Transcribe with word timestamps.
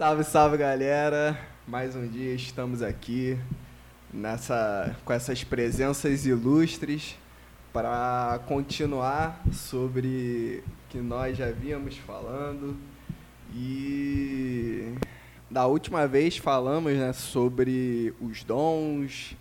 Salve, 0.00 0.24
salve 0.24 0.56
galera! 0.56 1.38
Mais 1.68 1.94
um 1.94 2.08
dia 2.08 2.34
estamos 2.34 2.80
aqui 2.80 3.38
nessa, 4.10 4.96
com 5.04 5.12
essas 5.12 5.44
presenças 5.44 6.24
ilustres 6.24 7.18
para 7.70 8.40
continuar 8.46 9.44
sobre 9.52 10.64
que 10.88 10.96
nós 10.96 11.36
já 11.36 11.50
víamos 11.50 11.98
falando 11.98 12.78
e 13.54 14.94
da 15.50 15.66
última 15.66 16.08
vez 16.08 16.38
falamos 16.38 16.94
né, 16.94 17.12
sobre 17.12 18.14
os 18.22 18.42
dons, 18.42 19.36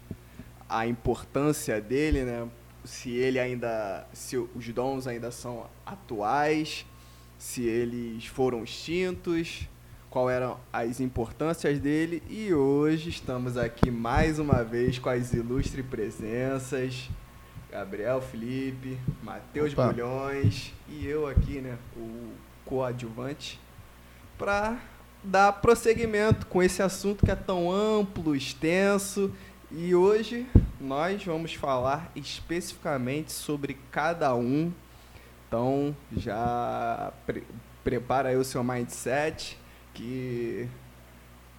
a 0.67 0.85
importância 0.85 1.79
dele, 1.79 2.25
né, 2.25 2.45
se 2.83 3.11
ele 3.11 3.39
ainda, 3.39 4.05
se 4.11 4.35
os 4.35 4.67
dons 4.73 5.07
ainda 5.07 5.31
são 5.31 5.67
atuais, 5.85 6.85
se 7.37 7.63
eles 7.63 8.25
foram 8.25 8.61
extintos, 8.61 9.69
qual 10.09 10.29
eram 10.29 10.57
as 10.73 10.99
importâncias 10.99 11.79
dele. 11.79 12.23
E 12.27 12.53
hoje 12.53 13.09
estamos 13.09 13.57
aqui 13.57 13.91
mais 13.91 14.39
uma 14.39 14.63
vez 14.63 14.97
com 14.97 15.09
as 15.09 15.33
ilustres 15.33 15.85
presenças. 15.85 17.09
Gabriel 17.71 18.19
Felipe, 18.19 18.97
Matheus 19.21 19.75
Bulhões 19.75 20.73
e 20.87 21.05
eu 21.05 21.27
aqui, 21.27 21.61
né, 21.61 21.77
o 21.95 22.31
coadjuvante, 22.65 23.59
para 24.39 24.79
dar 25.23 25.53
prosseguimento 25.53 26.47
com 26.47 26.63
esse 26.63 26.81
assunto 26.81 27.23
que 27.23 27.29
é 27.29 27.35
tão 27.35 27.71
amplo, 27.71 28.35
extenso. 28.35 29.31
E 29.71 29.93
hoje 29.93 30.47
nós 30.81 31.23
vamos 31.23 31.53
falar 31.53 32.11
especificamente 32.15 33.31
sobre 33.31 33.77
cada 33.91 34.33
um. 34.33 34.71
Então 35.47 35.95
já 36.11 37.13
pre 37.27 37.43
prepara 37.83 38.29
aí 38.29 38.35
o 38.35 38.43
seu 38.43 38.63
mindset 38.63 39.58
que 39.99 40.69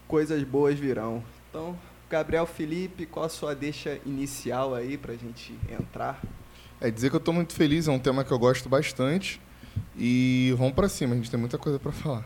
coisas 0.09 0.43
boas 0.43 0.79
virão. 0.79 1.23
Então, 1.49 1.79
Gabriel 2.09 2.47
Felipe, 2.47 3.05
qual 3.05 3.27
a 3.27 3.29
sua 3.29 3.55
deixa 3.55 4.01
inicial 4.07 4.75
aí 4.75 4.97
para 4.97 5.13
a 5.13 5.17
gente 5.17 5.55
entrar? 5.69 6.21
É 6.81 6.91
dizer 6.91 7.11
que 7.11 7.17
eu 7.17 7.19
estou 7.19 7.35
muito 7.35 7.53
feliz, 7.53 7.87
é 7.87 7.91
um 7.91 7.99
tema 7.99 8.25
que 8.25 8.33
eu 8.33 8.39
gosto 8.39 8.67
bastante. 8.69 9.41
E 9.97 10.55
vamos 10.57 10.73
para 10.73 10.89
cima, 10.89 11.13
a 11.13 11.17
gente 11.17 11.31
tem 11.31 11.39
muita 11.39 11.59
coisa 11.59 11.79
para 11.79 11.93
falar. 11.93 12.25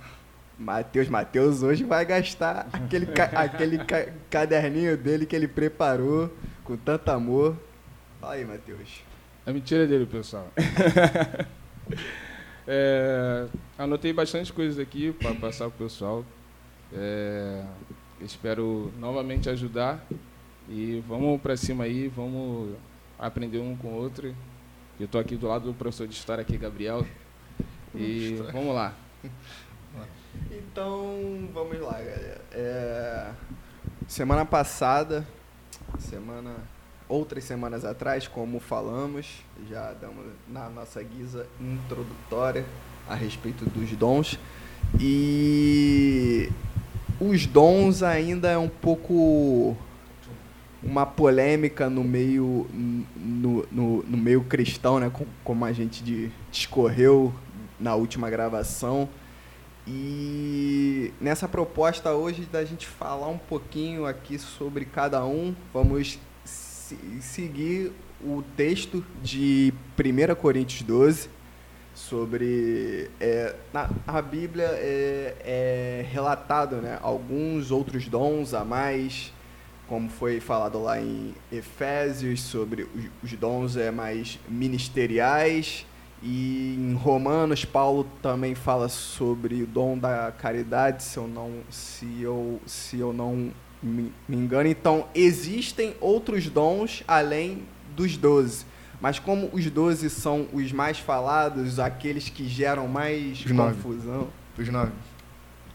Matheus, 0.56 1.08
Matheus 1.08 1.62
hoje 1.64 1.82
vai 1.82 2.04
gastar 2.04 2.68
aquele, 2.72 3.06
ca 3.06 3.24
aquele 3.34 3.78
ca 3.78 4.06
caderninho 4.30 4.96
dele 4.96 5.26
que 5.26 5.34
ele 5.34 5.48
preparou 5.48 6.32
com 6.62 6.76
tanto 6.76 7.10
amor. 7.10 7.56
Fala 8.20 8.34
aí, 8.34 8.44
Matheus. 8.44 9.02
É 9.44 9.52
mentira 9.52 9.84
dele, 9.84 10.06
pessoal. 10.06 10.48
é, 12.66 13.46
anotei 13.78 14.12
bastante 14.12 14.52
coisas 14.52 14.78
aqui 14.78 15.12
para 15.12 15.34
passar 15.34 15.68
para 15.70 15.84
o 15.84 15.88
pessoal. 15.88 16.24
É, 16.92 17.64
espero 18.20 18.92
novamente 18.98 19.50
ajudar 19.50 20.04
e 20.68 21.02
vamos 21.06 21.40
para 21.40 21.56
cima 21.56 21.84
aí, 21.84 22.08
vamos 22.08 22.76
aprender 23.18 23.58
um 23.58 23.76
com 23.76 23.88
o 23.88 23.94
outro. 23.94 24.34
Eu 24.98 25.06
estou 25.06 25.20
aqui 25.20 25.36
do 25.36 25.48
lado 25.48 25.66
do 25.66 25.74
professor 25.74 26.06
de 26.06 26.14
história 26.14 26.42
aqui, 26.42 26.56
Gabriel. 26.56 27.04
E 27.94 28.36
vamos 28.52 28.74
lá. 28.74 28.94
Então, 30.50 31.48
vamos 31.52 31.80
lá, 31.80 31.92
galera. 31.92 32.40
É, 32.52 33.30
semana 34.08 34.44
passada, 34.44 35.26
semana 35.98 36.56
outras 37.08 37.44
semanas 37.44 37.84
atrás, 37.84 38.27
como 38.27 38.60
falamos, 38.60 39.44
já 39.69 39.92
damos 39.92 40.27
na 40.48 40.69
nossa 40.69 41.02
guisa 41.02 41.46
introdutória 41.61 42.64
a 43.08 43.14
respeito 43.14 43.64
dos 43.66 43.91
dons. 43.92 44.38
E 44.98 46.51
os 47.20 47.46
dons 47.46 48.02
ainda 48.02 48.51
é 48.51 48.58
um 48.58 48.68
pouco 48.68 49.77
uma 50.83 51.06
polêmica 51.06 51.89
no 51.89 52.05
meio 52.05 52.67
no, 53.17 53.67
no, 53.73 54.02
no 54.02 54.17
meio 54.17 54.45
cristão, 54.45 55.01
né, 55.01 55.11
como 55.42 55.64
a 55.64 55.73
gente 55.73 56.30
discorreu 56.51 57.34
na 57.80 57.95
última 57.95 58.28
gravação. 58.30 59.08
E 59.86 61.12
nessa 61.20 61.46
proposta 61.46 62.12
hoje 62.12 62.46
da 62.51 62.64
gente 62.64 62.86
falar 62.86 63.28
um 63.28 63.39
pouquinho 63.39 64.07
aqui 64.07 64.39
sobre 64.39 64.84
cada 64.86 65.24
um, 65.27 65.55
vamos 65.73 66.18
seguir 67.20 67.92
o 68.20 68.42
texto 68.56 69.05
de 69.22 69.72
1 69.98 70.34
Coríntios 70.34 70.83
12, 70.83 71.28
sobre. 71.95 73.11
É, 73.20 73.55
na, 73.72 73.89
a 74.06 74.20
Bíblia 74.20 74.68
é, 74.72 75.36
é 75.40 76.06
relatado 76.11 76.77
né, 76.77 76.98
alguns 77.00 77.70
outros 77.70 78.08
dons 78.08 78.52
a 78.52 78.64
mais, 78.64 79.33
como 79.86 80.08
foi 80.08 80.40
falado 80.40 80.83
lá 80.83 81.00
em 81.00 81.34
Efésios, 81.52 82.42
sobre 82.42 82.83
os, 82.83 83.11
os 83.22 83.33
dons 83.34 83.77
é, 83.77 83.90
mais 83.90 84.39
ministeriais. 84.48 85.86
E 86.22 86.74
em 86.78 86.95
Romanos, 86.95 87.66
Paulo 87.66 88.08
também 88.22 88.55
fala 88.55 88.89
sobre 88.89 89.62
o 89.62 89.66
dom 89.66 89.98
da 89.98 90.33
caridade, 90.33 91.02
se 91.02 91.18
eu 91.18 91.28
não, 91.28 91.52
se 91.68 92.22
eu, 92.22 92.61
se 92.66 92.98
eu 92.98 93.12
não 93.12 93.52
me, 93.84 94.12
me 94.28 94.36
engano. 94.36 94.68
Então, 94.68 95.06
existem 95.14 95.95
outros 96.00 96.48
dons 96.48 97.05
além 97.06 97.62
dos 97.95 98.17
doze. 98.17 98.64
Mas 99.00 99.18
como 99.18 99.50
os 99.52 99.70
doze 99.70 100.08
são 100.08 100.48
os 100.52 100.72
mais 100.72 100.98
falados, 100.98 101.78
aqueles 101.78 102.28
que 102.28 102.48
geram 102.48 102.89
mais 102.89 103.39
Dos 103.39 103.52
confusão. 103.52 104.28
Dos 104.56 104.68
nove. 104.68 104.92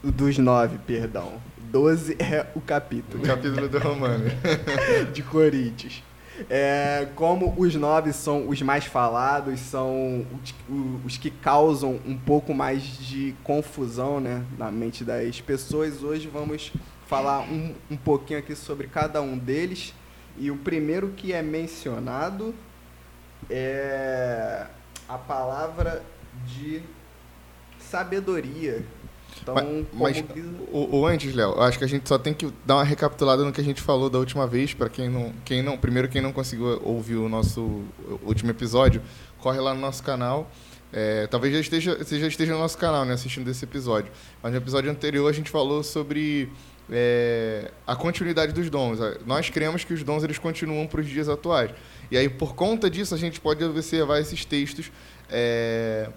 Dos 0.02 0.38
nove, 0.38 0.78
perdão. 0.78 1.34
Doze 1.58 2.16
é 2.18 2.46
o 2.54 2.60
capítulo. 2.60 3.22
O 3.22 3.26
capítulo 3.26 3.68
do 3.68 3.78
Romano. 3.78 4.24
de 5.12 5.22
Coríntios. 5.22 6.02
É, 6.48 7.06
como 7.14 7.54
os 7.56 7.74
nove 7.74 8.12
são 8.12 8.48
os 8.48 8.62
mais 8.62 8.84
falados, 8.86 9.60
são 9.60 10.24
os, 10.42 10.54
os, 11.04 11.18
que 11.18 11.30
causam 11.30 12.00
um 12.06 12.16
pouco 12.16 12.54
mais 12.54 12.82
de 12.82 13.34
confusão 13.44 14.20
né, 14.20 14.42
na 14.56 14.70
mente 14.70 15.04
das 15.04 15.40
pessoas, 15.40 16.02
hoje 16.02 16.28
vamos 16.32 16.72
falar 17.10 17.40
um, 17.40 17.74
um 17.90 17.96
pouquinho 17.96 18.38
aqui 18.38 18.54
sobre 18.54 18.86
cada 18.86 19.20
um 19.20 19.36
deles. 19.36 19.92
E 20.38 20.48
o 20.48 20.56
primeiro 20.56 21.08
que 21.08 21.32
é 21.32 21.42
mencionado 21.42 22.54
é 23.50 24.68
a 25.08 25.18
palavra 25.18 26.04
de 26.46 26.80
sabedoria. 27.80 28.86
Então, 29.42 29.54
mas, 29.92 30.22
mas 30.22 30.24
o, 30.70 30.98
o, 30.98 31.06
antes, 31.06 31.34
Léo, 31.34 31.60
acho 31.60 31.78
que 31.78 31.84
a 31.84 31.88
gente 31.88 32.08
só 32.08 32.16
tem 32.16 32.32
que 32.32 32.52
dar 32.64 32.76
uma 32.76 32.84
recapitulada 32.84 33.44
no 33.44 33.52
que 33.52 33.60
a 33.60 33.64
gente 33.64 33.80
falou 33.80 34.08
da 34.08 34.18
última 34.18 34.46
vez, 34.46 34.72
para 34.72 34.88
quem 34.88 35.08
não, 35.08 35.32
quem 35.44 35.62
não, 35.62 35.76
primeiro 35.76 36.08
quem 36.08 36.22
não 36.22 36.32
conseguiu 36.32 36.80
ouvir 36.84 37.16
o 37.16 37.28
nosso 37.28 37.82
último 38.22 38.50
episódio, 38.50 39.02
corre 39.38 39.58
lá 39.58 39.74
no 39.74 39.80
nosso 39.80 40.02
canal. 40.02 40.48
É, 40.92 41.26
talvez 41.28 41.54
já 41.54 41.60
esteja, 41.60 41.96
você 41.96 42.18
já 42.18 42.26
esteja 42.26 42.52
no 42.52 42.58
nosso 42.58 42.76
canal, 42.76 43.04
né, 43.04 43.14
assistindo 43.14 43.48
esse 43.48 43.64
episódio. 43.64 44.12
Mas 44.42 44.52
no 44.52 44.58
episódio 44.58 44.90
anterior 44.90 45.28
a 45.28 45.32
gente 45.32 45.50
falou 45.50 45.82
sobre 45.82 46.48
é, 46.90 47.70
a 47.86 47.94
continuidade 47.94 48.52
dos 48.52 48.68
dons. 48.68 48.98
Nós 49.24 49.48
cremos 49.48 49.84
que 49.84 49.94
os 49.94 50.02
dons 50.02 50.24
eles 50.24 50.38
continuam 50.38 50.86
para 50.86 51.00
os 51.00 51.06
dias 51.06 51.28
atuais. 51.28 51.70
E 52.10 52.18
aí, 52.18 52.28
por 52.28 52.54
conta 52.54 52.90
disso, 52.90 53.14
a 53.14 53.18
gente 53.18 53.40
pode 53.40 53.62
observar 53.64 54.20
esses 54.20 54.44
textos 54.44 54.90
é, 55.30 56.08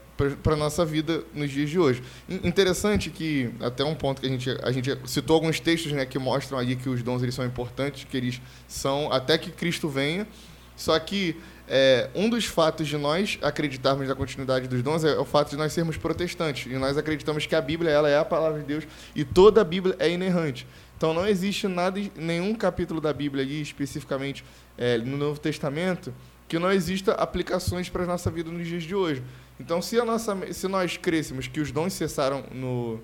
para 0.42 0.54
a 0.54 0.58
nossa 0.58 0.84
vida 0.84 1.24
nos 1.34 1.52
dias 1.52 1.70
de 1.70 1.78
hoje. 1.78 2.02
Interessante 2.28 3.10
que, 3.10 3.52
até 3.60 3.84
um 3.84 3.94
ponto 3.94 4.22
que 4.22 4.28
a 4.28 4.30
gente, 4.30 4.50
a 4.64 4.72
gente 4.72 4.98
citou 5.06 5.36
alguns 5.36 5.60
textos 5.60 5.92
né, 5.92 6.06
que 6.06 6.18
mostram 6.18 6.58
ali 6.58 6.76
que 6.76 6.90
os 6.90 7.04
dons 7.04 7.22
eles 7.22 7.36
são 7.36 7.46
importantes, 7.46 8.06
que 8.10 8.18
eles 8.18 8.42
são 8.68 9.12
até 9.12 9.38
que 9.38 9.52
Cristo 9.52 9.88
venha, 9.88 10.28
só 10.76 10.98
que 10.98 11.36
é, 11.76 12.08
um 12.14 12.30
dos 12.30 12.46
fatos 12.46 12.88
de 12.88 12.96
nós 13.00 13.40
acreditarmos 13.42 14.08
na 14.08 14.14
continuidade 14.14 14.68
dos 14.68 14.84
dons 14.84 15.04
é 15.04 15.18
o 15.18 15.26
fato 15.26 15.50
de 15.50 15.58
nós 15.58 15.74
sermos 15.74 15.98
protestantes. 15.98 16.72
E 16.72 16.78
nós 16.78 17.00
acreditamos 17.00 17.48
que 17.48 17.56
a 17.56 17.62
Bíblia 17.62 17.90
ela 17.90 18.08
é 18.08 18.16
a 18.16 18.24
palavra 18.24 18.60
de 18.60 18.66
Deus 18.66 18.84
e 19.16 19.26
toda 19.26 19.62
a 19.62 19.64
Bíblia 19.64 19.96
é 19.98 20.08
inerrante. 20.08 20.68
Então 20.96 21.16
não 21.16 21.26
existe 21.26 21.68
nada, 21.68 22.00
nenhum 22.16 22.54
capítulo 22.54 23.02
da 23.02 23.12
Bíblia 23.12 23.44
ali, 23.44 23.60
especificamente 23.60 24.46
é, 24.78 25.00
no 25.00 25.18
Novo 25.18 25.40
Testamento, 25.40 26.14
que 26.48 26.60
não 26.60 26.72
exista 26.72 27.14
aplicações 27.14 27.90
para 27.90 28.04
a 28.04 28.06
nossa 28.06 28.30
vida 28.30 28.52
nos 28.52 28.68
dias 28.68 28.84
de 28.84 28.94
hoje. 28.94 29.24
Então, 29.60 29.82
se, 29.82 30.00
a 30.00 30.06
nossa, 30.06 30.38
se 30.54 30.68
nós 30.68 30.96
crêssemos 30.98 31.48
que 31.48 31.60
os 31.60 31.72
dons 31.72 31.94
cessaram 31.94 32.44
no, 32.52 33.00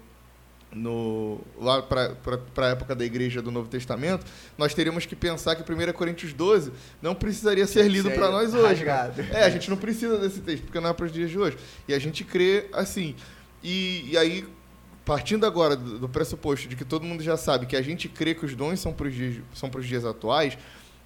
no, 0.74 1.39
lá 1.60 1.81
para 1.81 2.16
a 2.57 2.69
época 2.69 2.95
da 2.95 3.04
igreja 3.04 3.42
do 3.42 3.51
Novo 3.51 3.68
Testamento, 3.68 4.25
nós 4.57 4.74
teríamos 4.74 5.06
que 5.06 5.16
pensar 5.16 5.56
que 5.56 5.71
1 5.71 5.94
Coríntios 5.94 6.33
12 6.33 6.71
não 7.01 7.16
precisaria 7.16 7.66
ser 7.66 7.88
lido 7.88 8.12
para 8.12 8.30
nós 8.30 8.54
hoje. 8.54 8.86
É, 9.31 9.44
a 9.44 9.50
gente 9.50 9.69
não 9.69 9.77
precisa 9.77 10.18
desse 10.18 10.42
texto, 10.42 10.63
porque 10.63 10.80
não 10.80 10.89
é 10.89 10.94
para 10.94 11.06
os 11.06 11.12
dias 11.12 11.30
de 11.30 11.38
hoje. 11.38 11.57
E 11.88 11.94
a 11.94 12.00
gente 12.00 12.24
crê 12.24 12.68
assim. 12.74 13.16
E, 13.63 14.12
e 14.12 14.18
aí, 14.18 14.45
partindo 15.04 15.45
agora 15.45 15.75
do, 15.75 16.00
do, 16.00 16.10
pressuposto 16.10 16.68
de 16.68 16.75
que 16.75 16.86
todo 16.86 17.04
mundo 17.04 17.24
já 17.24 17.36
sabe 17.36 17.65
que 17.65 17.75
a 17.75 17.81
gente 17.81 18.07
crê 18.07 18.36
que 18.36 18.45
os 18.45 18.56
dons 18.56 18.80
são 18.80 18.94
para 18.94 19.07
os 19.07 19.13
dias, 19.13 19.44
são 19.54 19.69
dias 19.69 20.06
atuais, 20.06 20.57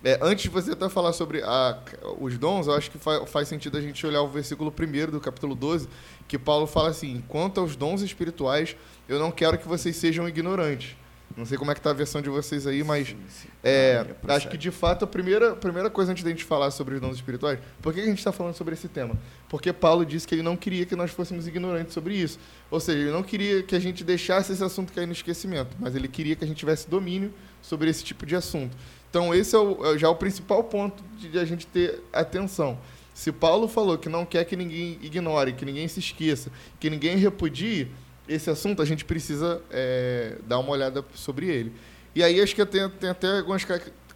É, 0.03 0.19
antes 0.21 0.43
de 0.43 0.49
você 0.49 0.71
até 0.71 0.89
falar 0.89 1.13
sobre 1.13 1.41
a, 1.43 1.79
os 2.19 2.37
dons, 2.37 2.67
eu 2.67 2.73
acho 2.73 2.91
que 2.91 2.97
faz, 2.97 3.29
faz 3.29 3.47
sentido 3.47 3.77
a 3.77 3.81
gente 3.81 4.05
olhar 4.05 4.21
o 4.21 4.27
versículo 4.27 4.73
1 4.77 5.11
do 5.11 5.21
capítulo 5.21 5.55
12, 5.55 5.87
que 6.27 6.37
Paulo 6.37 6.67
fala 6.67 6.89
assim: 6.89 7.23
quanto 7.29 7.61
aos 7.61 7.75
dons 7.77 8.01
espirituais, 8.01 8.75
eu 9.07 9.17
não 9.17 9.31
quero 9.31 9.57
que 9.57 9.67
vocês 9.67 9.95
sejam 9.95 10.27
ignorantes. 10.27 10.97
Não 11.35 11.45
sei 11.45 11.57
como 11.57 11.71
é 11.71 11.73
que 11.73 11.81
tá 11.81 11.89
a 11.89 11.93
versão 11.93 12.21
de 12.21 12.29
vocês 12.29 12.67
aí, 12.67 12.83
mas 12.83 13.07
sim, 13.07 13.17
sim. 13.27 13.47
É, 13.63 14.05
ah, 14.27 14.35
acho 14.35 14.49
que 14.49 14.57
de 14.57 14.69
fato 14.69 15.03
a 15.03 15.07
primeira, 15.07 15.55
primeira 15.55 15.89
coisa 15.89 16.11
antes 16.11 16.23
da 16.23 16.29
gente 16.29 16.43
falar 16.43 16.69
sobre 16.69 16.93
os 16.95 17.01
dons 17.01 17.15
espirituais, 17.15 17.57
por 17.81 17.91
que 17.91 18.01
a 18.01 18.05
gente 18.05 18.19
está 18.19 18.31
falando 18.31 18.53
sobre 18.53 18.75
esse 18.75 18.87
tema? 18.87 19.17
Porque 19.49 19.73
Paulo 19.73 20.05
disse 20.05 20.27
que 20.27 20.35
ele 20.35 20.43
não 20.43 20.55
queria 20.55 20.85
que 20.85 20.95
nós 20.95 21.09
fôssemos 21.09 21.47
ignorantes 21.47 21.93
sobre 21.93 22.15
isso. 22.15 22.37
Ou 22.69 22.79
seja, 22.79 22.99
ele 22.99 23.11
não 23.11 23.23
queria 23.23 23.63
que 23.63 23.75
a 23.75 23.79
gente 23.79 24.03
deixasse 24.03 24.53
esse 24.53 24.63
assunto 24.63 24.93
cair 24.93 25.07
no 25.07 25.13
esquecimento, 25.13 25.75
mas 25.79 25.95
ele 25.95 26.07
queria 26.07 26.35
que 26.35 26.43
a 26.43 26.47
gente 26.47 26.57
tivesse 26.57 26.87
domínio 26.87 27.33
sobre 27.63 27.89
esse 27.89 28.03
tipo 28.03 28.27
de 28.27 28.35
assunto. 28.35 28.77
Então 29.13 29.31
esse 29.31 29.55
é, 29.55 29.59
o, 29.59 29.93
é 29.93 29.95
já 29.95 30.09
o 30.09 30.15
principal 30.15 30.63
ponto 30.63 31.03
de 31.19 31.37
a 31.37 31.45
gente 31.45 31.67
ter 31.67 32.01
atenção. 32.11 32.79
Se 33.13 33.31
Paulo 33.31 33.67
falou 33.67 33.95
que 33.95 34.09
não 34.09 34.25
quer 34.25 34.43
que 34.43 34.55
ninguém 34.55 34.97
ignore, 35.03 35.53
que 35.53 35.63
ninguém 35.63 35.87
se 35.87 35.99
esqueça, 35.99 36.49
que 36.79 36.89
ninguém 36.89 37.15
repudie, 37.17 37.91
esse 38.27 38.49
assunto 38.49 38.81
a 38.81 38.85
gente 38.85 39.05
precisa 39.05 39.61
é, 39.69 40.37
dar 40.47 40.57
uma 40.57 40.71
olhada 40.71 41.05
sobre 41.13 41.45
ele. 41.45 41.71
E 42.15 42.23
aí 42.23 42.41
acho 42.41 42.55
que 42.55 42.65
tem, 42.65 42.89
tem 42.89 43.11
até 43.11 43.37
algumas 43.37 43.63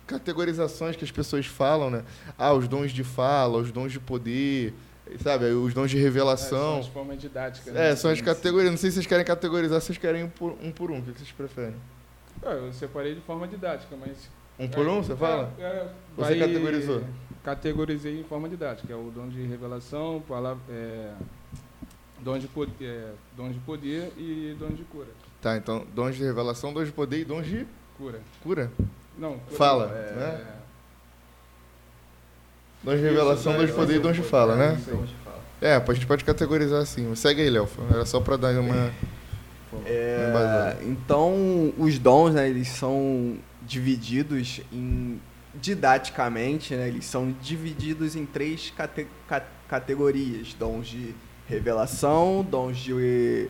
categorizações 0.07 0.95
que 0.95 1.03
as 1.03 1.11
pessoas 1.11 1.45
falam, 1.45 1.91
né? 1.91 2.03
Ah, 2.35 2.53
os 2.53 2.67
dons 2.67 2.91
de 2.91 3.03
fala, 3.03 3.59
os 3.59 3.71
dons 3.71 3.91
de 3.91 3.99
poder, 3.99 4.73
sabe? 5.21 5.45
Os 5.45 5.75
dons 5.75 5.91
de 5.91 5.97
revelação. 5.99 6.57
É, 6.57 6.71
são 6.71 6.79
as 6.79 6.87
formas 6.87 7.21
didáticas. 7.21 7.71
Né? 7.71 7.91
É, 7.91 7.95
são 7.95 8.09
as 8.09 8.19
categorias. 8.19 8.71
Não 8.71 8.79
sei 8.79 8.89
se 8.89 8.95
vocês 8.95 9.05
querem 9.05 9.23
categorizar, 9.23 9.79
vocês 9.79 9.99
querem 9.99 10.23
um 10.23 10.29
por 10.29 10.53
um. 10.53 10.71
Por 10.71 10.89
um. 10.89 10.97
O 10.97 11.03
que 11.03 11.11
vocês 11.11 11.31
preferem? 11.31 11.75
Ah, 12.41 12.53
eu 12.53 12.73
separei 12.73 13.13
de 13.13 13.21
forma 13.21 13.47
didática, 13.47 13.95
mas... 13.95 14.35
Um 14.59 14.67
por 14.67 14.87
um, 14.87 15.03
você 15.03 15.15
fala? 15.15 15.53
É, 15.59 15.63
é, 15.63 15.89
você 16.15 16.39
categorizou? 16.39 17.03
Categorizei 17.43 18.19
em 18.19 18.23
forma 18.23 18.49
didática. 18.49 18.91
É 18.91 18.95
o 18.95 19.11
dom 19.13 19.27
de 19.27 19.41
revelação, 19.45 20.23
palavra... 20.27 20.61
É 20.69 21.13
Dons 22.19 22.41
de, 22.41 22.47
poder, 22.47 22.73
é, 22.81 23.11
dons 23.35 23.53
de 23.53 23.59
poder 23.59 24.11
e 24.17 24.55
dons 24.59 24.75
de 24.75 24.83
cura. 24.85 25.07
Tá, 25.39 25.55
então 25.55 25.85
dons 25.93 26.15
de 26.15 26.23
revelação, 26.23 26.73
dons 26.73 26.87
de 26.87 26.91
poder 26.91 27.19
e 27.19 27.25
dons 27.25 27.45
de 27.45 27.65
cura. 27.95 28.19
Cura? 28.41 28.71
Não, 29.17 29.37
cura 29.37 29.55
fala, 29.55 29.85
é, 29.95 30.15
né? 30.15 30.45
Dons 32.83 32.99
de 32.99 33.03
revelação, 33.03 33.53
dons 33.53 33.67
de 33.67 33.73
poder 33.73 33.95
e 33.97 33.99
dons 33.99 34.15
de 34.15 34.23
fala, 34.23 34.55
né? 34.55 34.81
É, 35.61 35.75
a 35.75 35.93
gente 35.93 36.07
pode 36.07 36.23
categorizar 36.23 36.81
assim. 36.81 37.13
Segue 37.15 37.41
aí, 37.41 37.49
Léo. 37.49 37.69
Era 37.93 38.05
só 38.05 38.19
para 38.19 38.35
dar 38.35 38.59
uma. 38.59 38.91
É, 39.85 40.77
então, 40.81 41.71
os 41.77 41.99
dons, 41.99 42.33
né, 42.33 42.49
eles 42.49 42.67
são 42.67 43.37
divididos 43.67 44.61
em 44.71 45.19
didaticamente, 45.59 46.75
né, 46.75 46.87
eles 46.87 47.05
são 47.05 47.31
divididos 47.41 48.15
em 48.15 48.25
três 48.25 48.71
cate 48.71 49.05
categorias: 49.67 50.53
dons 50.53 50.87
de 50.87 51.13
revelação, 51.47 52.45
dons 52.49 52.77
de, 52.77 53.49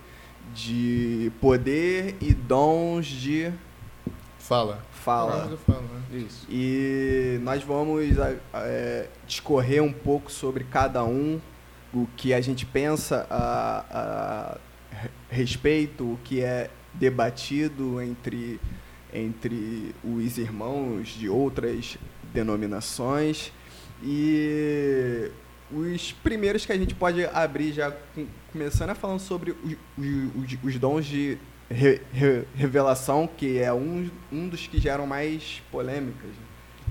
de 0.53 1.31
poder 1.39 2.15
e 2.21 2.33
dons 2.33 3.05
de 3.05 3.51
fala. 4.39 4.83
Fala. 4.91 5.57
Falo, 5.65 5.81
né? 5.81 6.19
Isso. 6.19 6.45
E 6.49 7.39
nós 7.41 7.63
vamos 7.63 8.03
é, 8.53 9.07
discorrer 9.25 9.81
um 9.81 9.93
pouco 9.93 10.31
sobre 10.31 10.63
cada 10.65 11.03
um, 11.03 11.39
o 11.93 12.07
que 12.17 12.33
a 12.33 12.41
gente 12.41 12.65
pensa 12.65 13.25
a, 13.29 13.85
a 13.89 14.57
respeito, 15.29 16.03
o 16.03 16.19
que 16.23 16.41
é 16.41 16.69
debatido 16.93 18.01
entre, 18.01 18.59
entre 19.17 19.95
os 20.03 20.37
irmãos 20.37 21.09
de 21.09 21.27
outras 21.27 21.97
denominações. 22.33 23.51
E 24.03 25.31
os 25.71 26.11
primeiros 26.11 26.65
que 26.65 26.71
a 26.71 26.77
gente 26.77 26.93
pode 26.95 27.25
abrir 27.25 27.73
já 27.73 27.93
começando 28.51 28.91
é 28.91 28.95
falando 28.95 29.19
sobre 29.19 29.51
os, 29.51 29.75
os, 29.97 30.57
os 30.63 30.79
dons 30.79 31.05
de 31.05 31.37
re, 31.69 32.01
re, 32.13 32.43
revelação, 32.55 33.27
que 33.27 33.57
é 33.57 33.73
um, 33.73 34.09
um 34.31 34.47
dos 34.47 34.67
que 34.67 34.79
geram 34.79 35.05
mais 35.05 35.61
polêmicas. 35.71 36.31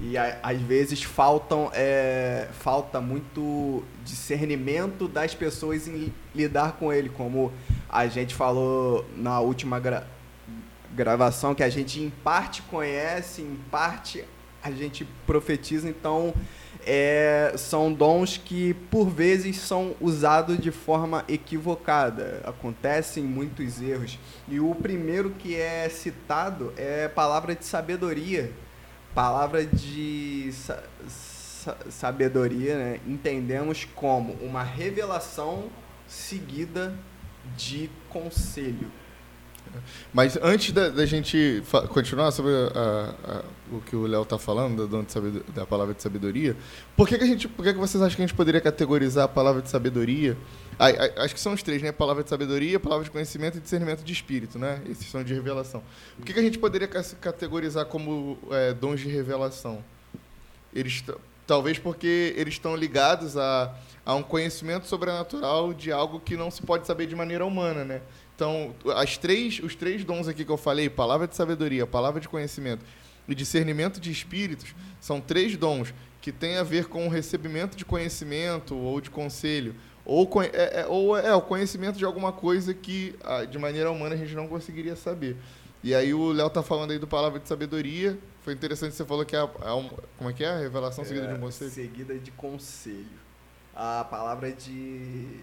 E 0.01 0.19
a, 0.19 0.39
às 0.43 0.61
vezes 0.61 1.03
faltam, 1.03 1.71
é, 1.73 2.49
falta 2.53 3.01
muito 3.01 3.83
discernimento 4.05 5.09
das 5.09 5.35
pessoas 5.35 5.89
em 5.89 6.13
lidar 6.35 6.73
com 6.73 6.93
ele, 6.93 7.09
como 7.09 7.51
a 7.89 8.07
gente 8.07 8.35
falou 8.35 9.07
na 9.17 9.41
última 9.41 9.81
gravação, 10.97 11.55
que 11.55 11.63
a 11.63 11.69
gente 11.69 12.01
em 12.01 12.11
parte 12.11 12.63
conhece, 12.63 13.43
em 13.43 13.57
parte 13.71 14.25
a 14.63 14.71
gente 14.71 15.07
profetiza, 15.27 15.89
então 15.89 16.35
é, 16.85 17.53
são 17.57 17.93
dons 17.93 18.37
que 18.37 18.75
por 18.91 19.09
vezes 19.09 19.59
são 19.59 19.95
usados 20.01 20.59
de 20.59 20.71
forma 20.71 21.25
equivocada. 21.29 22.41
Acontecem 22.45 23.23
muitos 23.23 23.81
erros. 23.81 24.19
E 24.49 24.59
o 24.59 24.75
primeiro 24.75 25.31
que 25.31 25.55
é 25.55 25.89
citado 25.89 26.73
é 26.77 27.07
palavra 27.07 27.55
de 27.55 27.65
sabedoria. 27.65 28.53
Palavra 29.15 29.65
de 29.65 30.51
sa 30.53 30.83
sa 31.09 31.77
sabedoria, 31.91 32.79
né? 32.79 33.01
entendemos 33.05 33.85
como 33.85 34.35
uma 34.35 34.63
revelação 34.63 35.65
seguida 36.07 36.97
de 37.57 37.91
conselho. 38.09 38.89
Mas 40.13 40.39
antes 40.43 40.73
da, 40.73 40.89
da 40.89 41.07
gente 41.07 41.63
continuar 41.91 42.31
sobre 42.31 42.53
a, 42.53 43.15
a, 43.25 43.43
o 43.75 43.81
que 43.81 43.97
o 43.97 44.07
Léo 44.07 44.23
está 44.23 44.39
falando, 44.39 44.87
da, 44.87 45.03
da, 45.55 45.67
palavra 45.67 45.95
de 45.95 46.03
sabedoria, 46.03 46.57
por 46.97 47.09
que, 47.09 47.19
que, 47.19 47.25
a 47.25 47.27
gente, 47.27 47.49
por 47.49 47.65
que, 47.65 47.73
que 47.73 47.79
vocês 47.79 48.03
acham 48.03 48.17
que 48.17 48.23
a 48.23 48.27
gente 48.27 48.37
poderia 48.37 48.61
categorizar 48.61 49.25
a 49.25 49.29
palavra 49.29 49.63
de 49.63 49.71
sabedoria? 49.71 50.37
acho 51.17 51.35
que 51.35 51.41
são 51.41 51.55
os 51.55 51.63
três, 51.63 51.81
né? 51.83 51.91
Palavra 51.91 52.23
de 52.23 52.29
sabedoria, 52.29 52.79
palavra 52.79 53.05
de 53.05 53.11
conhecimento 53.11 53.57
e 53.57 53.61
discernimento 53.61 54.03
de 54.05 54.13
espírito, 54.13 54.59
né? 54.59 54.83
Esses 54.89 55.09
são 55.09 55.25
de 55.25 55.33
revelação. 55.33 55.83
Por 56.17 56.27
que, 56.27 56.33
que 56.35 56.41
a 56.41 56.43
gente 56.43 56.59
poderia 56.59 56.87
categorizar 56.89 57.87
como 57.87 58.39
é, 58.51 58.75
dons 58.75 59.01
de 59.01 59.09
revelação? 59.09 59.83
Eles 60.75 61.03
talvez 61.47 61.79
porque 61.79 62.35
eles 62.37 62.55
estão 62.55 62.75
ligados 62.77 63.37
a, 63.37 63.75
a 64.05 64.15
um 64.15 64.23
conhecimento 64.23 64.87
sobrenatural 64.87 65.73
de 65.73 65.93
algo 65.93 66.19
que 66.21 66.37
não 66.37 66.51
se 66.51 66.61
pode 66.63 66.87
saber 66.87 67.07
de 67.07 67.15
maneira 67.15 67.47
humana, 67.47 67.85
né? 67.85 68.03
Então, 68.37 68.75
as 68.95 69.17
três, 69.17 69.61
os 69.61 69.75
três 69.75 70.05
dons 70.05 70.29
aqui 70.29 70.45
que 70.45 70.53
eu 70.53 70.59
falei, 70.59 70.91
palavra 70.91 71.27
de 71.27 71.35
sabedoria, 71.35 71.87
palavra 71.87 72.21
de 72.21 72.29
conhecimento 72.29 72.85
e 73.27 73.35
discernimento 73.35 73.99
de 73.99 74.13
espíritos, 74.13 74.75
são 75.01 75.23
três 75.23 75.57
dons 75.57 75.95
que 76.21 76.31
têm 76.31 76.59
a 76.59 76.63
ver 76.63 76.87
com 76.87 77.07
o 77.07 77.09
recebimento 77.09 77.77
de 77.77 77.85
conhecimento 77.85 78.77
ou 78.77 79.01
de 79.01 79.09
conselho, 79.09 79.75
ou, 80.05 80.29
é, 80.43 80.81
é, 80.81 80.87
ou 80.87 81.17
é 81.17 81.35
o 81.35 81.41
conhecimento 81.41 81.97
de 81.97 82.05
alguma 82.05 82.31
coisa 82.31 82.75
que, 82.75 83.17
ah, 83.25 83.45
de 83.45 83.59
maneira 83.59 83.91
humana, 83.91 84.15
a 84.15 84.19
gente 84.19 84.35
não 84.35 84.47
conseguiria 84.47 84.95
saber. 84.95 85.37
E 85.83 85.95
aí 85.95 86.13
o 86.13 86.31
Léo 86.31 86.51
tá 86.51 86.63
falando 86.63 86.91
aí 86.91 86.99
do 86.99 87.07
palavra 87.07 87.41
de 87.41 87.49
sabedoria. 87.49 88.19
Foi 88.43 88.53
interessante 88.53 88.95
você 88.95 89.05
falou 89.05 89.25
que 89.25 89.35
é, 89.35 89.39
a, 89.39 89.45
a, 89.45 89.91
como 90.19 90.31
é 90.31 90.33
que 90.33 90.45
é 90.45 90.49
a 90.49 90.59
revelação 90.59 91.05
é, 91.05 91.07
seguida 91.07 91.27
de 91.29 91.35
um 91.35 91.41
conselho. 91.41 91.71
Seguida 91.71 92.19
de 92.19 92.31
conselho. 92.33 93.27
A 93.75 94.05
palavra 94.05 94.53
de 94.53 95.43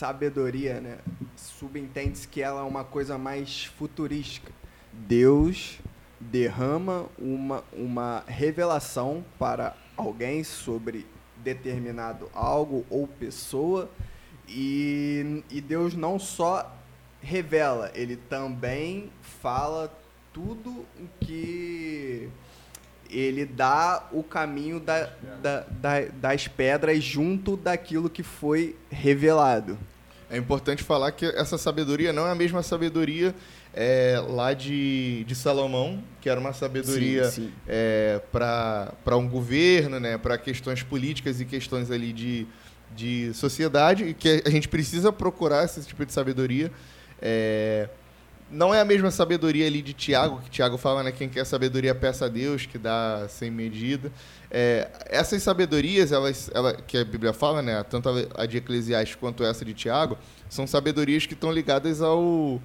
sabedoria, 0.00 0.80
né? 0.80 0.96
Subentende-se 1.36 2.26
que 2.26 2.40
ela 2.40 2.62
é 2.62 2.64
uma 2.64 2.84
coisa 2.84 3.18
mais 3.18 3.66
futurística. 3.66 4.50
Deus 4.90 5.78
derrama 6.18 7.06
uma, 7.18 7.62
uma 7.70 8.24
revelação 8.26 9.22
para 9.38 9.76
alguém 9.98 10.42
sobre 10.42 11.06
determinado 11.36 12.30
algo 12.32 12.86
ou 12.88 13.06
pessoa 13.06 13.90
e, 14.48 15.44
e 15.50 15.60
Deus 15.60 15.94
não 15.94 16.18
só 16.18 16.74
revela, 17.20 17.90
ele 17.94 18.16
também 18.16 19.12
fala 19.20 19.92
tudo 20.32 20.70
o 20.98 21.08
que 21.20 22.30
ele 23.10 23.44
dá 23.44 24.08
o 24.12 24.22
caminho 24.22 24.80
da, 24.80 25.10
da, 25.42 25.60
da, 25.68 26.00
das 26.20 26.48
pedras 26.48 27.02
junto 27.02 27.56
daquilo 27.56 28.08
que 28.08 28.22
foi 28.22 28.76
revelado. 28.90 29.78
É 30.30 30.36
importante 30.36 30.82
falar 30.82 31.10
que 31.10 31.26
essa 31.26 31.58
sabedoria 31.58 32.12
não 32.12 32.26
é 32.26 32.30
a 32.30 32.34
mesma 32.36 32.62
sabedoria 32.62 33.34
é, 33.74 34.22
lá 34.28 34.54
de, 34.54 35.24
de 35.24 35.34
Salomão, 35.34 36.02
que 36.20 36.28
era 36.28 36.38
uma 36.38 36.52
sabedoria 36.52 37.30
é, 37.66 38.20
para 38.30 39.16
um 39.16 39.28
governo, 39.28 39.98
né, 39.98 40.16
para 40.16 40.38
questões 40.38 40.82
políticas 40.82 41.40
e 41.40 41.44
questões 41.44 41.90
ali 41.90 42.12
de, 42.12 42.46
de 42.94 43.32
sociedade, 43.34 44.04
e 44.04 44.14
que 44.14 44.42
a 44.44 44.50
gente 44.50 44.68
precisa 44.68 45.12
procurar 45.12 45.64
esse 45.64 45.82
tipo 45.82 46.06
de 46.06 46.12
sabedoria. 46.12 46.70
É, 47.20 47.88
não 48.50 48.74
é 48.74 48.80
a 48.80 48.84
mesma 48.84 49.10
sabedoria 49.10 49.66
ali 49.66 49.80
de 49.80 49.92
Tiago, 49.92 50.40
que 50.40 50.50
Tiago 50.50 50.76
fala, 50.76 51.02
né? 51.02 51.12
Quem 51.12 51.28
quer 51.28 51.44
sabedoria, 51.46 51.94
peça 51.94 52.26
a 52.26 52.28
Deus, 52.28 52.66
que 52.66 52.78
dá 52.78 53.26
sem 53.28 53.50
medida. 53.50 54.10
É, 54.50 54.88
essas 55.06 55.42
sabedorias, 55.42 56.10
elas, 56.10 56.50
ela, 56.52 56.74
que 56.74 56.98
a 56.98 57.04
Bíblia 57.04 57.32
fala, 57.32 57.62
né? 57.62 57.82
Tanto 57.84 58.08
a 58.34 58.46
de 58.46 58.56
Eclesiastes 58.56 59.14
quanto 59.14 59.44
essa 59.44 59.64
de 59.64 59.72
Tiago, 59.72 60.18
são 60.48 60.66
sabedorias 60.66 61.26
que 61.26 61.34
estão 61.34 61.52
ligadas 61.52 62.02
ao, 62.02 62.60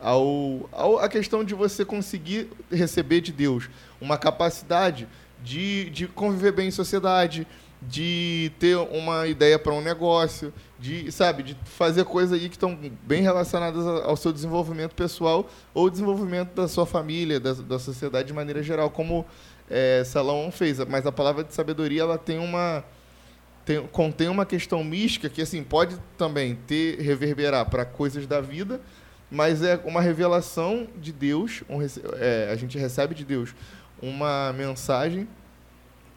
ao, 0.00 0.68
ao 0.72 0.98
a 0.98 1.08
questão 1.08 1.44
de 1.44 1.54
você 1.54 1.84
conseguir 1.84 2.48
receber 2.70 3.20
de 3.20 3.32
Deus 3.32 3.68
uma 4.00 4.16
capacidade 4.16 5.06
de, 5.44 5.90
de 5.90 6.06
conviver 6.08 6.52
bem 6.52 6.68
em 6.68 6.72
sociedade, 6.72 7.46
de 7.88 8.50
ter 8.58 8.76
uma 8.76 9.26
ideia 9.26 9.58
para 9.58 9.72
um 9.72 9.80
negócio, 9.80 10.52
de, 10.78 11.10
sabe, 11.12 11.42
de 11.42 11.56
fazer 11.64 12.04
coisas 12.04 12.32
aí 12.32 12.48
que 12.48 12.56
estão 12.56 12.76
bem 13.02 13.22
relacionadas 13.22 13.86
ao 13.86 14.16
seu 14.16 14.32
desenvolvimento 14.32 14.94
pessoal 14.94 15.48
ou 15.72 15.88
desenvolvimento 15.88 16.54
da 16.54 16.66
sua 16.66 16.84
família, 16.84 17.38
da, 17.38 17.52
da 17.52 17.78
sociedade 17.78 18.28
de 18.28 18.34
maneira 18.34 18.62
geral, 18.62 18.90
como 18.90 19.24
é, 19.70 20.02
Salomão 20.04 20.50
fez. 20.50 20.78
Mas 20.86 21.06
a 21.06 21.12
palavra 21.12 21.44
de 21.44 21.54
sabedoria 21.54 22.02
ela 22.02 22.18
tem 22.18 22.38
uma 22.38 22.84
tem, 23.64 23.84
contém 23.88 24.28
uma 24.28 24.46
questão 24.46 24.82
mística 24.84 25.28
que 25.28 25.42
assim 25.42 25.62
pode 25.62 25.96
também 26.16 26.54
ter 26.66 27.00
reverberar 27.00 27.68
para 27.68 27.84
coisas 27.84 28.26
da 28.26 28.40
vida, 28.40 28.80
mas 29.30 29.62
é 29.62 29.80
uma 29.84 30.00
revelação 30.00 30.88
de 31.00 31.12
Deus. 31.12 31.62
Um, 31.68 31.80
é, 31.82 32.48
a 32.50 32.56
gente 32.56 32.78
recebe 32.78 33.14
de 33.14 33.24
Deus 33.24 33.54
uma 34.02 34.52
mensagem 34.52 35.28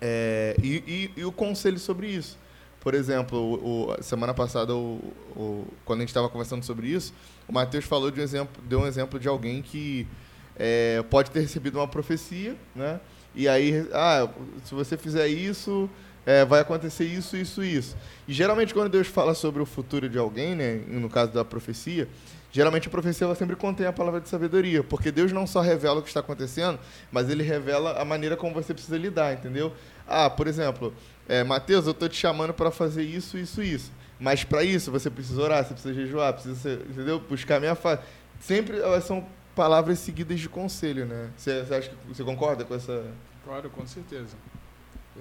é, 0.02 0.56
e, 0.62 1.12
e, 1.16 1.22
e, 1.22 1.26
o 1.26 1.32
conselho 1.32 1.80
sobre 1.80 2.08
isso. 2.08 2.38
Por 2.80 2.94
exemplo, 2.94 3.38
o, 3.38 3.92
o 3.92 4.04
semana 4.04 4.34
passada, 4.34 4.74
o, 4.74 5.66
quando 5.84 6.00
a 6.00 6.02
gente 6.04 6.10
estava 6.10 6.30
conversando 6.30 6.64
sobre 6.64 6.88
isso, 6.88 7.14
o 7.48 7.54
Mateus 7.54 7.86
falou 7.86 8.10
de 8.10 8.20
um 8.20 8.24
exemplo, 8.24 8.62
deu 8.64 8.80
um 8.80 8.88
exemplo 8.88 9.20
de 9.20 9.28
alguém 9.28 9.62
que 9.62 10.08
é, 10.56 11.04
pode 11.10 11.32
ter 11.32 11.42
recebido 11.42 11.78
uma 11.78 11.88
profecia, 11.88 12.56
né? 12.76 13.00
E 13.36 13.48
aí, 13.48 13.88
ah, 13.94 14.30
se 14.64 14.74
você 14.74 14.98
fizer 14.98 15.28
isso, 15.28 15.90
é, 16.26 16.44
vai 16.46 16.62
acontecer 16.62 17.06
isso, 17.06 17.38
isso, 17.38 17.64
isso. 17.64 17.96
E 18.28 18.34
geralmente 18.34 18.74
quando 18.74 18.90
Deus 18.90 19.08
fala 19.08 19.34
sobre 19.34 19.62
o 19.62 19.66
futuro 19.66 20.10
de 20.10 20.18
alguém, 20.18 20.56
né, 20.56 20.82
no 20.88 21.10
caso 21.10 21.32
da 21.32 21.46
profecia, 21.46 22.08
geralmente 22.52 22.88
a 22.88 22.92
profecia 22.92 23.26
ela 23.26 23.36
sempre 23.36 23.56
contém 23.56 23.86
a 23.86 23.94
palavra 23.94 24.20
de 24.20 24.30
sabedoria, 24.30 24.84
porque 24.84 25.12
Deus 25.12 25.32
não 25.32 25.46
só 25.46 25.62
revela 25.62 26.00
o 26.00 26.02
que 26.02 26.08
está 26.08 26.20
acontecendo, 26.20 26.80
mas 27.12 27.30
ele 27.30 27.44
revela 27.44 28.00
a 28.00 28.06
maneira 28.06 28.36
como 28.36 28.54
você 28.54 28.74
precisa 28.74 28.98
lidar, 28.98 29.34
entendeu? 29.34 29.74
Ah, 30.08 30.30
por 30.30 30.48
exemplo, 30.48 30.94
é, 31.28 31.44
Mateus, 31.44 31.86
eu 31.86 31.92
estou 31.92 32.10
te 32.10 32.18
chamando 32.18 32.54
para 32.54 32.72
fazer 32.72 33.04
isso, 33.04 33.38
isso, 33.38 33.62
isso. 33.62 33.92
Mas 34.20 34.44
para 34.44 34.64
isso 34.64 34.92
você 34.92 35.10
precisa 35.10 35.42
orar, 35.42 35.64
você 35.64 35.74
precisa 35.74 35.94
jejuar, 35.94 36.34
precisa, 36.34 36.56
ser, 36.56 36.82
entendeu? 36.90 37.20
Buscar 37.20 37.60
minha 37.60 37.76
face. 37.76 38.04
Sempre 38.40 38.80
elas 38.80 39.04
são 39.04 39.26
palavras 39.56 40.00
seguidas 40.00 40.40
de 40.40 40.50
conselho, 40.50 41.06
né? 41.06 41.30
Você, 41.38 41.64
você 41.64 41.76
acha 41.76 41.90
que 41.90 41.96
você 42.08 42.24
concorda 42.24 42.66
com 42.66 42.76
essa? 42.76 43.06
Claro, 43.46 43.70
com 43.70 43.86
certeza. 43.86 44.36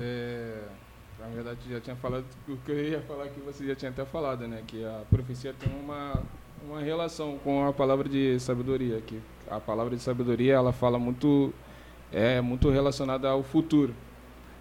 É... 0.00 0.62
Na 1.18 1.26
verdade, 1.26 1.58
já 1.68 1.80
tinha 1.80 1.96
falado 1.96 2.24
o 2.48 2.56
que 2.58 2.70
eu 2.70 2.84
ia 2.84 3.00
falar 3.02 3.28
que 3.28 3.40
você 3.40 3.66
já 3.66 3.74
tinha 3.74 3.90
até 3.90 4.04
falado, 4.04 4.46
né? 4.46 4.62
Que 4.66 4.84
a 4.84 5.02
profecia 5.10 5.52
tem 5.52 5.68
uma, 5.72 6.22
uma 6.66 6.80
relação 6.80 7.38
com 7.44 7.66
a 7.66 7.72
palavra 7.72 8.08
de 8.08 8.38
sabedoria. 8.40 9.00
Que 9.06 9.20
a 9.50 9.60
palavra 9.60 9.96
de 9.96 10.02
sabedoria 10.02 10.54
ela 10.54 10.72
fala 10.72 10.98
muito 10.98 11.52
é 12.12 12.40
muito 12.40 12.70
relacionada 12.70 13.28
ao 13.28 13.42
futuro, 13.42 13.94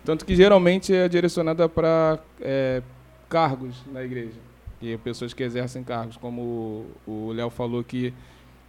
tanto 0.04 0.26
que 0.26 0.36
geralmente 0.36 0.94
é 0.94 1.08
direcionada 1.08 1.70
para 1.70 2.20
é, 2.42 2.82
cargos 3.30 3.86
na 3.92 4.04
igreja 4.04 4.38
e 4.82 4.98
pessoas 4.98 5.34
que 5.34 5.44
exercem 5.44 5.82
cargos, 5.82 6.18
como 6.18 6.86
o 7.08 7.32
Léo 7.32 7.50
falou 7.50 7.84
que 7.84 8.14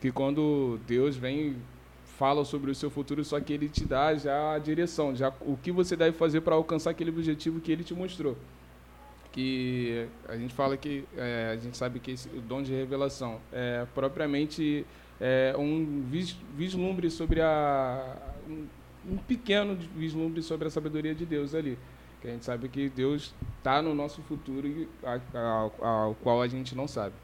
que 0.00 0.12
quando 0.12 0.78
Deus 0.86 1.16
vem 1.16 1.56
fala 2.04 2.44
sobre 2.44 2.70
o 2.70 2.74
seu 2.74 2.90
futuro, 2.90 3.24
só 3.24 3.40
que 3.40 3.52
ele 3.52 3.68
te 3.68 3.84
dá 3.84 4.14
já 4.14 4.54
a 4.54 4.58
direção, 4.58 5.14
já 5.14 5.32
o 5.40 5.56
que 5.56 5.70
você 5.70 5.96
deve 5.96 6.16
fazer 6.16 6.40
para 6.40 6.54
alcançar 6.54 6.90
aquele 6.90 7.10
objetivo 7.10 7.60
que 7.60 7.70
ele 7.70 7.84
te 7.84 7.94
mostrou. 7.94 8.36
Que 9.38 10.08
a 10.28 10.36
gente 10.36 10.52
fala 10.52 10.76
que 10.76 11.04
é, 11.16 11.50
a 11.52 11.56
gente 11.56 11.76
sabe 11.76 12.00
que 12.00 12.10
esse, 12.10 12.28
o 12.30 12.40
dom 12.40 12.60
de 12.60 12.72
revelação 12.72 13.40
é 13.52 13.86
propriamente 13.94 14.84
é, 15.20 15.54
um 15.56 16.02
vis, 16.10 16.36
vislumbre 16.56 17.08
sobre 17.08 17.40
a 17.40 18.16
um, 18.48 18.66
um, 19.12 19.16
pequeno 19.16 19.78
vislumbre 19.94 20.42
sobre 20.42 20.66
a 20.66 20.70
sabedoria 20.72 21.14
de 21.14 21.24
Deus 21.24 21.54
ali. 21.54 21.78
Que 22.20 22.26
a 22.26 22.30
gente 22.32 22.44
sabe 22.44 22.68
que 22.68 22.88
Deus 22.88 23.32
está 23.58 23.80
no 23.80 23.94
nosso 23.94 24.22
futuro 24.22 24.88
ao 25.80 26.16
qual 26.16 26.42
a 26.42 26.48
gente 26.48 26.74
não 26.74 26.88
sabe. 26.88 27.14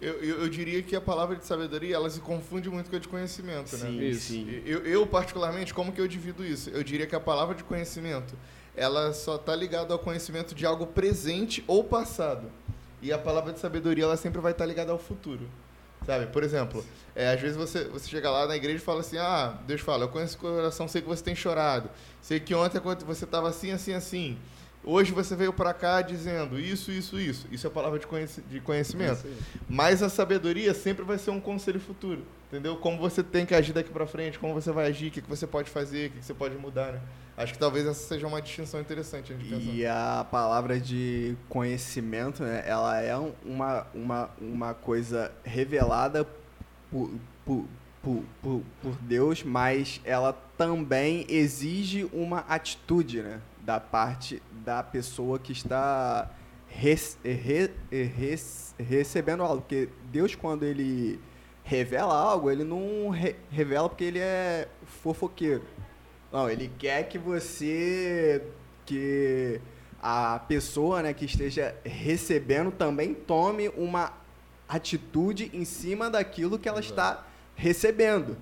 Eu, 0.00 0.14
eu, 0.22 0.42
eu, 0.42 0.48
diria 0.48 0.80
que 0.80 0.94
a 0.94 1.00
palavra 1.00 1.34
de 1.34 1.44
sabedoria 1.44 1.96
ela 1.96 2.08
se 2.08 2.20
confunde 2.20 2.70
muito 2.70 2.88
com 2.88 2.94
a 2.94 3.00
de 3.00 3.08
conhecimento, 3.08 3.76
né? 3.78 3.90
sim, 3.90 3.98
né? 3.98 4.12
Sim. 4.12 4.62
Eu, 4.64 4.86
eu, 4.86 5.04
particularmente, 5.08 5.74
como 5.74 5.90
que 5.90 6.00
eu 6.00 6.06
divido 6.06 6.46
isso? 6.46 6.70
Eu 6.70 6.84
diria 6.84 7.04
que 7.04 7.16
a 7.16 7.20
palavra 7.20 7.56
de 7.56 7.64
conhecimento 7.64 8.36
ela 8.78 9.12
só 9.12 9.36
está 9.36 9.54
ligada 9.54 9.92
ao 9.92 9.98
conhecimento 9.98 10.54
de 10.54 10.64
algo 10.64 10.86
presente 10.86 11.64
ou 11.66 11.84
passado. 11.84 12.50
E 13.02 13.12
a 13.12 13.18
palavra 13.18 13.52
de 13.52 13.60
sabedoria 13.60 14.04
ela 14.04 14.16
sempre 14.16 14.40
vai 14.40 14.52
estar 14.52 14.64
tá 14.64 14.68
ligada 14.68 14.92
ao 14.92 14.98
futuro. 14.98 15.48
Sabe? 16.06 16.26
Por 16.26 16.42
exemplo, 16.42 16.84
é, 17.14 17.32
às 17.32 17.40
vezes 17.40 17.56
você, 17.56 17.84
você 17.84 18.08
chega 18.08 18.30
lá 18.30 18.46
na 18.46 18.56
igreja 18.56 18.76
e 18.76 18.80
fala 18.80 19.00
assim: 19.00 19.18
Ah, 19.18 19.58
Deus 19.66 19.80
fala, 19.80 20.04
eu 20.04 20.08
conheço 20.08 20.36
o 20.36 20.40
coração, 20.40 20.88
sei 20.88 21.02
que 21.02 21.08
você 21.08 21.22
tem 21.22 21.34
chorado. 21.34 21.90
Sei 22.22 22.40
que 22.40 22.54
ontem 22.54 22.80
você 23.04 23.24
estava 23.24 23.48
assim, 23.48 23.72
assim, 23.72 23.92
assim. 23.92 24.38
Hoje 24.90 25.12
você 25.12 25.36
veio 25.36 25.52
para 25.52 25.74
cá 25.74 26.00
dizendo 26.00 26.58
isso, 26.58 26.90
isso, 26.90 27.20
isso. 27.20 27.46
Isso 27.52 27.66
é 27.66 27.70
palavra 27.70 27.98
de, 27.98 28.06
conheci 28.06 28.40
de 28.40 28.58
conhecimento. 28.58 29.26
É 29.26 29.30
Mas 29.68 30.02
a 30.02 30.08
sabedoria 30.08 30.72
sempre 30.72 31.04
vai 31.04 31.18
ser 31.18 31.30
um 31.30 31.38
conselho 31.38 31.78
futuro. 31.78 32.24
Entendeu? 32.46 32.74
Como 32.78 32.96
você 32.96 33.22
tem 33.22 33.44
que 33.44 33.54
agir 33.54 33.74
daqui 33.74 33.90
para 33.90 34.06
frente, 34.06 34.38
como 34.38 34.54
você 34.54 34.72
vai 34.72 34.86
agir, 34.86 35.08
o 35.08 35.10
que, 35.10 35.20
que 35.20 35.28
você 35.28 35.46
pode 35.46 35.68
fazer, 35.68 36.06
o 36.06 36.12
que, 36.12 36.18
que 36.20 36.24
você 36.24 36.32
pode 36.32 36.56
mudar. 36.56 36.92
Né? 36.92 37.00
Acho 37.36 37.52
que 37.52 37.58
talvez 37.58 37.86
essa 37.86 38.00
seja 38.08 38.26
uma 38.26 38.40
distinção 38.40 38.80
interessante. 38.80 39.36
e 39.74 39.84
a 39.84 40.26
palavra 40.30 40.80
de 40.80 41.36
conhecimento, 41.50 42.42
né, 42.42 42.64
ela 42.66 42.98
é 42.98 43.14
uma, 43.44 43.86
uma, 43.92 44.30
uma 44.40 44.72
coisa 44.72 45.30
revelada 45.44 46.26
por, 46.90 47.10
por, 47.44 47.66
por, 48.02 48.24
por, 48.40 48.62
por 48.80 48.96
Deus, 49.02 49.42
mas 49.42 50.00
ela 50.02 50.32
também 50.56 51.26
exige 51.28 52.08
uma 52.10 52.38
atitude, 52.48 53.20
né? 53.20 53.38
Da 53.68 53.78
parte 53.78 54.42
da 54.64 54.82
pessoa 54.82 55.38
que 55.38 55.52
está 55.52 56.30
res, 56.66 57.18
re, 57.22 57.70
res, 57.90 58.74
recebendo 58.78 59.42
algo. 59.42 59.60
Porque 59.60 59.90
Deus, 60.10 60.34
quando 60.34 60.62
ele 60.62 61.20
revela 61.62 62.14
algo, 62.14 62.50
ele 62.50 62.64
não 62.64 63.10
re, 63.10 63.36
revela 63.50 63.86
porque 63.86 64.04
ele 64.04 64.20
é 64.20 64.68
fofoqueiro. 65.02 65.64
Não, 66.32 66.48
ele 66.48 66.72
quer 66.78 67.10
que 67.10 67.18
você, 67.18 68.42
que 68.86 69.60
a 70.02 70.38
pessoa 70.38 71.02
né, 71.02 71.12
que 71.12 71.26
esteja 71.26 71.76
recebendo 71.84 72.70
também 72.70 73.12
tome 73.12 73.68
uma 73.76 74.14
atitude 74.66 75.50
em 75.52 75.66
cima 75.66 76.08
daquilo 76.08 76.58
que 76.58 76.70
ela 76.70 76.80
está 76.80 77.26
recebendo. 77.54 78.34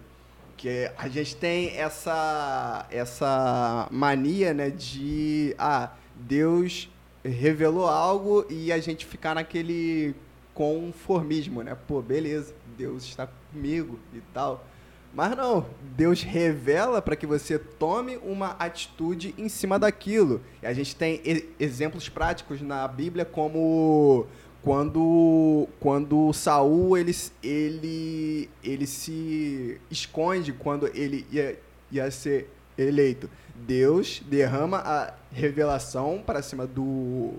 Que 0.56 0.90
a 0.96 1.08
gente 1.08 1.36
tem 1.36 1.76
essa, 1.76 2.86
essa 2.90 3.86
mania, 3.90 4.54
né, 4.54 4.70
de 4.70 5.54
ah, 5.58 5.92
Deus 6.14 6.88
revelou 7.22 7.86
algo 7.86 8.46
e 8.48 8.72
a 8.72 8.78
gente 8.78 9.04
ficar 9.04 9.34
naquele 9.34 10.14
conformismo, 10.54 11.62
né? 11.62 11.76
Pô, 11.86 12.00
beleza, 12.00 12.54
Deus 12.78 13.04
está 13.04 13.28
comigo 13.52 13.98
e 14.14 14.20
tal. 14.32 14.64
Mas 15.12 15.34
não, 15.34 15.64
Deus 15.96 16.22
revela 16.22 17.00
para 17.00 17.16
que 17.16 17.26
você 17.26 17.58
tome 17.58 18.18
uma 18.18 18.50
atitude 18.58 19.34
em 19.38 19.48
cima 19.48 19.78
daquilo. 19.78 20.42
E 20.62 20.66
a 20.66 20.74
gente 20.74 20.94
tem 20.94 21.22
exemplos 21.58 22.08
práticos 22.08 22.60
na 22.60 22.86
Bíblia 22.86 23.24
como 23.24 24.26
quando 24.66 25.68
quando 25.78 26.32
Saul 26.32 26.98
ele, 26.98 27.14
ele 27.40 28.50
ele 28.64 28.84
se 28.84 29.80
esconde 29.88 30.52
quando 30.52 30.88
ele 30.92 31.24
ia, 31.30 31.56
ia 31.88 32.10
ser 32.10 32.50
eleito. 32.76 33.30
Deus 33.54 34.20
derrama 34.26 34.78
a 34.78 35.14
revelação 35.30 36.20
para 36.26 36.42
cima 36.42 36.66
do 36.66 37.34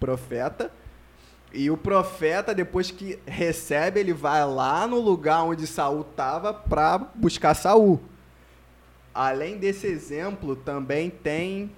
profeta. 0.00 0.72
E 1.52 1.70
o 1.70 1.76
profeta, 1.76 2.54
depois 2.54 2.90
que 2.90 3.18
recebe, 3.26 4.00
ele 4.00 4.14
vai 4.14 4.42
lá 4.46 4.86
no 4.86 4.98
lugar 4.98 5.42
onde 5.42 5.66
Saul 5.66 6.00
estava 6.00 6.54
para 6.54 6.96
buscar 7.14 7.52
Saul. 7.52 8.00
Além 9.12 9.58
desse 9.58 9.86
exemplo, 9.86 10.56
também 10.56 11.10
tem 11.10 11.70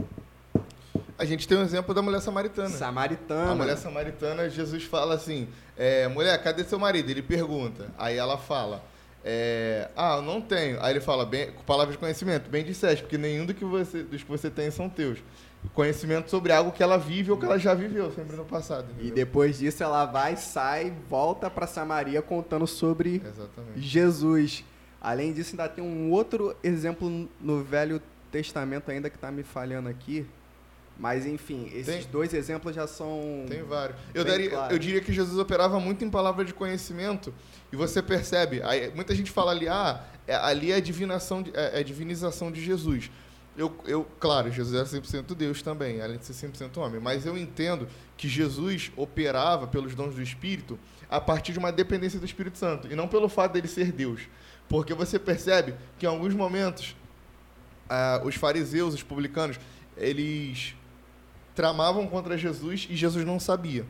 a 1.19 1.25
gente 1.25 1.47
tem 1.47 1.57
um 1.57 1.63
exemplo 1.63 1.95
da 1.95 2.03
mulher 2.03 2.21
samaritana. 2.21 2.69
Samaritana. 2.69 3.53
A 3.53 3.55
mulher 3.55 3.77
samaritana, 3.77 4.49
Jesus 4.51 4.85
fala 4.85 5.15
assim: 5.15 5.49
é, 5.77 6.09
mulher, 6.09 6.43
cadê 6.43 6.65
seu 6.65 6.79
marido? 6.79 7.11
Ele 7.11 7.23
pergunta. 7.23 7.89
Aí 7.97 8.17
ela 8.17 8.37
fala: 8.37 8.83
é, 9.25 9.89
ah, 9.97 10.21
não 10.21 10.41
tenho. 10.41 10.81
Aí 10.83 10.93
ele 10.93 11.01
fala, 11.01 11.25
bem, 11.25 11.51
com 11.51 11.63
palavras 11.63 11.95
de 11.95 11.99
conhecimento, 11.99 12.51
bem 12.51 12.63
disseste, 12.63 13.03
porque 13.03 13.17
nenhum 13.17 13.47
do 13.47 13.55
que 13.55 13.65
você, 13.65 14.03
dos 14.03 14.23
que 14.23 14.29
você 14.29 14.51
tem 14.51 14.71
são 14.71 14.89
teus. 14.89 15.19
Conhecimento 15.73 16.29
sobre 16.29 16.53
algo 16.53 16.71
que 16.71 16.83
ela 16.83 16.99
vive 16.99 17.31
ou 17.31 17.39
que 17.39 17.47
ela 17.47 17.59
já 17.59 17.73
viveu, 17.73 18.13
sempre 18.13 18.37
no 18.37 18.45
passado. 18.45 18.85
Entendeu? 18.91 19.07
E 19.07 19.11
depois 19.11 19.59
disso 19.59 19.83
ela 19.83 20.05
vai, 20.05 20.37
sai, 20.37 20.93
volta 21.09 21.49
para 21.49 21.67
Samaria 21.67 22.21
contando 22.21 22.67
sobre 22.67 23.23
Exatamente. 23.25 23.81
Jesus. 23.81 24.63
Além 25.01 25.33
disso, 25.33 25.53
ainda 25.53 25.69
tem 25.71 25.83
um 25.83 26.11
outro 26.11 26.55
exemplo 26.63 27.29
no 27.41 27.65
Velho 27.65 28.03
Testamento 28.31 28.91
ainda 28.91 29.09
que 29.09 29.17
está 29.17 29.31
me 29.31 29.43
falhando 29.43 29.89
aqui, 29.89 30.27
mas, 30.99 31.27
enfim, 31.27 31.71
esses 31.75 32.05
tem, 32.05 32.11
dois 32.11 32.33
exemplos 32.33 32.75
já 32.75 32.87
são. 32.87 33.45
Tem 33.49 33.63
vários. 33.63 33.99
Eu, 34.15 34.25
daria, 34.25 34.51
eu 34.71 34.79
diria 34.79 35.01
que 35.01 35.13
Jesus 35.13 35.39
operava 35.39 35.81
muito 35.81 36.05
em 36.05 36.11
palavra 36.11 36.45
de 36.45 36.55
conhecimento. 36.55 37.35
E 37.73 37.77
você 37.77 38.01
percebe, 38.01 38.63
aí, 38.63 38.93
muita 38.95 39.15
gente 39.15 39.31
fala 39.31 39.51
ali, 39.51 39.69
ah, 39.69 40.05
é, 40.27 40.37
ali 40.37 40.71
é 40.71 40.77
a, 40.77 40.81
divinação, 40.81 41.45
é, 41.53 41.79
é 41.79 41.81
a 41.81 41.83
divinização 41.83 42.53
de 42.53 42.63
Jesus. 42.63 43.11
eu, 43.57 43.75
eu, 43.87 44.07
claro, 44.21 44.51
Jesus 44.53 44.75
era 44.75 44.85
100% 44.85 45.35
Deus 45.35 45.61
também, 45.63 46.01
além 46.01 46.19
de 46.19 46.25
ser 46.25 46.49
100% 46.49 46.77
homem, 46.77 47.01
mas 47.01 47.27
eu 47.27 47.37
entendo 47.37 47.89
que 48.17 48.29
Jesus 48.29 48.93
operava 48.97 49.67
pelos 49.67 49.95
dons 49.95 50.15
do 50.15 50.23
Espírito 50.23 50.79
a 51.11 51.21
partir 51.21 51.53
de 51.53 51.59
uma 51.59 51.73
dependência 51.73 52.21
do 52.21 52.25
Espírito 52.25 52.59
Santo, 52.59 52.91
e 52.91 52.95
não 52.95 53.09
pelo 53.09 53.29
fato 53.29 53.53
dele 53.53 53.69
ser 53.69 53.91
Deus. 53.91 54.23
Porque 54.69 54.95
você 54.95 55.19
percebe 55.19 55.75
que 55.99 56.07
em 56.07 56.09
alguns 56.09 56.35
momentos 56.35 56.97
ah, 57.89 58.21
os 58.25 58.37
fariseus, 58.37 58.95
os 58.95 59.03
publicanos, 59.03 59.59
eles 59.97 60.75
tramavam 61.55 62.07
contra 62.07 62.37
Jesus 62.37 62.87
e 62.91 62.97
Jesus 62.97 63.25
não 63.25 63.39
sabia. 63.39 63.85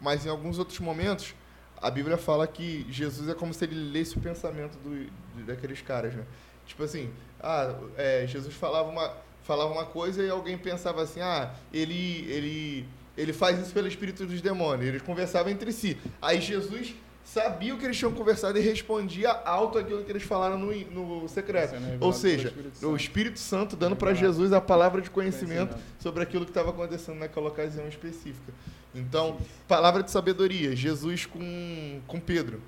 Mas 0.00 0.26
em 0.26 0.28
alguns 0.28 0.58
outros 0.58 0.78
momentos, 0.80 1.34
a 1.80 1.90
Bíblia 1.90 2.16
fala 2.16 2.46
que 2.46 2.86
Jesus 2.90 3.28
é 3.28 3.34
como 3.34 3.54
se 3.54 3.64
ele 3.64 3.74
lesse 3.74 4.16
o 4.16 4.20
pensamento 4.20 4.76
do, 4.78 5.10
daqueles 5.44 5.80
caras, 5.80 6.14
né? 6.14 6.24
Tipo 6.66 6.82
assim, 6.82 7.10
ah, 7.40 7.74
é, 7.96 8.26
Jesus 8.26 8.54
falava 8.54 8.88
uma, 8.88 9.12
falava 9.42 9.72
uma 9.72 9.86
coisa 9.86 10.22
e 10.22 10.28
alguém 10.28 10.58
pensava 10.58 11.02
assim, 11.02 11.20
ah, 11.20 11.54
ele, 11.72 12.26
ele, 12.28 12.88
ele 13.16 13.32
faz 13.32 13.58
isso 13.58 13.72
pelo 13.72 13.88
espírito 13.88 14.26
dos 14.26 14.40
demônios. 14.40 14.88
Eles 14.88 15.02
conversavam 15.02 15.50
entre 15.50 15.72
si. 15.72 15.96
Aí 16.20 16.40
Jesus 16.40 16.94
sabia 17.32 17.74
o 17.74 17.78
que 17.78 17.84
eles 17.84 17.96
tinham 17.96 18.12
conversado 18.12 18.58
e 18.58 18.62
respondia 18.62 19.30
alto 19.30 19.78
aquilo 19.78 20.02
que 20.02 20.10
eles 20.10 20.22
falaram 20.22 20.58
no, 20.58 20.72
no 20.72 21.28
secreto. 21.28 21.74
Ou 22.00 22.12
seja, 22.12 22.48
Espírito 22.48 22.88
o 22.88 22.96
Espírito 22.96 23.38
Santo 23.38 23.76
dando 23.76 23.94
para 23.94 24.14
Jesus 24.14 24.52
a 24.52 24.60
palavra 24.60 25.02
de 25.02 25.10
conhecimento, 25.10 25.70
conhecimento. 25.70 26.02
sobre 26.02 26.22
aquilo 26.22 26.44
que 26.44 26.50
estava 26.50 26.70
acontecendo 26.70 27.18
naquela 27.18 27.48
ocasião 27.48 27.86
específica. 27.86 28.52
Então, 28.94 29.36
palavra 29.66 30.02
de 30.02 30.10
sabedoria, 30.10 30.74
Jesus 30.74 31.26
com, 31.26 32.00
com 32.06 32.18
Pedro. 32.18 32.62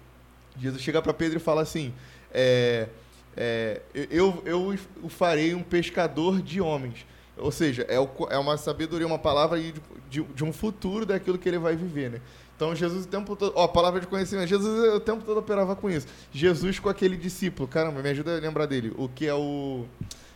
Jesus 0.58 0.82
chega 0.82 1.00
para 1.00 1.14
Pedro 1.14 1.38
e 1.38 1.40
fala 1.40 1.62
assim: 1.62 1.94
é, 2.32 2.88
é, 3.36 3.80
eu, 4.10 4.42
eu 4.44 4.78
o 5.02 5.08
farei 5.08 5.54
um 5.54 5.62
pescador 5.62 6.42
de 6.42 6.60
homens. 6.60 7.06
Ou 7.38 7.50
seja, 7.50 7.86
é, 7.88 7.98
o, 7.98 8.08
é 8.28 8.36
uma 8.36 8.58
sabedoria, 8.58 9.06
uma 9.06 9.18
palavra 9.18 9.58
de, 9.58 9.72
de, 10.10 10.22
de, 10.22 10.44
um 10.44 10.52
futuro 10.52 11.06
daquilo 11.06 11.38
que 11.38 11.48
ele 11.48 11.58
vai 11.58 11.74
viver, 11.74 12.10
né? 12.10 12.20
Então 12.60 12.76
Jesus 12.76 13.06
o 13.06 13.08
tempo 13.08 13.34
todo, 13.34 13.54
ó, 13.56 13.66
palavra 13.66 14.02
de 14.02 14.06
conhecimento, 14.06 14.46
Jesus 14.46 14.94
o 14.94 15.00
tempo 15.00 15.24
todo 15.24 15.38
operava 15.38 15.74
com 15.74 15.88
isso. 15.88 16.06
Jesus 16.30 16.78
com 16.78 16.90
aquele 16.90 17.16
discípulo, 17.16 17.66
caramba, 17.66 18.02
me 18.02 18.10
ajuda 18.10 18.36
a 18.36 18.38
lembrar 18.38 18.66
dele. 18.66 18.92
O 18.98 19.08
que 19.08 19.26
é 19.26 19.32
o 19.32 19.86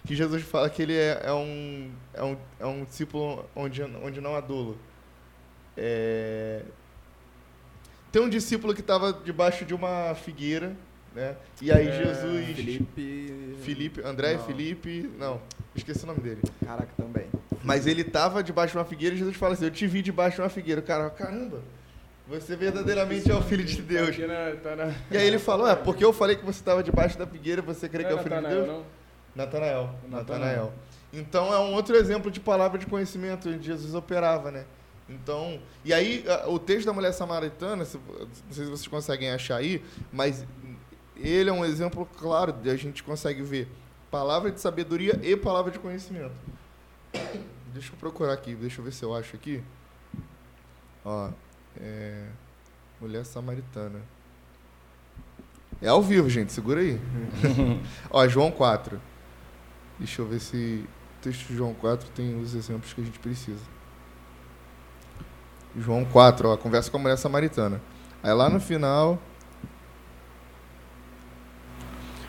que 0.06 0.16
Jesus 0.16 0.42
fala 0.42 0.70
que 0.70 0.80
ele 0.80 0.94
é, 0.94 1.20
é 1.22 1.32
um, 1.34 1.90
é 2.14 2.24
um 2.24 2.36
é 2.60 2.64
um 2.64 2.84
discípulo 2.84 3.44
onde 3.54 3.82
onde 3.82 4.22
não 4.22 4.34
há 4.34 4.40
dolo. 4.40 4.78
É... 5.76 6.62
Tem 8.10 8.22
um 8.22 8.30
discípulo 8.30 8.72
que 8.72 8.80
estava 8.80 9.12
debaixo 9.12 9.66
de 9.66 9.74
uma 9.74 10.14
figueira 10.14 10.74
né? 11.14 11.36
E 11.60 11.70
aí 11.70 11.86
é, 11.86 12.04
Jesus. 12.04 12.56
Felipe. 12.56 13.56
Felipe, 13.60 14.00
André, 14.02 14.34
não. 14.34 14.44
Felipe. 14.44 15.10
Não, 15.18 15.42
esqueci 15.76 16.04
o 16.04 16.06
nome 16.06 16.20
dele. 16.20 16.40
Caraca, 16.64 16.88
também. 16.96 17.26
Mas 17.62 17.86
ele 17.86 18.00
estava 18.00 18.42
debaixo 18.42 18.72
de 18.72 18.78
uma 18.78 18.84
figueira 18.84 19.14
e 19.14 19.18
Jesus 19.18 19.36
fala 19.36 19.52
assim: 19.52 19.66
Eu 19.66 19.70
te 19.70 19.86
vi 19.86 20.00
debaixo 20.00 20.36
de 20.36 20.42
uma 20.42 20.48
figueira. 20.48 20.80
Cara, 20.80 21.10
caramba, 21.10 21.62
você 22.26 22.56
verdadeiramente 22.56 23.30
é 23.30 23.34
o 23.34 23.42
filho 23.42 23.64
de 23.64 23.82
Deus. 23.82 24.16
Tá 24.62 24.76
na... 24.76 24.94
E 25.10 25.16
aí 25.16 25.26
ele 25.26 25.38
falou: 25.38 25.68
É, 25.68 25.76
porque 25.76 26.04
eu 26.04 26.12
falei 26.12 26.36
que 26.36 26.44
você 26.44 26.58
estava 26.60 26.82
debaixo 26.82 27.18
da 27.18 27.26
figueira, 27.26 27.60
você 27.60 27.88
crê 27.88 28.04
que 28.04 28.12
é 28.12 28.14
o 28.14 28.18
filho 28.22 28.40
de 28.40 28.48
Deus? 28.48 28.84
Natanael. 29.34 29.94
Natanael. 30.08 30.72
Então 31.12 31.52
é 31.52 31.58
um 31.58 31.74
outro 31.74 31.94
exemplo 31.96 32.30
de 32.30 32.40
palavra 32.40 32.78
de 32.78 32.86
conhecimento 32.86 33.48
onde 33.48 33.66
Jesus 33.66 33.94
operava, 33.94 34.50
né? 34.50 34.64
Então, 35.08 35.60
e 35.84 35.92
aí 35.92 36.24
o 36.46 36.58
texto 36.58 36.86
da 36.86 36.92
mulher 36.92 37.12
samaritana, 37.12 37.76
não 37.76 37.84
sei 37.84 38.00
se 38.50 38.64
vocês 38.64 38.88
conseguem 38.88 39.30
achar 39.30 39.56
aí, 39.56 39.84
mas 40.10 40.46
ele 41.16 41.50
é 41.50 41.52
um 41.52 41.64
exemplo 41.64 42.08
claro 42.18 42.52
de 42.52 42.70
a 42.70 42.76
gente 42.76 43.02
consegue 43.02 43.42
ver 43.42 43.68
palavra 44.10 44.50
de 44.50 44.60
sabedoria 44.60 45.20
e 45.22 45.36
palavra 45.36 45.70
de 45.70 45.78
conhecimento. 45.78 46.34
Deixa 47.72 47.92
eu 47.92 47.96
procurar 47.98 48.32
aqui, 48.32 48.54
deixa 48.54 48.80
eu 48.80 48.84
ver 48.84 48.92
se 48.92 49.02
eu 49.02 49.14
acho 49.14 49.36
aqui. 49.36 49.62
Ó, 51.04 51.30
é, 51.80 52.26
mulher 53.00 53.24
samaritana. 53.24 54.00
É 55.82 55.88
ao 55.88 56.02
vivo, 56.02 56.28
gente, 56.30 56.52
segura 56.52 56.80
aí. 56.80 57.00
Ó, 58.10 58.26
João 58.28 58.50
4. 58.50 59.00
Deixa 59.98 60.22
eu 60.22 60.26
ver 60.26 60.40
se 60.40 60.84
o 61.18 61.22
texto 61.22 61.48
de 61.48 61.56
João 61.56 61.74
4 61.74 62.08
tem 62.10 62.40
os 62.40 62.54
exemplos 62.54 62.92
que 62.92 63.00
a 63.00 63.04
gente 63.04 63.18
precisa. 63.18 63.62
João 65.76 66.04
4, 66.04 66.48
ó, 66.48 66.56
conversa 66.56 66.88
com 66.88 66.98
a 66.98 67.00
mulher 67.00 67.18
samaritana. 67.18 67.80
Aí 68.22 68.32
lá 68.32 68.48
no 68.48 68.60
final, 68.60 69.20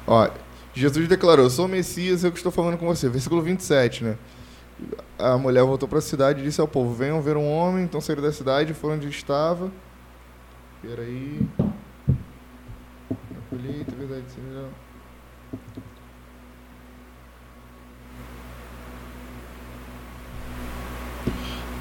Ó, 0.07 0.29
Jesus 0.73 1.07
declarou: 1.07 1.49
Sou 1.49 1.65
o 1.65 1.69
Messias, 1.69 2.23
eu 2.23 2.31
que 2.31 2.37
estou 2.37 2.51
falando 2.51 2.77
com 2.77 2.85
você. 2.85 3.09
Versículo 3.09 3.41
27, 3.41 4.03
né? 4.03 4.17
A 5.17 5.37
mulher 5.37 5.63
voltou 5.63 5.87
para 5.87 5.99
a 5.99 6.01
cidade 6.01 6.41
e 6.41 6.43
disse 6.43 6.59
ao 6.59 6.67
povo: 6.67 6.93
Venham 6.93 7.21
ver 7.21 7.37
um 7.37 7.49
homem. 7.49 7.83
Então 7.83 8.01
saíram 8.01 8.21
da 8.21 8.31
cidade, 8.31 8.73
foram 8.73 8.95
onde 8.95 9.07
estava. 9.07 9.71
Peraí. 10.81 11.41
A 13.09 13.49
colheita, 13.49 13.91
verdade, 13.95 14.25
melhor. 14.37 14.69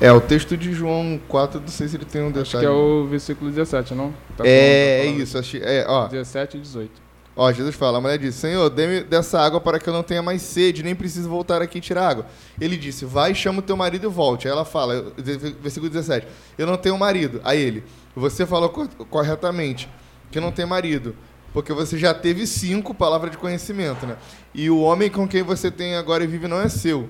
É, 0.00 0.12
o 0.12 0.20
texto 0.20 0.56
de 0.56 0.72
João 0.72 1.20
4, 1.28 1.60
não 1.60 1.68
sei 1.68 1.88
se 1.88 1.96
ele 1.96 2.04
tem 2.04 2.22
um 2.22 2.26
detalhe. 2.26 2.42
Acho 2.42 2.58
que 2.58 2.66
é 2.66 2.70
o 2.70 3.06
versículo 3.06 3.50
17, 3.50 3.94
não? 3.94 4.12
Tá 4.36 4.44
é, 4.46 5.00
é 5.00 5.06
isso. 5.06 5.38
Achei, 5.38 5.62
é, 5.62 5.86
ó. 5.88 6.08
17 6.08 6.56
e 6.56 6.60
18. 6.60 7.03
Ó, 7.36 7.50
Jesus 7.50 7.74
fala, 7.74 7.98
a 7.98 8.00
mulher 8.00 8.16
disse, 8.16 8.38
Senhor, 8.38 8.70
dê-me 8.70 9.02
dessa 9.02 9.40
água 9.40 9.60
para 9.60 9.80
que 9.80 9.88
eu 9.88 9.92
não 9.92 10.04
tenha 10.04 10.22
mais 10.22 10.40
sede, 10.40 10.84
nem 10.84 10.94
preciso 10.94 11.28
voltar 11.28 11.60
aqui 11.60 11.78
e 11.78 11.80
tirar 11.80 12.08
água. 12.08 12.26
Ele 12.60 12.76
disse, 12.76 13.04
vai, 13.04 13.34
chama 13.34 13.58
o 13.58 13.62
teu 13.62 13.76
marido 13.76 14.06
e 14.06 14.08
volte. 14.08 14.46
Aí 14.46 14.52
ela 14.52 14.64
fala, 14.64 15.12
versículo 15.60 15.90
17, 15.90 16.26
eu 16.56 16.66
não 16.66 16.76
tenho 16.76 16.96
marido. 16.96 17.40
Aí 17.42 17.60
ele, 17.60 17.82
você 18.14 18.46
falou 18.46 18.68
corretamente 18.68 19.88
que 20.30 20.38
não 20.38 20.52
tem 20.52 20.64
marido, 20.64 21.16
porque 21.52 21.72
você 21.72 21.98
já 21.98 22.14
teve 22.14 22.46
cinco 22.46 22.94
palavras 22.94 23.32
de 23.32 23.38
conhecimento, 23.38 24.06
né? 24.06 24.16
E 24.54 24.70
o 24.70 24.78
homem 24.80 25.10
com 25.10 25.26
quem 25.26 25.42
você 25.42 25.70
tem 25.70 25.96
agora 25.96 26.22
e 26.22 26.28
vive 26.28 26.46
não 26.46 26.60
é 26.60 26.68
seu 26.68 27.08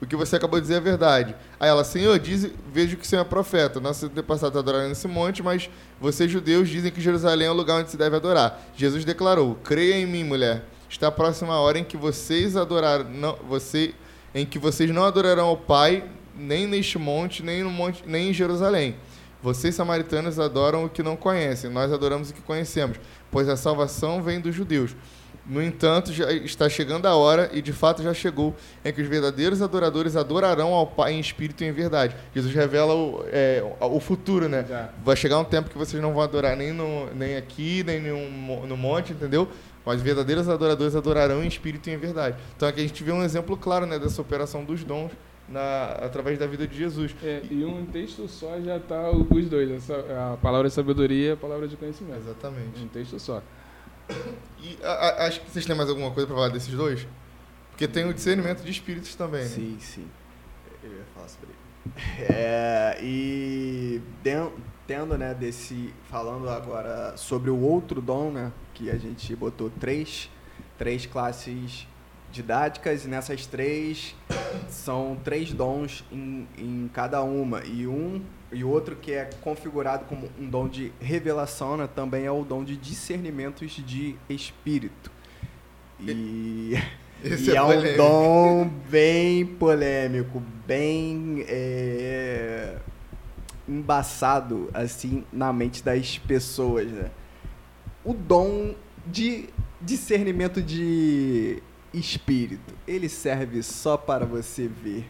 o 0.00 0.06
que 0.06 0.16
você 0.16 0.36
acabou 0.36 0.58
de 0.58 0.62
dizer 0.62 0.76
é 0.76 0.80
verdade. 0.80 1.36
Aí 1.58 1.68
ela, 1.68 1.84
Senhor, 1.84 2.18
diz, 2.18 2.50
vejo 2.72 2.96
que 2.96 3.04
o 3.04 3.06
Senhor 3.06 3.22
é 3.22 3.24
profeta. 3.24 3.78
Nosso 3.80 4.06
antepassado 4.06 4.48
está 4.48 4.58
adorando 4.58 4.88
nesse 4.88 5.06
monte, 5.06 5.42
mas 5.42 5.68
vocês, 6.00 6.30
judeus, 6.30 6.68
dizem 6.68 6.90
que 6.90 7.00
Jerusalém 7.00 7.48
é 7.48 7.50
o 7.50 7.54
lugar 7.54 7.80
onde 7.80 7.90
se 7.90 7.98
deve 7.98 8.16
adorar. 8.16 8.62
Jesus 8.74 9.04
declarou: 9.04 9.56
Creia 9.62 9.96
em 9.96 10.06
mim, 10.06 10.24
mulher. 10.24 10.64
Está 10.88 11.08
a 11.08 11.12
próxima 11.12 11.58
hora 11.60 11.78
em 11.78 11.84
que 11.84 11.96
vocês 11.96 12.56
adorar, 12.56 13.04
não, 13.04 13.36
você, 13.48 13.94
em 14.34 14.44
que 14.44 14.58
vocês 14.58 14.90
não 14.90 15.04
adorarão 15.04 15.46
ao 15.46 15.56
Pai, 15.56 16.04
nem 16.34 16.66
neste 16.66 16.98
monte, 16.98 17.42
nem 17.42 17.62
no 17.62 17.70
monte, 17.70 18.02
nem 18.06 18.30
em 18.30 18.32
Jerusalém. 18.32 18.96
Vocês, 19.42 19.74
samaritanos, 19.74 20.38
adoram 20.38 20.84
o 20.84 20.88
que 20.88 21.02
não 21.02 21.16
conhecem, 21.16 21.70
nós 21.70 21.92
adoramos 21.92 22.30
o 22.30 22.34
que 22.34 22.42
conhecemos, 22.42 22.98
pois 23.30 23.48
a 23.48 23.56
salvação 23.56 24.22
vem 24.22 24.40
dos 24.40 24.54
judeus. 24.54 24.96
No 25.50 25.60
entanto, 25.60 26.12
já 26.12 26.32
está 26.32 26.68
chegando 26.68 27.06
a 27.06 27.16
hora, 27.16 27.50
e 27.52 27.60
de 27.60 27.72
fato 27.72 28.04
já 28.04 28.14
chegou, 28.14 28.54
em 28.84 28.92
que 28.92 29.02
os 29.02 29.08
verdadeiros 29.08 29.60
adoradores 29.60 30.14
adorarão 30.14 30.72
ao 30.72 30.86
Pai 30.86 31.14
em 31.14 31.18
espírito 31.18 31.64
e 31.64 31.66
em 31.66 31.72
verdade. 31.72 32.14
Jesus 32.32 32.54
revela 32.54 32.94
o, 32.94 33.24
é, 33.32 33.60
o 33.80 33.98
futuro, 33.98 34.48
né? 34.48 34.64
Já. 34.68 34.90
Vai 35.04 35.16
chegar 35.16 35.40
um 35.40 35.44
tempo 35.44 35.68
que 35.68 35.76
vocês 35.76 36.00
não 36.00 36.12
vão 36.14 36.22
adorar 36.22 36.56
nem, 36.56 36.72
no, 36.72 37.12
nem 37.14 37.36
aqui, 37.36 37.82
nem 37.82 38.00
no, 38.00 38.64
no 38.64 38.76
monte, 38.76 39.12
entendeu? 39.12 39.48
Mas 39.84 40.00
verdadeiros 40.00 40.48
adoradores 40.48 40.94
adorarão 40.94 41.42
em 41.42 41.48
espírito 41.48 41.90
e 41.90 41.94
em 41.94 41.98
verdade. 41.98 42.36
Então 42.56 42.68
aqui 42.68 42.80
a 42.80 42.86
gente 42.86 43.02
vê 43.02 43.10
um 43.10 43.24
exemplo 43.24 43.56
claro 43.56 43.86
né, 43.86 43.98
dessa 43.98 44.22
operação 44.22 44.64
dos 44.64 44.84
dons 44.84 45.10
na, 45.48 45.96
através 46.00 46.38
da 46.38 46.46
vida 46.46 46.64
de 46.64 46.78
Jesus. 46.78 47.12
É, 47.24 47.42
e 47.50 47.64
um 47.64 47.84
texto 47.86 48.28
só 48.28 48.60
já 48.60 48.76
está 48.76 49.10
os 49.10 49.48
dois, 49.48 49.68
essa, 49.68 49.96
a 50.32 50.36
palavra 50.36 50.68
de 50.68 50.74
sabedoria 50.74 51.30
e 51.30 51.32
a 51.32 51.36
palavra 51.36 51.66
de 51.66 51.76
conhecimento. 51.76 52.18
Exatamente. 52.18 52.84
Um 52.84 52.86
texto 52.86 53.18
só. 53.18 53.42
E 54.60 54.78
a, 54.82 54.90
a, 54.90 55.26
acho 55.26 55.40
que 55.40 55.50
vocês 55.50 55.64
têm 55.64 55.76
mais 55.76 55.88
alguma 55.88 56.10
coisa 56.10 56.26
para 56.26 56.36
falar 56.36 56.48
desses 56.48 56.74
dois? 56.74 57.06
Porque 57.70 57.88
tem 57.88 58.04
o 58.04 58.12
discernimento 58.12 58.62
de 58.62 58.70
espíritos 58.70 59.14
também, 59.14 59.42
né? 59.42 59.48
Sim, 59.48 59.78
sim. 59.80 60.06
Eu 60.82 60.90
ia 60.90 61.04
falar 61.14 61.28
sobre 61.28 61.48
ele. 61.48 61.60
É, 62.28 62.98
e 63.02 64.02
tendo, 64.86 65.16
né, 65.16 65.32
desse. 65.32 65.94
Falando 66.10 66.48
agora 66.48 67.16
sobre 67.16 67.48
o 67.48 67.58
outro 67.58 68.00
dom, 68.00 68.30
né? 68.30 68.52
Que 68.74 68.90
a 68.90 68.98
gente 68.98 69.34
botou 69.34 69.70
três, 69.70 70.28
três 70.76 71.06
classes 71.06 71.86
didáticas, 72.32 73.04
e 73.04 73.08
nessas 73.08 73.46
três 73.46 74.14
são 74.68 75.16
três 75.24 75.52
dons 75.52 76.04
em, 76.12 76.46
em 76.58 76.90
cada 76.92 77.22
uma. 77.22 77.64
E 77.64 77.86
um 77.86 78.22
e 78.52 78.64
outro 78.64 78.96
que 78.96 79.12
é 79.12 79.30
configurado 79.42 80.04
como 80.06 80.28
um 80.38 80.48
dom 80.48 80.68
de 80.68 80.92
revelação, 81.00 81.76
né, 81.76 81.88
também 81.94 82.24
é 82.24 82.30
o 82.30 82.44
dom 82.44 82.64
de 82.64 82.76
discernimentos 82.76 83.72
de 83.72 84.16
espírito. 84.28 85.10
E, 86.00 86.74
e 87.22 87.50
é, 87.50 87.54
é 87.54 87.62
um 87.62 87.96
dom 87.96 88.70
bem 88.88 89.46
polêmico, 89.46 90.42
bem 90.66 91.44
é, 91.46 92.76
embaçado 93.68 94.68
assim 94.74 95.24
na 95.32 95.52
mente 95.52 95.82
das 95.82 96.18
pessoas. 96.18 96.90
Né? 96.90 97.10
O 98.04 98.12
dom 98.12 98.74
de 99.06 99.48
discernimento 99.80 100.60
de 100.60 101.62
espírito, 101.94 102.74
ele 102.86 103.08
serve 103.08 103.62
só 103.62 103.96
para 103.96 104.26
você 104.26 104.68
ver 104.68 105.08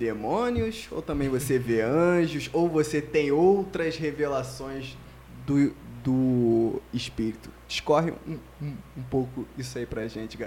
demônios, 0.00 0.88
ou 0.90 1.02
também 1.02 1.28
você 1.28 1.58
vê 1.58 1.82
anjos, 1.82 2.48
ou 2.54 2.70
você 2.70 3.02
tem 3.02 3.30
outras 3.30 3.98
revelações 3.98 4.96
do, 5.46 5.74
do 6.02 6.80
espírito? 6.92 7.50
Discorre 7.68 8.12
um, 8.26 8.38
um, 8.62 8.76
um 8.96 9.02
pouco 9.10 9.46
isso 9.58 9.76
aí 9.76 9.84
pra 9.84 10.08
gente, 10.08 10.38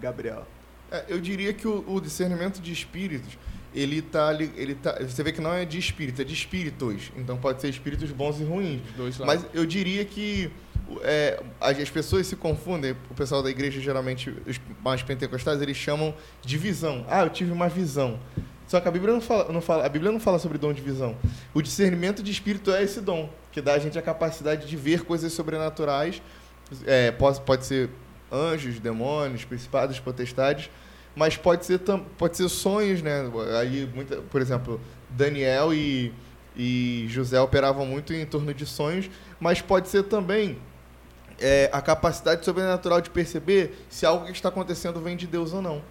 Gabriel. 0.00 0.46
É, 0.88 1.04
eu 1.08 1.20
diria 1.20 1.52
que 1.52 1.66
o, 1.66 1.84
o, 1.88 2.00
discernimento 2.00 2.60
de 2.60 2.72
espíritos, 2.72 3.36
ele 3.74 4.00
tá, 4.00 4.32
ele 4.34 4.76
tá. 4.76 4.96
Você 5.00 5.22
vê 5.24 5.32
que 5.32 5.40
não 5.40 5.52
é 5.52 5.64
de 5.64 5.78
espírito, 5.78 6.22
é 6.22 6.24
de 6.24 6.34
espíritos. 6.34 7.10
Então 7.16 7.36
pode 7.36 7.60
ser 7.60 7.68
espíritos 7.68 8.10
bons 8.12 8.38
e 8.38 8.44
ruins. 8.44 8.82
Mas 9.18 9.44
eu 9.52 9.66
diria 9.66 10.04
que 10.04 10.48
é, 11.02 11.42
as 11.60 11.90
pessoas 11.90 12.26
se 12.26 12.36
confundem, 12.36 12.94
o 13.10 13.14
pessoal 13.14 13.42
da 13.42 13.50
igreja, 13.50 13.80
geralmente, 13.80 14.30
os 14.46 14.60
mais 14.84 15.02
pentecostais, 15.02 15.60
eles 15.60 15.76
chamam 15.76 16.14
de 16.42 16.56
visão. 16.56 17.04
Ah, 17.08 17.22
eu 17.22 17.30
tive 17.30 17.50
uma 17.50 17.68
visão. 17.68 18.20
Só 18.72 18.80
que 18.80 18.88
a 18.88 18.90
Bíblia 18.90 19.12
não 19.12 19.20
fala, 19.20 19.52
não 19.52 19.60
fala, 19.60 19.84
a 19.84 19.88
Bíblia 19.90 20.10
não 20.10 20.18
fala 20.18 20.38
sobre 20.38 20.56
dom 20.56 20.72
de 20.72 20.80
visão. 20.80 21.14
O 21.52 21.60
discernimento 21.60 22.22
de 22.22 22.32
espírito 22.32 22.70
é 22.70 22.82
esse 22.82 23.02
dom, 23.02 23.28
que 23.52 23.60
dá 23.60 23.74
a 23.74 23.78
gente 23.78 23.98
a 23.98 24.02
capacidade 24.02 24.66
de 24.66 24.76
ver 24.78 25.04
coisas 25.04 25.30
sobrenaturais. 25.34 26.22
É, 26.86 27.10
pode, 27.10 27.42
pode 27.42 27.66
ser 27.66 27.90
anjos, 28.32 28.80
demônios, 28.80 29.44
principados, 29.44 30.00
potestades, 30.00 30.70
mas 31.14 31.36
pode 31.36 31.66
ser, 31.66 31.80
pode 32.16 32.34
ser 32.34 32.48
sonhos, 32.48 33.02
né? 33.02 33.30
Aí, 33.60 33.86
muita, 33.94 34.16
por 34.22 34.40
exemplo, 34.40 34.80
Daniel 35.10 35.74
e, 35.74 36.10
e 36.56 37.04
José 37.10 37.38
operavam 37.38 37.84
muito 37.84 38.14
em 38.14 38.24
torno 38.24 38.54
de 38.54 38.64
sonhos, 38.64 39.10
mas 39.38 39.60
pode 39.60 39.90
ser 39.90 40.04
também 40.04 40.56
é, 41.38 41.68
a 41.74 41.82
capacidade 41.82 42.42
sobrenatural 42.42 43.02
de 43.02 43.10
perceber 43.10 43.84
se 43.90 44.06
algo 44.06 44.24
que 44.24 44.32
está 44.32 44.48
acontecendo 44.48 44.98
vem 44.98 45.14
de 45.14 45.26
Deus 45.26 45.52
ou 45.52 45.60
não. 45.60 45.82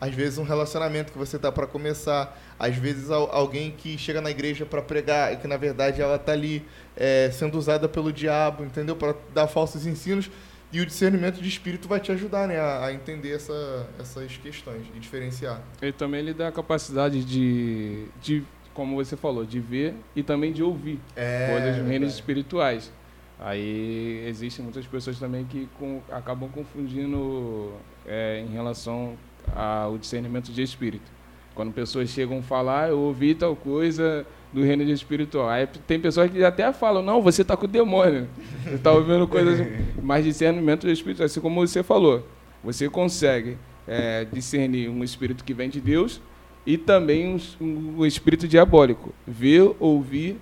Às 0.00 0.14
vezes 0.14 0.38
um 0.38 0.44
relacionamento 0.44 1.12
que 1.12 1.18
você 1.18 1.36
está 1.36 1.52
para 1.52 1.66
começar, 1.66 2.38
às 2.58 2.74
vezes 2.76 3.10
alguém 3.10 3.70
que 3.70 3.98
chega 3.98 4.20
na 4.20 4.30
igreja 4.30 4.64
para 4.64 4.80
pregar 4.80 5.32
e 5.32 5.36
que 5.36 5.46
na 5.46 5.58
verdade 5.58 6.00
ela 6.00 6.16
está 6.16 6.32
ali 6.32 6.64
é, 6.96 7.30
sendo 7.30 7.58
usada 7.58 7.88
pelo 7.88 8.12
diabo, 8.12 8.64
entendeu? 8.64 8.96
Para 8.96 9.14
dar 9.34 9.46
falsos 9.46 9.86
ensinos. 9.86 10.30
E 10.72 10.80
o 10.80 10.86
discernimento 10.86 11.42
de 11.42 11.48
espírito 11.48 11.88
vai 11.88 11.98
te 11.98 12.12
ajudar 12.12 12.46
né, 12.46 12.58
a, 12.58 12.86
a 12.86 12.92
entender 12.92 13.32
essa, 13.32 13.88
essas 13.98 14.36
questões 14.36 14.86
e 14.94 15.00
diferenciar. 15.00 15.60
Ele 15.82 15.92
também 15.92 16.20
ele 16.20 16.32
dá 16.32 16.46
a 16.48 16.52
capacidade 16.52 17.24
de, 17.24 18.06
de, 18.22 18.44
como 18.72 18.94
você 18.94 19.16
falou, 19.16 19.44
de 19.44 19.58
ver 19.58 19.94
e 20.14 20.22
também 20.22 20.52
de 20.52 20.62
ouvir 20.62 21.00
é, 21.16 21.50
coisas 21.50 21.76
dos 21.76 21.86
reinos 21.88 22.14
espirituais. 22.14 22.92
Aí 23.40 24.24
existem 24.28 24.62
muitas 24.62 24.86
pessoas 24.86 25.18
também 25.18 25.44
que 25.44 25.68
com, 25.78 26.00
acabam 26.10 26.48
confundindo 26.48 27.72
é, 28.06 28.38
em 28.38 28.52
relação 28.52 29.16
ao 29.54 29.98
discernimento 29.98 30.50
de 30.52 30.62
espírito. 30.62 31.10
Quando 31.54 31.72
pessoas 31.72 32.08
chegam 32.08 32.38
a 32.38 32.42
falar, 32.42 32.90
eu 32.90 32.98
ouvi 32.98 33.34
tal 33.34 33.54
coisa 33.54 34.26
do 34.52 34.62
reino 34.62 34.84
de 34.84 34.92
espiritual. 34.92 35.48
Aí 35.48 35.66
tem 35.86 36.00
pessoas 36.00 36.30
que 36.30 36.42
até 36.42 36.72
falam, 36.72 37.02
não, 37.02 37.22
você 37.22 37.42
está 37.42 37.56
com 37.56 37.64
o 37.64 37.68
demônio. 37.68 38.28
Você 38.64 38.74
está 38.74 38.92
ouvindo 38.92 39.26
coisas. 39.26 39.66
Mas 40.02 40.24
discernimento 40.24 40.86
de 40.86 40.92
espírito, 40.92 41.22
assim 41.22 41.40
como 41.40 41.66
você 41.66 41.82
falou, 41.82 42.26
você 42.62 42.88
consegue 42.88 43.56
é, 43.86 44.26
discernir 44.32 44.88
um 44.88 45.02
espírito 45.04 45.44
que 45.44 45.54
vem 45.54 45.68
de 45.68 45.80
Deus 45.80 46.20
e 46.66 46.76
também 46.76 47.36
um, 47.60 47.96
um 47.98 48.06
espírito 48.06 48.46
diabólico. 48.46 49.12
Ver, 49.26 49.74
ouvir 49.78 50.36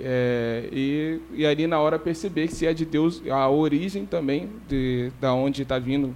é, 0.00 0.68
e, 0.72 1.20
e 1.34 1.46
ali 1.46 1.66
na 1.66 1.80
hora 1.80 1.98
perceber 1.98 2.46
que 2.46 2.54
se 2.54 2.66
é 2.66 2.72
de 2.72 2.84
Deus, 2.84 3.22
a 3.28 3.48
origem 3.48 4.06
também 4.06 4.48
de 4.68 5.10
da 5.20 5.34
onde 5.34 5.62
está 5.62 5.78
vindo 5.78 6.14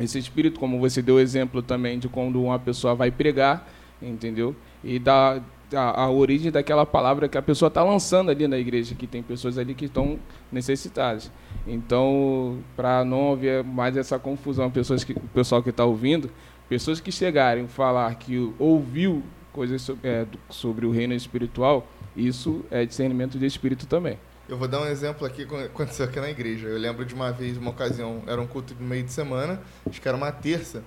esse 0.00 0.18
espírito, 0.18 0.60
como 0.60 0.78
você 0.78 1.00
deu 1.00 1.16
o 1.16 1.20
exemplo 1.20 1.62
também 1.62 1.98
de 1.98 2.08
quando 2.08 2.42
uma 2.42 2.58
pessoa 2.58 2.94
vai 2.94 3.10
pregar, 3.10 3.66
entendeu? 4.02 4.54
E 4.84 4.98
da 4.98 5.42
a, 5.76 6.02
a 6.02 6.10
origem 6.10 6.50
daquela 6.50 6.84
palavra 6.84 7.28
que 7.28 7.38
a 7.38 7.42
pessoa 7.42 7.68
está 7.68 7.82
lançando 7.82 8.30
ali 8.30 8.46
na 8.48 8.58
igreja, 8.58 8.94
que 8.94 9.06
tem 9.06 9.22
pessoas 9.22 9.58
ali 9.58 9.74
que 9.74 9.86
estão 9.86 10.18
necessitadas. 10.50 11.30
Então, 11.66 12.58
para 12.76 13.04
não 13.04 13.32
haver 13.32 13.62
mais 13.64 13.96
essa 13.96 14.18
confusão, 14.18 14.70
pessoas 14.70 15.04
que, 15.04 15.12
o 15.12 15.20
pessoal 15.34 15.62
que 15.62 15.70
está 15.70 15.84
ouvindo, 15.84 16.30
pessoas 16.68 17.00
que 17.00 17.12
chegarem 17.12 17.66
falar 17.66 18.14
que 18.16 18.52
ouviu 18.58 19.22
coisas 19.52 19.82
sobre, 19.82 20.08
é, 20.08 20.26
sobre 20.48 20.86
o 20.86 20.90
reino 20.90 21.14
espiritual, 21.14 21.86
isso 22.16 22.64
é 22.70 22.84
discernimento 22.84 23.38
de 23.38 23.46
espírito 23.46 23.86
também. 23.86 24.18
Eu 24.50 24.56
vou 24.56 24.66
dar 24.66 24.80
um 24.80 24.86
exemplo 24.86 25.24
aqui 25.24 25.46
que 25.46 25.54
aconteceu 25.54 26.06
aqui 26.06 26.18
na 26.18 26.28
igreja. 26.28 26.66
Eu 26.66 26.76
lembro 26.76 27.04
de 27.04 27.14
uma 27.14 27.30
vez, 27.30 27.56
uma 27.56 27.70
ocasião, 27.70 28.20
era 28.26 28.40
um 28.40 28.48
culto 28.48 28.74
de 28.74 28.82
meio 28.82 29.04
de 29.04 29.12
semana, 29.12 29.62
acho 29.88 30.02
que 30.02 30.08
era 30.08 30.16
uma 30.16 30.32
terça, 30.32 30.82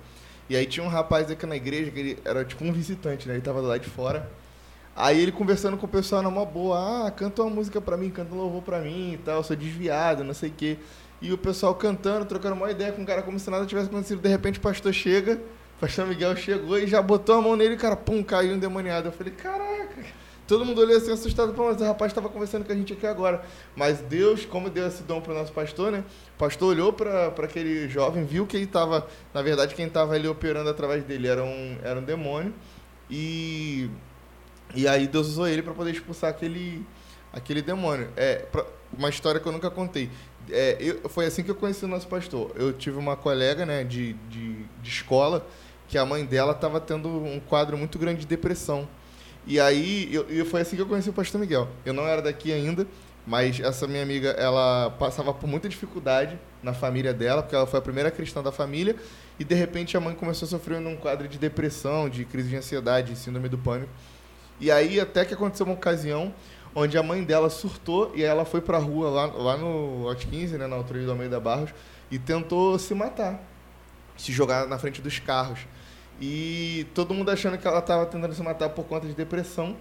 e 0.50 0.54
aí 0.54 0.66
tinha 0.66 0.84
um 0.84 0.88
rapaz 0.88 1.30
aqui 1.30 1.46
na 1.46 1.56
igreja 1.56 1.90
que 1.90 1.98
ele 1.98 2.18
era 2.26 2.44
tipo 2.44 2.62
um 2.62 2.70
visitante, 2.70 3.26
né? 3.26 3.32
Ele 3.32 3.40
tava 3.40 3.62
lá 3.62 3.78
de 3.78 3.88
fora. 3.88 4.30
Aí 4.94 5.18
ele 5.18 5.32
conversando 5.32 5.78
com 5.78 5.86
o 5.86 5.88
pessoal 5.88 6.22
numa 6.22 6.44
boa, 6.44 7.06
ah, 7.06 7.10
canta 7.10 7.42
uma 7.42 7.50
música 7.50 7.80
pra 7.80 7.96
mim, 7.96 8.10
canta 8.10 8.34
um 8.34 8.36
louvor 8.36 8.60
pra 8.60 8.80
mim 8.80 9.14
e 9.14 9.16
tal, 9.16 9.42
sou 9.42 9.56
desviado, 9.56 10.22
não 10.22 10.34
sei 10.34 10.50
o 10.50 10.52
quê. 10.52 10.76
E 11.22 11.32
o 11.32 11.38
pessoal 11.38 11.74
cantando, 11.74 12.26
trocando 12.26 12.54
uma 12.56 12.70
ideia 12.70 12.92
com 12.92 13.02
o 13.02 13.06
cara 13.06 13.22
como 13.22 13.38
se 13.38 13.48
nada 13.48 13.64
tivesse 13.64 13.86
acontecido. 13.86 14.20
De 14.20 14.28
repente 14.28 14.58
o 14.58 14.62
pastor 14.62 14.92
chega, 14.92 15.40
o 15.78 15.80
pastor 15.80 16.06
Miguel 16.06 16.36
chegou 16.36 16.78
e 16.78 16.86
já 16.86 17.00
botou 17.00 17.36
a 17.36 17.40
mão 17.40 17.56
nele 17.56 17.72
e 17.72 17.76
o 17.76 17.80
cara, 17.80 17.96
pum, 17.96 18.22
caiu 18.22 18.54
endemoniado. 18.54 19.08
Eu 19.08 19.12
falei, 19.12 19.32
caraca. 19.32 20.23
Todo 20.46 20.64
mundo 20.64 20.80
olhou 20.80 20.96
assim 20.96 21.10
assustado, 21.10 21.54
Pô, 21.54 21.64
mas 21.64 21.80
o 21.80 21.84
rapaz 21.84 22.12
estava 22.12 22.28
conversando 22.28 22.64
com 22.64 22.72
a 22.72 22.74
gente 22.74 22.92
aqui 22.92 23.06
agora. 23.06 23.42
Mas 23.74 24.00
Deus, 24.00 24.44
como 24.44 24.68
deu 24.68 24.86
esse 24.86 25.02
dom 25.02 25.20
para 25.20 25.32
o 25.32 25.34
nosso 25.34 25.52
pastor, 25.52 25.90
né? 25.90 26.04
O 26.34 26.38
pastor 26.38 26.70
olhou 26.70 26.92
para 26.92 27.28
aquele 27.28 27.88
jovem, 27.88 28.24
viu 28.24 28.46
que 28.46 28.56
ele 28.56 28.64
estava, 28.64 29.06
na 29.32 29.40
verdade, 29.40 29.74
quem 29.74 29.86
estava 29.86 30.14
ali 30.14 30.28
operando 30.28 30.68
através 30.68 31.02
dele 31.04 31.28
era 31.28 31.42
um, 31.42 31.78
era 31.82 31.98
um 31.98 32.02
demônio. 32.02 32.52
E, 33.10 33.88
e 34.74 34.86
aí 34.86 35.06
Deus 35.06 35.28
usou 35.28 35.48
ele 35.48 35.62
para 35.62 35.72
poder 35.72 35.92
expulsar 35.92 36.28
aquele, 36.28 36.86
aquele 37.32 37.62
demônio. 37.62 38.08
É 38.14 38.36
pra, 38.36 38.66
uma 38.96 39.08
história 39.08 39.40
que 39.40 39.46
eu 39.46 39.52
nunca 39.52 39.70
contei. 39.70 40.10
É, 40.50 40.76
eu, 40.78 41.08
foi 41.08 41.24
assim 41.24 41.42
que 41.42 41.50
eu 41.50 41.54
conheci 41.54 41.86
o 41.86 41.88
nosso 41.88 42.06
pastor. 42.06 42.52
Eu 42.54 42.72
tive 42.72 42.98
uma 42.98 43.16
colega 43.16 43.64
né, 43.64 43.82
de, 43.82 44.12
de, 44.28 44.64
de 44.82 44.90
escola 44.90 45.46
que 45.88 45.96
a 45.96 46.04
mãe 46.04 46.24
dela 46.24 46.52
estava 46.52 46.80
tendo 46.80 47.08
um 47.08 47.40
quadro 47.40 47.76
muito 47.76 47.98
grande 47.98 48.20
de 48.20 48.26
depressão. 48.26 48.88
E 49.46 49.60
aí, 49.60 50.08
eu, 50.12 50.26
eu, 50.30 50.46
foi 50.46 50.62
assim 50.62 50.76
que 50.76 50.82
eu 50.82 50.86
conheci 50.86 51.10
o 51.10 51.12
pastor 51.12 51.40
Miguel. 51.40 51.68
Eu 51.84 51.92
não 51.92 52.06
era 52.06 52.22
daqui 52.22 52.52
ainda, 52.52 52.86
mas 53.26 53.60
essa 53.60 53.86
minha 53.86 54.02
amiga, 54.02 54.30
ela 54.30 54.90
passava 54.98 55.34
por 55.34 55.46
muita 55.46 55.68
dificuldade 55.68 56.38
na 56.62 56.72
família 56.72 57.12
dela, 57.12 57.42
porque 57.42 57.54
ela 57.54 57.66
foi 57.66 57.78
a 57.78 57.82
primeira 57.82 58.10
cristã 58.10 58.42
da 58.42 58.50
família, 58.50 58.96
e 59.38 59.44
de 59.44 59.54
repente 59.54 59.96
a 59.96 60.00
mãe 60.00 60.14
começou 60.14 60.46
a 60.46 60.48
sofrer 60.48 60.78
um 60.78 60.96
quadro 60.96 61.28
de 61.28 61.38
depressão, 61.38 62.08
de 62.08 62.24
crise 62.24 62.48
de 62.48 62.56
ansiedade, 62.56 63.14
síndrome 63.16 63.48
do 63.48 63.58
pânico. 63.58 63.90
E 64.60 64.70
aí, 64.70 64.98
até 65.00 65.24
que 65.24 65.34
aconteceu 65.34 65.66
uma 65.66 65.74
ocasião 65.74 66.32
onde 66.74 66.98
a 66.98 67.02
mãe 67.02 67.22
dela 67.22 67.48
surtou 67.50 68.12
e 68.14 68.22
ela 68.22 68.44
foi 68.44 68.60
pra 68.60 68.78
rua 68.78 69.08
lá, 69.08 69.26
lá 69.26 69.56
no 69.56 70.06
Hot 70.06 70.26
15, 70.26 70.58
né, 70.58 70.66
na 70.66 70.76
altura 70.76 71.04
do 71.04 71.10
Almeida 71.10 71.38
Barros, 71.38 71.70
e 72.10 72.18
tentou 72.18 72.78
se 72.78 72.94
matar, 72.94 73.40
se 74.16 74.32
jogar 74.32 74.66
na 74.66 74.78
frente 74.78 75.00
dos 75.00 75.18
carros. 75.18 75.60
E 76.20 76.86
todo 76.94 77.12
mundo 77.12 77.30
achando 77.30 77.58
que 77.58 77.66
ela 77.66 77.80
estava 77.80 78.06
tentando 78.06 78.34
se 78.34 78.42
matar 78.42 78.68
por 78.70 78.84
conta 78.84 79.06
de 79.06 79.14
depressão. 79.14 79.76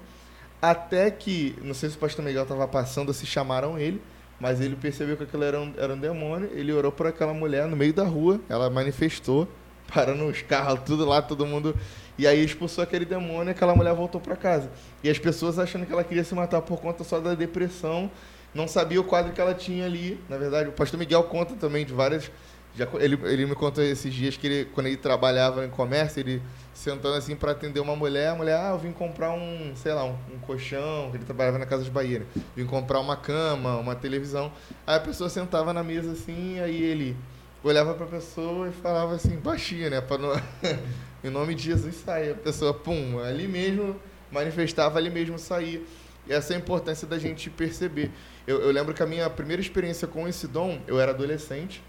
Até 0.61 1.11
que, 1.11 1.55
não 1.61 1.73
sei 1.73 1.89
se 1.89 1.97
o 1.97 1.99
pastor 1.99 2.23
Miguel 2.23 2.43
estava 2.43 2.67
passando, 2.67 3.13
se 3.13 3.25
chamaram 3.25 3.77
ele, 3.77 4.01
mas 4.39 4.61
ele 4.61 4.75
percebeu 4.75 5.17
que 5.17 5.23
aquilo 5.23 5.43
era 5.43 5.59
um, 5.59 5.73
era 5.77 5.93
um 5.93 5.99
demônio. 5.99 6.49
Ele 6.53 6.71
orou 6.71 6.91
por 6.91 7.07
aquela 7.07 7.33
mulher 7.33 7.67
no 7.67 7.75
meio 7.75 7.93
da 7.93 8.03
rua, 8.03 8.39
ela 8.47 8.69
manifestou, 8.69 9.47
parando 9.93 10.25
os 10.25 10.41
carros, 10.41 10.81
tudo 10.85 11.05
lá, 11.05 11.21
todo 11.21 11.45
mundo. 11.45 11.75
E 12.17 12.27
aí 12.27 12.43
expulsou 12.43 12.83
aquele 12.83 13.05
demônio 13.05 13.49
e 13.49 13.51
aquela 13.51 13.75
mulher 13.75 13.93
voltou 13.93 14.21
para 14.21 14.35
casa. 14.35 14.71
E 15.03 15.09
as 15.09 15.19
pessoas 15.19 15.59
achando 15.59 15.85
que 15.85 15.91
ela 15.91 16.03
queria 16.03 16.23
se 16.23 16.33
matar 16.33 16.61
por 16.61 16.79
conta 16.79 17.03
só 17.03 17.19
da 17.19 17.33
depressão, 17.33 18.09
não 18.53 18.67
sabia 18.67 19.01
o 19.01 19.03
quadro 19.03 19.33
que 19.33 19.41
ela 19.41 19.53
tinha 19.53 19.85
ali. 19.85 20.19
Na 20.29 20.37
verdade, 20.37 20.69
o 20.69 20.71
pastor 20.71 20.99
Miguel 20.99 21.23
conta 21.23 21.55
também 21.55 21.85
de 21.85 21.93
várias 21.93 22.31
já, 22.75 22.87
ele, 22.99 23.19
ele 23.23 23.45
me 23.45 23.55
contou 23.55 23.83
esses 23.83 24.11
dias 24.13 24.35
que 24.35 24.47
ele, 24.47 24.65
quando 24.65 24.87
ele 24.87 24.97
trabalhava 24.97 25.63
em 25.63 25.69
comércio, 25.69 26.19
ele 26.19 26.41
sentando 26.73 27.15
assim 27.15 27.35
para 27.35 27.51
atender 27.51 27.79
uma 27.79 27.95
mulher, 27.95 28.29
a 28.29 28.35
mulher, 28.35 28.57
ah, 28.57 28.69
eu 28.71 28.79
vim 28.79 28.91
comprar 28.91 29.31
um, 29.31 29.73
sei 29.75 29.93
lá, 29.93 30.05
um, 30.05 30.15
um 30.33 30.39
colchão, 30.39 31.11
ele 31.13 31.23
trabalhava 31.23 31.59
na 31.59 31.67
Casa 31.67 31.83
de 31.83 31.91
Bahia, 31.91 32.19
né? 32.19 32.25
vim 32.55 32.65
comprar 32.65 32.99
uma 32.99 33.15
cama, 33.15 33.77
uma 33.77 33.95
televisão. 33.95 34.51
Aí 34.87 34.95
a 34.95 34.99
pessoa 34.99 35.29
sentava 35.29 35.71
na 35.71 35.83
mesa 35.83 36.13
assim, 36.13 36.59
aí 36.59 36.81
ele 36.81 37.15
olhava 37.63 37.93
para 37.93 38.05
a 38.05 38.09
pessoa 38.09 38.67
e 38.67 38.71
falava 38.71 39.15
assim, 39.15 39.37
baixinho, 39.37 39.89
né? 39.89 40.01
Para 40.01 40.17
no... 40.17 40.33
em 41.23 41.29
nome 41.29 41.55
de 41.55 41.63
Jesus 41.63 41.95
sair. 41.95 42.31
A 42.31 42.35
pessoa, 42.35 42.73
pum, 42.73 43.19
ali 43.19 43.47
mesmo 43.47 43.95
manifestava, 44.31 44.97
ali 44.97 45.09
mesmo 45.09 45.37
saía. 45.37 45.81
E 46.27 46.33
essa 46.33 46.53
é 46.53 46.55
a 46.55 46.59
importância 46.59 47.07
da 47.07 47.19
gente 47.19 47.49
perceber. 47.49 48.11
Eu, 48.47 48.61
eu 48.61 48.71
lembro 48.71 48.93
que 48.93 49.03
a 49.03 49.05
minha 49.05 49.29
primeira 49.29 49.61
experiência 49.61 50.07
com 50.07 50.27
esse 50.27 50.47
dom, 50.47 50.79
eu 50.87 50.99
era 50.99 51.11
adolescente, 51.11 51.81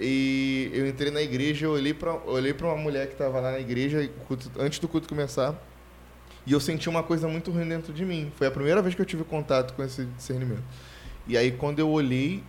e 0.00 0.70
eu 0.72 0.86
entrei 0.86 1.10
na 1.10 1.20
igreja, 1.20 1.66
eu 1.66 1.72
olhei 1.72 1.92
para 1.92 2.14
olhei 2.24 2.54
uma 2.60 2.76
mulher 2.76 3.06
que 3.06 3.14
estava 3.14 3.40
lá 3.40 3.52
na 3.52 3.58
igreja 3.58 4.08
culto, 4.26 4.50
antes 4.58 4.78
do 4.78 4.86
culto 4.86 5.08
começar. 5.08 5.54
E 6.46 6.52
eu 6.52 6.60
senti 6.60 6.88
uma 6.88 7.02
coisa 7.02 7.28
muito 7.28 7.50
ruim 7.50 7.68
dentro 7.68 7.92
de 7.92 8.04
mim. 8.04 8.32
Foi 8.36 8.46
a 8.46 8.50
primeira 8.50 8.80
vez 8.80 8.94
que 8.94 9.02
eu 9.02 9.06
tive 9.06 9.24
contato 9.24 9.74
com 9.74 9.82
esse 9.82 10.04
discernimento. 10.04 10.62
E 11.26 11.36
aí 11.36 11.52
quando 11.52 11.80
eu 11.80 11.90
olhei 11.90 12.42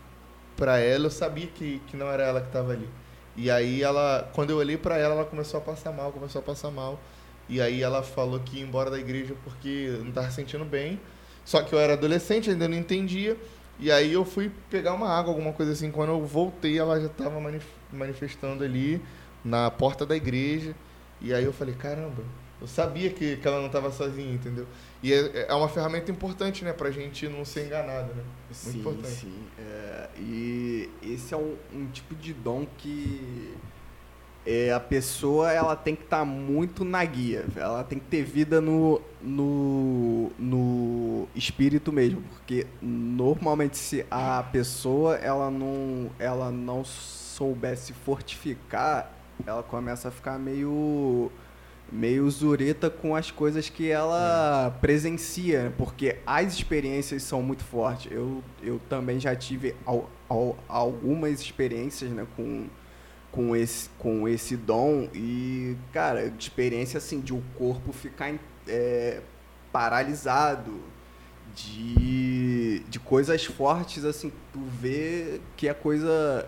para 0.55 0.77
ela, 0.77 1.07
eu 1.07 1.11
sabia 1.11 1.47
que, 1.47 1.81
que 1.87 1.97
não 1.97 2.07
era 2.07 2.23
ela 2.23 2.41
que 2.41 2.47
estava 2.47 2.71
ali. 2.71 2.87
E 3.35 3.49
aí 3.49 3.81
ela, 3.81 4.29
quando 4.33 4.51
eu 4.51 4.57
olhei 4.57 4.77
para 4.77 4.97
ela, 4.97 5.15
ela 5.15 5.25
começou 5.25 5.57
a 5.57 5.61
passar 5.61 5.91
mal, 5.91 6.11
começou 6.11 6.39
a 6.39 6.43
passar 6.43 6.69
mal. 6.69 6.99
E 7.47 7.59
aí 7.59 7.81
ela 7.81 8.03
falou 8.03 8.39
que 8.39 8.57
ia 8.57 8.63
embora 8.63 8.91
da 8.91 8.99
igreja 8.99 9.33
porque 9.43 9.97
não 10.01 10.09
estava 10.09 10.29
se 10.29 10.35
sentindo 10.35 10.65
bem. 10.65 10.99
Só 11.43 11.63
que 11.63 11.73
eu 11.73 11.79
era 11.79 11.93
adolescente, 11.93 12.49
ainda 12.49 12.67
não 12.67 12.77
entendia. 12.77 13.35
E 13.79 13.91
aí 13.91 14.11
eu 14.11 14.25
fui 14.25 14.51
pegar 14.69 14.93
uma 14.93 15.07
água, 15.07 15.31
alguma 15.31 15.53
coisa 15.53 15.71
assim. 15.71 15.89
Quando 15.89 16.09
eu 16.09 16.25
voltei, 16.25 16.77
ela 16.77 16.99
já 16.99 17.07
estava 17.07 17.39
manifestando 17.91 18.63
ali 18.63 19.01
na 19.43 19.71
porta 19.71 20.05
da 20.05 20.15
igreja. 20.15 20.75
E 21.21 21.33
aí 21.33 21.43
eu 21.43 21.53
falei, 21.53 21.73
caramba, 21.75 22.23
eu 22.61 22.67
sabia 22.67 23.09
que, 23.09 23.37
que 23.37 23.47
ela 23.47 23.59
não 23.59 23.67
estava 23.67 23.89
sozinha, 23.91 24.33
entendeu? 24.33 24.67
E 25.01 25.13
é, 25.13 25.45
é 25.47 25.53
uma 25.53 25.69
ferramenta 25.69 26.11
importante, 26.11 26.65
né? 26.65 26.73
Pra 26.73 26.91
gente 26.91 27.27
não 27.29 27.45
ser 27.45 27.67
enganado, 27.67 28.13
né? 28.13 28.23
Muito 28.23 28.53
sim, 28.53 28.79
importante. 28.79 29.07
sim. 29.07 29.45
É, 29.57 30.09
e 30.17 30.89
esse 31.01 31.33
é 31.33 31.37
um, 31.37 31.55
um, 31.73 31.87
tipo 31.87 32.15
de 32.15 32.33
dom 32.33 32.67
que 32.77 33.53
é, 34.45 34.73
a 34.73 34.79
pessoa 34.79 35.51
ela 35.53 35.75
tem 35.75 35.95
que 35.95 36.03
estar 36.03 36.19
tá 36.19 36.25
muito 36.25 36.83
na 36.83 37.03
guia. 37.05 37.45
Ela 37.55 37.83
tem 37.85 37.97
que 37.97 38.05
ter 38.05 38.23
vida 38.23 38.59
no, 38.59 39.01
no, 39.21 40.31
no 40.37 41.27
espírito 41.35 41.91
mesmo. 41.91 42.21
Porque 42.21 42.67
normalmente 42.81 43.77
se 43.77 44.05
a 44.09 44.43
pessoa 44.43 45.15
ela 45.15 45.49
não, 45.49 46.09
ela 46.17 46.51
não 46.51 46.83
soubesse 46.83 47.93
fortificar, 47.93 49.13
ela 49.45 49.63
começa 49.63 50.09
a 50.09 50.11
ficar 50.11 50.37
meio 50.37 51.31
meio 51.91 52.29
zureta 52.29 52.89
com 52.89 53.15
as 53.15 53.31
coisas 53.31 53.69
que 53.69 53.89
ela 53.89 54.77
presencia, 54.81 55.73
porque 55.77 56.17
as 56.25 56.53
experiências 56.53 57.23
são 57.23 57.41
muito 57.41 57.63
fortes. 57.63 58.11
Eu, 58.11 58.43
eu 58.61 58.79
também 58.89 59.19
já 59.19 59.35
tive 59.35 59.75
al, 59.85 60.09
al, 60.29 60.57
algumas 60.67 61.41
experiências 61.41 62.11
né, 62.11 62.25
com, 62.35 62.67
com, 63.31 63.55
esse, 63.55 63.89
com 63.97 64.27
esse 64.27 64.55
dom 64.55 65.07
e, 65.13 65.75
cara, 65.91 66.31
experiência 66.39 66.97
assim 66.97 67.19
de 67.19 67.33
o 67.33 67.41
corpo 67.57 67.91
ficar 67.91 68.29
é, 68.69 69.21
paralisado, 69.71 70.79
de, 71.55 72.79
de 72.87 72.99
coisas 72.99 73.43
fortes, 73.45 74.05
assim, 74.05 74.31
tu 74.53 74.59
vê 74.61 75.41
que 75.57 75.67
é 75.67 75.73
coisa 75.73 76.47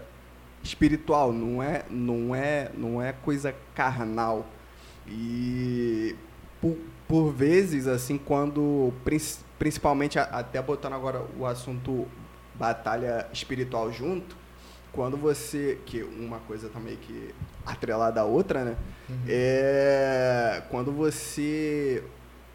espiritual, 0.64 1.34
não 1.34 1.62
é, 1.62 1.84
não 1.90 2.36
é, 2.36 2.72
não 2.76 3.02
é 3.02 3.12
coisa 3.12 3.54
carnal. 3.76 4.46
E 5.08 6.16
por, 6.62 6.78
por 7.08 7.32
vezes, 7.32 7.88
assim, 7.88 8.18
quando, 8.18 8.94
principalmente 9.58 10.20
até 10.20 10.62
botando 10.62 10.94
agora 10.94 11.26
o 11.38 11.46
assunto 11.46 12.08
batalha 12.54 13.28
espiritual 13.34 13.92
junto, 13.92 14.36
quando 14.92 15.16
você, 15.18 15.80
que 15.86 16.04
uma 16.04 16.40
coisa 16.40 16.70
também 16.70 16.98
que 16.98 17.34
atrelada 17.66 18.22
à 18.22 18.26
outra, 18.26 18.64
né? 18.64 18.76
Uhum. 19.10 19.16
É 19.28 20.64
quando 20.70 20.92
você 20.92 22.04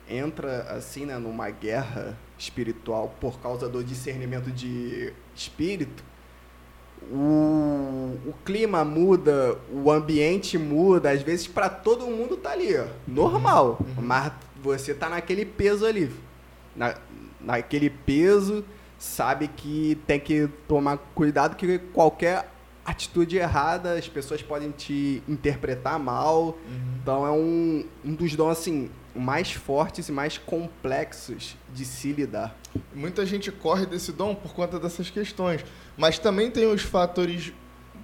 entra 0.08 0.62
assim, 0.70 1.04
né, 1.04 1.18
numa 1.18 1.50
guerra 1.50 2.16
espiritual 2.38 3.14
por 3.20 3.40
causa 3.40 3.68
do 3.68 3.82
discernimento 3.82 4.50
de 4.50 5.12
espírito, 5.34 6.04
o, 7.10 8.18
o 8.26 8.34
clima 8.44 8.84
muda, 8.84 9.58
o 9.72 9.90
ambiente 9.90 10.58
muda, 10.58 11.10
às 11.10 11.22
vezes 11.22 11.46
para 11.46 11.68
todo 11.68 12.06
mundo 12.06 12.36
tá 12.36 12.50
ali, 12.50 12.76
ó, 12.76 12.86
normal, 13.06 13.78
uhum. 13.80 14.02
mas 14.02 14.32
você 14.62 14.94
tá 14.94 15.08
naquele 15.08 15.44
peso 15.44 15.86
ali, 15.86 16.10
na, 16.74 16.96
naquele 17.40 17.90
peso, 17.90 18.64
sabe 18.98 19.48
que 19.48 19.98
tem 20.06 20.18
que 20.18 20.48
tomar 20.66 20.98
cuidado 21.14 21.56
que 21.56 21.78
qualquer 21.78 22.50
atitude 22.84 23.36
errada 23.36 23.94
as 23.94 24.08
pessoas 24.08 24.42
podem 24.42 24.70
te 24.70 25.22
interpretar 25.28 25.98
mal, 25.98 26.46
uhum. 26.46 26.98
então 27.02 27.26
é 27.26 27.30
um, 27.32 27.84
um 28.04 28.14
dos 28.14 28.34
dons 28.36 28.52
assim 28.52 28.90
mais 29.14 29.50
fortes 29.50 30.08
e 30.08 30.12
mais 30.12 30.38
complexos 30.38 31.56
de 31.74 31.84
se 31.84 32.12
lidar. 32.12 32.54
Muita 32.94 33.24
gente 33.26 33.50
corre 33.50 33.86
desse 33.86 34.12
dom 34.12 34.34
por 34.34 34.52
conta 34.52 34.78
dessas 34.78 35.10
questões, 35.10 35.64
mas 35.96 36.18
também 36.18 36.50
tem 36.50 36.66
os 36.66 36.82
fatores 36.82 37.52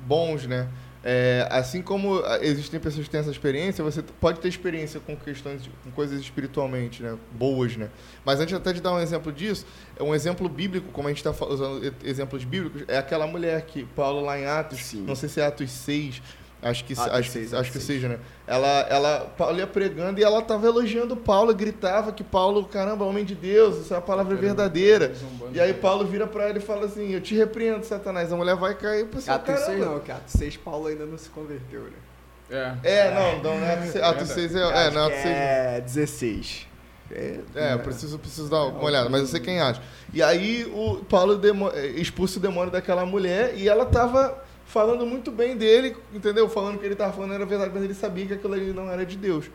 bons, 0.06 0.46
né? 0.46 0.68
É, 1.04 1.48
assim 1.50 1.82
como 1.82 2.22
existem 2.40 2.78
pessoas 2.78 3.06
que 3.06 3.10
têm 3.10 3.20
essa 3.20 3.30
experiência, 3.30 3.82
você 3.82 4.02
pode 4.02 4.38
ter 4.40 4.48
experiência 4.48 5.00
com 5.00 5.16
questões, 5.16 5.68
com 5.82 5.90
coisas 5.90 6.20
espiritualmente, 6.20 7.02
né? 7.02 7.18
Boas, 7.32 7.76
né? 7.76 7.90
Mas 8.24 8.38
antes 8.38 8.54
até 8.54 8.72
de 8.72 8.80
dar 8.80 8.92
um 8.92 9.00
exemplo 9.00 9.32
disso, 9.32 9.66
é 9.96 10.02
um 10.02 10.14
exemplo 10.14 10.48
bíblico, 10.48 10.92
como 10.92 11.08
a 11.08 11.10
gente 11.10 11.26
está 11.26 11.44
usando 11.44 11.92
exemplos 12.04 12.44
bíblicos, 12.44 12.84
é 12.86 12.98
aquela 12.98 13.26
mulher 13.26 13.62
que 13.62 13.84
Paulo 13.84 14.20
lá 14.20 14.38
em 14.38 14.46
Atos, 14.46 14.78
Sim. 14.78 15.04
não 15.04 15.16
sei 15.16 15.28
se 15.28 15.40
é 15.40 15.46
Atos 15.46 15.70
6, 15.70 16.22
Acho 16.62 16.84
que, 16.84 16.94
ah, 16.96 17.18
acho, 17.18 17.30
seis, 17.32 17.52
acho 17.52 17.72
que 17.72 17.78
seis. 17.80 18.00
seja, 18.00 18.08
né? 18.08 18.20
Ela, 18.46 18.68
ela, 18.88 19.32
Paulo 19.36 19.58
ia 19.58 19.66
pregando 19.66 20.20
e 20.20 20.22
ela 20.22 20.38
estava 20.38 20.64
elogiando 20.64 21.16
Paulo, 21.16 21.52
gritava 21.52 22.12
que 22.12 22.22
Paulo, 22.22 22.64
caramba, 22.66 23.04
homem 23.04 23.24
de 23.24 23.34
Deus, 23.34 23.78
isso 23.78 23.92
é 23.92 23.96
a 23.96 24.00
palavra 24.00 24.36
verdadeira. 24.36 25.12
E 25.52 25.60
aí 25.60 25.74
Paulo 25.74 26.06
vira 26.06 26.24
para 26.24 26.48
ele 26.48 26.60
e 26.60 26.62
fala 26.62 26.86
assim: 26.86 27.10
Eu 27.12 27.20
te 27.20 27.34
repreendo, 27.34 27.84
Satanás. 27.84 28.32
A 28.32 28.36
mulher 28.36 28.54
vai 28.54 28.76
cair 28.76 29.06
para 29.06 29.20
cima. 29.20 29.34
Atos 29.34 29.58
6 29.58 29.80
não, 29.80 29.98
que 29.98 30.12
Atos 30.12 30.34
6 30.34 30.56
Paulo 30.58 30.86
ainda 30.86 31.04
não 31.04 31.18
se 31.18 31.28
converteu, 31.30 31.82
né? 31.82 32.78
É, 32.84 33.08
é 33.08 33.10
não, 33.10 33.42
não, 33.42 33.58
não 33.58 33.66
é 33.66 33.74
Atos 33.74 33.90
6. 33.90 34.04
Atos 34.04 34.28
6 34.28 34.54
é, 34.54 34.58
é, 34.60 34.90
não, 34.92 35.06
Atos 35.06 35.18
6 35.18 35.26
é 35.26 35.80
16. 35.80 36.66
É, 37.10 37.40
é, 37.56 37.72
eu 37.74 37.80
preciso, 37.80 38.18
preciso 38.20 38.48
dar 38.48 38.62
uma 38.66 38.84
olhada, 38.84 39.08
mas 39.08 39.22
eu 39.22 39.26
sei 39.26 39.40
quem 39.40 39.60
acha. 39.60 39.82
E 40.14 40.22
aí 40.22 40.64
o 40.72 41.04
Paulo 41.04 41.36
demo, 41.36 41.72
expulsa 41.96 42.38
o 42.38 42.42
demônio 42.42 42.70
daquela 42.70 43.04
mulher 43.04 43.54
e 43.56 43.68
ela 43.68 43.82
estava 43.82 44.40
falando 44.72 45.04
muito 45.04 45.30
bem 45.30 45.54
dele, 45.54 45.94
entendeu? 46.14 46.48
Falando 46.48 46.78
que 46.78 46.86
ele 46.86 46.94
estava 46.94 47.12
falando 47.12 47.34
era 47.34 47.44
verdade, 47.44 47.70
mas 47.74 47.84
ele 47.84 47.92
sabia 47.92 48.24
que 48.24 48.32
aquilo 48.32 48.54
ali 48.54 48.72
não 48.72 48.90
era 48.90 49.04
de 49.04 49.18
Deus. 49.18 49.50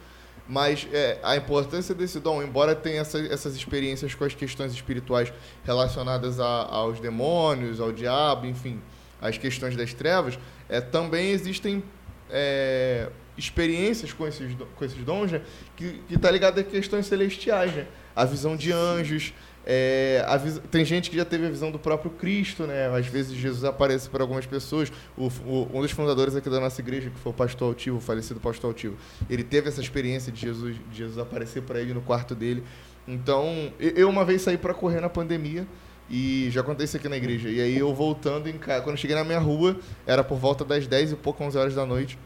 Mas 0.48 0.88
é, 0.94 1.18
a 1.24 1.36
importância 1.36 1.96
desse 1.96 2.20
dom, 2.20 2.42
embora 2.44 2.76
tenha 2.76 3.02
essa, 3.02 3.18
essas 3.20 3.56
experiências 3.56 4.14
com 4.14 4.24
as 4.24 4.36
questões 4.36 4.72
espirituais 4.72 5.34
relacionadas 5.66 6.40
a, 6.40 6.46
aos 6.46 7.00
demônios, 7.00 7.82
ao 7.82 7.92
diabo, 7.92 8.46
enfim, 8.46 8.80
as 9.20 9.40
questões 9.40 9.76
das 9.76 9.92
trevas, 9.92 10.38
é, 10.70 10.80
também 10.80 11.32
existem 11.32 11.84
é, 12.30 13.10
experiências 13.36 14.14
com 14.14 14.28
esses, 14.28 14.56
com 14.76 14.86
esses 14.86 15.04
dons 15.04 15.32
né, 15.32 15.42
que 15.76 16.00
está 16.12 16.30
ligado 16.30 16.60
a 16.60 16.64
questões 16.64 17.08
celestiais, 17.08 17.74
né? 17.74 17.88
A 18.16 18.24
visão 18.24 18.56
de 18.56 18.72
anjos, 18.72 19.34
é, 19.70 20.26
tem 20.72 20.86
gente 20.86 21.10
que 21.10 21.18
já 21.18 21.26
teve 21.26 21.46
a 21.46 21.50
visão 21.50 21.70
do 21.70 21.78
próprio 21.78 22.10
Cristo, 22.10 22.64
né? 22.64 22.88
Às 22.88 23.06
vezes 23.06 23.34
Jesus 23.34 23.66
aparece 23.66 24.10
para 24.10 24.24
algumas 24.24 24.46
pessoas. 24.46 24.90
O, 25.18 25.28
o, 25.46 25.70
um 25.74 25.82
dos 25.82 25.92
fundadores 25.92 26.38
aqui 26.38 26.50
da 26.50 26.62
nossa 26.62 26.80
igreja, 26.80 27.10
que 27.10 27.20
foi 27.20 27.34
o 27.34 27.36
pastor 27.36 27.68
Altivo, 27.68 27.98
o 27.98 28.00
falecido 28.00 28.40
pastor 28.40 28.70
Altivo, 28.70 28.96
ele 29.30 29.44
teve 29.44 29.68
essa 29.68 29.82
experiência 29.82 30.32
de 30.32 30.40
Jesus, 30.40 30.78
de 30.90 30.98
Jesus 30.98 31.18
aparecer 31.18 31.64
para 31.64 31.82
ele 31.82 31.94
no 31.94 32.00
quarto 32.00 32.34
dele. 32.34 32.64
Então, 33.06 33.74
eu 33.78 34.08
uma 34.08 34.24
vez 34.24 34.42
saí 34.42 34.58
para 34.58 34.74
correr 34.74 35.02
na 35.02 35.10
pandemia 35.10 35.68
e 36.10 36.48
já 36.50 36.64
contei 36.64 36.86
isso 36.86 36.96
aqui 36.96 37.10
na 37.10 37.18
igreja. 37.18 37.50
E 37.50 37.60
aí 37.60 37.78
eu 37.78 37.94
voltando 37.94 38.48
em 38.48 38.58
casa, 38.58 38.82
quando 38.84 38.96
eu 38.96 39.02
cheguei 39.02 39.18
na 39.18 39.26
minha 39.26 39.40
rua, 39.40 39.78
era 40.06 40.24
por 40.24 40.38
volta 40.38 40.64
das 40.64 40.88
10 40.88 41.12
e 41.12 41.16
pouco, 41.18 41.44
11 41.44 41.58
horas 41.58 41.76
da 41.76 41.86
noite. 41.86 42.18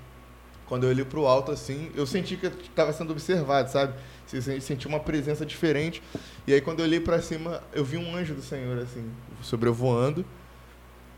Quando 0.72 0.86
eu 0.86 0.90
olhei 0.90 1.04
para 1.04 1.20
o 1.20 1.28
alto 1.28 1.52
assim, 1.52 1.92
eu 1.96 2.06
senti 2.06 2.38
que 2.38 2.48
estava 2.48 2.94
sendo 2.94 3.12
observado, 3.12 3.70
sabe? 3.70 3.94
senti 4.62 4.88
uma 4.88 5.02
presença 5.02 5.46
diferente. 5.46 6.02
E 6.48 6.54
aí 6.54 6.62
quando 6.62 6.80
eu 6.80 6.86
olhei 6.86 7.02
para 7.02 7.22
cima, 7.22 7.62
eu 7.74 7.84
vi 7.84 7.98
um 7.98 8.16
anjo 8.16 8.34
do 8.34 8.42
Senhor 8.42 8.78
assim, 8.78 9.04
sobrevoando. 9.42 10.24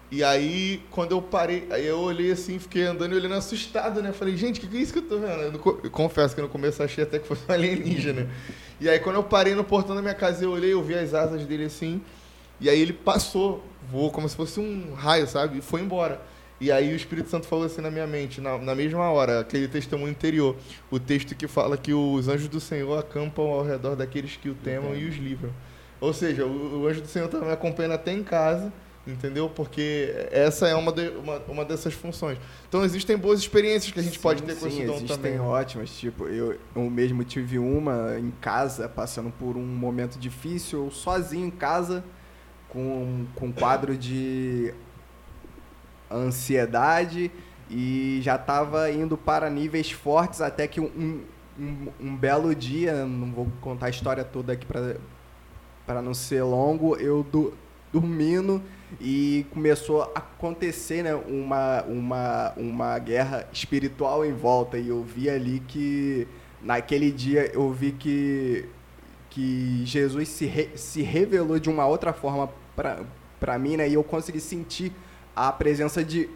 E 0.10 0.24
aí 0.24 0.82
quando 0.90 1.12
eu 1.12 1.22
parei, 1.22 1.68
aí 1.70 1.86
eu 1.86 2.00
olhei 2.00 2.32
assim, 2.32 2.58
fiquei 2.58 2.82
andando 2.82 3.14
e 3.14 3.16
olhando 3.16 3.36
assustado, 3.36 4.02
né? 4.02 4.12
Falei, 4.12 4.36
gente, 4.36 4.58
o 4.58 4.62
que, 4.62 4.68
que 4.68 4.76
é 4.76 4.82
isso 4.82 4.92
que 4.92 4.98
eu 4.98 5.04
tô 5.04 5.20
vendo? 5.20 5.62
Eu, 5.64 5.82
eu 5.84 5.92
confesso 5.92 6.34
que 6.34 6.42
no 6.42 6.50
começo 6.50 6.82
eu 6.82 6.86
achei 6.88 7.04
até 7.04 7.20
que 7.20 7.28
fosse 7.28 7.44
um 7.48 7.54
alienígena. 7.54 8.28
E 8.82 8.90
aí 8.90 8.98
quando 8.98 9.18
eu 9.18 9.24
parei 9.24 9.54
no 9.54 9.64
portão 9.64 9.96
da 9.96 10.02
minha 10.02 10.16
casa, 10.16 10.44
eu 10.44 10.50
olhei, 10.50 10.74
eu 10.74 10.82
vi 10.82 10.96
as 10.96 11.14
asas 11.14 11.46
dele 11.46 11.66
assim. 11.66 12.02
E 12.60 12.68
aí 12.68 12.82
ele 12.82 12.94
passou, 12.94 13.64
voou 13.92 14.10
como 14.10 14.28
se 14.28 14.36
fosse 14.36 14.60
um 14.60 14.96
raio, 14.96 15.28
sabe? 15.28 15.60
E 15.60 15.62
foi 15.62 15.82
embora. 15.82 16.33
E 16.64 16.72
aí 16.72 16.94
o 16.94 16.96
Espírito 16.96 17.30
Santo 17.30 17.46
falou 17.46 17.66
assim 17.66 17.82
na 17.82 17.92
minha 17.92 18.08
mente, 18.08 18.40
na, 18.40 18.58
na 18.58 18.74
mesma 18.74 19.12
hora, 19.12 19.42
aquele 19.42 19.68
testemunho 19.68 20.12
interior, 20.12 20.56
o 20.90 20.98
texto 20.98 21.36
que 21.36 21.46
fala 21.46 21.76
que 21.76 21.94
os 21.94 22.30
anjos 22.30 22.48
do 22.48 22.62
Senhor 22.62 22.98
acampam 22.98 23.44
ao 23.44 23.66
redor 23.66 23.98
daqueles 23.98 24.38
que 24.38 24.48
o 24.48 24.56
temam 24.56 24.96
e 24.96 25.04
os 25.04 25.18
livram. 25.18 25.52
Ou 26.00 26.14
seja, 26.14 26.46
o, 26.46 26.84
o 26.84 26.88
anjo 26.88 27.02
do 27.02 27.08
Senhor 27.10 27.26
está 27.26 27.40
me 27.40 27.52
acompanhando 27.52 27.96
até 27.96 28.14
em 28.14 28.24
casa, 28.24 28.72
entendeu? 29.06 29.50
Porque 29.50 30.16
essa 30.32 30.66
é 30.70 30.74
uma, 30.74 30.94
de, 30.94 31.10
uma, 31.10 31.40
uma 31.50 31.66
dessas 31.66 31.94
funções. 31.94 32.38
Então 32.70 32.86
existem 32.86 33.18
boas 33.18 33.42
experiências 33.42 33.92
que 33.92 34.00
a 34.00 34.04
gente 34.04 34.16
sim, 34.16 34.22
pode 34.22 34.42
ter 34.42 34.56
com 34.56 34.62
sim, 34.62 34.78
esse 34.78 34.86
dom 34.86 34.94
existem 34.94 35.18
também. 35.18 35.40
ótimas. 35.42 35.90
Tipo, 35.90 36.30
eu, 36.30 36.58
eu 36.74 36.90
mesmo 36.90 37.26
tive 37.26 37.60
uma 37.60 38.18
em 38.18 38.32
casa, 38.40 38.88
passando 38.88 39.30
por 39.32 39.58
um 39.58 39.66
momento 39.66 40.18
difícil, 40.18 40.90
sozinho 40.92 41.46
em 41.46 41.52
casa, 41.52 42.06
com, 42.70 43.26
com 43.36 43.48
um 43.48 43.52
quadro 43.52 43.98
de 43.98 44.74
ansiedade 46.16 47.32
e 47.70 48.20
já 48.22 48.36
estava 48.36 48.92
indo 48.92 49.18
para 49.18 49.50
níveis 49.50 49.92
fortes 49.92 50.42
até 50.42 50.68
que 50.68 50.80
um, 50.80 51.22
um, 51.60 51.88
um, 52.00 52.16
belo 52.16 52.54
dia, 52.54 53.06
não 53.06 53.32
vou 53.32 53.48
contar 53.62 53.88
a 53.88 53.90
história 53.90 54.24
toda 54.24 54.54
aqui 54.54 54.66
para 54.66 56.02
não 56.02 56.14
ser 56.14 56.44
longo, 56.44 56.96
eu 56.98 57.24
do, 57.24 57.54
dormindo 57.92 58.62
e 59.00 59.46
começou 59.52 60.04
a 60.04 60.20
acontecer 60.20 61.04
né, 61.04 61.16
uma, 61.16 61.84
uma, 61.84 62.54
uma 62.58 63.00
guerra 63.00 63.48
espiritual 63.52 64.26
em 64.26 64.34
volta. 64.34 64.78
E 64.78 64.90
eu 64.90 65.04
vi 65.04 65.30
ali 65.30 65.62
que, 65.68 66.28
naquele 66.62 67.12
dia, 67.12 67.52
eu 67.54 67.72
vi 67.72 67.92
que, 67.92 68.66
que 69.30 69.84
Jesus 69.86 70.30
se, 70.30 70.46
re, 70.46 70.70
se 70.76 71.02
revelou 71.02 71.60
de 71.60 71.70
uma 71.70 71.86
outra 71.86 72.14
forma 72.14 72.50
para 72.76 73.60
mim, 73.60 73.78
né? 73.78 73.88
E 73.88 73.94
eu 73.94 74.04
consegui 74.04 74.40
sentir 74.40 74.92
a 75.36 75.52
presença 75.52 76.04
de, 76.04 76.30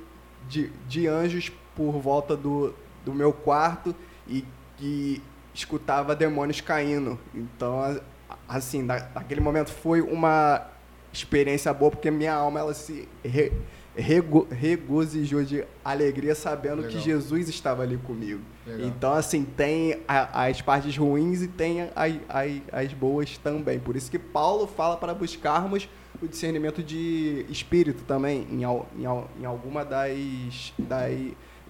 de, 0.48 0.70
de 0.88 1.08
anjos 1.08 1.52
por 1.76 1.94
volta 2.00 2.36
do, 2.36 2.74
do 3.06 3.14
meu 3.14 3.32
quarto 3.32 3.96
e 4.28 4.44
que 4.78 5.22
escutava 5.54 6.16
demônios 6.16 6.62
caindo. 6.62 7.20
Então, 7.34 8.00
assim, 8.48 8.84
naquele 8.84 9.42
momento 9.42 9.72
foi 9.72 10.02
uma 10.02 10.68
experiência 11.12 11.74
boa, 11.74 11.92
porque 11.92 12.12
minha 12.12 12.34
alma 12.34 12.60
ela 12.60 12.74
se 12.74 13.08
re, 13.24 13.52
rego, 13.96 14.48
regozijou 14.52 15.44
de 15.44 15.64
alegria 15.84 16.36
sabendo 16.36 16.82
Legal. 16.82 16.92
que 16.92 17.00
Jesus 17.00 17.50
estava 17.50 17.84
ali 17.84 17.98
comigo. 17.98 18.42
Legal. 18.66 18.88
Então, 18.88 19.14
assim, 19.14 19.44
tem 19.44 20.02
a, 20.08 20.46
as 20.46 20.62
partes 20.62 20.96
ruins 20.96 21.42
e 21.42 21.48
tem 21.48 21.82
a, 21.82 21.92
a, 21.96 22.82
as 22.82 22.94
boas 22.94 23.38
também. 23.38 23.80
Por 23.80 23.96
isso 23.96 24.12
que 24.12 24.20
Paulo 24.20 24.68
fala 24.68 24.98
para 24.98 25.14
buscarmos 25.14 25.90
o 26.22 26.28
discernimento 26.28 26.84
de 26.84 27.46
espírito 27.50 28.04
também, 28.04 28.48
em, 28.50 28.64
em, 28.64 29.42
em 29.42 29.46
alguma 29.46 29.86
das, 29.86 30.74
das, 30.78 31.12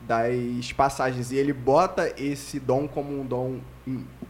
das 0.08 0.72
passagens. 0.74 1.32
E 1.32 1.36
ele 1.36 1.54
bota 1.54 2.14
esse 2.18 2.60
dom 2.60 2.88
como 2.88 3.20
um 3.20 3.26
dom 3.26 3.60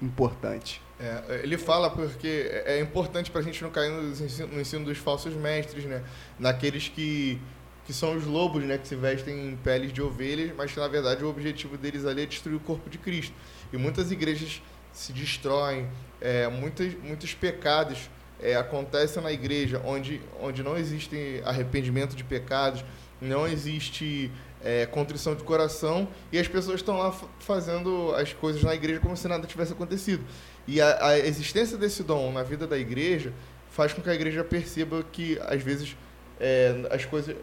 importante. 0.01 0.81
É, 0.99 1.41
ele 1.43 1.57
fala 1.57 1.91
porque 1.91 2.49
é, 2.49 2.77
é 2.77 2.81
importante 2.81 3.29
para 3.29 3.41
a 3.41 3.43
gente 3.43 3.61
não 3.61 3.69
cair 3.69 3.91
no 3.91 4.09
ensino, 4.09 4.47
no 4.47 4.59
ensino, 4.59 4.85
dos 4.85 4.97
falsos 4.97 5.33
mestres, 5.33 5.85
né? 5.85 6.03
Naqueles 6.39 6.89
que, 6.89 7.39
que 7.85 7.93
são 7.93 8.15
os 8.15 8.25
lobos, 8.25 8.63
né? 8.63 8.79
Que 8.79 8.87
se 8.87 8.95
vestem 8.95 9.49
em 9.49 9.55
peles 9.55 9.93
de 9.93 10.01
ovelhas, 10.01 10.51
mas 10.57 10.71
que 10.71 10.79
na 10.79 10.87
verdade 10.87 11.23
o 11.23 11.29
objetivo 11.29 11.77
deles 11.77 12.03
ali 12.05 12.23
é 12.23 12.25
destruir 12.25 12.55
o 12.55 12.59
corpo 12.59 12.89
de 12.89 12.97
Cristo. 12.97 13.35
E 13.71 13.77
muitas 13.77 14.11
igrejas 14.11 14.59
se 14.91 15.13
destroem, 15.13 15.87
é, 16.19 16.47
muitos, 16.47 16.95
muitos 17.03 17.35
pecados 17.35 18.09
é, 18.41 18.55
acontecem 18.55 19.21
na 19.21 19.31
igreja 19.31 19.81
onde, 19.85 20.21
onde 20.41 20.63
não 20.63 20.77
existe 20.77 21.41
arrependimento 21.45 22.15
de 22.15 22.23
pecados, 22.23 22.83
não 23.19 23.47
existe 23.47 24.31
é, 24.63 24.85
contrição 24.85 25.35
de 25.35 25.43
coração 25.43 26.07
e 26.31 26.37
as 26.37 26.47
pessoas 26.47 26.79
estão 26.79 26.97
lá 26.97 27.11
fazendo 27.39 28.13
as 28.15 28.33
coisas 28.33 28.61
na 28.63 28.75
igreja 28.75 28.99
como 28.99 29.15
se 29.15 29.27
nada 29.27 29.47
tivesse 29.47 29.73
acontecido. 29.73 30.23
E 30.67 30.81
a, 30.81 31.07
a, 31.07 31.19
existência 31.19 31.77
desse 31.77 32.03
dom 32.03 32.31
na 32.31 32.43
vida 32.43 32.67
da 32.67 32.77
igreja 32.77 33.33
faz 33.69 33.93
com 33.93 34.01
que 34.01 34.09
a 34.09 34.13
igreja 34.13 34.43
perceba 34.43 35.03
que, 35.11 35.39
às 35.45 35.61
vezes, 35.61 35.95
é, 36.39 36.87
as, 36.91 37.05
coisas, 37.05 37.35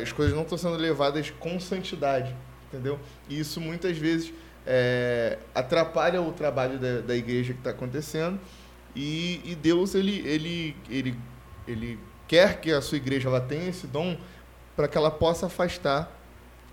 as 0.00 0.12
coisas 0.12 0.34
não 0.34 0.42
estão 0.42 0.56
sendo 0.56 0.76
levadas 0.76 1.30
com 1.30 1.58
santidade, 1.60 2.34
entendeu? 2.68 2.98
E 3.28 3.38
isso, 3.38 3.60
muitas 3.60 3.98
vezes, 3.98 4.32
é, 4.66 5.38
atrapalha 5.54 6.22
o 6.22 6.32
trabalho 6.32 6.78
da, 6.78 7.00
da 7.00 7.16
igreja 7.16 7.52
que 7.52 7.60
está 7.60 7.70
acontecendo. 7.70 8.38
E, 8.94 9.40
e, 9.44 9.54
Deus, 9.54 9.94
ele, 9.94 10.18
ele, 10.26 10.76
ele, 10.90 11.18
ele 11.66 11.98
quer 12.28 12.60
que 12.60 12.70
a 12.70 12.80
sua 12.80 12.96
igreja 12.96 13.28
ela 13.28 13.40
tenha 13.40 13.68
esse 13.68 13.86
dom 13.86 14.18
para 14.76 14.86
que 14.88 14.96
ela 14.96 15.10
possa 15.10 15.46
afastar 15.46 16.10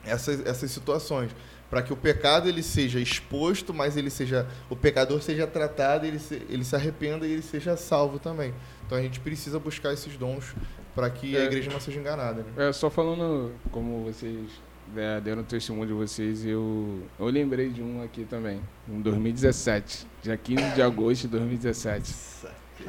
essas, 0.05 0.45
essas 0.45 0.71
situações 0.71 1.32
para 1.69 1.84
que 1.84 1.93
o 1.93 1.95
pecado 1.95 2.49
ele 2.49 2.63
seja 2.63 2.99
exposto, 2.99 3.73
mas 3.73 3.95
ele 3.95 4.10
seja 4.10 4.47
o 4.69 4.75
pecador 4.75 5.21
seja 5.21 5.45
tratado, 5.45 6.05
ele 6.05 6.17
se, 6.17 6.41
ele 6.49 6.65
se 6.65 6.75
arrependa 6.75 7.27
e 7.27 7.32
ele 7.32 7.41
seja 7.41 7.77
salvo 7.77 8.17
também. 8.17 8.53
Então 8.86 8.97
a 8.97 9.01
gente 9.01 9.19
precisa 9.19 9.60
buscar 9.60 9.93
esses 9.93 10.17
dons 10.17 10.55
para 10.95 11.10
que 11.10 11.38
é, 11.38 11.41
a 11.41 11.45
igreja 11.45 11.69
não 11.71 11.79
seja 11.79 11.99
enganada. 11.99 12.43
Né? 12.43 12.69
É 12.69 12.73
só 12.73 12.89
falando 12.89 13.53
como 13.71 14.03
vocês 14.03 14.49
né, 14.93 15.21
deram 15.23 15.41
o 15.41 15.45
testemunho 15.45 15.88
de 15.88 15.93
vocês, 15.93 16.45
eu 16.45 17.02
eu 17.19 17.25
lembrei 17.28 17.69
de 17.69 17.82
um 17.82 18.02
aqui 18.04 18.25
também, 18.25 18.60
em 18.88 19.02
2017, 19.02 20.08
dia 20.21 20.38
15 20.38 20.75
de 20.75 20.82
agosto 20.82 21.21
de 21.23 21.28
2017. 21.30 22.13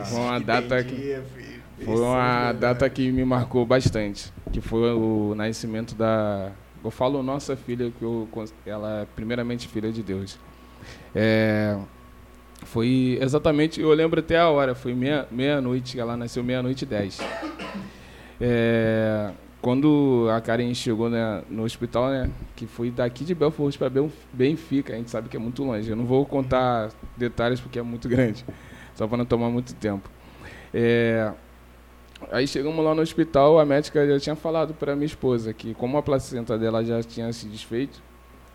Foi 0.05 0.19
uma 0.19 0.39
data 0.39 0.83
que 0.85 1.21
foi 1.85 2.01
uma 2.01 2.53
data 2.53 2.89
que 2.89 3.11
me 3.11 3.25
marcou 3.25 3.67
bastante, 3.67 4.33
que 4.53 4.61
foi 4.61 4.93
o 4.93 5.35
nascimento 5.35 5.95
da 5.95 6.53
eu 6.83 6.91
falo 6.91 7.23
nossa 7.23 7.57
filha, 7.57 7.91
que 7.91 8.03
eu, 8.03 8.29
ela 8.65 9.03
é 9.03 9.07
primeiramente 9.15 9.69
filha 9.69 9.93
de 9.93 10.03
Deus. 10.03 10.39
É, 11.15 11.77
foi 12.63 13.19
exatamente, 13.21 13.81
eu 13.81 13.93
lembro 13.93 14.21
até 14.21 14.39
a 14.39 14.49
hora, 14.49 14.75
foi 14.75 14.95
meia-noite, 14.95 15.97
meia 15.97 16.03
ela 16.03 16.17
nasceu 16.17 16.43
meia-noite 16.43 16.85
e 16.85 16.89
dez. 16.89 17.19
É, 18.41 19.31
quando 19.61 20.29
a 20.35 20.41
Karen 20.41 20.73
chegou 20.75 21.11
né, 21.11 21.43
no 21.49 21.65
hospital, 21.65 22.09
né, 22.09 22.31
que 22.57 22.67
foi 22.67 22.91
daqui 22.91 23.25
de 23.25 23.35
Belfort 23.35 23.77
para 23.77 23.91
Benfica, 24.33 24.95
a 24.95 24.97
gente 24.97 25.11
sabe 25.11 25.29
que 25.29 25.37
é 25.37 25.41
muito 25.41 25.63
longe. 25.63 25.89
Eu 25.91 25.97
não 25.97 26.07
vou 26.07 26.25
contar 26.25 26.91
detalhes 27.17 27.61
porque 27.61 27.79
é 27.79 27.83
muito 27.83 28.09
grande, 28.09 28.45
só 28.95 29.07
para 29.07 29.19
não 29.19 29.25
tomar 29.25 29.51
muito 29.51 29.75
tempo. 29.75 30.11
É, 30.73 31.33
Aí 32.31 32.47
chegamos 32.47 32.85
lá 32.85 32.95
no 32.95 33.01
hospital, 33.01 33.59
a 33.59 33.65
médica 33.65 34.07
já 34.07 34.21
tinha 34.21 34.37
falado 34.37 34.75
para 34.75 34.95
minha 34.95 35.07
esposa 35.07 35.55
que 35.55 35.73
como 35.75 35.97
a 35.97 36.03
placenta 36.03 36.59
dela 36.59 36.85
já 36.85 37.03
tinha 37.03 37.33
se 37.33 37.47
desfeito 37.47 38.03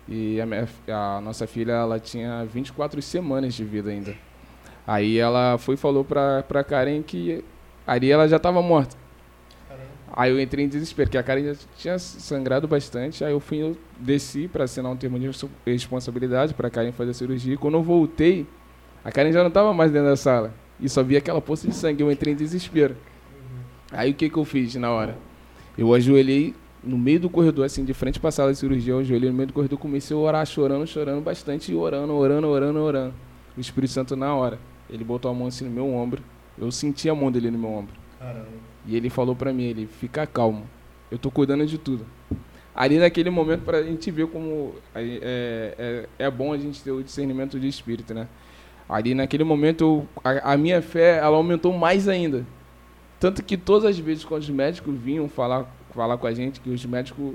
e 0.08 0.40
a, 0.40 0.46
minha, 0.46 0.68
a 0.88 1.20
nossa 1.20 1.46
filha 1.46 1.72
ela 1.72 1.98
tinha 1.98 2.44
24 2.44 3.02
semanas 3.02 3.54
de 3.54 3.64
vida 3.64 3.90
ainda. 3.90 4.14
Aí 4.86 5.18
ela 5.18 5.58
foi 5.58 5.74
e 5.74 5.76
falou 5.76 6.04
para 6.04 6.44
para 6.44 6.62
Karen 6.62 7.02
que 7.02 7.44
a 7.84 7.92
Ari 7.92 8.10
ela 8.10 8.28
já 8.28 8.36
estava 8.36 8.62
morta. 8.62 8.96
Aí 10.16 10.30
eu 10.30 10.40
entrei 10.40 10.64
em 10.64 10.68
desespero, 10.68 11.08
porque 11.08 11.18
a 11.18 11.22
Karen 11.22 11.44
já 11.44 11.54
tinha 11.76 11.98
sangrado 11.98 12.66
bastante. 12.66 13.22
Aí 13.22 13.32
eu 13.32 13.38
fui, 13.38 13.58
eu 13.58 13.76
desci 13.98 14.48
para 14.48 14.64
assinar 14.64 14.90
um 14.90 14.96
termo 14.96 15.18
de 15.18 15.30
responsabilidade 15.66 16.54
para 16.54 16.68
a 16.68 16.70
Karen 16.70 16.90
fazer 16.90 17.10
a 17.10 17.14
cirurgia. 17.14 17.52
E 17.52 17.56
quando 17.58 17.74
eu 17.74 17.82
voltei, 17.82 18.46
a 19.04 19.12
Karen 19.12 19.30
já 19.30 19.40
não 19.40 19.48
estava 19.48 19.74
mais 19.74 19.92
dentro 19.92 20.08
da 20.08 20.16
sala. 20.16 20.54
E 20.80 20.88
só 20.88 21.02
via 21.02 21.18
aquela 21.18 21.42
poça 21.42 21.68
de 21.68 21.74
sangue. 21.74 22.02
Eu 22.02 22.10
entrei 22.10 22.32
em 22.32 22.36
desespero. 22.36 22.96
Aí 23.92 24.10
o 24.10 24.14
que, 24.14 24.30
que 24.30 24.38
eu 24.38 24.44
fiz 24.46 24.74
na 24.76 24.90
hora? 24.90 25.18
Eu 25.76 25.92
ajoelhei 25.92 26.54
no 26.82 26.96
meio 26.96 27.20
do 27.20 27.28
corredor, 27.28 27.66
assim, 27.66 27.84
de 27.84 27.92
frente 27.92 28.18
para 28.18 28.28
a 28.28 28.32
sala 28.32 28.52
de 28.52 28.58
cirurgia, 28.58 28.94
eu 28.94 29.00
ajoelhei 29.00 29.28
no 29.28 29.36
meio 29.36 29.48
do 29.48 29.52
corredor, 29.52 29.78
comecei 29.78 30.16
a 30.16 30.20
orar, 30.20 30.46
chorando, 30.46 30.86
chorando 30.86 31.20
bastante, 31.20 31.72
e 31.72 31.74
orando, 31.74 32.12
orando, 32.14 32.46
orando, 32.46 32.78
orando. 32.78 33.14
O 33.56 33.60
Espírito 33.60 33.92
Santo, 33.92 34.14
na 34.14 34.34
hora, 34.34 34.58
ele 34.88 35.02
botou 35.02 35.30
a 35.30 35.34
mão 35.34 35.48
assim 35.48 35.64
no 35.64 35.70
meu 35.70 35.92
ombro, 35.92 36.22
eu 36.56 36.70
senti 36.70 37.08
a 37.10 37.14
mão 37.14 37.30
dele 37.30 37.50
no 37.50 37.58
meu 37.58 37.70
ombro. 37.70 37.94
Caramba. 38.18 38.75
E 38.86 38.96
ele 38.96 39.10
falou 39.10 39.34
para 39.34 39.52
mim, 39.52 39.64
ele, 39.64 39.86
fica 39.86 40.26
calmo, 40.26 40.66
eu 41.10 41.18
tô 41.18 41.30
cuidando 41.30 41.66
de 41.66 41.78
tudo. 41.78 42.06
Ali 42.74 42.98
naquele 42.98 43.30
momento, 43.30 43.62
para 43.62 43.78
a 43.78 43.82
gente 43.82 44.10
ver 44.10 44.26
como 44.26 44.74
é, 44.94 45.76
é, 45.78 46.08
é, 46.18 46.30
bom 46.30 46.52
a 46.52 46.58
gente 46.58 46.82
ter 46.82 46.90
o 46.90 47.02
discernimento 47.02 47.58
de 47.58 47.66
espírito, 47.66 48.12
né? 48.12 48.28
Ali 48.88 49.14
naquele 49.14 49.44
momento, 49.44 50.06
a, 50.22 50.52
a 50.52 50.56
minha 50.56 50.80
fé, 50.82 51.18
ela 51.18 51.36
aumentou 51.36 51.72
mais 51.72 52.06
ainda 52.06 52.44
tanto 53.18 53.42
que 53.42 53.56
todas 53.56 53.88
as 53.88 53.98
vezes 53.98 54.24
quando 54.24 54.42
os 54.42 54.50
médicos 54.50 54.94
vinham 54.94 55.28
falar, 55.28 55.66
falar 55.94 56.18
com 56.18 56.26
a 56.26 56.34
gente, 56.34 56.60
que 56.60 56.68
os 56.68 56.84
médicos, 56.84 57.34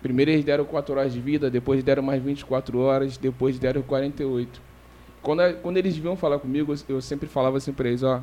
primeiro 0.00 0.30
eles 0.30 0.44
deram 0.44 0.64
4 0.64 0.94
horas 0.94 1.12
de 1.12 1.20
vida, 1.20 1.50
depois 1.50 1.82
deram 1.82 2.02
mais 2.02 2.22
24 2.22 2.78
horas, 2.78 3.16
depois 3.16 3.58
deram 3.58 3.82
48. 3.82 4.62
Quando, 5.22 5.40
quando 5.62 5.76
eles 5.78 5.96
vinham 5.96 6.16
falar 6.16 6.38
comigo, 6.38 6.72
eu 6.88 7.00
sempre 7.00 7.28
falava 7.28 7.56
assim 7.56 7.72
para 7.72 7.88
eles, 7.88 8.04
ó, 8.04 8.22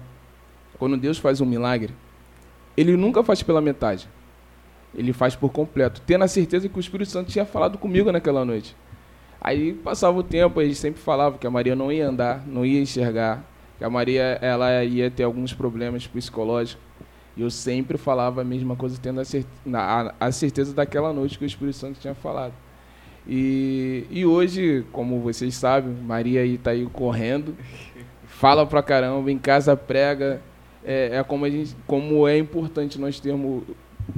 quando 0.79 0.95
Deus 0.95 1.17
faz 1.17 1.41
um 1.41 1.45
milagre, 1.45 1.93
ele 2.75 2.95
nunca 2.97 3.23
faz 3.23 3.43
pela 3.43 3.61
metade. 3.61 4.07
Ele 4.95 5.11
faz 5.11 5.35
por 5.35 5.49
completo, 5.49 6.01
tendo 6.05 6.23
a 6.23 6.27
certeza 6.27 6.69
que 6.69 6.77
o 6.77 6.79
Espírito 6.79 7.09
Santo 7.09 7.31
tinha 7.31 7.45
falado 7.45 7.77
comigo 7.77 8.11
naquela 8.11 8.45
noite. 8.45 8.75
Aí 9.41 9.73
passava 9.73 10.17
o 10.17 10.23
tempo, 10.23 10.61
eles 10.61 10.77
sempre 10.77 11.01
falavam 11.01 11.37
que 11.37 11.45
a 11.45 11.51
Maria 11.51 11.75
não 11.75 11.91
ia 11.91 12.07
andar, 12.07 12.47
não 12.47 12.65
ia 12.65 12.79
enxergar, 12.79 13.43
que 13.77 13.83
a 13.83 13.89
Maria 13.89 14.37
ela 14.41 14.83
ia 14.83 15.09
ter 15.11 15.23
alguns 15.23 15.53
problemas 15.53 16.07
psicológicos. 16.07 16.81
E 17.35 17.41
eu 17.41 17.49
sempre 17.49 17.97
falava 17.97 18.41
a 18.41 18.43
mesma 18.43 18.75
coisa, 18.75 18.97
tendo 19.01 19.19
a, 19.19 19.25
certe 19.25 19.49
a, 19.73 20.13
a 20.19 20.31
certeza 20.31 20.73
daquela 20.73 21.11
noite 21.11 21.37
que 21.37 21.43
o 21.43 21.47
Espírito 21.47 21.75
Santo 21.75 21.99
tinha 21.99 22.13
falado. 22.13 22.53
E, 23.27 24.05
e 24.11 24.25
hoje, 24.25 24.85
como 24.91 25.19
vocês 25.19 25.55
sabem, 25.55 25.91
Maria 25.91 26.41
aí 26.41 26.55
está 26.55 26.71
aí 26.71 26.85
correndo, 26.85 27.55
fala 28.25 28.65
pra 28.65 28.83
caramba, 28.83 29.31
em 29.31 29.37
casa 29.37 29.75
prega. 29.75 30.41
É, 30.85 31.17
é 31.17 31.23
como, 31.23 31.49
gente, 31.49 31.75
como 31.87 32.27
é 32.27 32.37
importante 32.37 32.99
nós 32.99 33.19
termos 33.19 33.63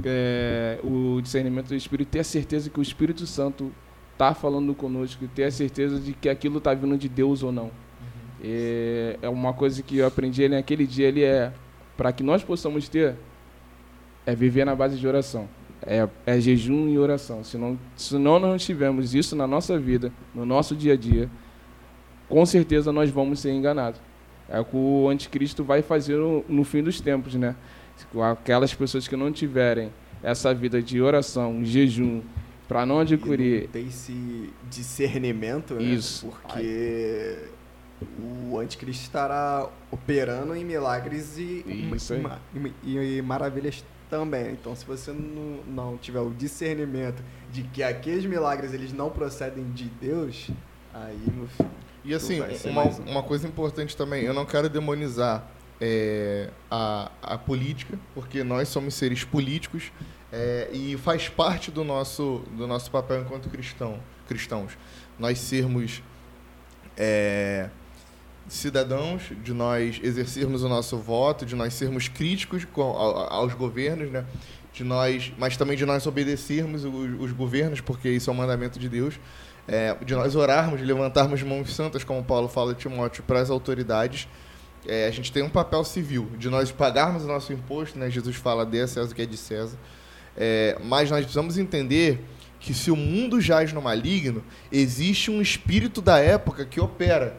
é, 0.04 0.78
o 0.82 1.20
discernimento 1.20 1.68
do 1.68 1.74
Espírito, 1.74 2.08
ter 2.08 2.20
a 2.20 2.24
certeza 2.24 2.68
que 2.70 2.78
o 2.78 2.82
Espírito 2.82 3.26
Santo 3.26 3.72
está 4.12 4.34
falando 4.34 4.74
conosco, 4.74 5.26
ter 5.28 5.44
a 5.44 5.50
certeza 5.50 6.00
de 6.00 6.12
que 6.12 6.28
aquilo 6.28 6.58
está 6.58 6.74
vindo 6.74 6.96
de 6.96 7.08
Deus 7.08 7.42
ou 7.42 7.52
não. 7.52 7.64
Uhum. 7.64 7.70
É, 8.42 9.18
é 9.22 9.28
uma 9.28 9.52
coisa 9.52 9.82
que 9.82 9.98
eu 9.98 10.06
aprendi 10.06 10.48
naquele 10.48 10.86
dia, 10.86 11.06
ele 11.08 11.22
é 11.22 11.52
para 11.96 12.12
que 12.12 12.22
nós 12.22 12.42
possamos 12.42 12.88
ter, 12.88 13.14
é 14.24 14.34
viver 14.34 14.64
na 14.64 14.74
base 14.74 14.98
de 14.98 15.06
oração. 15.06 15.48
É, 15.82 16.08
é 16.26 16.40
jejum 16.40 16.88
e 16.88 16.98
oração. 16.98 17.44
Se 17.44 17.56
não, 17.56 17.78
se 17.94 18.18
não 18.18 18.38
nós 18.38 18.64
tivermos 18.64 19.14
isso 19.14 19.36
na 19.36 19.46
nossa 19.46 19.78
vida, 19.78 20.12
no 20.34 20.44
nosso 20.44 20.74
dia 20.74 20.94
a 20.94 20.96
dia, 20.96 21.30
com 22.28 22.44
certeza 22.44 22.92
nós 22.92 23.10
vamos 23.10 23.40
ser 23.40 23.52
enganados. 23.52 24.00
É 24.48 24.60
o 24.60 24.64
que 24.64 24.76
o 24.76 25.08
anticristo 25.08 25.64
vai 25.64 25.82
fazer 25.82 26.16
no, 26.16 26.44
no 26.48 26.64
fim 26.64 26.82
dos 26.82 27.00
tempos, 27.00 27.34
né? 27.34 27.56
Aquelas 28.30 28.72
pessoas 28.74 29.08
que 29.08 29.16
não 29.16 29.32
tiverem 29.32 29.90
essa 30.22 30.54
vida 30.54 30.82
de 30.82 31.00
oração, 31.00 31.64
jejum, 31.64 32.22
para 32.68 32.84
não 32.84 33.00
adquirir. 33.00 33.64
Não 33.64 33.68
tem 33.70 33.86
esse 33.86 34.52
discernimento, 34.70 35.74
né? 35.74 35.82
Isso. 35.82 36.26
Porque 36.26 37.38
o 38.50 38.58
anticristo 38.58 39.02
estará 39.02 39.68
operando 39.90 40.54
em 40.54 40.64
milagres 40.64 41.38
e, 41.38 41.64
e, 41.66 41.90
e, 42.84 43.16
e 43.18 43.22
maravilhas 43.22 43.84
também. 44.10 44.52
Então, 44.52 44.74
se 44.74 44.84
você 44.84 45.12
não, 45.12 45.60
não 45.66 45.96
tiver 45.96 46.20
o 46.20 46.30
discernimento 46.30 47.22
de 47.52 47.62
que 47.62 47.82
aqueles 47.82 48.24
milagres 48.24 48.72
eles 48.72 48.92
não 48.92 49.10
procedem 49.10 49.64
de 49.72 49.84
Deus, 49.84 50.50
aí 50.92 51.18
no 51.34 51.46
fim. 51.48 51.66
E 52.06 52.14
assim, 52.14 52.40
uma, 52.64 52.84
um. 52.84 53.10
uma 53.10 53.22
coisa 53.22 53.46
importante 53.48 53.96
também, 53.96 54.22
eu 54.24 54.32
não 54.32 54.46
quero 54.46 54.68
demonizar 54.68 55.46
é, 55.80 56.50
a, 56.70 57.10
a 57.20 57.36
política, 57.36 57.98
porque 58.14 58.44
nós 58.44 58.68
somos 58.68 58.94
seres 58.94 59.24
políticos 59.24 59.90
é, 60.32 60.68
e 60.72 60.96
faz 60.96 61.28
parte 61.28 61.70
do 61.70 61.82
nosso, 61.82 62.44
do 62.56 62.66
nosso 62.66 62.90
papel 62.90 63.22
enquanto 63.22 63.48
cristão, 63.48 63.98
cristãos. 64.28 64.78
Nós 65.18 65.38
sermos 65.38 66.02
é, 66.96 67.68
cidadãos, 68.48 69.32
de 69.42 69.52
nós 69.52 70.00
exercermos 70.02 70.62
o 70.62 70.68
nosso 70.68 70.96
voto, 70.96 71.44
de 71.44 71.56
nós 71.56 71.74
sermos 71.74 72.08
críticos 72.08 72.64
com, 72.64 72.82
aos 72.82 73.52
governos, 73.54 74.10
né? 74.10 74.24
de 74.72 74.84
nós, 74.84 75.32
mas 75.38 75.56
também 75.56 75.76
de 75.76 75.86
nós 75.86 76.06
obedecermos 76.06 76.84
os, 76.84 77.20
os 77.20 77.32
governos, 77.32 77.80
porque 77.80 78.10
isso 78.10 78.28
é 78.28 78.32
um 78.32 78.36
mandamento 78.36 78.78
de 78.78 78.88
Deus. 78.88 79.18
É, 79.68 79.94
de 80.04 80.14
nós 80.14 80.36
orarmos, 80.36 80.78
de 80.78 80.86
levantarmos 80.86 81.42
mãos 81.42 81.74
santas, 81.74 82.04
como 82.04 82.22
Paulo 82.22 82.48
fala 82.48 82.72
de 82.72 82.80
Timóteo, 82.80 83.24
para 83.24 83.40
as 83.40 83.50
autoridades 83.50 84.28
é, 84.88 85.06
a 85.06 85.10
gente 85.10 85.32
tem 85.32 85.42
um 85.42 85.48
papel 85.48 85.82
civil 85.84 86.30
de 86.38 86.48
nós 86.48 86.70
pagarmos 86.70 87.24
o 87.24 87.26
nosso 87.26 87.52
imposto, 87.52 87.98
né? 87.98 88.08
Jesus 88.08 88.36
fala 88.36 88.64
de 88.64 88.86
César 88.86 89.10
o 89.10 89.14
que 89.14 89.22
é 89.22 89.26
de 89.26 89.36
César. 89.36 89.76
É, 90.36 90.78
mas 90.84 91.10
nós 91.10 91.20
precisamos 91.20 91.58
entender 91.58 92.24
que 92.60 92.72
se 92.72 92.90
o 92.90 92.96
mundo 92.96 93.40
jaz 93.40 93.72
no 93.72 93.82
maligno, 93.82 94.44
existe 94.70 95.30
um 95.30 95.40
espírito 95.42 96.00
da 96.00 96.18
época 96.18 96.64
que 96.64 96.80
opera. 96.80 97.36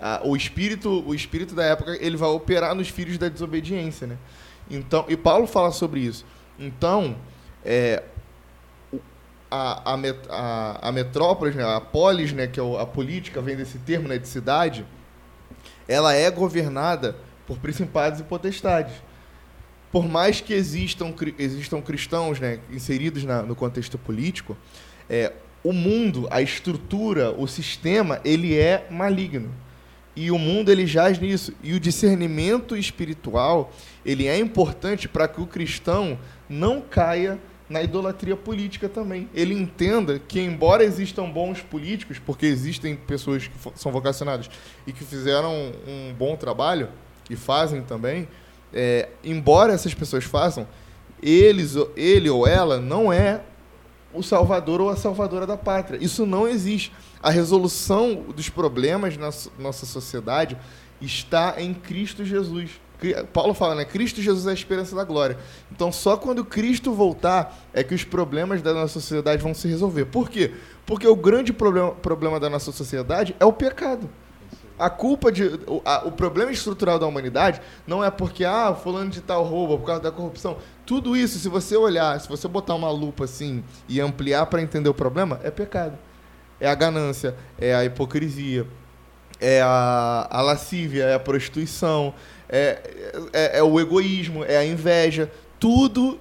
Ah, 0.00 0.20
o 0.24 0.36
espírito, 0.36 1.02
o 1.06 1.14
espírito 1.14 1.54
da 1.54 1.64
época, 1.64 1.96
ele 2.00 2.16
vai 2.16 2.28
operar 2.28 2.74
nos 2.74 2.88
filhos 2.88 3.16
da 3.18 3.28
desobediência, 3.28 4.06
né? 4.06 4.18
Então, 4.70 5.04
e 5.08 5.16
Paulo 5.16 5.46
fala 5.46 5.70
sobre 5.72 6.00
isso. 6.00 6.24
Então, 6.58 7.16
é, 7.64 8.02
a, 9.54 9.94
a, 9.94 9.98
a, 10.30 10.88
a 10.88 10.92
metrópole, 10.92 11.54
né, 11.54 11.64
a 11.64 11.80
polis, 11.80 12.32
né, 12.32 12.48
que 12.48 12.58
é 12.58 12.80
a 12.80 12.84
política, 12.84 13.40
vem 13.40 13.54
desse 13.56 13.78
termo 13.78 14.08
né, 14.08 14.18
de 14.18 14.26
cidade, 14.26 14.84
ela 15.86 16.12
é 16.12 16.28
governada 16.30 17.16
por 17.46 17.58
principados 17.58 18.18
e 18.18 18.24
potestades. 18.24 18.94
Por 19.92 20.08
mais 20.08 20.40
que 20.40 20.52
existam, 20.52 21.14
existam 21.38 21.80
cristãos 21.80 22.40
né, 22.40 22.58
inseridos 22.68 23.22
na, 23.22 23.42
no 23.42 23.54
contexto 23.54 23.96
político, 23.96 24.56
é, 25.08 25.32
o 25.62 25.72
mundo, 25.72 26.26
a 26.30 26.42
estrutura, 26.42 27.30
o 27.30 27.46
sistema, 27.46 28.20
ele 28.24 28.58
é 28.58 28.88
maligno. 28.90 29.54
E 30.16 30.30
o 30.30 30.38
mundo 30.38 30.70
ele 30.70 30.86
jaz 30.86 31.18
nisso. 31.18 31.52
E 31.62 31.74
o 31.74 31.80
discernimento 31.80 32.76
espiritual, 32.76 33.72
ele 34.04 34.26
é 34.26 34.36
importante 34.38 35.08
para 35.08 35.28
que 35.28 35.40
o 35.40 35.46
cristão 35.46 36.18
não 36.48 36.80
caia 36.80 37.38
na 37.68 37.82
idolatria 37.82 38.36
política 38.36 38.88
também. 38.88 39.28
Ele 39.34 39.54
entenda 39.54 40.18
que, 40.18 40.40
embora 40.40 40.84
existam 40.84 41.30
bons 41.30 41.60
políticos, 41.62 42.18
porque 42.18 42.46
existem 42.46 42.94
pessoas 42.94 43.48
que 43.48 43.54
são 43.74 43.90
vocacionadas 43.90 44.50
e 44.86 44.92
que 44.92 45.04
fizeram 45.04 45.72
um 45.86 46.12
bom 46.12 46.36
trabalho, 46.36 46.88
e 47.30 47.36
fazem 47.36 47.82
também, 47.82 48.28
é, 48.72 49.08
embora 49.22 49.72
essas 49.72 49.94
pessoas 49.94 50.24
façam, 50.24 50.66
eles, 51.22 51.74
ele 51.96 52.28
ou 52.28 52.46
ela 52.46 52.78
não 52.78 53.12
é 53.12 53.40
o 54.12 54.22
salvador 54.22 54.80
ou 54.80 54.90
a 54.90 54.96
salvadora 54.96 55.46
da 55.46 55.56
pátria. 55.56 55.98
Isso 56.00 56.26
não 56.26 56.46
existe. 56.46 56.92
A 57.22 57.30
resolução 57.30 58.26
dos 58.36 58.48
problemas 58.48 59.16
na 59.16 59.30
nossa 59.58 59.86
sociedade 59.86 60.56
está 61.00 61.54
em 61.58 61.72
Cristo 61.72 62.24
Jesus. 62.24 62.70
Paulo 63.32 63.54
fala, 63.54 63.74
né? 63.74 63.84
Cristo 63.84 64.22
Jesus 64.22 64.46
é 64.46 64.50
a 64.50 64.54
esperança 64.54 64.94
da 64.94 65.04
glória. 65.04 65.36
Então, 65.70 65.90
só 65.92 66.16
quando 66.16 66.44
Cristo 66.44 66.92
voltar 66.92 67.56
é 67.72 67.82
que 67.82 67.94
os 67.94 68.04
problemas 68.04 68.62
da 68.62 68.72
nossa 68.72 68.94
sociedade 68.94 69.42
vão 69.42 69.54
se 69.54 69.68
resolver. 69.68 70.06
Por 70.06 70.30
quê? 70.30 70.52
Porque 70.86 71.06
o 71.06 71.16
grande 71.16 71.52
problema, 71.52 71.92
problema 71.92 72.40
da 72.40 72.48
nossa 72.48 72.72
sociedade 72.72 73.34
é 73.38 73.44
o 73.44 73.52
pecado. 73.52 74.08
A 74.78 74.90
culpa 74.90 75.30
de. 75.30 75.44
O, 75.66 75.80
a, 75.84 76.04
o 76.06 76.12
problema 76.12 76.50
estrutural 76.50 76.98
da 76.98 77.06
humanidade 77.06 77.60
não 77.86 78.02
é 78.02 78.10
porque, 78.10 78.44
ah, 78.44 78.74
fulano 78.74 79.10
de 79.10 79.20
tal 79.20 79.44
rouba 79.44 79.78
por 79.78 79.86
causa 79.86 80.02
da 80.02 80.10
corrupção. 80.10 80.56
Tudo 80.84 81.16
isso, 81.16 81.38
se 81.38 81.48
você 81.48 81.76
olhar, 81.76 82.20
se 82.20 82.28
você 82.28 82.48
botar 82.48 82.74
uma 82.74 82.90
lupa 82.90 83.24
assim 83.24 83.62
e 83.88 84.00
ampliar 84.00 84.46
para 84.46 84.60
entender 84.60 84.88
o 84.88 84.94
problema, 84.94 85.40
é 85.44 85.50
pecado. 85.50 85.96
É 86.60 86.68
a 86.68 86.74
ganância, 86.74 87.36
é 87.58 87.74
a 87.74 87.84
hipocrisia, 87.84 88.66
é 89.40 89.60
a, 89.62 90.26
a 90.30 90.40
lascívia, 90.40 91.04
é 91.04 91.14
a 91.14 91.20
prostituição, 91.20 92.14
é, 92.48 93.12
é, 93.32 93.58
é 93.58 93.62
o 93.62 93.78
egoísmo, 93.80 94.44
é 94.44 94.56
a 94.56 94.64
inveja, 94.64 95.30
tudo 95.58 96.18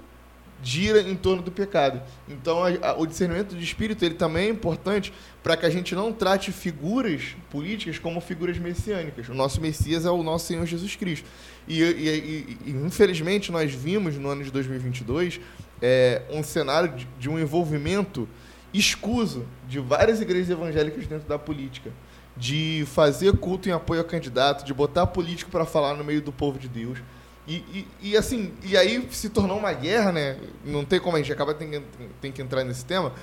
gira 0.64 1.02
em 1.02 1.16
torno 1.16 1.44
do 1.44 1.52
pecado. 1.52 2.02
Então, 2.28 2.64
a, 2.64 2.70
a, 2.90 2.98
o 2.98 3.06
discernimento 3.06 3.56
de 3.56 3.64
espírito 3.64 4.04
ele 4.06 4.16
também 4.16 4.48
é 4.48 4.50
importante 4.50 5.14
para 5.44 5.58
que 5.58 5.66
a 5.66 5.70
gente 5.70 5.94
não 5.94 6.14
trate 6.14 6.52
figuras 6.52 7.36
políticas 7.52 8.00
como 8.00 8.22
figuras 8.22 8.58
messiânicas. 8.58 9.28
O 9.28 9.34
nosso 9.34 9.60
Messias 9.60 10.06
é 10.06 10.10
o 10.10 10.24
nosso 10.24 10.48
Senhor 10.48 10.66
Jesus 10.66 10.96
Cristo. 10.96 11.28
E, 11.68 11.82
e, 11.82 12.58
e, 12.66 12.72
infelizmente, 12.72 13.52
nós 13.52 13.74
vimos 13.74 14.16
no 14.16 14.30
ano 14.30 14.44
de 14.44 14.52
2022 14.52 15.42
é, 15.82 16.22
um 16.32 16.42
cenário 16.42 16.96
de, 16.96 17.08
de 17.20 17.30
um 17.30 17.38
envolvimento 17.38 18.28
escuso 18.74 19.46
de 19.68 19.80
várias 19.80 20.22
igrejas 20.22 20.50
evangélicas 20.50 21.06
dentro 21.06 21.28
da 21.28 21.38
política 21.38 21.92
de 22.36 22.84
fazer 22.88 23.38
culto 23.38 23.70
em 23.70 23.72
apoio 23.72 24.02
a 24.02 24.04
candidato, 24.04 24.66
de 24.66 24.74
botar 24.74 25.08
político 25.08 25.52
para 25.52 25.66
falar 25.66 25.94
no 25.94 26.04
meio 26.04 26.22
do 26.22 26.32
povo 26.32 26.58
de 26.58 26.68
Deus. 26.68 27.00
E, 27.48 27.56
e, 27.56 27.88
e, 28.02 28.18
assim, 28.18 28.54
e 28.64 28.78
aí 28.78 29.06
se 29.12 29.30
tornou 29.30 29.58
uma 29.58 29.74
guerra, 29.74 30.12
né? 30.12 30.38
Não 30.66 30.86
tem 30.86 31.00
como 31.00 31.18
a 31.18 31.20
gente 31.20 31.32
acaba 31.32 31.54
tem, 31.54 31.84
tem 32.22 32.32
que 32.32 32.42
entrar 32.42 32.64
nesse 32.64 32.86
tema, 32.86 33.14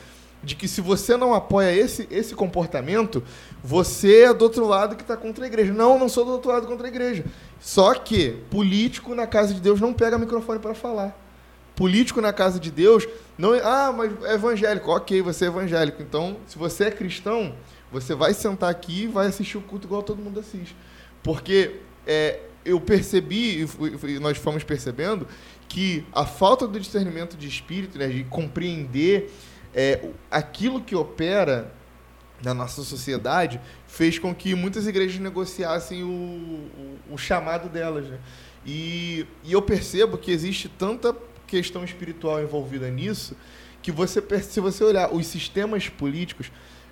de 0.42 0.54
que 0.54 0.68
se 0.68 0.80
você 0.80 1.16
não 1.16 1.34
apoia 1.34 1.74
esse, 1.74 2.06
esse 2.10 2.34
comportamento, 2.34 3.22
você 3.62 4.22
é 4.24 4.34
do 4.34 4.42
outro 4.42 4.66
lado 4.66 4.96
que 4.96 5.02
está 5.02 5.16
contra 5.16 5.44
a 5.44 5.46
igreja. 5.46 5.72
Não, 5.72 5.98
não 5.98 6.08
sou 6.08 6.24
do 6.24 6.32
outro 6.32 6.50
lado 6.50 6.66
contra 6.66 6.86
a 6.86 6.90
igreja. 6.90 7.24
Só 7.58 7.94
que 7.94 8.38
político 8.50 9.14
na 9.14 9.26
casa 9.26 9.52
de 9.52 9.60
Deus 9.60 9.80
não 9.80 9.92
pega 9.92 10.18
microfone 10.18 10.58
para 10.58 10.74
falar. 10.74 11.16
Político 11.74 12.20
na 12.20 12.32
casa 12.32 12.60
de 12.60 12.70
Deus 12.70 13.06
não 13.38 13.54
é, 13.54 13.60
ah, 13.62 13.92
mas 13.94 14.12
é 14.24 14.34
evangélico. 14.34 14.90
Ok, 14.90 15.22
você 15.22 15.46
é 15.46 15.48
evangélico. 15.48 16.02
Então, 16.02 16.36
se 16.46 16.58
você 16.58 16.84
é 16.84 16.90
cristão, 16.90 17.54
você 17.92 18.14
vai 18.14 18.34
sentar 18.34 18.70
aqui 18.70 19.04
e 19.04 19.06
vai 19.06 19.26
assistir 19.26 19.58
o 19.58 19.62
culto 19.62 19.86
igual 19.86 20.02
todo 20.02 20.22
mundo 20.22 20.40
assiste. 20.40 20.76
Porque 21.22 21.76
é, 22.06 22.40
eu 22.64 22.80
percebi, 22.80 23.66
e 24.08 24.18
nós 24.18 24.38
fomos 24.38 24.64
percebendo, 24.64 25.26
que 25.68 26.04
a 26.12 26.24
falta 26.26 26.66
do 26.66 26.78
discernimento 26.78 27.36
de 27.36 27.48
espírito, 27.48 27.98
né, 27.98 28.08
de 28.08 28.24
compreender 28.24 29.32
é, 29.74 30.08
aquilo 30.30 30.80
que 30.80 30.94
opera 30.94 31.72
na 32.42 32.54
nossa 32.54 32.82
sociedade, 32.82 33.60
fez 33.86 34.18
com 34.18 34.34
que 34.34 34.54
muitas 34.54 34.86
igrejas 34.86 35.20
negociassem 35.20 36.02
o, 36.02 36.08
o, 36.08 36.98
o 37.12 37.18
chamado 37.18 37.68
delas. 37.68 38.06
Né? 38.06 38.18
E, 38.64 39.26
e 39.44 39.52
eu 39.52 39.62
percebo 39.62 40.18
que 40.18 40.30
existe 40.30 40.68
tanta 40.68 41.14
questão 41.46 41.84
espiritual 41.84 42.40
envolvida 42.42 42.88
nisso 42.88 43.36
que 43.82 43.90
você 43.90 44.22
se 44.42 44.60
você 44.60 44.84
olhar 44.84 45.12
os 45.12 45.26
sistemas 45.26 45.88
políticos 45.88 46.50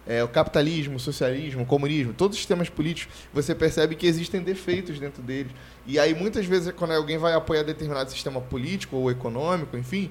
é, 0.09 0.25
o 0.25 0.29
capitalismo, 0.29 0.97
o 0.97 0.99
socialismo, 0.99 1.63
o 1.63 1.67
comunismo, 1.67 2.15
todos 2.15 2.35
os 2.35 2.41
sistemas 2.41 2.71
políticos, 2.71 3.15
você 3.33 3.55
percebe 3.55 3.95
que 3.95 4.07
existem 4.07 4.41
defeitos 4.41 4.99
dentro 4.99 5.23
deles. 5.23 5.53
E 5.87 5.99
aí, 5.99 6.15
muitas 6.15 6.47
vezes, 6.47 6.73
quando 6.73 6.93
alguém 6.93 7.19
vai 7.19 7.35
apoiar 7.35 7.63
determinado 7.63 8.11
sistema 8.11 8.41
político 8.41 8.97
ou 8.97 9.11
econômico, 9.11 9.77
enfim, 9.77 10.11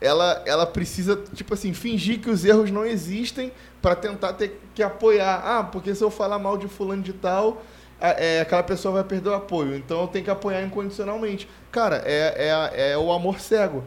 ela, 0.00 0.42
ela 0.44 0.66
precisa, 0.66 1.22
tipo 1.32 1.54
assim, 1.54 1.72
fingir 1.72 2.18
que 2.18 2.28
os 2.28 2.44
erros 2.44 2.72
não 2.72 2.84
existem 2.84 3.52
para 3.80 3.94
tentar 3.94 4.32
ter 4.32 4.60
que 4.74 4.82
apoiar. 4.82 5.40
Ah, 5.44 5.62
porque 5.62 5.94
se 5.94 6.02
eu 6.02 6.10
falar 6.10 6.40
mal 6.40 6.58
de 6.58 6.66
fulano 6.66 7.02
de 7.02 7.12
tal, 7.12 7.62
é, 8.00 8.40
aquela 8.40 8.64
pessoa 8.64 8.94
vai 8.94 9.04
perder 9.04 9.28
o 9.28 9.34
apoio. 9.34 9.76
Então 9.76 10.00
eu 10.00 10.08
tenho 10.08 10.24
que 10.24 10.30
apoiar 10.30 10.60
incondicionalmente. 10.62 11.48
Cara, 11.70 12.02
é, 12.04 12.72
é, 12.74 12.90
é 12.92 12.98
o 12.98 13.12
amor 13.12 13.38
cego. 13.38 13.84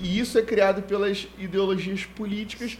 E 0.00 0.18
isso 0.18 0.38
é 0.38 0.42
criado 0.42 0.82
pelas 0.82 1.26
ideologias 1.38 2.04
políticas 2.04 2.78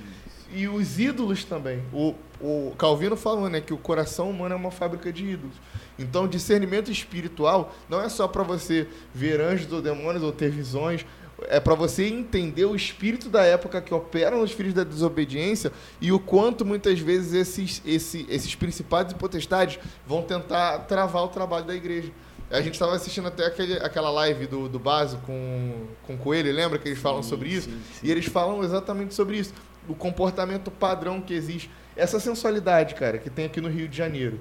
e 0.52 0.68
os 0.68 0.98
ídolos 0.98 1.44
também. 1.44 1.82
O, 1.92 2.14
o 2.40 2.74
Calvino 2.76 3.16
falou 3.16 3.48
né, 3.48 3.60
que 3.60 3.72
o 3.72 3.78
coração 3.78 4.30
humano 4.30 4.54
é 4.54 4.56
uma 4.56 4.70
fábrica 4.70 5.12
de 5.12 5.24
ídolos. 5.24 5.56
Então, 5.98 6.26
discernimento 6.26 6.90
espiritual 6.90 7.74
não 7.88 8.00
é 8.00 8.08
só 8.08 8.26
para 8.26 8.42
você 8.42 8.88
ver 9.14 9.40
anjos 9.40 9.70
ou 9.72 9.80
demônios 9.80 10.22
ou 10.22 10.32
ter 10.32 10.50
visões, 10.50 11.04
é 11.48 11.58
para 11.58 11.74
você 11.74 12.06
entender 12.06 12.64
o 12.64 12.76
espírito 12.76 13.28
da 13.28 13.42
época 13.42 13.80
que 13.80 13.92
opera 13.92 14.36
nos 14.36 14.52
filhos 14.52 14.74
da 14.74 14.84
desobediência 14.84 15.72
e 16.00 16.12
o 16.12 16.20
quanto 16.20 16.64
muitas 16.64 17.00
vezes 17.00 17.32
esses, 17.32 17.82
esses, 17.84 18.26
esses 18.28 18.54
principados 18.54 19.12
e 19.12 19.16
potestades 19.16 19.78
vão 20.06 20.22
tentar 20.22 20.80
travar 20.80 21.24
o 21.24 21.28
trabalho 21.28 21.64
da 21.64 21.74
igreja. 21.74 22.12
A 22.50 22.60
gente 22.60 22.74
estava 22.74 22.94
assistindo 22.94 23.28
até 23.28 23.46
aquele, 23.46 23.74
aquela 23.78 24.10
live 24.10 24.46
do, 24.46 24.68
do 24.68 24.78
Baso 24.78 25.18
com, 25.24 25.86
com 26.06 26.14
o 26.14 26.18
Coelho, 26.18 26.52
lembra 26.52 26.78
que 26.78 26.86
eles 26.86 26.98
falam 26.98 27.22
Sim, 27.22 27.30
sobre 27.30 27.48
isso? 27.48 27.70
sim, 27.70 27.80
sim. 27.94 28.06
E 28.06 28.10
eles 28.10 28.26
falam 28.26 28.62
exatamente 28.62 29.14
sobre 29.14 29.38
isso. 29.38 29.54
O 29.88 29.94
comportamento 29.94 30.70
padrão 30.70 31.20
que 31.20 31.34
existe. 31.34 31.70
Essa 31.96 32.18
sensualidade, 32.18 32.94
cara, 32.94 33.18
que 33.18 33.28
tem 33.28 33.46
aqui 33.46 33.60
no 33.60 33.68
Rio 33.68 33.88
de 33.88 33.96
Janeiro. 33.96 34.40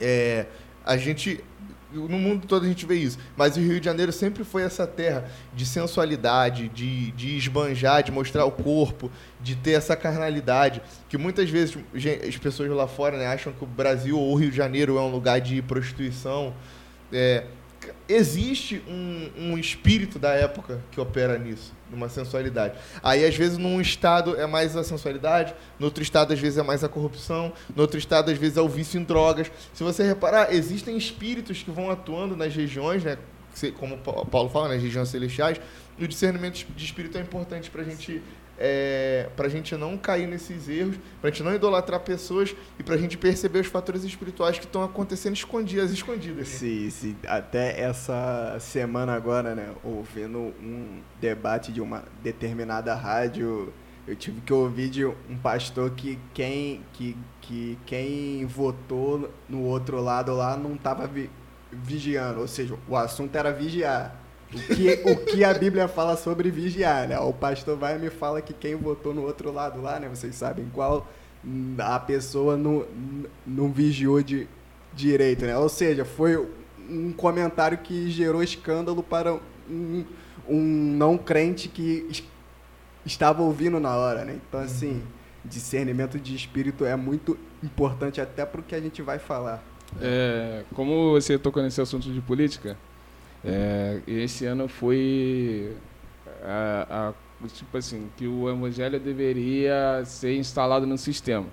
É, 0.00 0.46
a 0.84 0.96
gente. 0.96 1.42
No 1.92 2.18
mundo 2.18 2.46
todo 2.46 2.64
a 2.64 2.68
gente 2.68 2.84
vê 2.84 2.96
isso. 2.96 3.18
Mas 3.36 3.56
o 3.56 3.60
Rio 3.60 3.78
de 3.78 3.86
Janeiro 3.86 4.12
sempre 4.12 4.44
foi 4.44 4.62
essa 4.62 4.86
terra 4.86 5.30
de 5.54 5.64
sensualidade, 5.64 6.68
de, 6.68 7.12
de 7.12 7.36
esbanjar, 7.36 8.02
de 8.02 8.10
mostrar 8.12 8.44
o 8.44 8.50
corpo, 8.50 9.10
de 9.40 9.54
ter 9.54 9.72
essa 9.72 9.96
carnalidade. 9.96 10.82
Que 11.08 11.16
muitas 11.16 11.48
vezes 11.48 11.78
as 12.26 12.36
pessoas 12.36 12.68
lá 12.70 12.88
fora 12.88 13.16
né, 13.16 13.26
acham 13.26 13.52
que 13.52 13.64
o 13.64 13.66
Brasil 13.66 14.18
ou 14.18 14.32
o 14.32 14.34
Rio 14.34 14.50
de 14.50 14.56
Janeiro 14.56 14.98
é 14.98 15.00
um 15.00 15.10
lugar 15.10 15.40
de 15.40 15.62
prostituição. 15.62 16.52
É, 17.12 17.44
existe 18.08 18.82
um, 18.88 19.30
um 19.38 19.58
espírito 19.58 20.18
da 20.18 20.30
época 20.30 20.80
que 20.90 21.00
opera 21.00 21.38
nisso, 21.38 21.72
numa 21.90 22.08
sensualidade. 22.08 22.74
Aí, 23.02 23.24
às 23.24 23.34
vezes, 23.34 23.58
num 23.58 23.80
estado 23.80 24.36
é 24.36 24.46
mais 24.46 24.76
a 24.76 24.84
sensualidade, 24.84 25.54
no 25.78 25.86
outro 25.86 26.02
estado, 26.02 26.32
às 26.32 26.38
vezes, 26.38 26.58
é 26.58 26.62
mais 26.62 26.82
a 26.82 26.88
corrupção, 26.88 27.52
no 27.74 27.82
outro 27.82 27.98
estado, 27.98 28.30
às 28.30 28.38
vezes, 28.38 28.56
é 28.56 28.60
o 28.60 28.68
vício 28.68 29.00
em 29.00 29.04
drogas. 29.04 29.50
Se 29.72 29.82
você 29.82 30.02
reparar, 30.02 30.52
existem 30.52 30.96
espíritos 30.96 31.62
que 31.62 31.70
vão 31.70 31.90
atuando 31.90 32.36
nas 32.36 32.54
regiões, 32.54 33.04
né? 33.04 33.16
Como 33.78 33.96
Paulo 33.98 34.50
fala, 34.50 34.68
nas 34.68 34.82
regiões 34.82 35.08
celestiais, 35.08 35.58
e 35.98 36.04
o 36.04 36.08
discernimento 36.08 36.66
de 36.76 36.84
espírito 36.84 37.16
é 37.16 37.20
importante 37.22 37.70
para 37.70 37.82
a 37.82 37.84
gente. 37.84 38.22
É, 38.58 39.28
pra 39.36 39.48
gente 39.48 39.76
não 39.76 39.98
cair 39.98 40.26
nesses 40.26 40.68
erros, 40.68 40.96
pra 41.20 41.30
gente 41.30 41.42
não 41.42 41.54
idolatrar 41.54 42.00
pessoas 42.00 42.54
e 42.78 42.82
pra 42.82 42.96
gente 42.96 43.18
perceber 43.18 43.60
os 43.60 43.66
fatores 43.66 44.02
espirituais 44.02 44.58
que 44.58 44.64
estão 44.64 44.82
acontecendo 44.82 45.34
escondidas, 45.34 45.90
escondidas. 45.90 46.48
Sim, 46.48 46.88
sim. 46.88 47.16
Até 47.26 47.78
essa 47.80 48.56
semana 48.58 49.12
agora, 49.14 49.54
né, 49.54 49.74
ouvindo 49.84 50.38
um 50.38 51.00
debate 51.20 51.70
de 51.70 51.80
uma 51.80 52.04
determinada 52.22 52.94
rádio, 52.94 53.72
eu 54.06 54.14
tive 54.14 54.40
que 54.40 54.52
ouvir 54.52 54.88
de 54.88 55.04
um 55.04 55.36
pastor 55.42 55.90
que 55.90 56.18
quem, 56.32 56.80
que, 56.92 57.16
que 57.40 57.78
quem 57.84 58.46
votou 58.46 59.30
no 59.48 59.62
outro 59.64 60.00
lado 60.00 60.32
lá 60.34 60.56
não 60.56 60.74
estava 60.74 61.10
vigiando, 61.72 62.40
ou 62.40 62.48
seja, 62.48 62.76
o 62.88 62.96
assunto 62.96 63.34
era 63.36 63.52
vigiar. 63.52 64.25
O 64.54 64.74
que, 64.74 64.92
o 65.10 65.16
que 65.26 65.44
a 65.44 65.52
Bíblia 65.52 65.88
fala 65.88 66.16
sobre 66.16 66.50
vigiar, 66.50 67.08
né? 67.08 67.18
O 67.18 67.32
pastor 67.32 67.76
vai 67.76 67.96
e 67.96 67.98
me 67.98 68.10
fala 68.10 68.40
que 68.40 68.54
quem 68.54 68.74
votou 68.76 69.12
no 69.12 69.22
outro 69.22 69.52
lado 69.52 69.80
lá, 69.82 69.98
né? 69.98 70.08
Vocês 70.08 70.34
sabem 70.36 70.66
qual 70.72 71.06
a 71.78 71.98
pessoa 71.98 72.56
não, 72.56 72.84
não 73.46 73.72
vigiou 73.72 74.22
de 74.22 74.46
direito, 74.94 75.44
né? 75.44 75.56
Ou 75.58 75.68
seja, 75.68 76.04
foi 76.04 76.36
um 76.88 77.12
comentário 77.12 77.78
que 77.78 78.08
gerou 78.10 78.42
escândalo 78.42 79.02
para 79.02 79.34
um, 79.68 80.04
um 80.48 80.60
não 80.96 81.18
crente 81.18 81.68
que 81.68 82.06
es- 82.08 82.22
estava 83.04 83.42
ouvindo 83.42 83.80
na 83.80 83.96
hora, 83.96 84.24
né? 84.24 84.38
Então, 84.48 84.60
assim, 84.60 85.02
discernimento 85.44 86.18
de 86.18 86.34
espírito 86.34 86.84
é 86.84 86.94
muito 86.96 87.36
importante 87.62 88.20
até 88.20 88.46
para 88.46 88.60
o 88.60 88.64
que 88.64 88.74
a 88.74 88.80
gente 88.80 89.02
vai 89.02 89.18
falar. 89.18 89.62
É, 90.00 90.64
como 90.74 91.10
você 91.12 91.38
tocou 91.38 91.62
nesse 91.62 91.80
assunto 91.80 92.12
de 92.12 92.20
política, 92.20 92.76
é, 93.46 94.00
esse 94.06 94.44
ano 94.44 94.66
foi 94.68 95.72
a, 96.42 97.14
a- 97.44 97.46
tipo 97.48 97.76
assim 97.76 98.08
que 98.16 98.26
o 98.26 98.48
evangelho 98.50 98.98
deveria 98.98 100.02
ser 100.04 100.36
instalado 100.36 100.86
no 100.86 100.96
sistema, 100.98 101.46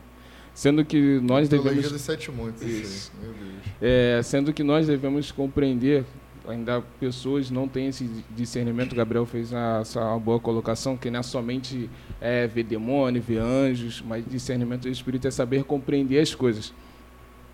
sendo 0.53 0.83
que 0.85 1.19
nós 1.21 1.47
devemos 1.49 1.91
dos 1.91 2.01
sete 2.01 2.31
montes. 2.31 2.61
Isso. 2.63 3.11
Aí, 3.21 3.27
Meu 3.27 3.33
Deus. 3.33 3.53
é, 3.81 4.21
sendo 4.23 4.53
que 4.53 4.63
nós 4.63 4.87
devemos 4.87 5.31
compreender, 5.31 6.05
ainda 6.47 6.81
pessoas 6.99 7.51
não 7.51 7.67
têm 7.67 7.87
esse 7.87 8.09
discernimento, 8.31 8.95
Gabriel 8.95 9.25
fez 9.25 9.51
uma, 9.51 9.79
essa 9.81 10.01
uma 10.01 10.19
boa 10.19 10.39
colocação, 10.39 10.95
que 10.97 11.11
não 11.11 11.19
é 11.19 11.23
somente 11.23 11.89
é, 12.21 12.47
ver 12.47 12.63
demônio, 12.63 13.21
ver 13.21 13.39
anjos, 13.39 14.01
mas 14.05 14.23
discernimento 14.25 14.83
do 14.83 14.89
Espírito 14.89 15.27
é 15.27 15.31
saber 15.31 15.63
compreender 15.65 16.19
as 16.19 16.33
coisas. 16.33 16.73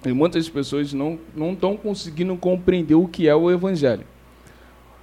E 0.05 0.13
muitas 0.13 0.47
pessoas 0.47 0.93
não 0.93 1.19
não 1.35 1.51
estão 1.53 1.75
conseguindo 1.75 2.35
compreender 2.37 2.95
o 2.95 3.07
que 3.07 3.27
é 3.27 3.35
o 3.35 3.51
Evangelho. 3.51 4.05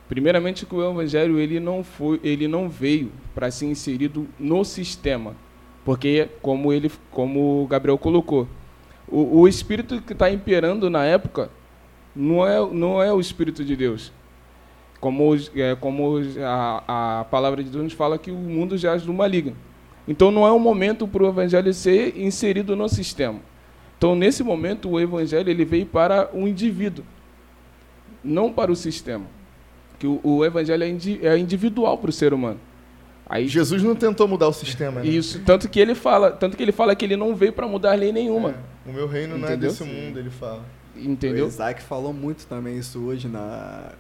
Primeiramente 0.09 0.65
que 0.65 0.75
o 0.75 0.89
Evangelho 0.89 1.39
ele 1.39 1.59
não 1.59 1.83
foi, 1.83 2.21
ele 2.23 2.47
não 2.47 2.69
veio 2.69 3.11
para 3.35 3.51
ser 3.51 3.67
inserido 3.67 4.27
no 4.39 4.65
sistema, 4.65 5.35
porque 5.85 6.29
como 6.41 6.73
ele, 6.73 6.91
como 7.11 7.65
o 7.65 7.67
Gabriel 7.67 7.99
colocou, 7.99 8.47
o, 9.09 9.41
o 9.41 9.49
espírito 9.49 10.01
que 10.01 10.13
está 10.13 10.31
imperando 10.31 10.89
na 10.89 11.05
época 11.05 11.51
não 12.15 12.47
é, 12.47 12.59
não 12.73 13.03
é 13.03 13.13
o 13.13 13.21
espírito 13.21 13.65
de 13.65 13.75
Deus. 13.75 14.13
Como, 15.01 15.35
é, 15.55 15.75
como 15.75 16.21
a, 16.41 17.21
a 17.21 17.25
palavra 17.25 17.63
de 17.63 17.71
Deus 17.71 17.85
nos 17.85 17.93
fala 17.93 18.17
que 18.17 18.31
o 18.31 18.37
mundo 18.37 18.79
jaz 18.79 19.03
do 19.03 19.13
maligno. 19.13 19.57
Então 20.09 20.31
não 20.31 20.47
é 20.47 20.53
o 20.53 20.59
momento 20.59 21.07
para 21.07 21.25
o 21.25 21.29
evangelho 21.29 21.73
ser 21.75 22.17
inserido 22.17 22.77
no 22.77 22.89
sistema. 22.89 23.41
Então 23.99 24.15
nesse 24.15 24.43
momento 24.45 24.89
o 24.89 25.01
evangelho 25.01 25.51
ele 25.51 25.65
veio 25.65 25.87
para 25.87 26.31
o 26.33 26.47
indivíduo, 26.47 27.05
não 28.23 28.53
para 28.53 28.71
o 28.71 28.77
sistema. 28.77 29.36
Que 29.99 30.07
o, 30.07 30.21
o 30.23 30.45
evangelho 30.45 30.83
é, 30.85 30.89
indi- 30.89 31.21
é 31.23 31.37
individual 31.39 31.97
para 31.99 32.11
o 32.11 32.13
ser 32.13 32.35
humano. 32.35 32.61
Aí 33.29 33.49
Jesus 33.49 33.83
não 33.83 33.97
tentou 33.97 34.29
mudar 34.29 34.47
o 34.49 34.53
sistema, 34.53 35.01
né? 35.01 35.07
isso, 35.09 35.41
tanto 35.45 35.69
que 35.69 35.81
ele 35.81 35.95
fala, 35.97 36.31
tanto 36.31 36.57
que 36.57 36.63
ele 36.63 36.71
fala 36.71 36.95
que 36.95 37.05
ele 37.05 37.17
não 37.17 37.35
veio 37.35 37.53
para 37.53 37.67
mudar 37.67 37.95
lei 37.95 38.13
nenhuma. 38.13 38.51
É, 38.87 38.91
O 38.91 38.93
meu 38.93 39.09
reino 39.09 39.37
não 39.37 39.49
é 39.49 39.53
Entendeu? 39.53 39.71
desse 39.71 39.83
mundo, 39.83 40.19
ele 40.19 40.31
fala. 40.31 40.63
Entendeu? 40.95 41.45
O 41.47 41.49
Isaac 41.49 41.83
falou 41.83 42.13
muito 42.13 42.47
também 42.47 42.79
isso 42.79 43.01
hoje 43.01 43.27
na 43.27 43.93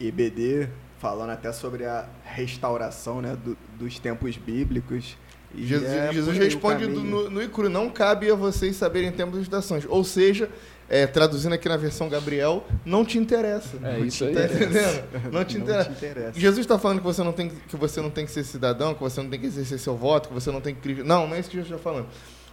IBD, 0.00 0.68
falando 0.98 1.30
até 1.30 1.52
sobre 1.52 1.84
a 1.84 2.06
restauração 2.24 3.20
né, 3.22 3.36
do- 3.36 3.56
dos 3.78 3.98
tempos 3.98 4.36
bíblicos. 4.36 5.16
E 5.54 5.64
Jesus, 5.66 5.90
é 5.90 6.12
Jesus 6.12 6.36
responde 6.38 6.86
do- 6.86 7.00
no, 7.04 7.30
no 7.30 7.42
Icru, 7.42 7.68
não 7.68 7.88
cabe 7.88 8.30
a 8.30 8.34
vocês 8.34 8.74
saberem 8.76 9.12
tempos 9.12 9.38
e 9.38 9.42
estações. 9.42 9.84
Ou 9.88 10.02
seja, 10.02 10.48
é, 10.88 11.06
traduzindo 11.06 11.52
aqui 11.54 11.68
na 11.68 11.76
versão 11.76 12.08
Gabriel, 12.08 12.64
não 12.84 13.04
te 13.04 13.18
interessa. 13.18 13.76
É 13.82 13.98
isso 14.00 14.24
aí. 14.24 14.34
Tá 14.34 14.44
entendendo? 14.44 15.04
Não 15.32 15.44
te 15.44 15.56
Não 15.58 15.64
interessa. 15.64 15.90
te 15.90 15.96
interessa. 15.96 16.40
Jesus 16.40 16.60
está 16.60 16.78
falando 16.78 16.98
que 16.98 17.04
você, 17.04 17.22
não 17.22 17.32
tem, 17.32 17.48
que 17.50 17.76
você 17.76 18.00
não 18.00 18.10
tem 18.10 18.24
que 18.26 18.30
ser 18.32 18.44
cidadão, 18.44 18.92
que 18.94 19.00
você 19.00 19.22
não 19.22 19.30
tem 19.30 19.40
que 19.40 19.46
exercer 19.46 19.78
seu 19.78 19.96
voto, 19.96 20.28
que 20.28 20.34
você 20.34 20.50
não 20.50 20.60
tem 20.60 20.74
que... 20.74 21.02
Não, 21.02 21.26
não 21.26 21.34
é 21.34 21.40
isso 21.40 21.48
que 21.48 21.56
Jesus 21.56 21.72
está 21.78 21.82
falando. 21.90 22.06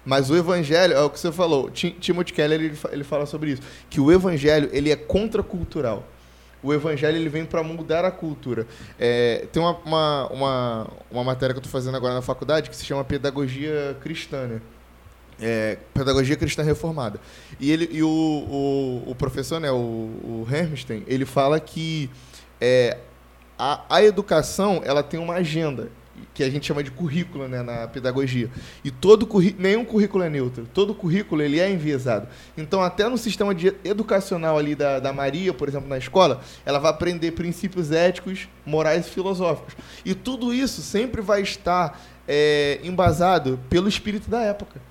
Mas 0.06 0.30
o 0.30 0.36
evangelho, 0.38 0.94
é 0.94 1.02
o 1.02 1.10
que 1.10 1.20
você 1.20 1.32
falou, 1.32 1.70
Ti- 1.70 1.92
Timothy 2.00 2.32
Keller 2.34 2.60
ele, 2.62 2.78
ele 2.92 3.04
fala 3.04 3.26
sobre 3.26 3.52
isso, 3.52 3.62
que 3.90 4.00
o 4.00 4.10
evangelho 4.12 4.70
ele 4.72 4.90
é 4.92 4.96
contracultural. 4.96 6.08
O 6.64 6.74
evangelho 6.74 7.18
ele 7.18 7.30
vem 7.30 7.46
para 7.46 7.62
mudar 7.64 8.04
a 8.06 8.12
cultura. 8.12 8.66
É, 9.00 9.46
tem 9.52 9.62
uma, 9.62 9.78
uma, 9.86 10.28
uma, 10.28 10.88
uma 11.12 11.24
matéria 11.24 11.54
que 11.54 11.58
eu 11.58 11.62
estou 11.64 11.72
fazendo 11.72 11.96
agora 11.96 12.14
na 12.14 12.22
faculdade 12.22 12.70
que 12.70 12.76
se 12.76 12.86
chama 12.86 13.04
Pedagogia 13.04 13.96
Cristã, 14.02 14.46
né? 14.48 14.62
É, 15.42 15.78
Pedagogia 15.94 16.36
Cristã 16.36 16.64
Reformada. 16.64 17.20
E, 17.60 17.72
ele, 17.72 17.90
e 17.92 18.04
o, 18.04 18.08
o, 18.08 19.12
o 19.12 19.16
professor, 19.16 19.60
né, 19.60 19.72
o, 19.72 19.76
o 19.76 20.48
Hermstein, 20.52 21.04
ele 21.08 21.26
fala 21.26 21.60
que 21.60 22.10
é, 22.60 22.98
a, 23.58 23.84
a 23.90 24.04
educação 24.04 24.82
ela 24.84 25.04
tem 25.04 25.20
uma 25.20 25.36
agenda 25.36 25.90
que 26.34 26.44
a 26.44 26.50
gente 26.50 26.66
chama 26.66 26.84
de 26.84 26.92
currículo 26.92 27.48
né, 27.48 27.62
na 27.62 27.88
pedagogia. 27.88 28.50
E 28.84 28.92
todo 28.92 29.28
nenhum 29.58 29.86
currículo 29.86 30.24
é 30.24 30.30
neutro. 30.30 30.68
Todo 30.74 30.94
currículo 30.94 31.42
ele 31.42 31.60
é 31.60 31.70
enviesado. 31.70 32.28
Então, 32.58 32.82
até 32.82 33.08
no 33.08 33.18
sistema 33.18 33.54
de 33.54 33.74
educacional 33.84 34.58
ali 34.58 34.76
da, 34.76 35.00
da 35.00 35.14
Maria, 35.14 35.54
por 35.54 35.68
exemplo, 35.68 35.88
na 35.88 35.98
escola, 35.98 36.42
ela 36.66 36.80
vai 36.80 36.92
aprender 36.92 37.32
princípios 37.32 37.92
éticos, 37.92 38.48
morais 38.66 39.08
e 39.08 39.10
filosóficos. 39.10 39.76
E 40.06 40.14
tudo 40.14 40.54
isso 40.54 40.82
sempre 40.82 41.22
vai 41.22 41.42
estar 41.42 42.00
é, 42.28 42.80
embasado 42.84 43.60
pelo 43.70 43.88
espírito 43.88 44.30
da 44.30 44.42
época. 44.42 44.82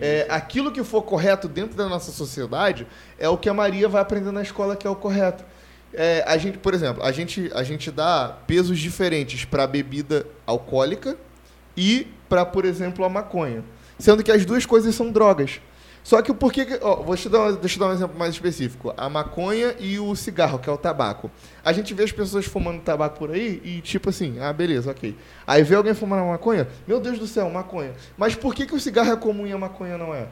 É, 0.00 0.26
aquilo 0.28 0.70
que 0.70 0.82
for 0.84 1.02
correto 1.02 1.48
dentro 1.48 1.76
da 1.76 1.88
nossa 1.88 2.12
sociedade 2.12 2.86
é 3.18 3.28
o 3.28 3.36
que 3.36 3.48
a 3.48 3.54
Maria 3.54 3.88
vai 3.88 4.00
aprender 4.00 4.30
na 4.30 4.42
escola 4.42 4.76
que 4.76 4.86
é 4.86 4.90
o 4.90 4.96
correto. 4.96 5.44
É, 5.92 6.22
a 6.26 6.36
gente, 6.36 6.58
por 6.58 6.74
exemplo, 6.74 7.02
a 7.02 7.10
gente, 7.10 7.50
a 7.54 7.62
gente 7.62 7.90
dá 7.90 8.36
pesos 8.46 8.78
diferentes 8.78 9.44
para 9.44 9.66
bebida 9.66 10.26
alcoólica 10.46 11.16
e 11.76 12.06
para, 12.28 12.44
por 12.44 12.64
exemplo, 12.64 13.04
a 13.04 13.08
maconha. 13.08 13.64
Sendo 13.98 14.22
que 14.22 14.30
as 14.30 14.44
duas 14.44 14.66
coisas 14.66 14.94
são 14.94 15.10
drogas. 15.10 15.60
Só 16.08 16.22
que 16.22 16.30
o 16.30 16.34
porquê. 16.34 16.64
que- 16.64 16.78
Ó, 16.80 17.02
vou 17.02 17.14
te 17.14 17.28
dar, 17.28 17.52
deixa 17.52 17.76
eu 17.76 17.80
dar 17.80 17.88
um 17.88 17.92
exemplo 17.92 18.18
mais 18.18 18.32
específico. 18.32 18.94
A 18.96 19.10
maconha 19.10 19.74
e 19.78 19.98
o 19.98 20.16
cigarro, 20.16 20.58
que 20.58 20.66
é 20.66 20.72
o 20.72 20.78
tabaco. 20.78 21.30
A 21.62 21.70
gente 21.70 21.92
vê 21.92 22.02
as 22.02 22.10
pessoas 22.10 22.46
fumando 22.46 22.80
tabaco 22.80 23.18
por 23.18 23.30
aí 23.30 23.60
e, 23.62 23.82
tipo 23.82 24.08
assim, 24.08 24.38
ah, 24.40 24.50
beleza, 24.50 24.90
ok. 24.90 25.14
Aí 25.46 25.62
vê 25.62 25.74
alguém 25.74 25.92
fumando 25.92 26.24
maconha, 26.26 26.66
meu 26.86 26.98
Deus 26.98 27.18
do 27.18 27.26
céu, 27.26 27.50
maconha. 27.50 27.92
Mas 28.16 28.34
por 28.34 28.54
que, 28.54 28.64
que 28.64 28.74
o 28.74 28.80
cigarro 28.80 29.12
é 29.12 29.16
comum 29.16 29.46
e 29.46 29.52
a 29.52 29.58
maconha 29.58 29.98
não 29.98 30.14
é? 30.14 30.28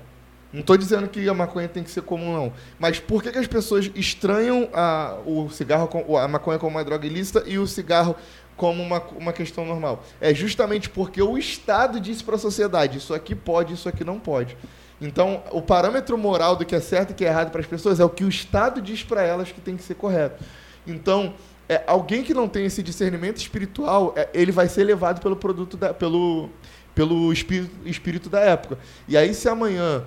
Não 0.51 0.61
estou 0.61 0.79
dizendo 0.79 1.09
que 1.09 1.29
a 1.29 1.35
maconha 1.35 1.69
tem 1.69 1.83
que 1.83 1.91
ser 1.91 2.01
comum, 2.01 2.33
não. 2.33 2.53
Mas 2.79 2.99
por 2.99 3.23
que, 3.23 3.31
que 3.31 3.37
as 3.39 3.47
pessoas 3.47 3.91
estranham 3.95 4.71
a, 4.73 5.19
o 5.27 5.51
cigarro, 5.51 5.91
a 6.19 6.27
maconha 6.27 6.59
como 6.59 6.71
uma 6.75 6.85
droga 6.85 7.07
ilícita 7.07 7.43
e 7.47 7.59
o 7.59 7.67
cigarro 7.67 8.17
como 8.57 8.83
uma, 8.83 9.03
uma 9.19 9.33
questão 9.35 9.67
normal? 9.67 10.03
É 10.23 10.33
justamente 10.33 10.89
porque 10.89 11.21
o 11.21 11.37
Estado 11.37 12.01
disse 12.01 12.25
para 12.25 12.37
a 12.37 12.39
sociedade: 12.39 12.97
isso 12.97 13.13
aqui 13.13 13.35
pode, 13.35 13.75
isso 13.75 13.87
aqui 13.91 14.05
não 14.05 14.19
pode. 14.19 14.57
Então, 15.01 15.43
o 15.51 15.61
parâmetro 15.61 16.17
moral 16.17 16.57
do 16.57 16.65
que 16.65 16.75
é 16.75 16.81
certo 16.81 17.11
e 17.11 17.15
que 17.15 17.25
é 17.25 17.29
errado 17.29 17.51
para 17.51 17.61
as 17.61 17.67
pessoas 17.67 18.01
é 18.01 18.05
o 18.05 18.09
que 18.09 18.25
o 18.25 18.29
Estado 18.29 18.81
diz 18.81 19.03
para 19.03 19.23
elas 19.23 19.53
que 19.53 19.61
tem 19.61 19.77
que 19.77 19.83
ser 19.83 19.95
correto. 19.95 20.43
Então, 20.87 21.35
é, 21.69 21.83
alguém 21.87 22.23
que 22.23 22.33
não 22.33 22.49
tem 22.49 22.65
esse 22.65 22.83
discernimento 22.83 23.37
espiritual, 23.39 24.15
é, 24.17 24.29
ele 24.33 24.53
vai 24.53 24.69
ser 24.69 24.85
levado 24.85 25.21
pelo 25.21 25.37
produto 25.37 25.77
da, 25.77 25.93
pelo, 25.93 26.49
pelo 26.95 27.33
espírito, 27.33 27.75
espírito 27.87 28.31
da 28.31 28.41
época. 28.41 28.79
E 29.07 29.17
aí, 29.17 29.35
se 29.35 29.49
amanhã 29.49 30.05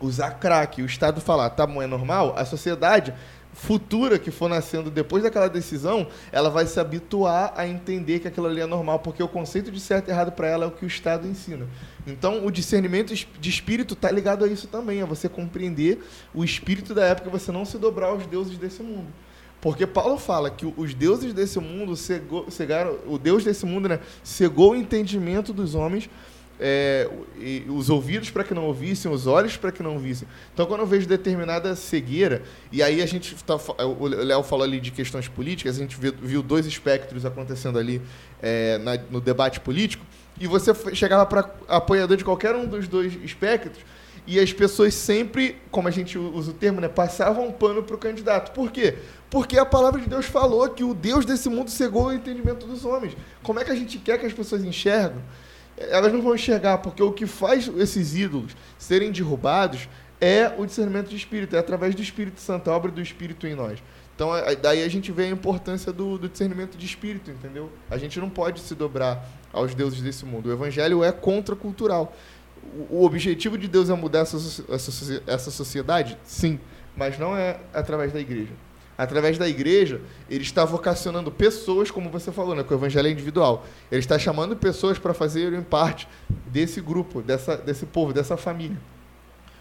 usar 0.00 0.32
crack, 0.32 0.82
o 0.82 0.86
Estado 0.86 1.20
falar, 1.20 1.50
tá 1.50 1.66
bom, 1.66 1.80
é 1.80 1.86
normal, 1.86 2.34
a 2.36 2.44
sociedade 2.44 3.14
futura 3.56 4.18
que 4.18 4.30
for 4.30 4.50
nascendo 4.50 4.90
depois 4.90 5.22
daquela 5.22 5.48
decisão, 5.48 6.06
ela 6.30 6.50
vai 6.50 6.66
se 6.66 6.78
habituar 6.78 7.54
a 7.56 7.66
entender 7.66 8.20
que 8.20 8.28
aquilo 8.28 8.46
ali 8.46 8.60
é 8.60 8.66
normal, 8.66 8.98
porque 8.98 9.22
o 9.22 9.28
conceito 9.28 9.72
de 9.72 9.80
certo 9.80 10.08
e 10.08 10.10
errado 10.10 10.30
para 10.32 10.46
ela 10.46 10.64
é 10.64 10.68
o 10.68 10.70
que 10.70 10.84
o 10.84 10.86
Estado 10.86 11.26
ensina. 11.26 11.66
Então, 12.06 12.44
o 12.44 12.50
discernimento 12.50 13.14
de 13.14 13.50
espírito 13.50 13.94
está 13.94 14.10
ligado 14.10 14.44
a 14.44 14.48
isso 14.48 14.68
também, 14.68 15.00
a 15.00 15.06
você 15.06 15.26
compreender 15.26 16.04
o 16.34 16.44
espírito 16.44 16.92
da 16.92 17.06
época, 17.06 17.30
você 17.30 17.50
não 17.50 17.64
se 17.64 17.78
dobrar 17.78 18.08
aos 18.08 18.26
deuses 18.26 18.58
desse 18.58 18.82
mundo. 18.82 19.08
Porque 19.58 19.86
Paulo 19.86 20.18
fala 20.18 20.50
que 20.50 20.70
os 20.76 20.92
deuses 20.92 21.32
desse 21.32 21.58
mundo 21.58 21.96
cegou, 21.96 22.50
cegaram, 22.50 22.98
o 23.06 23.18
Deus 23.18 23.42
desse 23.42 23.64
mundo 23.64 23.88
né, 23.88 24.00
cegou 24.22 24.72
o 24.72 24.76
entendimento 24.76 25.52
dos 25.52 25.74
homens 25.74 26.10
é, 26.60 27.08
os 27.68 27.90
ouvidos 27.90 28.30
para 28.30 28.44
que 28.44 28.54
não 28.54 28.64
ouvissem, 28.64 29.10
os 29.10 29.26
olhos 29.26 29.56
para 29.56 29.70
que 29.70 29.82
não 29.82 29.98
vissem. 29.98 30.26
Então, 30.52 30.66
quando 30.66 30.80
eu 30.80 30.86
vejo 30.86 31.06
determinada 31.06 31.74
cegueira, 31.76 32.42
e 32.72 32.82
aí 32.82 33.02
a 33.02 33.06
gente 33.06 33.34
tá, 33.44 33.56
o 33.84 34.06
Léo 34.06 34.42
falou 34.42 34.64
ali 34.64 34.80
de 34.80 34.90
questões 34.90 35.28
políticas, 35.28 35.76
a 35.76 35.80
gente 35.80 35.98
viu, 35.98 36.14
viu 36.20 36.42
dois 36.42 36.66
espectros 36.66 37.24
acontecendo 37.24 37.78
ali 37.78 38.00
é, 38.42 38.78
na, 38.78 38.98
no 39.10 39.20
debate 39.20 39.60
político, 39.60 40.04
e 40.40 40.46
você 40.46 40.72
chegava 40.94 41.24
para 41.26 41.50
apoiador 41.68 42.16
de 42.16 42.24
qualquer 42.24 42.54
um 42.54 42.66
dos 42.66 42.88
dois 42.88 43.14
espectros, 43.22 43.84
e 44.26 44.40
as 44.40 44.52
pessoas 44.52 44.92
sempre, 44.92 45.56
como 45.70 45.86
a 45.86 45.90
gente 45.90 46.18
usa 46.18 46.50
o 46.50 46.54
termo, 46.54 46.80
né, 46.80 46.88
passavam 46.88 47.46
um 47.46 47.52
pano 47.52 47.82
para 47.84 47.94
o 47.94 47.98
candidato. 47.98 48.52
Por 48.52 48.72
quê? 48.72 48.96
Porque 49.30 49.56
a 49.56 49.64
palavra 49.64 50.00
de 50.00 50.08
Deus 50.08 50.26
falou 50.26 50.68
que 50.68 50.82
o 50.82 50.92
Deus 50.92 51.24
desse 51.24 51.48
mundo 51.48 51.70
cegou 51.70 52.06
o 52.06 52.12
entendimento 52.12 52.66
dos 52.66 52.84
homens. 52.84 53.16
Como 53.40 53.60
é 53.60 53.64
que 53.64 53.70
a 53.70 53.74
gente 53.76 53.98
quer 53.98 54.18
que 54.18 54.26
as 54.26 54.32
pessoas 54.32 54.64
enxergam? 54.64 55.22
Elas 55.76 56.12
não 56.12 56.22
vão 56.22 56.34
enxergar, 56.34 56.78
porque 56.78 57.02
o 57.02 57.12
que 57.12 57.26
faz 57.26 57.68
esses 57.76 58.14
ídolos 58.14 58.56
serem 58.78 59.12
derrubados 59.12 59.88
é 60.20 60.52
o 60.56 60.64
discernimento 60.64 61.08
de 61.08 61.16
espírito, 61.16 61.54
é 61.56 61.58
através 61.58 61.94
do 61.94 62.00
Espírito 62.00 62.40
Santo, 62.40 62.70
a 62.70 62.76
obra 62.76 62.90
do 62.90 63.02
Espírito 63.02 63.46
em 63.46 63.54
nós. 63.54 63.82
Então, 64.14 64.30
daí 64.62 64.82
a 64.82 64.88
gente 64.88 65.12
vê 65.12 65.24
a 65.24 65.28
importância 65.28 65.92
do, 65.92 66.16
do, 66.16 66.26
discernimento 66.26 66.78
de 66.78 66.86
espírito, 66.86 67.30
entendeu? 67.30 67.70
A 67.90 67.98
gente 67.98 68.18
não 68.18 68.30
pode 68.30 68.60
se 68.60 68.74
dobrar 68.74 69.28
aos 69.52 69.74
deuses 69.74 70.00
desse 70.00 70.24
mundo. 70.24 70.48
O 70.48 70.52
evangelho 70.52 71.04
é 71.04 71.12
contracultural. 71.12 72.16
O, 72.90 73.00
o 73.00 73.04
objetivo 73.04 73.58
de 73.58 73.68
Deus 73.68 73.90
é 73.90 73.94
mudar 73.94 74.20
essa, 74.20 74.38
essa, 74.72 75.22
essa 75.26 75.50
sociedade? 75.50 76.16
Sim, 76.24 76.58
mas 76.96 77.18
não 77.18 77.36
é 77.36 77.60
através 77.74 78.10
da 78.10 78.18
igreja 78.18 78.54
através 78.96 79.38
da 79.38 79.48
igreja, 79.48 80.00
ele 80.28 80.42
está 80.42 80.64
vocacionando 80.64 81.30
pessoas, 81.30 81.90
como 81.90 82.10
você 82.10 82.32
falou, 82.32 82.54
né, 82.54 82.62
que 82.62 82.72
o 82.72 82.76
evangelho 82.76 83.08
é 83.08 83.10
individual. 83.10 83.66
Ele 83.90 84.00
está 84.00 84.18
chamando 84.18 84.56
pessoas 84.56 84.98
para 84.98 85.12
fazerem 85.12 85.62
parte 85.62 86.08
desse 86.46 86.80
grupo, 86.80 87.22
dessa, 87.22 87.56
desse 87.56 87.86
povo, 87.86 88.12
dessa 88.12 88.36
família. 88.36 88.78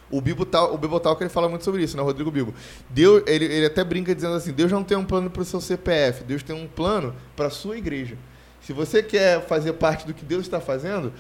O 0.09 0.21
Bibotal, 0.21 0.73
o 0.73 0.77
Bibotal 0.77 1.15
que 1.15 1.23
ele 1.23 1.29
fala 1.29 1.49
muito 1.49 1.65
sobre 1.65 1.83
isso, 1.83 1.97
né, 1.97 2.03
Rodrigo 2.03 2.29
Bibo. 2.29 2.53
Deus, 2.89 3.23
ele, 3.25 3.45
ele 3.45 3.65
até 3.65 3.83
brinca 3.83 4.13
dizendo 4.13 4.35
assim: 4.35 4.53
Deus 4.53 4.71
não 4.71 4.83
tem 4.83 4.95
um 4.95 5.03
plano 5.03 5.29
para 5.29 5.41
o 5.41 5.45
seu 5.45 5.59
CPF, 5.59 6.23
Deus 6.23 6.43
tem 6.43 6.55
um 6.55 6.67
plano 6.67 7.15
para 7.35 7.47
a 7.47 7.49
sua 7.49 7.77
igreja. 7.77 8.15
Se 8.61 8.71
você 8.71 9.01
quer 9.03 9.41
fazer 9.45 9.73
parte 9.73 10.07
do 10.07 10.13
que 10.13 10.23
Deus 10.23 10.43
está 10.43 10.59
fazendo, 10.59 11.11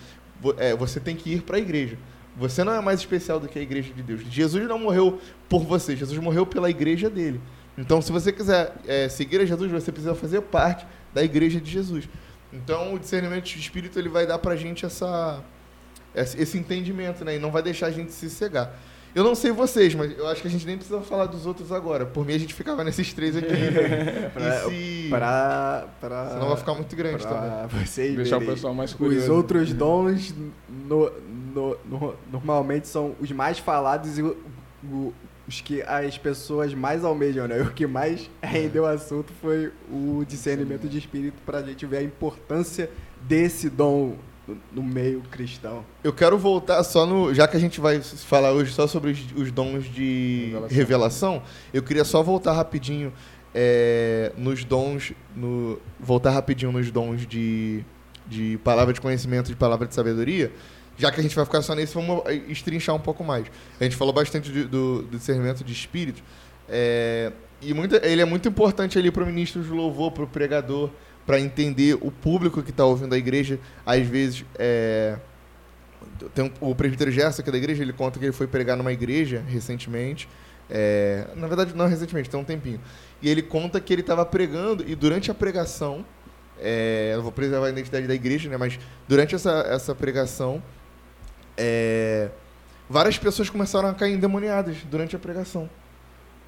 é, 0.57 0.75
você 0.75 0.99
tem 0.99 1.15
que 1.15 1.31
ir 1.31 1.41
para 1.41 1.57
a 1.57 1.59
igreja. 1.59 1.97
Você 2.37 2.63
não 2.63 2.73
é 2.73 2.81
mais 2.81 2.99
especial 2.99 3.39
do 3.39 3.47
que 3.47 3.57
a 3.57 3.61
igreja 3.61 3.93
de 3.93 4.03
Deus. 4.03 4.21
Jesus 4.29 4.67
não 4.67 4.77
morreu 4.77 5.19
por 5.47 5.63
você, 5.63 5.95
Jesus 5.95 6.19
morreu 6.19 6.45
pela 6.45 6.69
igreja 6.69 7.09
dele. 7.09 7.39
Então, 7.77 8.01
se 8.01 8.11
você 8.11 8.31
quiser 8.31 8.73
é, 8.87 9.09
seguir 9.09 9.41
a 9.41 9.45
Jesus, 9.45 9.71
você 9.71 9.91
precisa 9.91 10.15
fazer 10.15 10.41
parte 10.41 10.85
da 11.13 11.23
igreja 11.23 11.59
de 11.59 11.69
Jesus. 11.69 12.07
Então, 12.51 12.93
o 12.93 12.99
discernimento 12.99 13.43
de 13.43 13.59
espírito 13.59 13.99
ele 13.99 14.09
vai 14.09 14.25
dar 14.25 14.39
para 14.39 14.53
a 14.53 14.55
gente 14.55 14.85
essa, 14.85 15.43
esse 16.15 16.57
entendimento, 16.57 17.25
né? 17.25 17.35
E 17.35 17.39
não 17.39 17.51
vai 17.51 17.61
deixar 17.61 17.87
a 17.87 17.91
gente 17.91 18.11
se 18.11 18.29
cegar. 18.29 18.73
Eu 19.15 19.23
não 19.23 19.33
sei 19.33 19.49
vocês, 19.53 19.95
mas 19.95 20.17
eu 20.17 20.27
acho 20.27 20.41
que 20.41 20.47
a 20.49 20.51
gente 20.51 20.65
nem 20.65 20.75
precisa 20.75 20.99
falar 20.99 21.25
dos 21.27 21.45
outros 21.45 21.71
agora. 21.71 22.05
Por 22.05 22.25
mim, 22.25 22.33
a 22.33 22.37
gente 22.37 22.53
ficava 22.53 22.83
nesses 22.83 23.13
três 23.13 23.33
aqui. 23.37 23.47
pra, 24.33 24.63
se... 24.63 25.07
pra, 25.09 25.87
pra, 26.01 26.29
Senão 26.31 26.47
vai 26.49 26.57
ficar 26.57 26.73
muito 26.73 26.93
grande 26.97 27.25
pra 27.25 27.33
também. 27.33 27.85
Vocês 27.85 28.13
Deixar 28.13 28.39
o 28.39 28.45
pessoal 28.45 28.73
mais 28.73 28.93
curioso. 28.93 29.23
Os 29.23 29.29
outros 29.29 29.73
dons 29.73 30.35
no, 30.67 31.09
no, 31.53 31.77
no, 31.85 32.15
normalmente 32.29 32.89
são 32.89 33.15
os 33.21 33.31
mais 33.31 33.57
falados 33.57 34.17
e 34.17 34.21
o, 34.21 34.37
o, 34.83 35.13
os 35.47 35.61
que 35.61 35.81
as 35.83 36.17
pessoas 36.17 36.73
mais 36.73 37.03
almejam, 37.03 37.47
né? 37.47 37.61
O 37.61 37.71
que 37.71 37.85
mais 37.85 38.29
rendeu 38.41 38.83
o 38.83 38.87
assunto 38.87 39.31
foi 39.41 39.71
o 39.91 40.23
discernimento 40.27 40.87
de 40.87 40.97
espírito 40.97 41.35
para 41.45 41.59
a 41.59 41.63
gente 41.63 41.85
ver 41.85 41.97
a 41.97 42.03
importância 42.03 42.89
desse 43.21 43.69
dom 43.69 44.15
no 44.71 44.83
meio 44.83 45.21
cristão. 45.31 45.83
Eu 46.03 46.13
quero 46.13 46.37
voltar 46.37 46.83
só 46.83 47.05
no. 47.05 47.33
Já 47.33 47.47
que 47.47 47.57
a 47.57 47.59
gente 47.59 47.79
vai 47.79 47.99
falar 48.01 48.51
hoje 48.51 48.73
só 48.73 48.87
sobre 48.87 49.11
os, 49.11 49.19
os 49.35 49.51
dons 49.51 49.85
de 49.85 50.51
revelação. 50.51 50.77
revelação. 50.77 51.43
eu 51.73 51.83
queria 51.83 52.03
só 52.03 52.21
voltar 52.21 52.53
rapidinho 52.53 53.11
é, 53.53 54.31
nos 54.37 54.63
dons. 54.63 55.13
No, 55.35 55.79
voltar 55.99 56.31
rapidinho 56.31 56.71
nos 56.71 56.91
dons 56.91 57.25
de, 57.25 57.83
de 58.27 58.59
palavra 58.63 58.93
de 58.93 59.01
conhecimento, 59.01 59.47
de 59.47 59.55
palavra 59.55 59.87
de 59.87 59.95
sabedoria 59.95 60.51
já 60.97 61.11
que 61.11 61.19
a 61.19 61.23
gente 61.23 61.35
vai 61.35 61.45
ficar 61.45 61.61
só 61.61 61.75
nesse, 61.75 61.93
vamos 61.93 62.23
estrinchar 62.47 62.95
um 62.95 62.99
pouco 62.99 63.23
mais. 63.23 63.45
A 63.79 63.83
gente 63.83 63.95
falou 63.95 64.13
bastante 64.13 64.51
do, 64.51 64.67
do, 64.67 65.01
do 65.03 65.17
discernimento 65.17 65.63
de 65.63 65.73
espírito. 65.73 66.23
É, 66.69 67.31
e 67.61 67.73
muito, 67.73 67.95
ele 67.95 68.21
é 68.21 68.25
muito 68.25 68.47
importante 68.47 68.97
ali 68.97 69.11
para 69.11 69.23
o 69.23 69.25
ministro 69.25 69.61
de 69.61 69.69
louvor, 69.69 70.11
para 70.11 70.23
o 70.23 70.27
pregador, 70.27 70.89
para 71.25 71.39
entender 71.39 71.97
o 72.01 72.11
público 72.11 72.61
que 72.61 72.69
está 72.69 72.85
ouvindo 72.85 73.13
a 73.13 73.17
igreja. 73.17 73.59
Às 73.85 74.05
vezes, 74.07 74.45
é, 74.57 75.17
tem 76.33 76.45
um, 76.45 76.51
o 76.69 76.75
presbítero 76.75 77.11
Gerson, 77.11 77.43
que 77.43 77.49
é 77.49 77.51
da 77.51 77.57
igreja, 77.57 77.81
ele 77.81 77.93
conta 77.93 78.19
que 78.19 78.25
ele 78.25 78.31
foi 78.31 78.47
pregar 78.47 78.77
numa 78.77 78.91
igreja 78.91 79.43
recentemente. 79.47 80.27
É, 80.69 81.27
na 81.35 81.47
verdade, 81.47 81.75
não 81.75 81.87
recentemente, 81.87 82.29
tem 82.29 82.39
um 82.39 82.43
tempinho. 82.43 82.79
E 83.21 83.29
ele 83.29 83.41
conta 83.41 83.79
que 83.79 83.93
ele 83.93 84.01
estava 84.01 84.25
pregando 84.25 84.83
e 84.87 84.95
durante 84.95 85.29
a 85.29 85.33
pregação, 85.33 86.05
é, 86.59 87.11
eu 87.13 87.21
vou 87.21 87.31
preservar 87.31 87.67
a 87.67 87.69
identidade 87.69 88.07
da 88.07 88.13
igreja, 88.13 88.49
né, 88.49 88.57
mas 88.57 88.79
durante 89.07 89.35
essa, 89.35 89.65
essa 89.69 89.93
pregação, 89.93 90.61
é, 91.57 92.29
várias 92.89 93.17
pessoas 93.17 93.49
começaram 93.49 93.89
a 93.89 93.93
cair 93.93 94.13
endemoniadas 94.13 94.77
durante 94.89 95.15
a 95.15 95.19
pregação. 95.19 95.69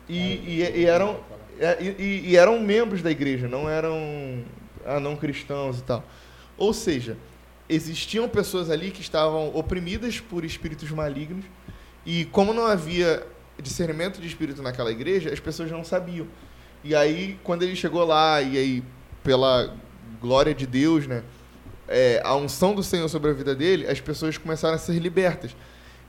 E, 0.07 0.17
e, 0.17 0.71
e 0.81 0.85
eram, 0.85 1.19
é, 1.59 1.77
e, 1.81 2.29
e, 2.29 2.37
eram 2.37 2.59
membros 2.59 3.01
da 3.01 3.11
igreja, 3.11 3.47
não 3.47 3.69
eram 3.69 4.43
ah, 4.85 4.99
não 4.99 5.15
cristãos 5.15 5.79
e 5.79 5.83
tal. 5.83 6.03
Ou 6.57 6.73
seja, 6.73 7.17
existiam 7.67 8.27
pessoas 8.29 8.69
ali 8.69 8.91
que 8.91 9.01
estavam 9.01 9.53
oprimidas 9.55 10.19
por 10.19 10.45
espíritos 10.45 10.89
malignos 10.91 11.45
e 12.05 12.25
como 12.25 12.53
não 12.53 12.65
havia 12.65 13.25
discernimento 13.61 14.21
de 14.21 14.27
espírito 14.27 14.61
naquela 14.61 14.91
igreja, 14.91 15.31
as 15.31 15.39
pessoas 15.39 15.69
não 15.69 15.83
sabiam. 15.83 16.27
E 16.83 16.95
aí, 16.95 17.37
quando 17.43 17.63
ele 17.63 17.75
chegou 17.75 18.05
lá, 18.05 18.41
e 18.41 18.57
aí, 18.57 18.83
pela 19.23 19.75
glória 20.21 20.53
de 20.53 20.65
Deus, 20.65 21.05
né, 21.05 21.23
é, 21.87 22.21
a 22.23 22.35
unção 22.35 22.75
do 22.75 22.83
Senhor 22.83 23.07
sobre 23.09 23.31
a 23.31 23.33
vida 23.33 23.55
dele, 23.55 23.87
as 23.87 23.99
pessoas 23.99 24.37
começaram 24.37 24.75
a 24.75 24.77
ser 24.77 24.99
libertas. 24.99 25.55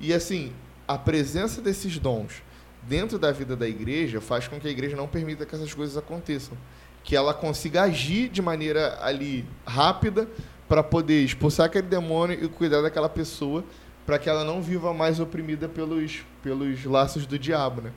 E 0.01 0.13
assim, 0.13 0.53
a 0.87 0.97
presença 0.99 1.61
desses 1.61 1.99
dons 1.99 2.43
dentro 2.83 3.19
da 3.19 3.31
vida 3.31 3.55
da 3.55 3.69
igreja 3.69 4.21
faz 4.21 4.49
com 4.49 4.59
que 4.59 4.67
a 4.67 4.71
igreja 4.71 4.97
não 4.97 5.07
permita 5.07 5.45
que 5.45 5.55
essas 5.55 5.73
coisas 5.75 5.97
aconteçam. 5.97 6.57
Que 7.05 7.15
ela 7.17 7.33
consiga 7.33 7.83
agir 7.83 8.29
de 8.29 8.43
maneira 8.43 8.99
ali 9.03 9.45
rápida 9.67 10.29
para 10.69 10.83
poder 10.83 11.23
expulsar 11.23 11.67
aquele 11.67 11.87
demônio 11.87 12.45
e 12.45 12.49
cuidar 12.49 12.83
daquela 12.83 13.09
pessoa 13.09 13.65
para 14.05 14.19
que 14.19 14.29
ela 14.29 14.43
não 14.43 14.63
viva 14.63 14.95
mais 14.95 15.21
oprimida 15.21 15.69
pelos, 15.69 16.25
pelos 16.43 16.85
laços 16.85 17.27
do 17.27 17.39
diabo, 17.39 17.83
né? 17.83 17.93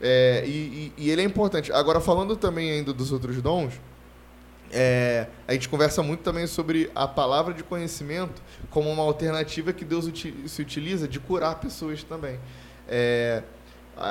É, 0.00 0.44
e, 0.46 0.92
e, 0.98 1.04
e 1.04 1.10
ele 1.10 1.22
é 1.22 1.24
importante. 1.24 1.72
Agora, 1.72 2.00
falando 2.00 2.36
também 2.36 2.70
ainda 2.70 2.92
dos 2.92 3.10
outros 3.12 3.40
dons, 3.42 3.80
é, 4.70 5.26
a 5.46 5.52
gente 5.52 5.68
conversa 5.68 6.02
muito 6.02 6.20
também 6.22 6.46
sobre 6.46 6.90
a 6.94 7.08
palavra 7.08 7.54
de 7.54 7.62
conhecimento 7.62 8.42
como 8.70 8.90
uma 8.90 9.02
alternativa 9.02 9.72
que 9.72 9.84
Deus 9.84 10.10
se 10.46 10.62
utiliza 10.62 11.08
de 11.08 11.18
curar 11.18 11.58
pessoas 11.58 12.02
também. 12.02 12.38
É, 12.88 13.42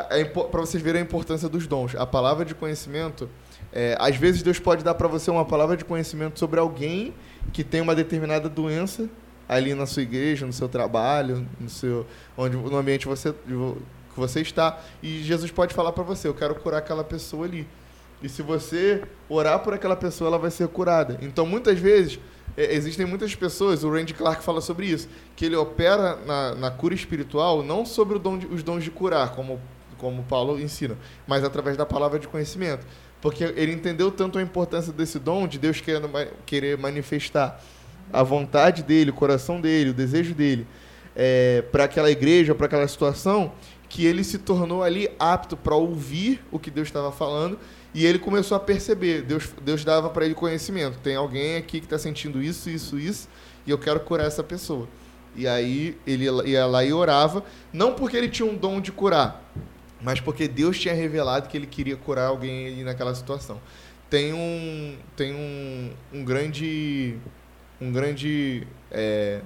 é, 0.09 0.25
Para 0.25 0.61
vocês 0.61 0.81
verem 0.81 1.01
a 1.01 1.05
importância 1.05 1.47
dos 1.47 1.67
dons, 1.67 1.95
a 1.95 2.05
palavra 2.05 2.43
de 2.43 2.55
conhecimento, 2.55 3.29
é, 3.71 3.95
às 3.99 4.15
vezes 4.15 4.41
Deus 4.41 4.59
pode 4.59 4.83
dar 4.83 4.95
para 4.95 5.07
você 5.07 5.29
uma 5.29 5.45
palavra 5.45 5.77
de 5.77 5.85
conhecimento 5.85 6.39
sobre 6.39 6.59
alguém 6.59 7.13
que 7.53 7.63
tem 7.63 7.81
uma 7.81 7.95
determinada 7.95 8.49
doença 8.49 9.09
ali 9.47 9.73
na 9.73 9.85
sua 9.85 10.01
igreja, 10.01 10.45
no 10.45 10.53
seu 10.53 10.67
trabalho, 10.67 11.47
no 11.59 11.69
seu, 11.69 12.05
onde 12.37 12.57
no 12.57 12.75
ambiente 12.75 13.07
você, 13.07 13.31
que 13.31 14.19
você 14.19 14.41
está, 14.41 14.79
e 15.01 15.23
Jesus 15.23 15.51
pode 15.51 15.73
falar 15.73 15.91
para 15.93 16.03
você: 16.03 16.27
eu 16.27 16.33
quero 16.33 16.55
curar 16.55 16.79
aquela 16.79 17.03
pessoa 17.03 17.45
ali. 17.45 17.67
E 18.21 18.27
se 18.27 18.41
você 18.41 19.03
orar 19.29 19.59
por 19.59 19.73
aquela 19.73 19.95
pessoa, 19.95 20.29
ela 20.29 20.39
vai 20.39 20.49
ser 20.49 20.67
curada. 20.67 21.19
Então, 21.21 21.45
muitas 21.45 21.77
vezes, 21.77 22.19
é, 22.55 22.73
existem 22.73 23.05
muitas 23.05 23.35
pessoas, 23.35 23.83
o 23.83 23.91
Randy 23.91 24.13
Clark 24.13 24.43
fala 24.43 24.61
sobre 24.61 24.87
isso, 24.87 25.07
que 25.35 25.45
ele 25.45 25.55
opera 25.55 26.15
na, 26.25 26.55
na 26.55 26.71
cura 26.71 26.95
espiritual 26.95 27.61
não 27.61 27.85
sobre 27.85 28.17
dom 28.17 28.37
de, 28.37 28.47
os 28.47 28.63
dons 28.63 28.83
de 28.83 28.89
curar, 28.89 29.35
como, 29.35 29.61
como 29.97 30.23
Paulo 30.23 30.59
ensina, 30.59 30.97
mas 31.27 31.43
através 31.43 31.77
da 31.77 31.85
palavra 31.85 32.17
de 32.17 32.27
conhecimento. 32.27 32.85
Porque 33.21 33.43
ele 33.43 33.71
entendeu 33.71 34.11
tanto 34.11 34.39
a 34.39 34.41
importância 34.41 34.91
desse 34.91 35.19
dom, 35.19 35.47
de 35.47 35.59
Deus 35.59 35.79
querendo, 35.81 36.09
querer 36.45 36.77
manifestar 36.77 37.61
a 38.11 38.23
vontade 38.23 38.83
dele, 38.83 39.11
o 39.11 39.13
coração 39.13 39.61
dele, 39.61 39.91
o 39.91 39.93
desejo 39.93 40.33
dele, 40.33 40.65
é, 41.15 41.63
para 41.71 41.83
aquela 41.83 42.09
igreja, 42.09 42.55
para 42.55 42.67
aquela 42.67 42.87
situação, 42.87 43.51
que 43.89 44.05
ele 44.05 44.23
se 44.23 44.37
tornou 44.37 44.83
ali 44.83 45.09
apto 45.19 45.55
para 45.55 45.75
ouvir 45.75 46.43
o 46.51 46.59
que 46.59 46.69
Deus 46.69 46.87
estava 46.87 47.11
falando 47.11 47.57
e 47.97 48.05
ele 48.05 48.19
começou 48.19 48.55
a 48.55 48.59
perceber. 48.59 49.23
Deus, 49.23 49.49
Deus 49.59 49.83
dava 49.83 50.07
para 50.11 50.23
ele 50.23 50.35
conhecimento. 50.35 50.99
Tem 50.99 51.15
alguém 51.15 51.55
aqui 51.55 51.79
que 51.79 51.87
está 51.87 51.97
sentindo 51.97 52.39
isso, 52.43 52.69
isso, 52.69 52.99
isso, 52.99 53.27
e 53.65 53.71
eu 53.71 53.77
quero 53.79 53.99
curar 54.01 54.27
essa 54.27 54.43
pessoa. 54.43 54.87
E 55.35 55.47
aí 55.47 55.97
ele 56.05 56.25
ia 56.45 56.67
lá 56.67 56.85
e 56.85 56.93
orava, 56.93 57.43
não 57.73 57.95
porque 57.95 58.15
ele 58.15 58.29
tinha 58.29 58.47
um 58.47 58.55
dom 58.55 58.79
de 58.79 58.91
curar, 58.91 59.43
mas 59.99 60.19
porque 60.19 60.47
Deus 60.47 60.79
tinha 60.79 60.93
revelado 60.93 61.49
que 61.49 61.57
ele 61.57 61.65
queria 61.65 61.95
curar 61.95 62.27
alguém 62.27 62.67
ali 62.67 62.83
naquela 62.83 63.15
situação. 63.15 63.59
Tem 64.11 64.31
um, 64.31 64.95
tem 65.15 65.33
um, 65.33 65.89
um 66.13 66.23
grande, 66.23 67.17
um 67.81 67.91
grande 67.91 68.67
é, 68.91 69.41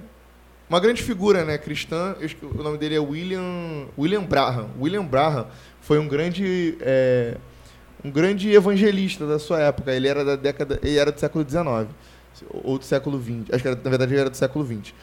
uma 0.72 0.80
grande 0.80 1.02
figura 1.02 1.44
né, 1.44 1.58
cristã, 1.58 2.16
o 2.42 2.62
nome 2.62 2.78
dele 2.78 2.94
é 2.94 2.98
William, 2.98 3.88
William 3.98 4.22
Braham. 4.22 4.70
William 4.80 5.04
Braham 5.04 5.46
foi 5.82 5.98
um 5.98 6.08
grande, 6.08 6.78
é, 6.80 7.36
um 8.04 8.10
grande 8.10 8.52
evangelista 8.52 9.26
da 9.26 9.38
sua 9.38 9.60
época. 9.60 9.92
Ele 9.92 10.08
era 10.08 10.24
da 10.24 10.36
década, 10.36 10.78
ele 10.82 10.98
era 10.98 11.12
do 11.12 11.20
século 11.20 11.48
XIX 11.48 11.88
ou 12.50 12.78
do 12.78 12.84
século 12.84 13.20
XX. 13.20 13.52
Acho 13.52 13.62
que 13.62 13.68
era, 13.68 13.76
na 13.82 13.90
verdade 13.90 14.12
ele 14.12 14.20
era 14.20 14.30
do 14.30 14.36
século 14.36 14.66
XX. 14.66 14.94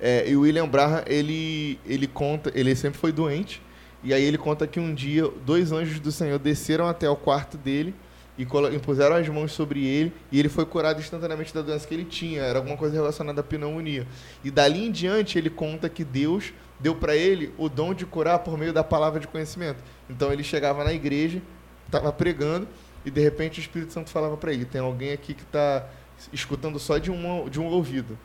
É, 0.00 0.28
e 0.28 0.36
o 0.36 0.42
William 0.42 0.68
Braham 0.68 1.02
ele, 1.06 1.78
ele 1.84 2.06
conta, 2.06 2.52
ele 2.54 2.74
sempre 2.76 2.98
foi 2.98 3.10
doente 3.10 3.60
e 4.02 4.14
aí 4.14 4.22
ele 4.22 4.38
conta 4.38 4.64
que 4.66 4.78
um 4.78 4.94
dia 4.94 5.28
dois 5.44 5.72
anjos 5.72 5.98
do 5.98 6.12
Senhor 6.12 6.38
desceram 6.38 6.86
até 6.86 7.10
o 7.10 7.16
quarto 7.16 7.58
dele 7.58 7.92
e 8.38 8.46
impuseram 8.74 9.16
as 9.16 9.28
mãos 9.28 9.50
sobre 9.50 9.84
ele 9.84 10.12
e 10.30 10.38
ele 10.38 10.48
foi 10.48 10.64
curado 10.64 11.00
instantaneamente 11.00 11.52
da 11.52 11.62
doença 11.62 11.86
que 11.86 11.94
ele 11.94 12.04
tinha. 12.04 12.42
Era 12.42 12.60
alguma 12.60 12.76
coisa 12.76 12.94
relacionada 12.94 13.40
à 13.40 13.44
pneumonia. 13.44 14.06
E 14.44 14.50
dali 14.50 14.86
em 14.86 14.92
diante 14.92 15.36
ele 15.36 15.50
conta 15.50 15.88
que 15.88 16.04
Deus 16.04 16.52
deu 16.78 16.94
para 16.94 17.16
ele 17.16 17.52
o 17.58 17.68
dom 17.68 17.92
de 17.92 18.06
curar 18.06 18.38
por 18.38 18.56
meio 18.56 18.72
da 18.72 18.84
palavra 18.84 19.18
de 19.18 19.26
conhecimento. 19.26 19.82
Então 20.08 20.32
ele 20.32 20.44
chegava 20.44 20.84
na 20.84 20.92
igreja, 20.92 21.42
estava 21.88 22.12
pregando 22.12 22.68
e 23.04 23.10
de 23.10 23.20
repente 23.20 23.58
o 23.58 23.62
Espírito 23.62 23.92
Santo 23.92 24.10
falava 24.10 24.36
para 24.36 24.52
ele: 24.52 24.64
tem 24.64 24.80
alguém 24.80 25.12
aqui 25.12 25.34
que 25.34 25.42
está 25.42 25.86
escutando 26.32 26.78
só 26.78 26.98
de 26.98 27.10
um, 27.10 27.48
de 27.48 27.60
um 27.60 27.66
ouvido. 27.66 28.18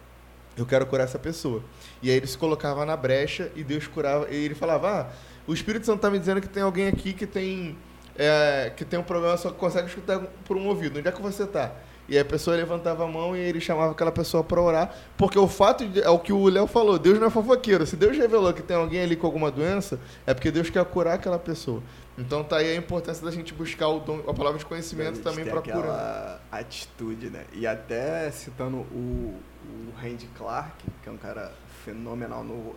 Eu 0.56 0.66
quero 0.66 0.86
curar 0.86 1.06
essa 1.06 1.18
pessoa. 1.18 1.64
E 2.02 2.12
aí 2.12 2.18
ele 2.18 2.28
se 2.28 2.38
colocava 2.38 2.86
na 2.86 2.96
brecha 2.96 3.52
e 3.56 3.64
Deus 3.64 3.88
curava. 3.88 4.30
E 4.30 4.36
ele 4.36 4.56
falava: 4.56 5.02
Ah, 5.02 5.14
o 5.48 5.54
Espírito 5.54 5.86
Santo 5.86 5.98
está 5.98 6.12
me 6.12 6.20
dizendo 6.20 6.42
que 6.42 6.48
tem 6.48 6.62
alguém 6.62 6.88
aqui 6.88 7.14
que 7.14 7.26
tem 7.26 7.76
é, 8.16 8.72
que 8.76 8.86
tem 8.86 9.00
um 9.00 9.04
problema, 9.04 9.36
só 9.38 9.52
consegue 9.52 9.88
escutar 9.88 10.20
por 10.46 10.58
um 10.58 10.68
ouvido. 10.68 11.00
Onde 11.00 11.08
é 11.08 11.12
que 11.12 11.22
você 11.22 11.44
está? 11.44 11.72
E 12.08 12.20
a 12.20 12.26
pessoa 12.26 12.58
levantava 12.58 13.06
a 13.06 13.08
mão 13.08 13.36
e 13.36 13.40
ele 13.40 13.62
chamava 13.62 13.94
aquela 13.94 14.12
pessoa 14.12 14.44
para 14.44 14.62
orar, 14.62 14.94
porque 15.18 15.40
o 15.40 15.48
fato 15.48 15.88
de, 15.88 16.02
é 16.02 16.10
o 16.10 16.20
que 16.20 16.34
o 16.34 16.48
Léo 16.50 16.68
falou, 16.68 17.00
Deus 17.00 17.18
não 17.18 17.28
é 17.28 17.30
fofoqueiro. 17.30 17.86
Se 17.86 17.96
Deus 17.96 18.18
revelou 18.18 18.54
que 18.54 18.62
tem 18.62 18.76
alguém 18.76 19.02
ali 19.02 19.16
com 19.16 19.26
alguma 19.26 19.50
doença, 19.50 20.00
é 20.26 20.34
porque 20.34 20.52
Deus 20.52 20.70
quer 20.70 20.84
curar 20.86 21.16
aquela 21.16 21.40
pessoa. 21.40 21.82
Então 22.18 22.44
tá 22.44 22.58
aí 22.58 22.72
a 22.72 22.76
importância 22.76 23.26
da 23.26 23.32
gente 23.32 23.54
buscar 23.54 23.88
o 23.88 24.00
dom, 24.00 24.20
a 24.28 24.34
palavra 24.34 24.60
de 24.60 24.66
conhecimento 24.66 25.22
também 25.22 25.46
para 25.46 25.62
curar. 25.62 26.42
atitude, 26.52 27.30
né? 27.30 27.46
E 27.54 27.66
até 27.66 28.30
citando 28.32 28.78
o, 28.78 29.40
o 29.66 29.94
Randy 30.00 30.30
Clark, 30.38 30.86
que 31.02 31.10
é 31.10 31.12
um 31.12 31.18
cara 31.18 31.52
fenomenal 31.84 32.44
no, 32.44 32.76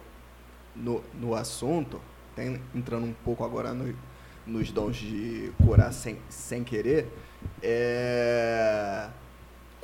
no, 0.74 1.05
no 1.14 1.35
assunto, 1.35 2.01
tem, 2.35 2.61
entrando 2.74 3.07
um 3.07 3.14
pouco 3.24 3.45
agora 3.45 3.74
no, 3.74 3.95
nos 4.47 4.70
dons 4.70 4.97
de 4.97 5.53
curar 5.64 5.93
sem, 5.93 6.18
sem 6.29 6.62
querer, 6.64 7.09
é 7.62 9.09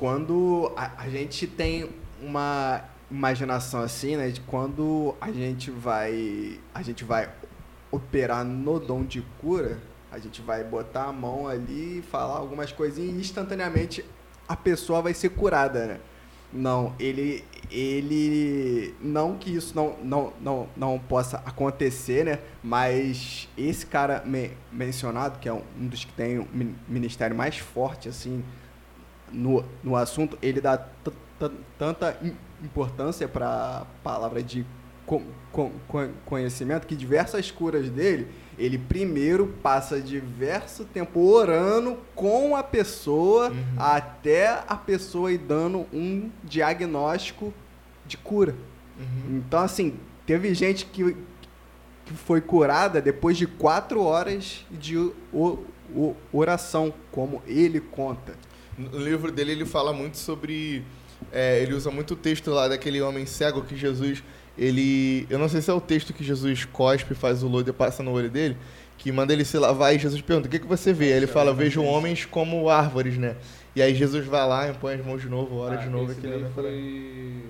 quando 0.03 0.73
a, 0.77 1.03
a 1.05 1.09
gente 1.09 1.47
tem 1.47 1.89
uma 2.21 2.83
imaginação 3.09 3.83
assim, 3.83 4.17
né, 4.17 4.31
de 4.31 4.41
quando 4.41 5.15
a 5.21 5.31
gente 5.31 5.71
vai 5.71 6.59
a 6.75 6.83
gente 6.83 7.05
vai 7.05 7.31
operar 7.89 8.45
no 8.45 8.81
dom 8.81 9.05
de 9.05 9.23
cura, 9.41 9.79
a 10.11 10.19
gente 10.19 10.43
vai 10.43 10.65
botar 10.65 11.05
a 11.05 11.13
mão 11.13 11.47
ali, 11.47 12.03
falar 12.11 12.39
algumas 12.39 12.73
coisinhas 12.73 13.15
e 13.15 13.21
instantaneamente 13.21 14.05
a 14.49 14.57
pessoa 14.57 15.01
vai 15.01 15.15
ser 15.15 15.29
curada, 15.29 15.87
né? 15.87 16.01
Não, 16.53 16.95
ele 16.99 17.45
ele 17.71 18.95
não 19.01 19.39
que 19.39 19.51
isso 19.51 19.75
não, 19.75 19.97
não, 20.03 20.33
não, 20.41 20.69
não 20.77 20.99
possa 20.99 21.39
acontecer, 21.47 22.25
né? 22.25 22.39
Mas 22.63 23.49
esse 23.57 23.87
cara 23.87 24.23
me, 24.27 24.51
mencionado, 24.71 25.39
que 25.39 25.49
é 25.49 25.53
um, 25.53 25.63
dos 25.79 26.05
que 26.05 26.13
tem 26.13 26.39
um 26.39 26.75
ministério 26.87 27.35
mais 27.35 27.57
forte 27.57 28.09
assim 28.11 28.45
no, 29.33 29.65
no 29.83 29.97
assunto, 29.97 30.39
ele 30.43 30.61
dá 30.61 30.77
tanta 31.79 32.19
importância 32.63 33.27
para 33.27 33.79
a 33.79 33.85
palavra 34.05 34.43
de 34.43 34.67
conhecimento 36.25 36.87
que 36.87 36.95
diversas 36.95 37.51
curas 37.51 37.89
dele 37.89 38.29
ele 38.59 38.79
primeiro 38.79 39.47
passa 39.63 40.01
diverso 40.01 40.85
tempo 40.85 41.21
orando 41.21 41.99
com 42.15 42.55
a 42.55 42.63
pessoa 42.63 43.51
uhum. 43.51 43.65
até 43.79 44.63
a 44.69 44.77
pessoa 44.77 45.33
ir 45.33 45.39
dando 45.39 45.87
um 45.93 46.31
diagnóstico 46.45 47.53
de 48.07 48.17
cura. 48.17 48.55
Uhum. 48.99 49.39
Então, 49.39 49.61
assim, 49.61 49.95
teve 50.27 50.55
gente 50.55 50.87
que, 50.87 51.17
que 52.05 52.13
foi 52.13 52.41
curada 52.41 53.01
depois 53.01 53.37
de 53.37 53.47
quatro 53.47 54.03
horas 54.03 54.65
de 54.71 54.97
o, 54.97 55.65
o, 55.95 56.17
oração, 56.33 56.93
como 57.11 57.43
ele 57.47 57.81
conta. 57.81 58.35
No 58.77 58.99
livro 58.99 59.31
dele, 59.31 59.53
ele 59.53 59.67
fala 59.67 59.93
muito 59.93 60.17
sobre. 60.17 60.85
É, 61.31 61.63
ele 61.63 61.75
usa 61.75 61.91
muito 61.91 62.15
o 62.15 62.17
texto 62.17 62.51
lá 62.51 62.69
daquele 62.69 63.01
homem 63.01 63.27
cego 63.27 63.63
que 63.63 63.77
Jesus 63.77 64.23
ele. 64.57 65.27
Eu 65.31 65.39
não 65.39 65.49
sei 65.49 65.61
se 65.61 65.71
é 65.71 65.75
o 65.75 65.81
texto 65.81 66.13
que 66.13 66.23
Jesus 66.23 66.65
cospe, 66.65 67.15
faz 67.15 67.43
o 67.43 67.49
lodo 67.49 67.71
e 67.71 67.73
passa 67.73 68.03
no 68.03 68.13
olho 68.13 68.31
dele, 68.31 68.57
que 68.99 69.11
manda 69.11 69.33
ele 69.33 69.45
se 69.45 69.59
lavar 69.59 69.95
e 69.95 69.99
Jesus 69.99 70.21
pergunta: 70.21 70.49
o 70.49 70.51
que, 70.51 70.59
que 70.59 70.67
você 70.67 70.93
vê? 70.93 71.07
Aí 71.07 71.13
ele 71.13 71.27
fala: 71.27 71.53
vejo 71.53 71.83
homens 71.83 72.25
como 72.25 72.69
árvores, 72.69 73.17
né? 73.17 73.37
E 73.75 73.81
aí 73.81 73.95
Jesus 73.95 74.27
vai 74.27 74.47
lá, 74.47 74.69
impõe 74.69 74.95
as 74.95 75.05
mãos 75.05 75.23
de 75.23 75.29
novo, 75.29 75.57
ora 75.57 75.75
ah, 75.75 75.77
de 75.79 75.89
novo. 75.89 76.13
Esse 76.13 76.21
daí 76.21 76.45
foi... 76.55 77.45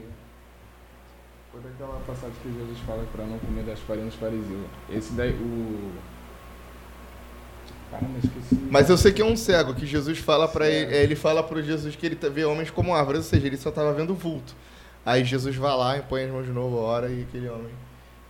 foi 1.50 1.60
daquela 1.60 1.98
passagem 2.06 2.36
que 2.42 2.52
Jesus 2.52 2.78
fala 2.86 3.04
para 3.12 3.24
não 3.24 3.38
comer 3.38 3.64
das 3.64 3.80
farinhas 3.80 4.10
dos 4.10 4.16
fariseus. 4.16 4.66
Esse 4.90 5.12
daí, 5.14 5.32
o. 5.32 5.90
Caramba, 7.90 8.18
esqueci. 8.22 8.68
Mas 8.70 8.88
eu 8.88 8.96
sei 8.96 9.12
que 9.12 9.20
é 9.20 9.24
um 9.24 9.36
cego, 9.36 9.74
que 9.74 9.84
Jesus 9.84 10.18
fala 10.18 10.46
para 10.46 10.68
ele, 10.68 10.94
ele 10.94 11.16
fala 11.16 11.42
para 11.42 11.60
Jesus 11.60 11.96
que 11.96 12.06
ele 12.06 12.16
vê 12.30 12.44
homens 12.44 12.70
como 12.70 12.94
árvores, 12.94 13.24
ou 13.24 13.26
seja, 13.26 13.46
ele 13.48 13.56
só 13.56 13.68
estava 13.68 13.92
vendo 13.92 14.14
vulto. 14.14 14.54
Aí 15.04 15.24
Jesus 15.24 15.56
vai 15.56 15.76
lá, 15.76 15.98
põe 16.08 16.24
as 16.24 16.30
mãos 16.30 16.46
de 16.46 16.52
novo, 16.52 16.76
ora, 16.76 17.08
e 17.08 17.22
aquele 17.22 17.48
homem, 17.48 17.72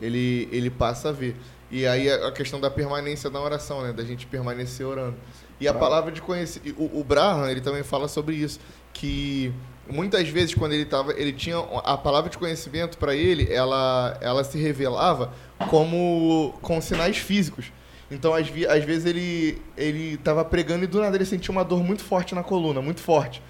ele, 0.00 0.48
ele 0.50 0.70
passa 0.70 1.10
a 1.10 1.12
ver. 1.12 1.36
E 1.70 1.86
aí 1.86 2.10
a 2.10 2.30
questão 2.30 2.60
da 2.60 2.70
permanência 2.70 3.30
na 3.30 3.40
oração, 3.40 3.82
né? 3.82 3.92
Da 3.92 4.04
gente 4.04 4.26
permanecer 4.26 4.86
orando. 4.86 5.16
E 5.58 5.66
a 5.66 5.72
palavra 5.72 6.12
de 6.12 6.20
conhecer... 6.20 6.74
O, 6.76 7.00
o 7.00 7.04
Braham, 7.04 7.48
ele 7.48 7.60
também 7.60 7.82
fala 7.82 8.08
sobre 8.08 8.34
isso, 8.34 8.60
que 8.92 9.52
muitas 9.88 10.28
vezes 10.28 10.54
quando 10.54 10.72
ele 10.72 10.84
tava, 10.84 11.12
ele 11.12 11.32
tinha 11.32 11.58
a 11.58 11.96
palavra 11.96 12.30
de 12.30 12.38
conhecimento 12.38 12.98
para 12.98 13.14
ele, 13.14 13.52
ela 13.52 14.16
ela 14.20 14.44
se 14.44 14.58
revelava 14.58 15.32
como 15.68 16.54
com 16.60 16.80
sinais 16.80 17.16
físicos. 17.16 17.72
Então 18.10 18.34
às, 18.34 18.46
às 18.68 18.84
vezes 18.84 19.06
ele 19.06 19.62
ele 19.76 20.14
estava 20.14 20.44
pregando 20.44 20.84
e 20.84 20.86
do 20.86 21.00
nada 21.00 21.16
ele 21.16 21.24
sentia 21.24 21.50
uma 21.50 21.64
dor 21.64 21.82
muito 21.82 22.02
forte 22.02 22.34
na 22.34 22.42
coluna, 22.42 22.80
muito 22.80 23.00
forte. 23.00 23.42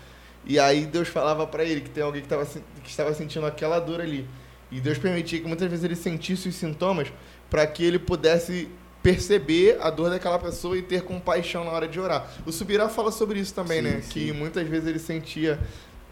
E 0.44 0.58
aí 0.58 0.86
Deus 0.86 1.08
falava 1.08 1.46
para 1.46 1.64
ele 1.64 1.80
que 1.80 1.90
tem 1.90 2.02
alguém 2.02 2.22
que, 2.22 2.28
tava, 2.28 2.44
que 2.44 2.90
estava 2.90 3.14
sentindo 3.14 3.46
aquela 3.46 3.78
dor 3.78 4.00
ali. 4.00 4.26
E 4.70 4.80
Deus 4.80 4.98
permitia 4.98 5.40
que 5.40 5.46
muitas 5.46 5.68
vezes 5.68 5.84
ele 5.84 5.96
sentisse 5.96 6.48
os 6.48 6.54
sintomas 6.54 7.12
para 7.50 7.66
que 7.66 7.84
ele 7.84 7.98
pudesse 7.98 8.68
perceber 9.02 9.78
a 9.80 9.90
dor 9.90 10.10
daquela 10.10 10.38
pessoa 10.38 10.78
e 10.78 10.82
ter 10.82 11.02
compaixão 11.02 11.64
na 11.64 11.70
hora 11.70 11.88
de 11.88 11.98
orar. 12.00 12.30
O 12.46 12.52
Subirá 12.52 12.88
fala 12.88 13.10
sobre 13.10 13.38
isso 13.38 13.52
também, 13.52 13.78
sim, 13.78 13.88
né? 13.88 14.00
Sim. 14.00 14.10
Que 14.10 14.32
muitas 14.32 14.66
vezes 14.66 14.88
ele 14.88 14.98
sentia 14.98 15.58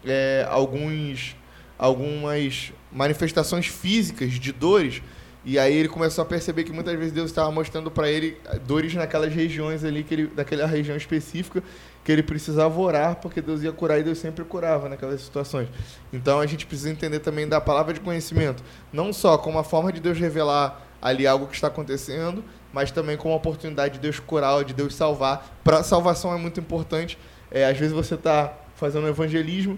é, 0.05 0.45
alguns, 0.49 1.35
algumas 1.77 2.71
manifestações 2.91 3.67
físicas 3.67 4.31
de 4.33 4.51
dores 4.51 5.01
e 5.43 5.57
aí 5.57 5.75
ele 5.75 5.89
começou 5.89 6.21
a 6.21 6.25
perceber 6.25 6.63
que 6.63 6.71
muitas 6.71 6.95
vezes 6.95 7.11
Deus 7.11 7.31
estava 7.31 7.51
mostrando 7.51 7.89
para 7.89 8.09
ele 8.09 8.37
dores 8.67 8.93
naquelas 8.93 9.33
regiões 9.33 9.83
ali, 9.83 10.03
que 10.03 10.13
ele, 10.13 10.27
daquela 10.27 10.67
região 10.67 10.95
específica, 10.95 11.63
que 12.03 12.11
ele 12.11 12.23
precisava 12.23 12.79
orar, 12.79 13.17
porque 13.17 13.41
Deus 13.41 13.61
ia 13.61 13.71
curar 13.71 13.99
e 13.99 14.03
Deus 14.03 14.17
sempre 14.17 14.43
curava 14.43 14.89
naquelas 14.89 15.21
situações. 15.21 15.69
Então 16.11 16.39
a 16.39 16.45
gente 16.45 16.65
precisa 16.65 16.89
entender 16.89 17.19
também 17.19 17.47
da 17.47 17.61
palavra 17.61 17.93
de 17.93 17.99
conhecimento, 17.99 18.63
não 18.91 19.13
só 19.13 19.37
como 19.37 19.59
a 19.59 19.63
forma 19.63 19.91
de 19.91 19.99
Deus 19.99 20.17
revelar 20.17 20.87
ali 21.01 21.25
algo 21.25 21.47
que 21.47 21.55
está 21.55 21.67
acontecendo, 21.67 22.43
mas 22.73 22.91
também 22.91 23.17
como 23.17 23.33
a 23.33 23.37
oportunidade 23.37 23.95
de 23.95 23.99
Deus 23.99 24.19
curar, 24.19 24.63
de 24.63 24.73
Deus 24.73 24.95
salvar. 24.95 25.59
Para 25.63 25.83
salvação 25.83 26.33
é 26.33 26.37
muito 26.37 26.59
importante. 26.59 27.17
É, 27.49 27.65
às 27.65 27.77
vezes 27.77 27.93
você 27.93 28.15
está 28.15 28.53
fazendo 28.75 29.07
evangelismo 29.07 29.77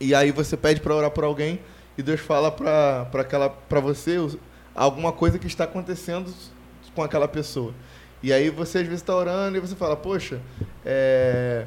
E 0.00 0.14
aí 0.14 0.30
você 0.30 0.56
pede 0.56 0.80
para 0.80 0.94
orar 0.94 1.10
por 1.10 1.24
alguém 1.24 1.60
e 1.98 2.02
Deus 2.02 2.20
fala 2.20 2.50
para 2.50 3.08
aquela 3.14 3.50
para 3.50 3.80
você 3.80 4.16
alguma 4.74 5.12
coisa 5.12 5.38
que 5.38 5.46
está 5.46 5.64
acontecendo 5.64 6.32
com 6.94 7.02
aquela 7.02 7.28
pessoa. 7.28 7.74
E 8.24 8.32
aí 8.32 8.48
você 8.48 8.78
às 8.78 8.86
vezes 8.86 9.02
está 9.02 9.14
orando 9.14 9.58
e 9.58 9.60
você 9.60 9.76
fala, 9.76 9.94
poxa, 9.94 10.40
é, 10.82 11.66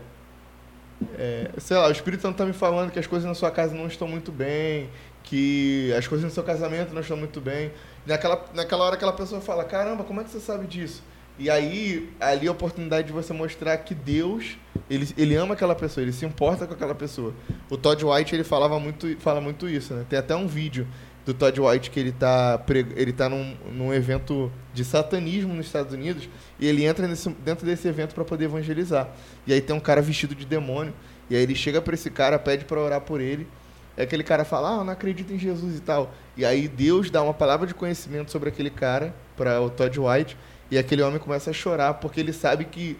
é, 1.15 1.51
sei 1.59 1.77
lá, 1.77 1.87
o 1.87 1.91
Espírito 1.91 2.21
Santo 2.21 2.31
está 2.31 2.45
me 2.47 2.51
falando 2.51 2.89
que 2.89 2.97
as 2.97 3.05
coisas 3.05 3.27
na 3.27 3.35
sua 3.35 3.51
casa 3.51 3.75
não 3.75 3.85
estão 3.85 4.07
muito 4.07 4.31
bem, 4.31 4.89
que 5.21 5.93
as 5.95 6.07
coisas 6.07 6.25
no 6.25 6.31
seu 6.31 6.41
casamento 6.41 6.95
não 6.95 7.01
estão 7.01 7.15
muito 7.15 7.39
bem. 7.39 7.71
Naquela, 8.07 8.43
naquela 8.55 8.85
hora 8.85 8.95
aquela 8.95 9.13
pessoa 9.13 9.39
fala, 9.39 9.63
caramba, 9.63 10.03
como 10.03 10.19
é 10.19 10.23
que 10.23 10.31
você 10.31 10.39
sabe 10.39 10.65
disso? 10.65 11.03
E 11.37 11.47
aí, 11.47 12.09
ali 12.19 12.47
é 12.47 12.49
a 12.49 12.53
oportunidade 12.53 13.05
de 13.05 13.13
você 13.13 13.33
mostrar 13.33 13.77
que 13.77 13.93
Deus, 13.93 14.57
ele, 14.89 15.07
ele 15.15 15.35
ama 15.35 15.53
aquela 15.53 15.75
pessoa, 15.75 16.03
ele 16.03 16.11
se 16.11 16.25
importa 16.25 16.65
com 16.65 16.73
aquela 16.73 16.95
pessoa. 16.95 17.35
O 17.69 17.77
Todd 17.77 18.03
White, 18.03 18.33
ele 18.33 18.43
falava 18.43 18.79
muito, 18.79 19.15
fala 19.19 19.39
muito 19.39 19.69
isso, 19.69 19.93
né? 19.93 20.07
Tem 20.09 20.17
até 20.17 20.35
um 20.35 20.47
vídeo 20.47 20.87
do 21.27 21.33
Todd 21.33 21.59
White 21.59 21.91
que 21.91 21.99
ele 21.99 22.13
tá, 22.13 22.63
ele 22.95 23.11
tá 23.11 23.27
num, 23.27 23.53
num 23.69 23.93
evento 23.93 24.49
de 24.73 24.85
satanismo 24.85 25.53
nos 25.53 25.65
Estados 25.65 25.93
Unidos 25.93 26.29
e 26.59 26.67
ele 26.67 26.85
entra 26.85 27.07
nesse, 27.07 27.29
dentro 27.29 27.65
desse 27.65 27.87
evento 27.87 28.13
para 28.13 28.23
poder 28.23 28.45
evangelizar. 28.45 29.09
E 29.45 29.53
aí 29.53 29.61
tem 29.61 29.75
um 29.75 29.79
cara 29.79 30.01
vestido 30.01 30.33
de 30.33 30.45
demônio 30.45 30.93
e 31.29 31.35
aí 31.35 31.43
ele 31.43 31.55
chega 31.55 31.81
para 31.81 31.93
esse 31.93 32.09
cara, 32.09 32.39
pede 32.39 32.65
para 32.65 32.79
orar 32.79 33.01
por 33.01 33.21
ele. 33.21 33.47
É 33.95 34.03
aquele 34.03 34.23
cara 34.23 34.45
fala: 34.45 34.75
"Ah, 34.75 34.79
eu 34.79 34.83
não 34.83 34.93
acredito 34.93 35.33
em 35.33 35.39
Jesus 35.39 35.77
e 35.77 35.81
tal". 35.81 36.13
E 36.35 36.45
aí 36.45 36.67
Deus 36.67 37.09
dá 37.09 37.21
uma 37.21 37.33
palavra 37.33 37.65
de 37.67 37.73
conhecimento 37.73 38.31
sobre 38.31 38.49
aquele 38.49 38.69
cara 38.69 39.13
para 39.35 39.61
o 39.61 39.69
Todd 39.69 39.99
White 39.99 40.37
e 40.69 40.77
aquele 40.77 41.01
homem 41.01 41.19
começa 41.19 41.49
a 41.49 41.53
chorar 41.53 41.95
porque 41.95 42.19
ele 42.19 42.33
sabe 42.33 42.65
que 42.65 42.97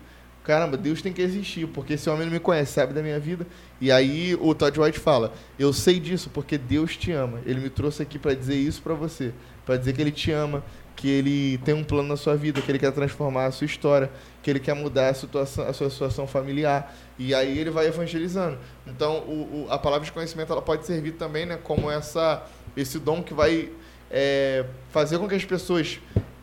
caramba, 0.47 0.78
Deus 0.78 1.01
tem 1.01 1.12
que 1.12 1.22
existir, 1.22 1.68
porque 1.68 1.95
esse 1.95 2.10
homem 2.10 2.26
não 2.26 2.32
me 2.32 2.39
conhece, 2.39 2.72
sabe 2.72 2.93
da 2.93 3.01
minha 3.01 3.20
vida. 3.20 3.45
E 3.82 3.91
aí 3.91 4.34
o 4.39 4.55
Todd 4.55 4.80
White 4.80 4.97
fala: 4.97 5.34
Eu 5.60 5.74
sei 5.74 5.99
disso 5.99 6.30
porque 6.34 6.58
Deus 6.58 6.95
te 6.95 7.12
ama. 7.12 7.41
Ele 7.45 7.60
me 7.60 7.70
trouxe 7.70 8.01
aqui 8.01 8.18
para 8.18 8.34
dizer 8.34 8.55
isso 8.55 8.82
para 8.82 8.93
você, 8.93 9.34
para 9.66 9.76
dizer 9.76 9.91
que 9.91 10.01
ele 10.01 10.12
te 10.12 10.32
ama, 10.32 10.64
que 10.98 11.08
ele 11.08 11.60
tem 11.60 11.76
um 11.76 11.84
plano 11.84 12.10
na 12.10 12.18
sua 12.18 12.36
vida, 12.36 12.60
que 12.60 12.70
ele 12.70 12.80
quer 12.80 12.91
transformar 12.91 13.45
a 13.45 13.52
sua 13.52 13.66
história, 13.66 14.10
que 14.41 14.50
ele 14.50 14.60
quer 14.60 14.74
mudar 14.74 15.10
a, 15.10 15.14
situação, 15.14 15.68
a 15.68 15.72
sua 15.72 15.91
situação 15.91 16.26
familiar. 16.26 16.93
E 17.20 17.36
aí 17.36 17.58
ele 17.58 17.70
vai 17.70 17.86
evangelizando. 17.86 18.58
Então 18.86 19.20
o, 19.20 19.68
o, 19.68 19.68
a 19.70 19.78
palavra 19.78 20.04
de 20.04 20.12
conhecimento 20.12 20.52
ela 20.52 20.62
pode 20.62 20.88
servir 20.88 21.12
também 21.12 21.45
né, 21.45 21.58
como 21.64 21.89
essa, 21.89 22.43
esse 22.76 22.98
dom 22.98 23.22
que 23.22 23.32
vai 23.32 23.70
é, 24.10 24.66
fazer 24.89 25.20
com 25.20 25.30
que 25.30 25.36
as 25.36 25.45
pessoas 25.45 26.00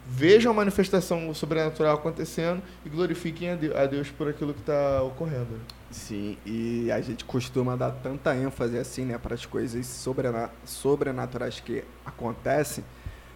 vejam 0.06 0.52
a 0.52 0.54
manifestação 0.54 1.34
sobrenatural 1.34 1.96
acontecendo 1.96 2.62
e 2.86 2.88
glorifiquem 2.88 3.50
a 3.50 3.86
Deus 3.86 4.08
por 4.10 4.28
aquilo 4.28 4.54
que 4.54 4.60
está 4.60 5.02
ocorrendo. 5.02 5.58
Sim, 5.90 6.36
e 6.44 6.92
a 6.92 7.00
gente 7.00 7.24
costuma 7.24 7.74
dar 7.74 7.90
tanta 7.90 8.36
ênfase 8.36 8.78
assim, 8.78 9.04
né, 9.04 9.18
para 9.18 9.34
as 9.34 9.46
coisas 9.46 9.86
sobrenaturais 10.64 11.60
que 11.60 11.82
acontecem, 12.04 12.84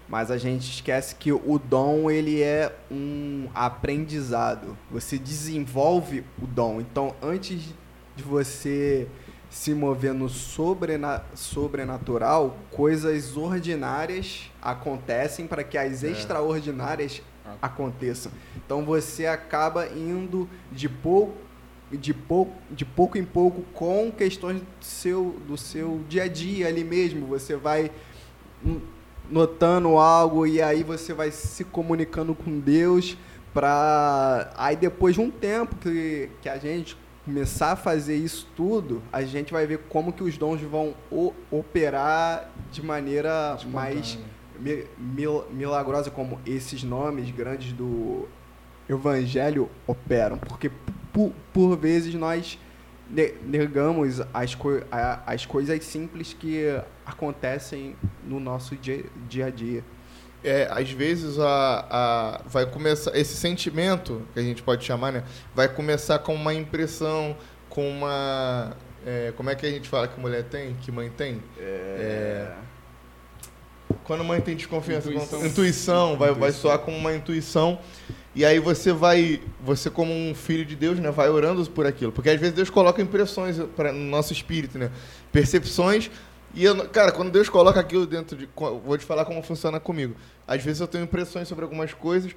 mas 0.08 0.30
a 0.30 0.38
gente 0.38 0.70
esquece 0.70 1.14
que 1.14 1.30
o 1.32 1.58
dom 1.58 2.10
ele 2.10 2.42
é 2.42 2.74
um 2.90 3.48
aprendizado. 3.54 4.76
Você 4.90 5.18
desenvolve 5.18 6.24
o 6.42 6.46
dom. 6.46 6.80
Então, 6.80 7.14
antes 7.22 7.74
de 8.16 8.24
você 8.24 9.06
se 9.50 9.74
mover 9.74 10.12
no 10.12 10.28
sobrena 10.28 11.22
sobrenatural, 11.34 12.56
coisas 12.70 13.36
ordinárias 13.36 14.50
acontecem 14.60 15.46
para 15.46 15.64
que 15.64 15.78
as 15.78 16.04
é. 16.04 16.10
extraordinárias 16.10 17.22
ah. 17.44 17.54
aconteçam. 17.62 18.30
Então 18.56 18.84
você 18.84 19.26
acaba 19.26 19.86
indo 19.88 20.48
de 20.70 20.88
pouco 20.88 21.48
de 21.90 22.12
pouco, 22.12 22.52
de 22.70 22.84
pouco 22.84 23.16
em 23.16 23.24
pouco 23.24 23.62
com 23.72 24.12
questões 24.12 24.60
do 24.60 24.66
seu, 24.84 25.36
do 25.46 25.56
seu 25.56 26.02
dia 26.06 26.24
a 26.24 26.28
dia 26.28 26.68
ali 26.68 26.84
mesmo. 26.84 27.26
Você 27.28 27.56
vai 27.56 27.90
notando 29.30 29.98
algo 29.98 30.46
e 30.46 30.60
aí 30.62 30.82
você 30.82 31.12
vai 31.12 31.30
se 31.30 31.64
comunicando 31.64 32.34
com 32.34 32.58
Deus 32.58 33.16
para 33.52 34.52
aí 34.56 34.76
depois 34.76 35.14
de 35.14 35.20
um 35.20 35.30
tempo 35.30 35.74
que, 35.76 36.30
que 36.40 36.48
a 36.48 36.58
gente 36.58 36.96
começar 37.24 37.72
a 37.72 37.76
fazer 37.76 38.16
isso 38.16 38.48
tudo, 38.56 39.02
a 39.12 39.22
gente 39.22 39.52
vai 39.52 39.66
ver 39.66 39.80
como 39.90 40.14
que 40.14 40.22
os 40.22 40.38
dons 40.38 40.62
vão 40.62 40.94
operar 41.50 42.50
de 42.72 42.82
maneira 42.82 43.54
Espontânea. 43.58 43.70
mais 43.70 44.18
mil, 44.98 45.44
milagrosa, 45.50 46.10
como 46.10 46.40
esses 46.46 46.82
nomes 46.82 47.30
grandes 47.30 47.74
do 47.74 48.26
evangelho 48.88 49.68
operam. 49.86 50.38
Porque 50.38 50.70
por, 51.12 51.32
por 51.52 51.76
vezes 51.76 52.14
nós 52.14 52.58
negamos 53.10 54.20
as, 54.34 54.54
co 54.54 54.80
as 55.26 55.46
coisas 55.46 55.82
simples 55.84 56.32
que 56.32 56.66
acontecem 57.06 57.96
no 58.24 58.38
nosso 58.38 58.76
dia, 58.76 59.04
dia 59.28 59.46
a 59.46 59.50
dia 59.50 59.84
é, 60.42 60.68
às 60.70 60.90
vezes 60.90 61.38
a, 61.38 61.86
a, 61.90 62.40
vai 62.46 62.66
começar 62.66 63.16
esse 63.16 63.34
sentimento 63.36 64.22
que 64.32 64.38
a 64.38 64.42
gente 64.42 64.62
pode 64.62 64.84
chamar, 64.84 65.12
né, 65.12 65.24
vai 65.54 65.68
começar 65.68 66.18
com 66.20 66.34
uma 66.34 66.54
impressão, 66.54 67.36
com 67.68 67.88
uma 67.88 68.76
é, 69.06 69.32
como 69.36 69.50
é 69.50 69.54
que 69.54 69.66
a 69.66 69.70
gente 69.70 69.88
fala 69.88 70.06
que 70.06 70.18
mulher 70.20 70.44
tem, 70.44 70.74
que 70.74 70.92
mãe 70.92 71.10
tem? 71.10 71.42
É... 71.58 72.52
Quando 74.04 74.20
a 74.20 74.24
mãe 74.24 74.40
tem 74.40 74.56
desconfiança, 74.56 75.10
intuição, 75.10 75.46
intuição 75.46 76.16
vai, 76.16 76.32
vai 76.32 76.52
soar 76.52 76.78
como 76.78 76.96
uma 76.96 77.14
intuição. 77.14 77.78
E 78.34 78.44
aí 78.44 78.58
você 78.58 78.92
vai, 78.92 79.40
você 79.60 79.90
como 79.90 80.12
um 80.12 80.34
filho 80.34 80.64
de 80.64 80.76
Deus, 80.76 80.98
né, 80.98 81.10
vai 81.10 81.28
orando 81.28 81.68
por 81.70 81.86
aquilo, 81.86 82.12
porque 82.12 82.30
às 82.30 82.38
vezes 82.38 82.54
Deus 82.54 82.70
coloca 82.70 83.02
impressões 83.02 83.58
para 83.74 83.92
no 83.92 84.04
nosso 84.04 84.32
espírito, 84.32 84.78
né, 84.78 84.90
percepções 85.32 86.10
e, 86.54 86.64
eu, 86.64 86.88
cara, 86.88 87.12
quando 87.12 87.30
Deus 87.30 87.48
coloca 87.48 87.78
aquilo 87.78 88.06
dentro 88.06 88.36
de. 88.36 88.48
Vou 88.56 88.96
te 88.96 89.04
falar 89.04 89.24
como 89.24 89.42
funciona 89.42 89.78
comigo. 89.78 90.14
Às 90.46 90.62
vezes 90.62 90.80
eu 90.80 90.88
tenho 90.88 91.04
impressões 91.04 91.46
sobre 91.46 91.64
algumas 91.64 91.92
coisas, 91.92 92.34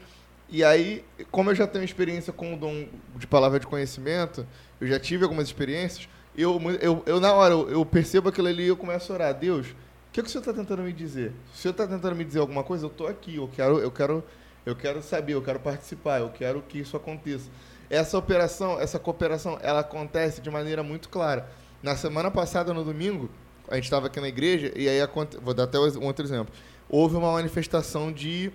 e 0.49 0.63
aí, 0.63 1.03
como 1.31 1.49
eu 1.49 1.55
já 1.55 1.65
tenho 1.65 1.83
experiência 1.85 2.33
com 2.33 2.53
o 2.53 2.57
dom 2.57 2.85
de 3.15 3.25
palavra 3.25 3.59
de 3.59 3.65
conhecimento, 3.65 4.45
eu 4.79 4.87
já 4.87 4.99
tive 4.99 5.23
algumas 5.23 5.47
experiências, 5.47 6.09
eu, 6.37 6.59
eu, 6.81 7.03
eu 7.05 7.19
na 7.19 7.33
hora, 7.33 7.53
eu, 7.53 7.69
eu 7.69 7.85
percebo 7.85 8.29
aquilo 8.29 8.47
ali 8.47 8.63
e 8.63 8.67
eu 8.67 8.75
começo 8.75 9.11
a 9.11 9.15
orar. 9.15 9.33
Deus, 9.33 9.67
o 10.11 10.13
que, 10.13 10.21
que 10.21 10.27
o 10.27 10.29
Senhor 10.29 10.41
está 10.41 10.51
tentando 10.51 10.83
me 10.83 10.91
dizer? 10.91 11.31
Se 11.53 11.59
o 11.59 11.61
Senhor 11.61 11.71
está 11.71 11.87
tentando 11.87 12.13
me 12.13 12.25
dizer 12.25 12.39
alguma 12.39 12.63
coisa, 12.63 12.85
eu 12.85 12.89
estou 12.89 13.07
aqui, 13.07 13.37
eu 13.37 13.47
quero, 13.47 13.79
eu, 13.79 13.89
quero, 13.89 14.21
eu 14.65 14.75
quero 14.75 15.01
saber, 15.01 15.35
eu 15.35 15.41
quero 15.41 15.57
participar, 15.57 16.19
eu 16.19 16.29
quero 16.29 16.61
que 16.61 16.79
isso 16.79 16.97
aconteça. 16.97 17.49
Essa 17.89 18.17
operação, 18.17 18.77
essa 18.77 18.99
cooperação, 18.99 19.57
ela 19.61 19.79
acontece 19.79 20.41
de 20.41 20.49
maneira 20.51 20.83
muito 20.83 21.07
clara. 21.07 21.49
Na 21.81 21.95
semana 21.95 22.29
passada, 22.29 22.73
no 22.73 22.83
domingo, 22.83 23.29
a 23.69 23.75
gente 23.75 23.85
estava 23.85 24.07
aqui 24.07 24.19
na 24.19 24.27
igreja 24.27 24.73
e 24.75 24.89
aí 24.89 24.99
vou 25.41 25.53
dar 25.53 25.63
até 25.63 25.79
um 25.79 26.05
outro 26.05 26.25
exemplo. 26.25 26.53
Houve 26.89 27.15
uma 27.15 27.31
manifestação 27.31 28.11
de 28.11 28.51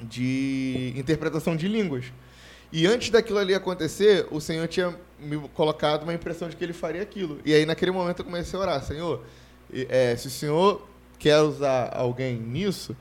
de 0.00 0.92
interpretação 0.96 1.54
de 1.54 1.68
línguas. 1.68 2.12
E 2.72 2.86
antes 2.86 3.10
daquilo 3.10 3.38
ali 3.38 3.54
acontecer, 3.54 4.26
o 4.30 4.40
Senhor 4.40 4.66
tinha 4.66 4.96
me 5.18 5.36
colocado 5.50 6.04
uma 6.04 6.14
impressão 6.14 6.48
de 6.48 6.56
que 6.56 6.64
ele 6.64 6.72
faria 6.72 7.02
aquilo. 7.02 7.38
E 7.44 7.52
aí, 7.52 7.66
naquele 7.66 7.90
momento, 7.90 8.20
eu 8.20 8.24
comecei 8.24 8.58
a 8.58 8.62
orar: 8.62 8.82
Senhor, 8.82 9.22
é, 9.88 10.16
se 10.16 10.26
o 10.26 10.30
Senhor 10.30 10.86
quer 11.18 11.40
usar 11.40 11.90
alguém 11.94 12.36
nisso, 12.36 12.96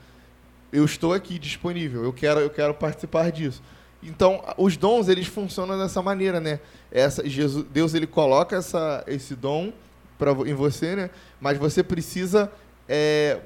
eu 0.72 0.86
estou 0.86 1.13
aqui 1.13 1.38
disponível, 1.38 2.03
eu 2.03 2.13
quero, 2.13 2.39
eu 2.39 2.49
quero 2.49 2.74
participar 2.74 3.32
disso. 3.32 3.61
Então, 4.03 4.43
os 4.57 4.78
dons, 4.78 5.09
eles 5.09 5.28
funcionam 5.28 5.78
dessa 5.78 6.01
maneira, 6.01 6.39
né? 6.39 6.59
Essa, 6.91 7.28
Jesus, 7.28 7.65
Deus, 7.72 7.93
ele 7.93 8.07
coloca 8.07 8.55
essa, 8.55 9.03
esse 9.07 9.36
dom 9.36 9.72
pra, 10.17 10.32
em 10.32 10.53
você, 10.53 10.95
né? 10.95 11.09
Mas 11.39 11.57
você 11.57 11.84
precisa 11.84 12.51
é, 12.89 13.39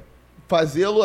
fazê-lo 0.48 1.02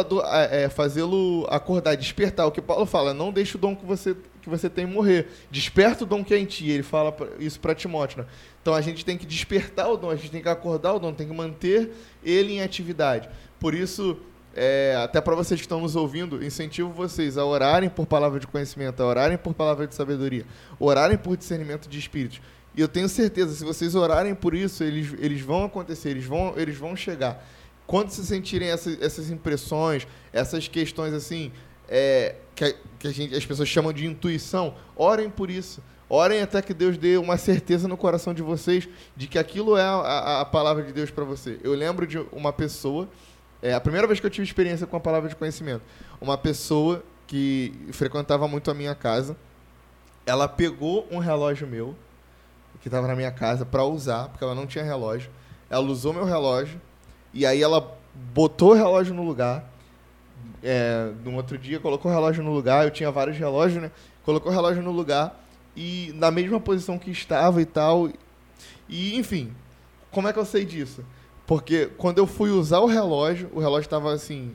é, 0.51 0.68
fazê-lo 0.68 1.47
acordar, 1.49 1.97
despertar. 1.97 2.47
O 2.47 2.51
que 2.51 2.61
Paulo 2.61 2.86
fala, 2.86 3.14
não 3.14 3.32
deixe 3.32 3.57
o 3.57 3.59
dom 3.59 3.74
que 3.74 3.84
você 3.84 4.16
que 4.41 4.49
você 4.49 4.68
tem 4.68 4.86
morrer. 4.86 5.28
Desperta 5.51 6.05
o 6.05 6.07
dom 6.07 6.24
que 6.24 6.34
é 6.34 6.38
em 6.38 6.45
ti. 6.45 6.68
Ele 6.68 6.82
fala 6.82 7.14
isso 7.38 7.61
para 7.61 7.74
Timóteo. 7.74 8.22
Né? 8.22 8.26
Então 8.62 8.74
a 8.74 8.80
gente 8.80 9.05
tem 9.05 9.16
que 9.16 9.26
despertar 9.26 9.91
o 9.91 9.97
dom, 9.97 10.11
a 10.11 10.16
gente 10.16 10.30
tem 10.30 10.43
que 10.43 10.49
acordar 10.49 10.95
o 10.95 10.99
dom, 10.99 11.12
tem 11.12 11.28
que 11.28 11.34
manter 11.34 11.93
ele 12.24 12.55
em 12.55 12.62
atividade. 12.62 13.28
Por 13.59 13.74
isso, 13.74 14.18
é, 14.55 14.97
até 15.03 15.20
para 15.20 15.34
vocês 15.34 15.61
que 15.61 15.64
estão 15.64 15.80
nos 15.80 15.97
ouvindo, 15.97 16.45
incentivo 16.45 16.91
vocês 16.91 17.38
a 17.38 17.45
orarem 17.45 17.88
por 17.88 18.07
palavra 18.07 18.41
de 18.41 18.47
conhecimento, 18.47 19.03
a 19.03 19.07
orarem 19.07 19.38
por 19.38 19.55
palavra 19.55 19.86
de 19.86 19.95
sabedoria, 19.95 20.45
orarem 20.78 21.16
por 21.16 21.36
discernimento 21.36 21.88
de 21.88 21.99
espíritos. 21.99 22.41
E 22.74 22.80
eu 22.80 22.88
tenho 22.88 23.09
certeza, 23.09 23.55
se 23.55 23.64
vocês 23.64 23.95
orarem 23.95 24.34
por 24.34 24.55
isso, 24.55 24.84
eles, 24.84 25.14
eles 25.18 25.41
vão 25.41 25.64
acontecer, 25.64 26.11
eles 26.11 26.24
vão, 26.24 26.55
eles 26.57 26.76
vão 26.76 26.95
chegar. 26.95 27.45
Quando 27.91 28.11
se 28.11 28.24
sentirem 28.24 28.68
essa, 28.68 28.88
essas 29.05 29.30
impressões, 29.30 30.07
essas 30.32 30.68
questões 30.68 31.12
assim, 31.12 31.51
é, 31.88 32.36
que, 32.55 32.76
que 33.01 33.09
a 33.09 33.11
gente, 33.11 33.34
as 33.34 33.45
pessoas 33.45 33.68
chamam 33.68 33.93
de 33.93 34.07
intuição, 34.07 34.76
orem 34.95 35.28
por 35.28 35.51
isso. 35.51 35.82
Orem 36.09 36.41
até 36.41 36.62
que 36.62 36.72
Deus 36.72 36.97
dê 36.97 37.16
uma 37.16 37.36
certeza 37.36 37.88
no 37.88 37.97
coração 37.97 38.32
de 38.32 38.43
vocês 38.43 38.88
de 39.16 39.26
que 39.26 39.36
aquilo 39.36 39.76
é 39.76 39.82
a, 39.82 39.95
a, 39.95 40.41
a 40.43 40.45
palavra 40.45 40.84
de 40.84 40.93
Deus 40.93 41.11
para 41.11 41.24
você. 41.24 41.59
Eu 41.64 41.74
lembro 41.74 42.07
de 42.07 42.18
uma 42.30 42.53
pessoa, 42.53 43.09
é 43.61 43.74
a 43.74 43.80
primeira 43.80 44.07
vez 44.07 44.20
que 44.20 44.26
eu 44.26 44.30
tive 44.30 44.47
experiência 44.47 44.86
com 44.86 44.97
a 44.97 45.01
palavra 45.01 45.28
de 45.28 45.34
conhecimento, 45.34 45.82
uma 46.20 46.38
pessoa 46.38 47.03
que 47.26 47.74
frequentava 47.91 48.47
muito 48.47 48.70
a 48.70 48.74
minha 48.74 48.95
casa, 48.95 49.36
ela 50.24 50.47
pegou 50.47 51.09
um 51.11 51.18
relógio 51.18 51.66
meu, 51.66 51.97
que 52.80 52.86
estava 52.86 53.09
na 53.09 53.16
minha 53.16 53.32
casa 53.32 53.66
para 53.66 53.82
usar, 53.82 54.28
porque 54.28 54.45
ela 54.45 54.55
não 54.55 54.64
tinha 54.64 54.84
relógio. 54.84 55.28
ela 55.68 55.84
usou 55.88 56.12
meu 56.12 56.24
relógio, 56.24 56.80
e 57.33 57.47
aí 57.47 57.62
ela 57.62 57.97
botou 58.35 58.70
o 58.70 58.74
relógio 58.74 59.14
no 59.14 59.24
lugar. 59.24 59.70
É, 60.62 61.12
no 61.24 61.35
outro 61.37 61.57
dia, 61.57 61.81
colocou 61.81 62.11
o 62.11 62.14
relógio 62.14 62.45
no 62.45 62.53
lugar, 62.53 62.85
eu 62.85 62.91
tinha 62.91 63.11
vários 63.11 63.37
relógios, 63.37 63.83
né? 63.83 63.91
Colocou 64.24 64.53
o 64.53 64.55
relógio 64.55 64.83
no 64.83 64.91
lugar 64.91 65.43
e 65.74 66.12
na 66.16 66.31
mesma 66.31 66.61
posição 66.61 66.99
que 66.99 67.11
estava 67.11 67.62
e 67.62 67.64
tal. 67.64 68.11
E, 68.89 69.16
enfim, 69.16 69.53
como 70.11 70.28
é 70.28 70.33
que 70.33 70.39
eu 70.39 70.45
sei 70.45 70.64
disso? 70.64 71.05
Porque 71.47 71.87
quando 71.97 72.18
eu 72.18 72.26
fui 72.26 72.51
usar 72.51 72.81
o 72.81 72.87
relógio, 72.87 73.51
o 73.53 73.61
relógio 73.61 73.87
estava 73.87 74.12
assim. 74.12 74.55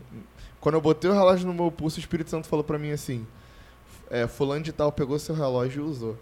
Quando 0.59 0.75
eu 0.75 0.81
botei 0.81 1.09
o 1.09 1.13
relógio 1.13 1.47
no 1.47 1.53
meu 1.53 1.71
pulso, 1.71 1.97
o 1.97 1.99
Espírito 1.99 2.29
Santo 2.29 2.47
falou 2.47 2.63
para 2.63 2.77
mim 2.77 2.91
assim: 2.91 3.25
é, 4.09 4.27
Fulano 4.27 4.63
de 4.63 4.71
Tal 4.71 4.91
pegou 4.91 5.17
seu 5.17 5.35
relógio 5.35 5.83
e 5.83 5.89
usou. 5.89 6.17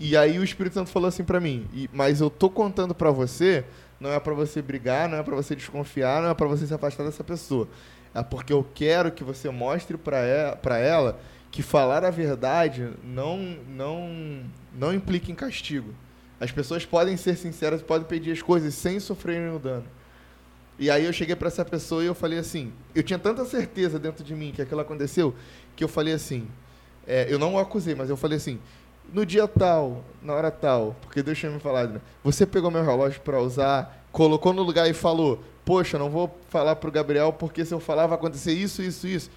E 0.00 0.16
aí 0.16 0.38
o 0.38 0.44
Espírito 0.44 0.74
Santo 0.74 0.90
falou 0.90 1.08
assim 1.08 1.24
para 1.24 1.40
mim: 1.40 1.68
Mas 1.92 2.20
eu 2.20 2.30
tô 2.30 2.48
contando 2.48 2.94
para 2.94 3.10
você, 3.10 3.64
não 4.00 4.10
é 4.12 4.20
para 4.20 4.34
você 4.34 4.62
brigar, 4.62 5.08
não 5.08 5.18
é 5.18 5.22
para 5.22 5.34
você 5.34 5.54
desconfiar, 5.54 6.22
não 6.22 6.30
é 6.30 6.34
para 6.34 6.46
você 6.46 6.66
se 6.66 6.74
afastar 6.74 7.04
dessa 7.04 7.24
pessoa. 7.24 7.68
É 8.14 8.22
porque 8.22 8.52
eu 8.52 8.66
quero 8.74 9.12
que 9.12 9.24
você 9.24 9.50
mostre 9.50 9.96
para 9.96 10.18
ela, 10.18 11.20
que 11.50 11.62
falar 11.62 12.04
a 12.04 12.10
verdade 12.10 12.90
não, 13.02 13.38
não, 13.68 14.42
não 14.74 14.94
implica 14.94 15.30
em 15.30 15.34
castigo. 15.34 15.94
As 16.40 16.52
pessoas 16.52 16.84
podem 16.84 17.16
ser 17.16 17.36
sinceras, 17.36 17.82
podem 17.82 18.06
pedir 18.06 18.32
as 18.32 18.42
coisas 18.42 18.74
sem 18.74 19.00
sofrerem 19.00 19.54
o 19.54 19.58
dano. 19.58 19.84
E 20.78 20.90
aí 20.90 21.04
eu 21.04 21.12
cheguei 21.12 21.34
para 21.34 21.48
essa 21.48 21.64
pessoa 21.64 22.04
e 22.04 22.06
eu 22.06 22.14
falei 22.14 22.38
assim, 22.38 22.72
eu 22.94 23.02
tinha 23.02 23.18
tanta 23.18 23.44
certeza 23.44 23.98
dentro 23.98 24.22
de 24.22 24.34
mim 24.34 24.52
que 24.54 24.62
aquilo 24.62 24.80
aconteceu, 24.80 25.34
que 25.74 25.82
eu 25.82 25.88
falei 25.88 26.14
assim, 26.14 26.46
é, 27.04 27.26
eu 27.28 27.38
não 27.38 27.54
o 27.54 27.58
acusei, 27.58 27.96
mas 27.96 28.08
eu 28.08 28.16
falei 28.16 28.36
assim, 28.36 28.60
no 29.12 29.24
dia 29.24 29.48
tal, 29.48 30.04
na 30.22 30.34
hora 30.34 30.50
tal, 30.50 30.94
porque 31.02 31.22
Deus 31.22 31.38
tinha 31.38 31.50
me 31.50 31.60
falado, 31.60 31.94
né? 31.94 32.00
você 32.22 32.44
pegou 32.46 32.70
meu 32.70 32.84
relógio 32.84 33.20
para 33.20 33.40
usar, 33.40 34.04
colocou 34.12 34.52
no 34.52 34.62
lugar 34.62 34.88
e 34.88 34.92
falou, 34.92 35.42
poxa, 35.64 35.98
não 35.98 36.10
vou 36.10 36.36
falar 36.48 36.76
pro 36.76 36.90
Gabriel 36.90 37.32
porque 37.32 37.64
se 37.64 37.72
eu 37.72 37.80
falar 37.80 38.06
vai 38.06 38.16
acontecer 38.16 38.52
isso, 38.52 38.82
isso, 38.82 39.06
isso. 39.06 39.30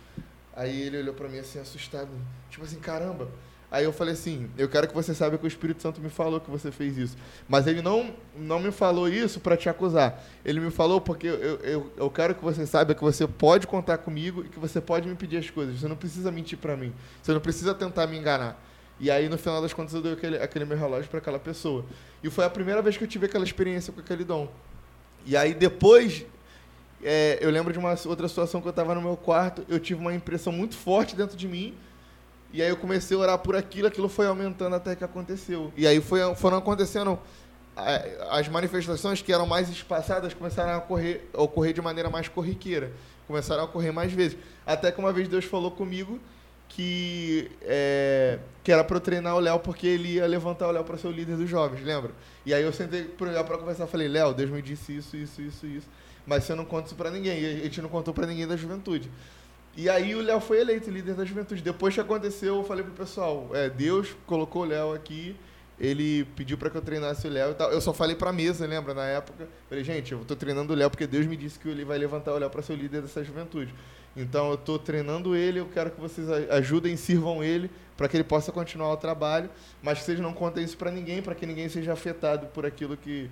Aí 0.55 0.82
ele 0.82 0.97
olhou 0.97 1.13
para 1.13 1.30
mim 1.30 1.39
assim 1.39 1.59
assustado, 1.59 2.09
tipo 2.49 2.63
assim, 2.65 2.78
caramba. 2.78 3.28
Aí 3.72 3.86
eu 3.86 3.93
falei 3.93 4.13
assim, 4.13 4.49
eu 4.57 4.67
quero 4.67 4.86
que 4.86 4.93
você 4.93 5.13
saiba 5.13 5.38
que 5.38 5.45
o 5.45 5.47
Espírito 5.47 5.82
Santo 5.82 6.01
me 6.01 6.09
falou 6.09 6.41
que 6.41 6.51
você 6.51 6.72
fez 6.72 6.97
isso. 6.97 7.15
Mas 7.47 7.67
ele 7.67 7.82
não, 7.82 8.13
não 8.36 8.59
me 8.59 8.69
falou 8.69 9.07
isso 9.07 9.39
para 9.39 9.55
te 9.55 9.69
acusar. 9.69 10.22
Ele 10.43 10.59
me 10.59 10.69
falou 10.69 10.99
porque 10.99 11.28
eu, 11.28 11.36
eu, 11.36 11.91
eu 11.95 12.09
quero 12.09 12.36
que 12.36 12.43
você 12.43 12.65
saiba 12.65 12.93
que 12.93 13.01
você 13.01 13.26
pode 13.26 13.65
contar 13.65 13.99
comigo 13.99 14.43
e 14.43 14.49
que 14.49 14.59
você 14.59 14.82
pode 14.82 15.07
me 15.07 15.15
pedir 15.15 15.38
as 15.38 15.49
coisas. 15.49 15.80
Você 15.80 15.88
não 15.88 15.95
precisa 15.95 16.30
mentir 16.30 16.57
para 16.57 16.76
mim. 16.76 16.93
Você 17.24 17.32
não 17.32 17.39
precisa 17.39 17.74
tentar 17.74 18.07
me 18.07 18.17
enganar. 18.17 18.61
E 19.02 19.12
aí, 19.12 19.28
no 19.28 19.38
final 19.38 19.62
das 19.62 19.74
contas, 19.74 19.93
eu 19.93 20.02
dei 20.02 20.14
aquele, 20.14 20.38
aquele 20.38 20.64
meu 20.64 20.78
relógio 20.78 21.10
para 21.10 21.18
aquela 21.18 21.39
pessoa. 21.39 21.84
E 22.24 22.30
foi 22.30 22.45
a 22.45 22.49
primeira 22.49 22.82
vez 22.82 22.95
que 22.95 23.04
eu 23.04 23.08
tive 23.08 23.26
aquela 23.26 23.43
experiência 23.43 23.91
com 23.91 23.99
aquele 23.99 24.24
dom. 24.24 24.47
E 25.26 25.36
aí, 25.36 25.54
depois, 25.54 26.24
é, 27.04 27.39
eu 27.41 27.49
lembro 27.49 27.74
de 27.74 27.80
uma 27.80 27.97
outra 28.06 28.28
situação 28.28 28.62
que 28.62 28.68
eu 28.68 28.72
estava 28.72 28.93
no 28.93 29.02
meu 29.02 29.18
quarto, 29.18 29.66
eu 29.68 29.80
tive 29.80 29.99
uma 29.99 30.14
impressão 30.14 30.54
muito 30.54 30.78
forte 30.78 31.16
dentro 31.16 31.36
de 31.36 31.47
mim 31.47 31.76
e 32.54 32.62
aí 32.62 32.70
eu 32.70 32.78
comecei 32.78 33.16
a 33.16 33.20
orar 33.20 33.38
por 33.39 33.56
aquilo, 33.56 33.88
aquilo 33.88 34.10
foi 34.10 34.28
aumentando 34.28 34.76
até 34.76 34.95
que 34.95 35.04
aconteceu. 35.04 35.72
E 35.78 35.88
aí 35.88 36.02
foi, 36.02 36.20
foram 36.36 36.58
acontecendo 36.58 37.18
as 38.30 38.49
manifestações 38.49 39.22
que 39.22 39.32
eram 39.32 39.47
mais 39.47 39.70
espaçadas 39.70 40.34
começaram 40.34 40.74
a 40.74 40.78
ocorrer, 40.78 41.22
a 41.34 41.41
ocorrer 41.41 41.74
de 41.74 41.82
maneira 41.82 42.10
mais 42.10 42.28
corriqueira, 42.28 42.91
começaram 43.26 43.62
a 43.62 43.66
ocorrer 43.66 43.93
mais 43.93 44.12
vezes. 44.12 44.38
Até 44.66 44.91
que 44.91 44.99
uma 44.99 45.14
vez 45.14 45.30
Deus 45.30 45.45
falou 45.45 45.72
comigo 45.72 46.20
que, 46.72 47.51
é, 47.63 48.39
que 48.63 48.72
era 48.72 48.82
para 48.84 48.95
eu 48.95 49.01
treinar 49.01 49.36
o 49.36 49.39
Léo 49.39 49.59
porque 49.59 49.86
ele 49.86 50.13
ia 50.13 50.26
levantar 50.26 50.69
o 50.69 50.72
Léo 50.72 50.84
para 50.86 50.97
ser 50.97 51.07
o 51.07 51.11
líder 51.11 51.36
dos 51.36 51.49
jovens, 51.49 51.84
lembra? 51.84 52.11
E 52.45 52.53
aí 52.53 52.63
eu 52.63 52.72
sentei 52.72 53.03
pro 53.03 53.30
Léo 53.30 53.43
para 53.43 53.57
conversar, 53.57 53.88
falei, 53.88 54.07
Léo, 54.07 54.34
Deus 54.34 54.49
me 54.49 54.61
disse 54.61 54.95
isso, 54.95 55.17
isso, 55.17 55.41
isso, 55.41 55.65
isso, 55.65 55.88
mas 56.26 56.45
você 56.45 56.55
não 56.55 56.63
conta 56.63 56.88
isso 56.88 56.95
para 56.95 57.11
ninguém. 57.11 57.41
E 57.41 57.45
a 57.45 57.63
gente 57.63 57.82
não 57.82 57.89
contou 57.89 58.13
para 58.13 58.26
ninguém 58.26 58.47
da 58.47 58.55
juventude. 58.55 59.11
E 59.76 59.89
aí 59.89 60.15
o 60.15 60.22
Léo 60.22 60.39
foi 60.39 60.61
eleito 60.61 60.89
líder 60.89 61.13
da 61.13 61.26
juventude. 61.26 61.61
Depois 61.61 61.93
que 61.93 61.99
aconteceu, 61.99 62.55
eu 62.55 62.63
falei 62.63 62.86
pro 62.86 62.93
pessoal, 62.93 63.49
é, 63.53 63.69
Deus 63.69 64.15
colocou 64.26 64.61
o 64.61 64.65
Léo 64.65 64.93
aqui, 64.93 65.36
ele 65.78 66.24
pediu 66.38 66.57
para 66.57 66.69
que 66.69 66.78
eu 66.78 66.82
treinasse 66.82 67.28
o 67.28 67.30
Léo 67.30 67.51
e 67.51 67.55
tal. 67.55 67.69
Eu 67.69 67.82
só 67.82 67.93
falei 67.93 68.15
pra 68.15 68.32
mesa, 68.32 68.65
lembra, 68.65 68.93
na 68.93 69.05
época. 69.05 69.49
Falei, 69.67 69.84
gente, 69.84 70.13
eu 70.13 70.24
tô 70.26 70.38
treinando 70.38 70.72
o 70.72 70.76
Léo 70.76 70.89
porque 70.89 71.05
Deus 71.05 71.26
me 71.26 71.36
disse 71.36 71.59
que 71.59 71.67
ele 71.67 71.84
vai 71.84 71.97
levantar 71.97 72.34
o 72.34 72.38
Léo 72.38 72.49
para 72.49 72.61
ser 72.61 72.74
o 72.74 72.76
líder 72.78 73.01
dessa 73.01 73.22
juventude. 73.24 73.74
Então 74.16 74.51
eu 74.51 74.57
tô 74.57 74.78
treinando 74.78 75.36
ele, 75.36 75.59
eu 75.59 75.68
quero 75.68 75.91
que 75.91 75.99
vocês 75.99 76.30
ajudem, 76.49 76.97
sirvam 76.97 77.43
ele 77.43 77.70
para 77.95 78.07
que 78.07 78.18
ele 78.18 78.24
possa 78.24 78.51
continuar 78.51 78.91
o 78.91 78.97
trabalho, 78.97 79.49
mas 79.82 79.99
que 79.99 80.05
vocês 80.05 80.20
não 80.20 80.34
contem 80.34 80.64
isso 80.64 80.78
para 80.78 80.91
ninguém, 80.91 81.22
para 81.22 81.36
que 81.36 81.45
ninguém 81.45 81.70
seja 81.70 81.93
afetado 81.93 82.47
por 82.47 82.66
aquilo 82.66 82.97
que 82.97 83.30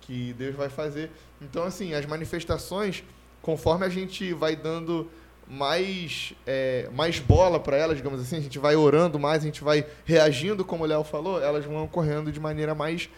que 0.00 0.32
Deus 0.34 0.54
vai 0.54 0.68
fazer. 0.68 1.10
Então 1.42 1.64
assim, 1.64 1.94
as 1.94 2.06
manifestações, 2.06 3.02
conforme 3.42 3.84
a 3.84 3.88
gente 3.88 4.32
vai 4.32 4.54
dando 4.54 5.10
mais, 5.48 6.32
é, 6.46 6.88
mais 6.92 7.18
bola 7.18 7.60
para 7.60 7.76
elas, 7.76 7.96
digamos 7.96 8.20
assim, 8.20 8.36
a 8.36 8.40
gente 8.40 8.58
vai 8.58 8.74
orando 8.74 9.18
mais, 9.18 9.42
a 9.42 9.46
gente 9.46 9.62
vai 9.62 9.86
reagindo, 10.04 10.64
como 10.64 10.84
o 10.84 10.86
Léo 10.86 11.04
falou, 11.04 11.40
elas 11.40 11.64
vão 11.64 11.84
ocorrendo 11.84 12.32
de 12.32 12.40
maneira 12.40 12.74
mais, 12.74 13.08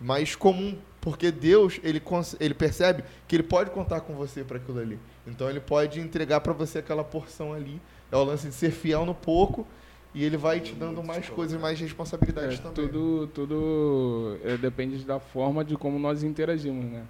mais 0.00 0.34
comum, 0.34 0.76
porque 1.00 1.30
Deus 1.30 1.80
ele, 1.82 2.02
ele 2.40 2.54
percebe 2.54 3.04
que 3.28 3.36
ele 3.36 3.42
pode 3.42 3.70
contar 3.70 4.00
com 4.00 4.14
você 4.14 4.42
para 4.42 4.56
aquilo 4.56 4.78
ali. 4.78 4.98
Então 5.26 5.48
ele 5.48 5.60
pode 5.60 6.00
entregar 6.00 6.40
para 6.40 6.52
você 6.52 6.78
aquela 6.78 7.04
porção 7.04 7.52
ali. 7.52 7.80
É 8.10 8.16
o 8.16 8.24
lance 8.24 8.48
de 8.48 8.54
ser 8.54 8.70
fiel 8.70 9.04
no 9.04 9.14
pouco 9.14 9.66
e 10.14 10.22
ele 10.24 10.36
vai 10.36 10.60
te 10.60 10.72
dando 10.74 11.02
mais 11.02 11.28
coisas, 11.28 11.60
mais 11.60 11.78
responsabilidades 11.80 12.58
é, 12.58 12.62
também. 12.62 12.88
Tudo, 12.88 13.26
tudo 13.28 14.38
é, 14.44 14.56
depende 14.56 15.04
da 15.04 15.18
forma 15.18 15.64
de 15.64 15.76
como 15.76 15.98
nós 15.98 16.22
interagimos, 16.22 16.84
né? 16.84 17.04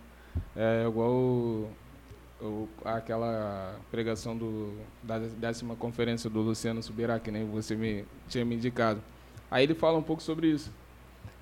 É 0.57 0.87
igual 0.89 1.11
o, 1.13 2.69
aquela 2.85 3.77
pregação 3.91 4.37
do, 4.37 4.75
da 5.03 5.19
décima 5.19 5.77
conferência 5.77 6.29
do 6.31 6.41
Luciano 6.41 6.83
Subirá, 6.83 7.19
que 7.19 7.31
nem 7.31 7.49
você 7.49 7.77
me 7.77 8.05
tinha 8.29 8.45
me 8.45 8.55
indicado. 8.55 9.01
Aí 9.51 9.65
ele 9.65 9.75
fala 9.75 9.99
um 9.99 10.03
pouco 10.03 10.23
sobre 10.23 10.49
isso. 10.49 10.73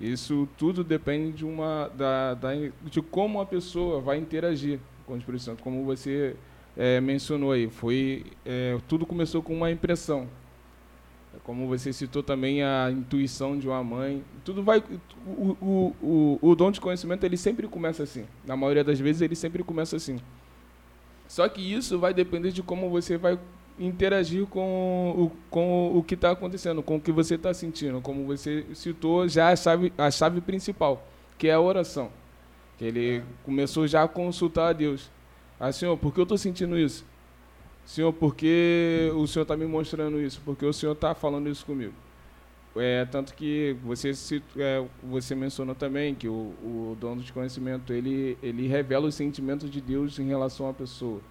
Isso 0.03 0.49
tudo 0.57 0.83
depende 0.83 1.31
de 1.31 1.45
uma 1.45 1.89
da, 1.95 2.33
da 2.33 2.49
de 2.83 3.01
como 3.01 3.39
a 3.39 3.45
pessoa 3.45 4.01
vai 4.01 4.17
interagir 4.17 4.77
com 5.05 5.13
o 5.13 5.17
Espírito 5.17 5.43
Santo, 5.43 5.63
como 5.63 5.85
você 5.85 6.35
é, 6.75 6.99
mencionou 6.99 7.53
aí. 7.53 7.69
Foi 7.69 8.25
é, 8.45 8.77
tudo 8.85 9.05
começou 9.05 9.41
com 9.41 9.55
uma 9.55 9.71
impressão. 9.71 10.27
Como 11.45 11.67
você 11.67 11.93
citou 11.93 12.21
também 12.21 12.63
a 12.63 12.91
intuição 12.91 13.57
de 13.57 13.67
uma 13.67 13.81
mãe, 13.81 14.23
tudo 14.43 14.61
vai 14.61 14.83
o, 15.25 15.57
o, 15.61 15.95
o, 16.01 16.39
o 16.41 16.55
dom 16.55 16.69
de 16.69 16.81
conhecimento 16.81 17.23
ele 17.23 17.37
sempre 17.37 17.65
começa 17.65 18.03
assim. 18.03 18.25
Na 18.45 18.57
maioria 18.57 18.83
das 18.83 18.99
vezes 18.99 19.21
ele 19.21 19.35
sempre 19.35 19.63
começa 19.63 19.95
assim. 19.95 20.19
Só 21.29 21.47
que 21.47 21.61
isso 21.61 21.97
vai 21.97 22.13
depender 22.13 22.51
de 22.51 22.61
como 22.61 22.89
você 22.89 23.17
vai 23.17 23.39
interagir 23.79 24.45
com 24.45 25.11
o, 25.17 25.31
com 25.49 25.97
o 25.97 26.03
que 26.03 26.15
está 26.15 26.31
acontecendo, 26.31 26.83
com 26.83 26.97
o 26.97 27.01
que 27.01 27.11
você 27.11 27.35
está 27.35 27.53
sentindo. 27.53 28.01
Como 28.01 28.25
você 28.25 28.65
citou 28.73 29.27
já 29.27 29.49
a 29.49 29.55
chave, 29.55 29.93
a 29.97 30.11
chave 30.11 30.41
principal, 30.41 31.05
que 31.37 31.47
é 31.47 31.53
a 31.53 31.61
oração. 31.61 32.09
Que 32.77 32.85
ele 32.85 33.17
é. 33.17 33.23
começou 33.43 33.87
já 33.87 34.03
a 34.03 34.07
consultar 34.07 34.69
a 34.69 34.73
Deus. 34.73 35.09
Ah, 35.59 35.71
Senhor, 35.71 35.97
por 35.97 36.13
que 36.13 36.19
eu 36.19 36.23
estou 36.23 36.37
sentindo 36.37 36.77
isso? 36.77 37.05
Senhor, 37.85 38.13
por 38.13 38.35
que 38.35 39.11
o 39.15 39.27
Senhor 39.27 39.43
está 39.43 39.57
me 39.57 39.65
mostrando 39.65 40.21
isso? 40.21 40.41
Porque 40.45 40.65
o 40.65 40.73
Senhor 40.73 40.93
está 40.93 41.13
falando 41.13 41.49
isso 41.49 41.65
comigo. 41.65 41.93
É, 42.75 43.05
tanto 43.05 43.35
que 43.35 43.75
você, 43.83 44.11
é, 44.57 44.83
você 45.03 45.35
mencionou 45.35 45.75
também 45.75 46.15
que 46.15 46.27
o, 46.27 46.53
o 46.63 46.97
dono 46.99 47.21
de 47.21 47.31
conhecimento 47.31 47.93
ele, 47.93 48.35
ele 48.41 48.67
revela 48.67 49.05
os 49.05 49.13
sentimentos 49.13 49.69
de 49.69 49.79
Deus 49.79 50.17
em 50.17 50.27
relação 50.27 50.67
à 50.67 50.73
pessoa. 50.73 51.21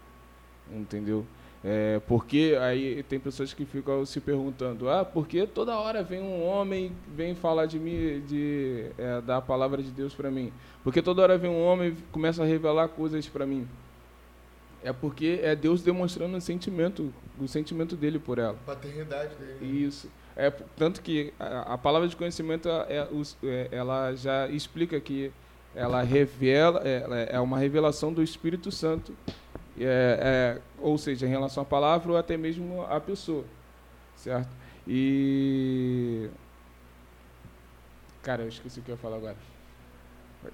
Entendeu? 0.70 1.26
É, 1.65 2.01
porque 2.09 2.59
aí 2.61 3.05
tem 3.05 3.21
pessoas 3.21 3.55
que 3.55 3.65
ficam 3.65 4.05
se 4.05 4.21
perguntando, 4.21 4.91
ah, 4.91 5.05
porque 5.05 5.47
toda 5.47 5.79
hora 5.79 6.03
vem 6.03 6.21
um 6.21 6.45
homem 6.45 6.91
vem 7.15 7.37
falar 7.37 7.67
de 7.67 7.79
mim, 7.79 8.21
de 8.27 8.87
é, 8.99 9.21
dar 9.21 9.37
a 9.37 9.43
palavra 9.43 9.81
de 9.81 9.91
Deus 9.91 10.13
para 10.13 10.29
mim? 10.29 10.53
Porque 10.83 11.01
toda 11.01 11.23
hora 11.23 11.39
vem 11.39 11.51
um 11.51 11.63
homem 11.63 11.97
começa 12.11 12.43
a 12.43 12.47
revelar 12.47 12.89
coisas 12.89 13.29
para 13.29 13.47
mim? 13.47 13.69
É 14.83 14.93
porque 14.93 15.39
é 15.41 15.55
Deus 15.55 15.83
demonstrando 15.83 16.37
o 16.37 16.41
sentimento, 16.41 17.15
o 17.39 17.47
sentimento 17.47 17.95
dele 17.95 18.19
por 18.19 18.39
ela. 18.39 18.57
A 18.67 18.75
paternidade 18.75 19.37
dele. 19.37 19.59
Né? 19.61 19.69
Isso. 19.87 20.11
É, 20.35 20.51
tanto 20.77 21.01
que 21.01 21.33
a, 21.39 21.75
a 21.75 21.79
palavra 21.79 22.09
de 22.09 22.17
conhecimento 22.17 22.69
é, 22.69 23.07
é, 23.45 23.69
ela 23.71 24.13
já 24.15 24.49
explica 24.49 24.99
que 24.99 25.31
ela 25.75 26.03
revela, 26.03 26.83
é, 26.85 27.29
é 27.31 27.41
uma 27.41 27.59
revelação 27.59 28.13
do 28.13 28.21
Espírito 28.21 28.73
Santo, 28.73 29.15
é, 29.79 30.59
é, 30.59 30.61
ou 30.79 30.99
seja, 30.99 31.27
em 31.27 31.31
relação 31.31 31.62
à 31.62 31.66
palavra 31.66 32.12
ou 32.12 32.18
até 32.18 32.37
mesmo 32.37 32.83
à 32.83 33.01
pessoa, 33.01 33.45
certo? 34.16 34.51
E 34.87 36.29
cara, 38.23 38.43
eu 38.43 38.49
esqueci 38.49 38.81
o 38.81 38.83
que 38.83 38.91
eu 38.91 38.95
ia 38.95 38.99
falar 38.99 39.16
agora. 39.16 39.37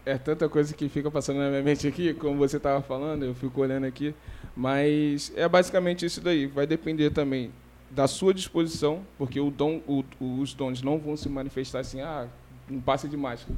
É 0.04 0.18
tanta 0.18 0.48
coisa 0.48 0.74
que 0.74 0.88
fica 0.88 1.10
passando 1.10 1.38
na 1.38 1.48
minha 1.48 1.62
mente 1.62 1.86
aqui, 1.88 2.12
como 2.12 2.36
você 2.36 2.58
estava 2.58 2.82
falando, 2.82 3.24
eu 3.24 3.34
fico 3.34 3.60
olhando 3.60 3.84
aqui, 3.84 4.14
mas 4.54 5.32
é 5.34 5.48
basicamente 5.48 6.04
isso 6.04 6.20
daí. 6.20 6.46
Vai 6.46 6.66
depender 6.66 7.10
também 7.10 7.50
da 7.90 8.06
sua 8.06 8.34
disposição, 8.34 9.02
porque 9.16 9.40
o 9.40 9.50
dom, 9.50 9.80
o, 9.86 10.04
os 10.20 10.52
dons 10.52 10.82
não 10.82 10.98
vão 10.98 11.16
se 11.16 11.28
manifestar 11.28 11.80
assim, 11.80 12.00
ah, 12.02 12.26
um 12.70 12.80
passe 12.80 13.08
de 13.08 13.16
mágica. 13.16 13.52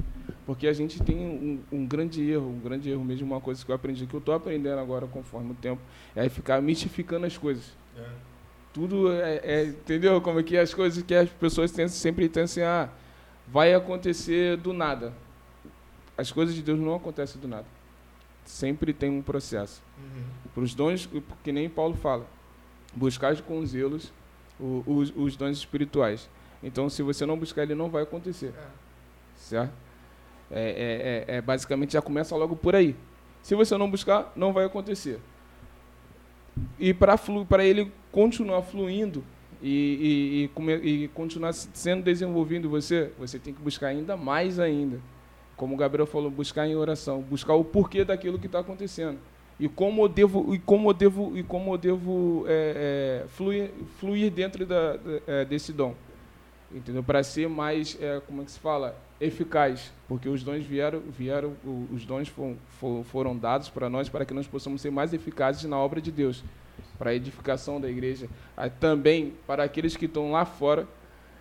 Porque 0.45 0.67
a 0.67 0.73
gente 0.73 1.01
tem 1.03 1.17
um, 1.17 1.59
um, 1.71 1.85
grande 1.85 2.29
erro, 2.29 2.49
um 2.49 2.59
grande 2.59 2.89
erro 2.89 3.03
mesmo, 3.03 3.27
uma 3.27 3.39
coisa 3.39 3.63
que 3.63 3.71
eu 3.71 3.75
aprendi, 3.75 4.07
que 4.07 4.13
eu 4.13 4.19
estou 4.19 4.33
aprendendo 4.33 4.79
agora 4.79 5.07
conforme 5.07 5.51
o 5.51 5.55
tempo, 5.55 5.81
é 6.15 6.27
ficar 6.29 6.61
mistificando 6.61 7.25
as 7.25 7.37
coisas. 7.37 7.77
É. 7.95 8.09
Tudo 8.73 9.11
é, 9.11 9.41
é, 9.43 9.63
entendeu? 9.65 10.19
Como 10.21 10.39
é 10.39 10.43
que 10.43 10.57
as 10.57 10.73
coisas 10.73 11.03
que 11.03 11.13
as 11.13 11.29
pessoas 11.29 11.71
têm, 11.71 11.87
sempre 11.87 12.27
têm 12.27 12.43
assim, 12.43 12.61
ah, 12.61 12.89
vai 13.47 13.73
acontecer 13.73 14.57
do 14.57 14.73
nada. 14.73 15.13
As 16.17 16.31
coisas 16.31 16.55
de 16.55 16.61
Deus 16.61 16.79
não 16.79 16.95
acontecem 16.95 17.39
do 17.39 17.47
nada. 17.47 17.65
Sempre 18.45 18.93
tem 18.93 19.09
um 19.09 19.21
processo. 19.21 19.81
Uhum. 19.97 20.23
Para 20.53 20.63
os 20.63 20.73
dons, 20.73 21.09
que 21.43 21.51
nem 21.51 21.69
Paulo 21.69 21.95
fala, 21.95 22.25
buscar 22.95 23.39
com 23.41 23.65
zelos 23.65 24.11
os, 24.59 25.13
os 25.15 25.35
dons 25.35 25.57
espirituais. 25.57 26.29
Então, 26.63 26.89
se 26.89 27.01
você 27.01 27.25
não 27.25 27.37
buscar, 27.37 27.63
ele 27.63 27.75
não 27.75 27.89
vai 27.89 28.03
acontecer. 28.03 28.53
É. 28.57 28.80
Certo? 29.51 29.73
É, 30.49 31.25
é, 31.27 31.33
é, 31.33 31.37
é, 31.37 31.41
basicamente 31.41 31.91
já 31.91 32.01
começa 32.01 32.33
logo 32.37 32.55
por 32.55 32.73
aí. 32.73 32.95
Se 33.43 33.53
você 33.53 33.77
não 33.77 33.91
buscar, 33.91 34.31
não 34.33 34.53
vai 34.53 34.63
acontecer. 34.63 35.19
E 36.79 36.93
para 36.93 37.65
ele 37.65 37.91
continuar 38.13 38.61
fluindo 38.61 39.25
e, 39.61 40.49
e, 40.57 40.61
e, 40.61 41.03
e, 41.03 41.07
continuar 41.09 41.51
sendo 41.51 42.03
desenvolvido 42.03 42.69
você, 42.69 43.11
você 43.19 43.37
tem 43.37 43.53
que 43.53 43.61
buscar 43.61 43.87
ainda 43.87 44.15
mais 44.15 44.57
ainda. 44.57 45.01
Como 45.57 45.75
o 45.75 45.77
Gabriel 45.77 46.07
falou, 46.07 46.31
buscar 46.31 46.65
em 46.65 46.75
oração, 46.75 47.21
buscar 47.21 47.55
o 47.55 47.63
porquê 47.65 48.05
daquilo 48.05 48.39
que 48.39 48.45
está 48.45 48.59
acontecendo 48.59 49.19
e 49.59 49.67
como 49.67 50.05
eu 50.05 50.09
devo 50.09 50.55
e 50.55 50.59
como 50.59 50.89
eu 50.89 50.93
devo 50.93 51.37
e 51.37 51.43
como 51.43 51.73
eu 51.73 51.77
devo 51.77 52.45
é, 52.47 53.23
é, 53.25 53.27
fluir, 53.27 53.69
fluir 53.99 54.31
dentro 54.31 54.65
da, 54.65 54.97
é, 55.27 55.45
desse 55.45 55.73
dom 55.73 55.93
entendeu 56.73 57.03
para 57.03 57.23
ser 57.23 57.49
mais 57.49 57.97
é, 58.01 58.21
como 58.21 58.41
é 58.41 58.45
que 58.45 58.51
se 58.51 58.59
fala 58.59 58.95
eficaz 59.19 59.91
porque 60.07 60.27
os 60.27 60.43
dons 60.43 60.63
vieram 60.63 60.99
vieram 60.99 61.53
os 61.91 62.05
dons 62.05 62.27
foram, 62.27 63.03
foram 63.03 63.37
dados 63.37 63.69
para 63.69 63.89
nós 63.89 64.09
para 64.09 64.25
que 64.25 64.33
nós 64.33 64.47
possamos 64.47 64.81
ser 64.81 64.91
mais 64.91 65.13
eficazes 65.13 65.63
na 65.65 65.77
obra 65.77 66.01
de 66.01 66.11
Deus 66.11 66.43
para 66.97 67.11
a 67.11 67.15
edificação 67.15 67.79
da 67.79 67.89
igreja 67.89 68.27
também 68.79 69.33
para 69.45 69.63
aqueles 69.63 69.95
que 69.95 70.05
estão 70.05 70.31
lá 70.31 70.45
fora 70.45 70.87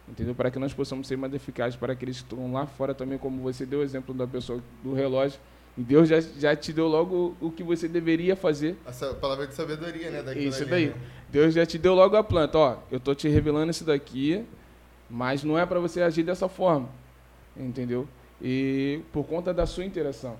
entendeu 0.08 0.34
para 0.34 0.50
que 0.50 0.58
nós 0.58 0.74
possamos 0.74 1.06
ser 1.06 1.16
mais 1.16 1.32
eficazes 1.32 1.76
para 1.76 1.92
aqueles 1.92 2.18
que 2.18 2.24
estão 2.24 2.52
lá 2.52 2.66
fora 2.66 2.94
também 2.94 3.18
como 3.18 3.42
você 3.42 3.64
deu 3.64 3.80
o 3.80 3.82
exemplo 3.82 4.14
da 4.14 4.26
pessoa 4.26 4.62
do 4.82 4.92
relógio 4.92 5.40
e 5.78 5.82
Deus 5.82 6.08
já, 6.08 6.20
já 6.20 6.54
te 6.56 6.72
deu 6.72 6.88
logo 6.88 7.36
o 7.40 7.50
que 7.50 7.62
você 7.62 7.86
deveria 7.88 8.34
fazer. 8.34 8.76
A 8.84 9.14
palavra 9.14 9.46
de 9.46 9.54
sabedoria, 9.54 10.10
né? 10.10 10.38
Isso 10.38 10.66
daí. 10.66 10.88
Né? 10.88 10.94
Deus 11.30 11.54
já 11.54 11.64
te 11.64 11.78
deu 11.78 11.94
logo 11.94 12.16
a 12.16 12.24
planta. 12.24 12.58
Ó, 12.58 12.76
eu 12.90 12.98
tô 12.98 13.14
te 13.14 13.28
revelando 13.28 13.70
isso 13.70 13.84
daqui, 13.84 14.44
mas 15.10 15.42
não 15.42 15.58
é 15.58 15.66
para 15.66 15.80
você 15.80 16.02
agir 16.02 16.22
dessa 16.22 16.48
forma. 16.48 16.88
Entendeu? 17.56 18.06
E 18.40 19.00
por 19.12 19.24
conta 19.26 19.52
da 19.52 19.66
sua 19.66 19.84
interação. 19.84 20.36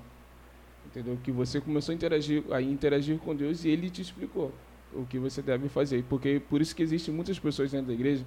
Entendeu? 0.86 1.18
Que 1.22 1.30
você 1.30 1.60
começou 1.60 1.92
a 1.92 1.96
interagir, 1.96 2.44
a 2.50 2.62
interagir 2.62 3.18
com 3.18 3.34
Deus 3.34 3.64
e 3.64 3.68
ele 3.68 3.90
te 3.90 4.00
explicou 4.00 4.52
o 4.92 5.04
que 5.04 5.18
você 5.18 5.42
deve 5.42 5.68
fazer. 5.68 6.04
Porque 6.08 6.40
por 6.48 6.60
isso 6.60 6.74
que 6.74 6.82
existem 6.82 7.12
muitas 7.12 7.38
pessoas 7.38 7.70
dentro 7.70 7.88
da 7.88 7.92
igreja 7.92 8.24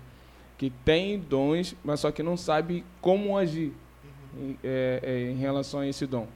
que 0.58 0.70
têm 0.70 1.20
dons, 1.20 1.76
mas 1.84 2.00
só 2.00 2.12
que 2.12 2.22
não 2.22 2.38
sabem 2.38 2.84
como 3.02 3.38
agir 3.38 3.74
em, 4.38 4.58
é, 4.64 5.00
é, 5.02 5.32
em 5.32 5.36
relação 5.36 5.80
a 5.80 5.88
esse 5.88 6.06
dom. 6.06 6.28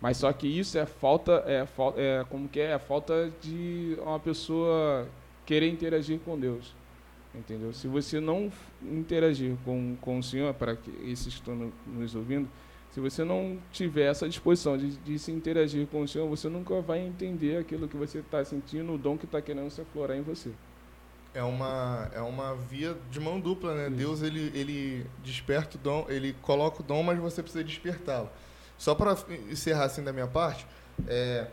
Mas 0.00 0.18
só 0.18 0.32
que 0.32 0.46
isso 0.46 0.76
é 0.76 0.84
falta, 0.84 1.42
é, 1.46 1.66
é 1.96 2.24
como 2.28 2.48
que 2.48 2.60
é, 2.60 2.72
é 2.72 2.78
falta 2.78 3.32
de 3.40 3.96
uma 4.02 4.20
pessoa 4.20 5.08
querer 5.46 5.68
interagir 5.68 6.18
com 6.20 6.38
Deus. 6.38 6.74
Entendeu? 7.34 7.72
Se 7.72 7.88
você 7.88 8.20
não 8.20 8.50
interagir 8.82 9.56
com, 9.64 9.96
com 10.00 10.18
o 10.18 10.22
Senhor, 10.22 10.54
para 10.54 10.76
que 10.76 10.90
esses 11.04 11.34
que 11.34 11.40
estão 11.40 11.72
nos 11.86 12.14
ouvindo, 12.14 12.48
se 12.92 13.00
você 13.00 13.24
não 13.24 13.58
tiver 13.72 14.08
essa 14.08 14.28
disposição 14.28 14.78
de, 14.78 14.96
de 14.98 15.18
se 15.18 15.32
interagir 15.32 15.86
com 15.88 16.02
o 16.02 16.08
Senhor, 16.08 16.28
você 16.28 16.48
nunca 16.48 16.80
vai 16.80 17.00
entender 17.00 17.58
aquilo 17.58 17.88
que 17.88 17.96
você 17.96 18.18
está 18.18 18.44
sentindo, 18.44 18.92
o 18.92 18.98
dom 18.98 19.18
que 19.18 19.24
está 19.24 19.42
querendo 19.42 19.68
se 19.68 19.80
aflorar 19.80 20.16
em 20.16 20.22
você. 20.22 20.50
É 21.34 21.42
uma, 21.42 22.08
é 22.14 22.20
uma 22.20 22.54
via 22.54 22.96
de 23.10 23.18
mão 23.18 23.40
dupla, 23.40 23.74
né? 23.74 23.88
Isso. 23.88 23.96
Deus 23.96 24.22
ele, 24.22 24.52
ele 24.54 25.04
desperta 25.24 25.76
o 25.76 25.80
dom, 25.80 26.06
ele 26.08 26.36
coloca 26.40 26.82
o 26.82 26.84
dom, 26.84 27.02
mas 27.02 27.18
você 27.18 27.42
precisa 27.42 27.64
despertá-lo. 27.64 28.30
Só 28.78 28.94
para 28.94 29.16
encerrar 29.50 29.86
assim 29.86 30.04
da 30.04 30.12
minha 30.12 30.28
parte, 30.28 30.64
é, 31.08 31.48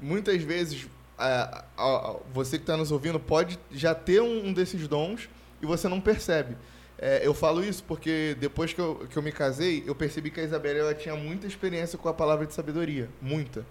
muitas 0.00 0.42
vezes 0.42 0.88
a, 1.18 1.64
a, 1.76 1.84
a, 1.84 2.16
você 2.32 2.58
que 2.58 2.62
está 2.62 2.76
nos 2.76 2.92
ouvindo 2.92 3.18
pode 3.18 3.58
já 3.70 3.94
ter 3.94 4.20
um, 4.20 4.48
um, 4.48 4.52
desses 4.52 4.86
dons 4.86 5.28
e 5.62 5.66
você 5.66 5.88
não 5.88 6.00
percebe. 6.00 6.56
É, 6.98 7.26
eu 7.26 7.34
falo 7.34 7.62
isso 7.62 7.84
porque 7.84 8.36
depois 8.40 8.72
que 8.72 8.80
eu, 8.80 9.06
que 9.10 9.16
eu 9.16 9.22
me 9.22 9.32
casei, 9.32 9.84
eu 9.86 9.94
percebi 9.94 10.30
que 10.30 10.40
a 10.40 10.44
Isabela 10.44 10.78
ela 10.78 10.94
tinha 10.94 11.14
muita 11.14 11.46
experiência 11.46 11.98
com 11.98 12.08
a 12.08 12.14
palavra 12.14 12.46
de 12.46 12.54
sabedoria, 12.54 13.08
muita. 13.20 13.66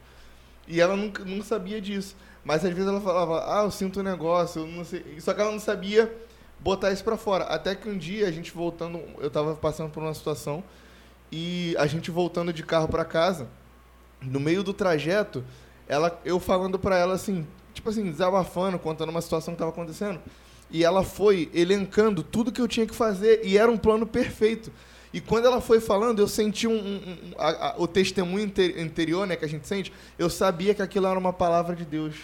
E 0.67 0.79
ela 0.79 0.95
nunca, 0.95 1.23
não 1.23 1.43
sabia 1.43 1.79
disso. 1.81 2.15
Mas 2.43 2.63
às 2.63 2.71
vezes 2.71 2.87
ela 2.87 3.01
falava, 3.01 3.43
ah, 3.47 3.63
eu 3.63 3.71
sinto 3.71 3.99
um 3.99 4.03
negócio, 4.03 4.61
eu 4.61 4.67
não 4.67 4.85
sei. 4.85 5.19
Só 5.19 5.33
que 5.33 5.41
ela 5.41 5.51
não 5.51 5.59
sabia 5.59 6.11
botar 6.59 6.91
isso 6.91 7.03
para 7.03 7.17
fora. 7.17 7.45
Até 7.45 7.75
que 7.75 7.89
um 7.89 7.97
dia, 7.97 8.27
a 8.27 8.31
gente 8.31 8.51
voltando, 8.51 9.01
eu 9.19 9.27
estava 9.27 9.55
passando 9.55 9.89
por 9.89 10.03
uma 10.03 10.13
situação 10.13 10.63
e 11.31 11.75
a 11.77 11.87
gente 11.87 12.11
voltando 12.11 12.53
de 12.53 12.63
carro 12.63 12.87
para 12.87 13.03
casa, 13.03 13.47
no 14.21 14.39
meio 14.39 14.63
do 14.63 14.73
trajeto, 14.73 15.43
ela, 15.87 16.19
eu 16.25 16.39
falando 16.39 16.79
para 16.79 16.97
ela 16.97 17.13
assim, 17.13 17.45
tipo 17.73 17.89
assim, 17.89 18.09
desabafando, 18.09 18.79
contando 18.79 19.09
uma 19.09 19.21
situação 19.21 19.53
que 19.53 19.55
estava 19.55 19.71
acontecendo. 19.71 20.19
E 20.71 20.83
ela 20.83 21.03
foi 21.03 21.49
elencando 21.53 22.23
tudo 22.23 22.51
que 22.51 22.59
eu 22.59 22.67
tinha 22.67 22.87
que 22.87 22.95
fazer 22.95 23.41
e 23.43 23.57
era 23.57 23.71
um 23.71 23.77
plano 23.77 24.05
perfeito. 24.05 24.71
E 25.13 25.21
quando 25.21 25.45
ela 25.45 25.61
foi 25.61 25.79
falando, 25.79 26.19
eu 26.19 26.27
senti 26.27 26.67
um, 26.67 26.73
um, 26.73 26.97
um 26.97 27.33
a, 27.37 27.69
a, 27.69 27.75
o 27.77 27.87
testemunho 27.87 28.51
interior, 28.77 29.25
né, 29.25 29.35
que 29.35 29.45
a 29.45 29.47
gente 29.47 29.67
sente. 29.67 29.93
Eu 30.19 30.29
sabia 30.29 30.73
que 30.73 30.81
aquilo 30.81 31.07
era 31.07 31.17
uma 31.17 31.31
palavra 31.31 31.75
de 31.75 31.85
Deus. 31.85 32.15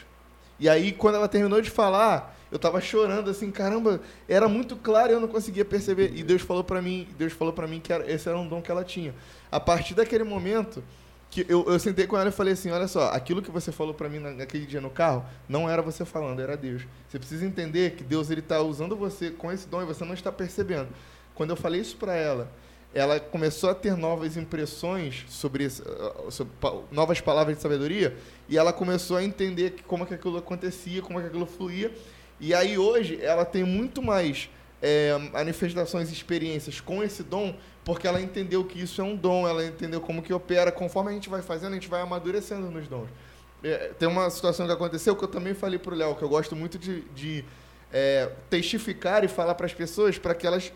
E 0.60 0.68
aí, 0.68 0.92
quando 0.92 1.16
ela 1.16 1.28
terminou 1.28 1.62
de 1.62 1.70
falar, 1.70 2.38
eu 2.52 2.60
tava 2.60 2.82
chorando 2.82 3.30
assim, 3.30 3.50
caramba, 3.50 4.02
era 4.28 4.50
muito 4.50 4.76
claro 4.76 5.12
e 5.12 5.16
eu 5.16 5.22
não 5.22 5.28
conseguia 5.28 5.64
perceber. 5.64 6.12
E 6.14 6.22
Deus 6.22 6.42
falou 6.42 6.64
para 6.64 6.82
mim, 6.82 7.08
Deus 7.18 7.32
falou 7.32 7.54
para 7.54 7.66
mim 7.66 7.80
que 7.80 7.94
era, 7.94 8.12
esse 8.12 8.28
era 8.28 8.38
um 8.38 8.48
dom 8.48 8.62
que 8.62 8.70
ela 8.70 8.84
tinha. 8.84 9.16
A 9.50 9.60
partir 9.60 9.94
daquele 9.94 10.26
momento 10.26 10.84
que 11.32 11.46
eu, 11.48 11.66
eu 11.66 11.80
sentei 11.80 12.06
com 12.06 12.18
ela 12.18 12.28
e 12.28 12.32
falei 12.32 12.54
assim, 12.54 12.70
olha 12.72 12.90
só, 12.90 13.10
aquilo 13.12 13.42
que 13.42 13.50
você 13.50 13.72
falou 13.72 13.94
para 13.94 14.10
mim 14.10 14.20
naquele 14.20 14.66
dia 14.66 14.82
no 14.82 14.90
carro, 14.90 15.26
não 15.48 15.70
era 15.70 15.82
você 15.82 16.04
falando, 16.04 16.42
era 16.42 16.58
Deus. 16.58 16.84
Você 17.08 17.18
precisa 17.18 17.46
entender 17.46 17.96
que 17.96 18.04
Deus 18.04 18.30
ele 18.30 18.42
tá 18.42 18.62
usando 18.62 18.98
você 18.98 19.32
com 19.32 19.50
esse 19.50 19.66
dom 19.68 19.82
e 19.82 19.86
você 19.86 20.04
não 20.04 20.14
está 20.14 20.30
percebendo. 20.30 20.90
Quando 21.34 21.52
eu 21.52 21.56
falei 21.56 21.80
isso 21.80 21.96
para 21.96 22.14
ela, 22.14 22.52
ela 22.94 23.18
começou 23.18 23.70
a 23.70 23.74
ter 23.74 23.96
novas 23.96 24.36
impressões 24.36 25.24
sobre, 25.30 25.70
sobre, 26.30 26.54
novas 26.92 27.22
palavras 27.22 27.56
de 27.56 27.62
sabedoria 27.64 28.16
e 28.50 28.58
ela 28.58 28.74
começou 28.74 29.16
a 29.16 29.24
entender 29.24 29.76
como 29.88 30.06
que 30.06 30.14
aquilo 30.14 30.38
acontecia, 30.38 31.02
como 31.02 31.22
que 31.22 31.28
aquilo 31.28 31.46
fluía 31.46 31.94
e 32.42 32.54
aí 32.56 32.78
hoje 32.78 33.20
ela 33.22 33.46
tem 33.46 33.64
muito 33.64 34.02
mais 34.02 34.50
é, 34.82 35.16
manifestações 35.32 36.12
experiências 36.12 36.82
com 36.82 37.04
esse 37.04 37.24
dom, 37.24 37.56
porque 37.84 38.08
ela 38.08 38.22
entendeu 38.22 38.64
que 38.64 38.82
isso 38.82 39.00
é 39.00 39.04
um 39.04 39.16
dom, 39.16 39.48
ela 39.48 39.66
entendeu 39.66 40.02
como 40.02 40.22
que 40.22 40.34
opera. 40.34 40.72
Conforme 40.72 41.12
a 41.12 41.14
gente 41.14 41.30
vai 41.30 41.42
fazendo, 41.42 41.72
a 41.72 41.76
gente 41.76 41.88
vai 41.88 42.02
amadurecendo 42.02 42.70
nos 42.72 42.88
dons. 42.88 43.10
É, 43.64 43.92
tem 44.00 44.08
uma 44.08 44.30
situação 44.30 44.66
que 44.66 44.74
aconteceu 44.74 45.16
que 45.16 45.24
eu 45.24 45.28
também 45.28 45.54
falei 45.54 45.78
para 45.78 45.94
o 45.94 45.98
Léo, 45.98 46.16
que 46.16 46.24
eu 46.24 46.30
gosto 46.30 46.56
muito 46.56 46.80
de, 46.80 47.02
de 47.14 47.46
é, 47.94 48.32
testificar 48.50 49.24
e 49.24 49.28
falar 49.28 49.54
para 49.54 49.68
as 49.68 49.74
pessoas 49.74 50.18
para 50.18 50.34
que 50.34 50.48
elas 50.48 50.74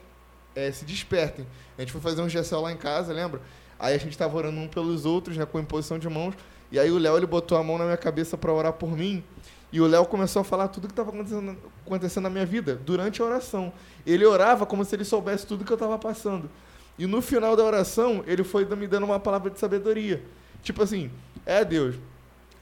é, 0.55 0.71
se 0.71 0.85
despertem. 0.85 1.47
A 1.77 1.81
gente 1.81 1.91
foi 1.91 2.01
fazer 2.01 2.21
um 2.21 2.27
GSL 2.27 2.61
lá 2.61 2.71
em 2.71 2.77
casa, 2.77 3.11
lembra? 3.11 3.41
Aí 3.79 3.95
a 3.95 3.97
gente 3.97 4.11
estava 4.11 4.37
orando 4.37 4.59
um 4.59 4.67
pelos 4.67 5.05
outros, 5.05 5.35
né, 5.35 5.45
com 5.45 5.59
imposição 5.59 5.97
de 5.97 6.07
mãos. 6.07 6.35
E 6.71 6.79
aí 6.79 6.91
o 6.91 6.97
Léo 6.97 7.17
ele 7.17 7.25
botou 7.25 7.57
a 7.57 7.63
mão 7.63 7.77
na 7.77 7.85
minha 7.85 7.97
cabeça 7.97 8.37
para 8.37 8.53
orar 8.53 8.73
por 8.73 8.95
mim. 8.95 9.23
E 9.71 9.81
o 9.81 9.87
Léo 9.87 10.05
começou 10.05 10.41
a 10.41 10.45
falar 10.45 10.67
tudo 10.69 10.87
que 10.87 10.93
estava 10.93 11.09
acontecendo, 11.09 11.57
acontecendo 11.85 12.23
na 12.23 12.29
minha 12.29 12.45
vida 12.45 12.75
durante 12.75 13.21
a 13.21 13.25
oração. 13.25 13.73
Ele 14.05 14.25
orava 14.25 14.65
como 14.65 14.85
se 14.85 14.95
ele 14.95 15.03
soubesse 15.03 15.45
tudo 15.45 15.65
que 15.65 15.71
eu 15.71 15.75
estava 15.75 15.97
passando. 15.97 16.49
E 16.97 17.05
no 17.05 17.21
final 17.21 17.55
da 17.55 17.63
oração, 17.63 18.23
ele 18.25 18.43
foi 18.43 18.65
me 18.65 18.87
dando 18.87 19.05
uma 19.05 19.19
palavra 19.19 19.49
de 19.49 19.59
sabedoria. 19.59 20.23
Tipo 20.63 20.83
assim, 20.83 21.11
é 21.45 21.65
Deus, 21.65 21.95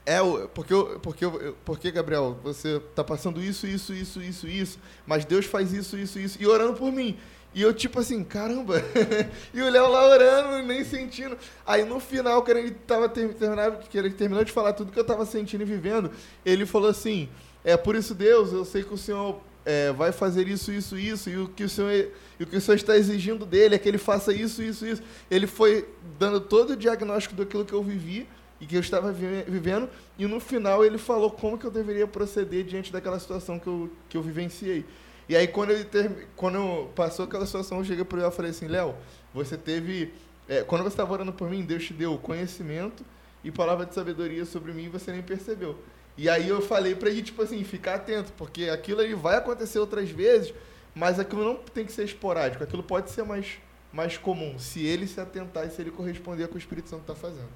é 0.06 0.18
porque 0.52 0.74
porque 1.02 1.24
porque 1.64 1.90
Gabriel, 1.90 2.38
você 2.42 2.76
está 2.76 3.02
passando 3.02 3.42
isso, 3.42 3.66
isso, 3.66 3.94
isso, 3.94 4.20
isso, 4.20 4.46
isso, 4.46 4.78
mas 5.06 5.24
Deus 5.24 5.46
faz 5.46 5.72
isso, 5.72 5.96
isso, 5.96 6.18
isso 6.18 6.36
e 6.40 6.46
orando 6.46 6.74
por 6.74 6.92
mim. 6.92 7.16
E 7.54 7.62
eu, 7.62 7.72
tipo 7.72 8.00
assim, 8.00 8.24
caramba. 8.24 8.82
e 9.54 9.62
o 9.62 9.70
Léo 9.70 9.88
lá 9.88 10.08
orando, 10.08 10.66
nem 10.66 10.84
sentindo. 10.84 11.38
Aí 11.64 11.84
no 11.84 12.00
final, 12.00 12.42
quando 12.42 12.56
ele, 12.56 12.72
tava 12.72 13.08
terminando, 13.08 13.78
que 13.88 13.96
ele 13.96 14.10
terminou 14.10 14.44
de 14.44 14.50
falar 14.50 14.72
tudo 14.72 14.90
que 14.90 14.98
eu 14.98 15.04
tava 15.04 15.24
sentindo 15.24 15.62
e 15.62 15.64
vivendo, 15.64 16.10
ele 16.44 16.66
falou 16.66 16.90
assim: 16.90 17.28
É 17.62 17.76
por 17.76 17.94
isso, 17.94 18.14
Deus, 18.14 18.52
eu 18.52 18.64
sei 18.64 18.82
que 18.82 18.92
o 18.92 18.98
Senhor 18.98 19.40
é, 19.64 19.92
vai 19.92 20.10
fazer 20.12 20.48
isso, 20.48 20.72
isso, 20.72 20.98
isso, 20.98 21.30
e 21.30 21.38
o, 21.38 21.48
que 21.48 21.64
o 21.64 21.68
Senhor, 21.68 22.08
e 22.38 22.42
o 22.42 22.46
que 22.46 22.56
o 22.56 22.60
Senhor 22.60 22.76
está 22.76 22.96
exigindo 22.96 23.46
dele 23.46 23.76
é 23.76 23.78
que 23.78 23.88
ele 23.88 23.98
faça 23.98 24.32
isso, 24.32 24.62
isso, 24.62 24.84
isso. 24.84 25.02
Ele 25.30 25.46
foi 25.46 25.88
dando 26.18 26.40
todo 26.40 26.70
o 26.70 26.76
diagnóstico 26.76 27.34
daquilo 27.34 27.64
que 27.64 27.72
eu 27.72 27.82
vivi 27.82 28.26
e 28.60 28.66
que 28.66 28.76
eu 28.76 28.80
estava 28.80 29.12
vivendo, 29.12 29.88
e 30.18 30.26
no 30.26 30.40
final 30.40 30.84
ele 30.84 30.96
falou 30.96 31.30
como 31.30 31.58
que 31.58 31.66
eu 31.66 31.70
deveria 31.70 32.06
proceder 32.06 32.64
diante 32.64 32.92
daquela 32.92 33.18
situação 33.18 33.58
que 33.58 33.66
eu, 33.66 33.90
que 34.08 34.16
eu 34.16 34.22
vivenciei. 34.22 34.84
E 35.28 35.34
aí, 35.36 35.48
quando, 35.48 35.70
ele 35.70 35.84
ter, 35.84 36.28
quando 36.36 36.88
passou 36.94 37.24
aquela 37.24 37.46
situação, 37.46 37.78
eu 37.78 37.84
cheguei 37.84 38.04
para 38.04 38.18
ele 38.18 38.28
e 38.28 38.30
falei 38.30 38.50
assim, 38.50 38.66
Léo, 38.66 38.94
você 39.32 39.56
teve 39.56 40.12
É, 40.48 40.62
quando 40.62 40.82
você 40.82 40.88
estava 40.88 41.12
orando 41.12 41.32
por 41.32 41.48
mim, 41.48 41.62
Deus 41.62 41.84
te 41.86 41.94
deu 41.94 42.18
conhecimento 42.18 43.02
e 43.42 43.50
palavra 43.50 43.86
de 43.86 43.94
sabedoria 43.94 44.44
sobre 44.44 44.72
mim 44.72 44.84
e 44.84 44.88
você 44.88 45.10
nem 45.10 45.22
percebeu. 45.22 45.78
E 46.18 46.28
aí 46.28 46.48
eu 46.48 46.60
falei 46.60 46.94
pra 46.94 47.08
ele, 47.08 47.22
tipo 47.22 47.42
assim, 47.42 47.64
ficar 47.64 47.94
atento, 47.94 48.30
porque 48.36 48.68
aquilo 48.68 49.00
aí 49.00 49.14
vai 49.14 49.36
acontecer 49.36 49.78
outras 49.78 50.10
vezes, 50.10 50.52
mas 50.94 51.18
aquilo 51.18 51.42
não 51.42 51.56
tem 51.56 51.84
que 51.86 51.92
ser 51.92 52.04
esporádico, 52.04 52.62
aquilo 52.62 52.82
pode 52.82 53.10
ser 53.10 53.24
mais, 53.24 53.58
mais 53.92 54.16
comum, 54.18 54.58
se 54.58 54.84
ele 54.86 55.06
se 55.06 55.18
atentar 55.20 55.66
e 55.66 55.70
se 55.70 55.80
ele 55.80 55.90
corresponder 55.90 56.42
ao 56.44 56.48
que 56.50 56.56
o 56.56 56.58
Espírito 56.58 56.88
Santo 56.90 57.00
está 57.00 57.14
fazendo. 57.14 57.48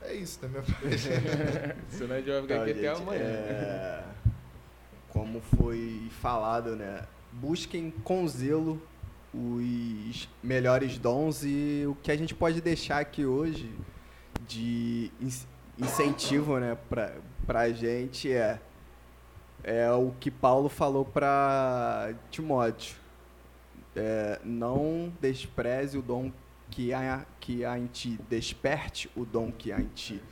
É 0.00 0.14
isso 0.14 0.40
da 0.40 0.48
minha 0.48 0.62
parte. 0.64 0.98
Senão 1.90 2.14
a 2.14 2.18
gente 2.18 2.30
vai 2.30 2.42
ficar 2.42 2.62
aqui 2.62 2.70
até 2.70 2.88
amanhã. 2.88 3.20
é, 3.20 4.04
Como 5.16 5.40
foi 5.40 6.08
falado, 6.20 6.76
né? 6.76 7.02
Busquem 7.32 7.90
com 8.04 8.28
zelo 8.28 8.82
os 9.32 10.28
melhores 10.42 10.98
dons 10.98 11.42
e 11.42 11.84
o 11.88 11.94
que 12.02 12.12
a 12.12 12.16
gente 12.18 12.34
pode 12.34 12.60
deixar 12.60 12.98
aqui 12.98 13.24
hoje 13.24 13.74
de 14.46 15.10
in- 15.18 15.30
incentivo, 15.78 16.58
né, 16.58 16.76
pra, 16.90 17.14
pra 17.46 17.70
gente 17.70 18.30
é 18.30 18.60
é 19.64 19.90
o 19.90 20.12
que 20.20 20.30
Paulo 20.30 20.68
falou 20.68 21.02
para 21.06 22.12
Timóteo. 22.30 22.96
É, 23.96 24.38
não 24.44 25.10
despreze 25.18 25.96
o 25.96 26.02
dom 26.02 26.30
que 26.70 26.92
há, 26.92 27.24
que 27.40 27.64
há 27.64 27.78
em 27.78 27.86
ti, 27.86 28.20
desperte 28.28 29.10
o 29.16 29.24
dom 29.24 29.50
que 29.50 29.72
há 29.72 29.80
em 29.80 29.88
ti. 29.94 30.22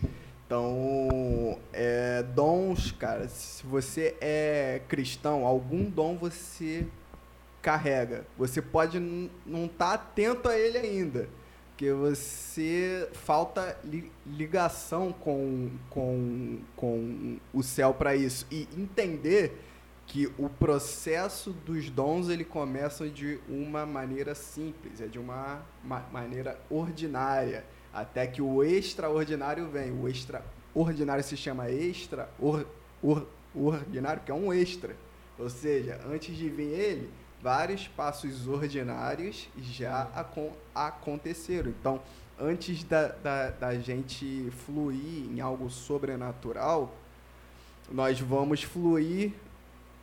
Então, 0.47 1.59
é, 1.73 2.23
dons, 2.23 2.93
cara, 2.93 3.29
se 3.29 3.65
você 3.66 4.15
é 4.21 4.83
cristão, 4.89 5.47
algum 5.47 5.89
dom 5.89 6.16
você 6.16 6.87
carrega. 7.62 8.27
Você 8.37 8.61
pode 8.61 9.01
não 9.01 9.65
estar 9.65 9.95
atento 9.95 10.49
a 10.49 10.59
ele 10.59 10.77
ainda, 10.77 11.29
porque 11.71 11.91
você 11.93 13.09
falta 13.15 13.79
li- 13.83 14.12
ligação 14.27 15.12
com, 15.12 15.71
com, 15.89 16.59
com 16.77 17.39
o 17.53 17.62
céu 17.62 17.95
para 17.95 18.15
isso 18.15 18.47
e 18.51 18.69
entender 18.77 19.59
que 20.07 20.31
o 20.37 20.51
processo 20.51 21.51
dos 21.53 21.89
dons 21.89 22.29
ele 22.29 22.45
começa 22.45 23.09
de 23.09 23.41
uma 23.49 23.87
maneira 23.87 24.35
simples, 24.35 25.01
é 25.01 25.07
de 25.07 25.19
uma 25.19 25.62
ma- 25.83 26.05
maneira 26.12 26.61
ordinária, 26.69 27.65
até 27.95 28.27
que 28.27 28.43
o 28.43 28.62
extraordinário 28.65 29.69
vem. 29.69 29.93
O 29.93 30.09
extraordinário 30.09 31.23
se 31.23 31.37
chama 31.37 31.71
extra 31.71 32.29
or, 32.41 32.66
que 34.25 34.31
é 34.33 34.35
um 34.35 34.53
extra. 34.53 34.97
Ou 35.39 35.49
seja, 35.49 36.01
antes 36.07 36.37
de 36.37 36.49
vir 36.49 36.69
ele, 36.69 37.11
vários 37.43 37.87
passos 37.89 38.47
ordinários 38.49 39.49
já 39.59 40.03
acon- 40.15 40.53
aconteceram. 40.75 41.71
Então, 41.71 42.01
antes 42.39 42.83
da, 42.85 43.09
da, 43.09 43.51
da 43.51 43.75
gente 43.79 44.51
fluir 44.66 45.31
em 45.31 45.41
algo 45.41 45.71
sobrenatural, 45.71 46.95
nós 47.91 48.19
vamos 48.21 48.62
fluir 48.62 49.33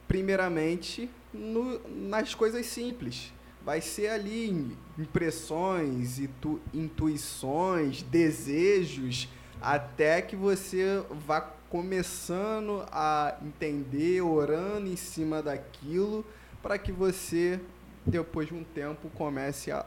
primeiramente 0.08 1.10
no- 1.34 1.80
nas 2.08 2.36
coisas 2.36 2.66
simples. 2.66 3.34
Vai 3.64 3.80
ser 3.82 4.08
ali 4.10 4.76
impressões, 4.98 6.20
intu- 6.20 6.60
intuições, 6.74 8.02
desejos, 8.02 9.30
até 9.62 10.22
que 10.22 10.36
você 10.36 11.04
vá 11.28 11.42
começando 11.70 12.84
a 12.92 13.38
entender, 13.42 14.22
orando 14.22 14.88
em 14.90 14.96
cima 14.96 15.42
daquilo, 15.44 16.26
para 16.62 16.78
que 16.78 16.92
você, 16.92 17.60
depois 18.06 18.48
de 18.48 18.56
um 18.56 18.64
tempo, 18.64 19.10
comece 19.12 19.72
a 19.72 19.86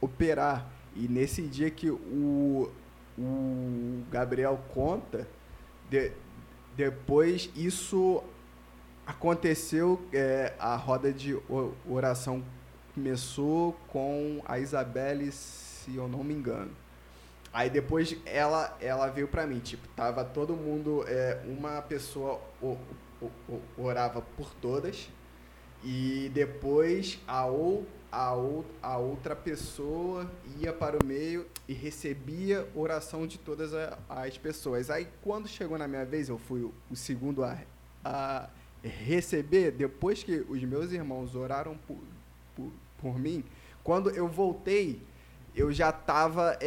operar. 0.00 0.70
E 0.94 1.08
nesse 1.08 1.42
dia 1.42 1.70
que 1.70 1.90
o, 1.90 2.70
o 3.18 4.02
Gabriel 4.10 4.60
conta, 4.74 5.26
de- 5.90 6.12
depois 6.76 7.50
isso 7.56 8.22
aconteceu, 9.06 10.00
é, 10.12 10.52
a 10.58 10.76
roda 10.76 11.12
de 11.12 11.36
oração 11.88 12.42
começou 13.00 13.74
com 13.88 14.40
a 14.46 14.58
Isabelle, 14.58 15.30
se 15.30 15.94
eu 15.94 16.08
não 16.08 16.24
me 16.24 16.32
engano. 16.32 16.70
Aí 17.52 17.68
depois 17.68 18.16
ela, 18.24 18.74
ela 18.80 19.06
veio 19.08 19.28
pra 19.28 19.46
mim, 19.46 19.58
tipo, 19.58 19.86
tava 19.88 20.24
todo 20.24 20.54
mundo, 20.56 21.04
é, 21.06 21.42
uma 21.46 21.82
pessoa 21.82 22.40
o- 22.60 22.78
o- 23.20 23.30
o- 23.50 23.62
orava 23.82 24.22
por 24.22 24.50
todas, 24.54 25.10
e 25.84 26.30
depois 26.32 27.18
a, 27.28 27.44
ou, 27.44 27.86
a, 28.10 28.32
ou, 28.32 28.64
a 28.82 28.96
outra 28.96 29.36
pessoa 29.36 30.30
ia 30.58 30.72
para 30.72 30.96
o 30.96 31.06
meio 31.06 31.46
e 31.68 31.74
recebia 31.74 32.66
oração 32.74 33.26
de 33.26 33.38
todas 33.38 33.74
a- 33.74 33.98
as 34.08 34.38
pessoas. 34.38 34.88
Aí 34.90 35.06
quando 35.22 35.46
chegou 35.48 35.76
na 35.76 35.86
minha 35.86 36.04
vez, 36.04 36.30
eu 36.30 36.38
fui 36.38 36.62
o, 36.62 36.72
segundo 36.96 37.44
a, 37.44 37.58
a 38.02 38.48
receber, 38.82 39.70
depois 39.72 40.22
que 40.22 40.44
os 40.48 40.62
meus 40.64 40.92
irmãos 40.92 41.34
oraram 41.34 41.76
por, 41.86 41.98
por, 42.98 43.18
mim, 43.18 43.44
quando 43.82 44.10
eu 44.10 44.28
voltei, 44.28 45.00
eu 45.54 45.72
já 45.72 45.90
estava 45.90 46.58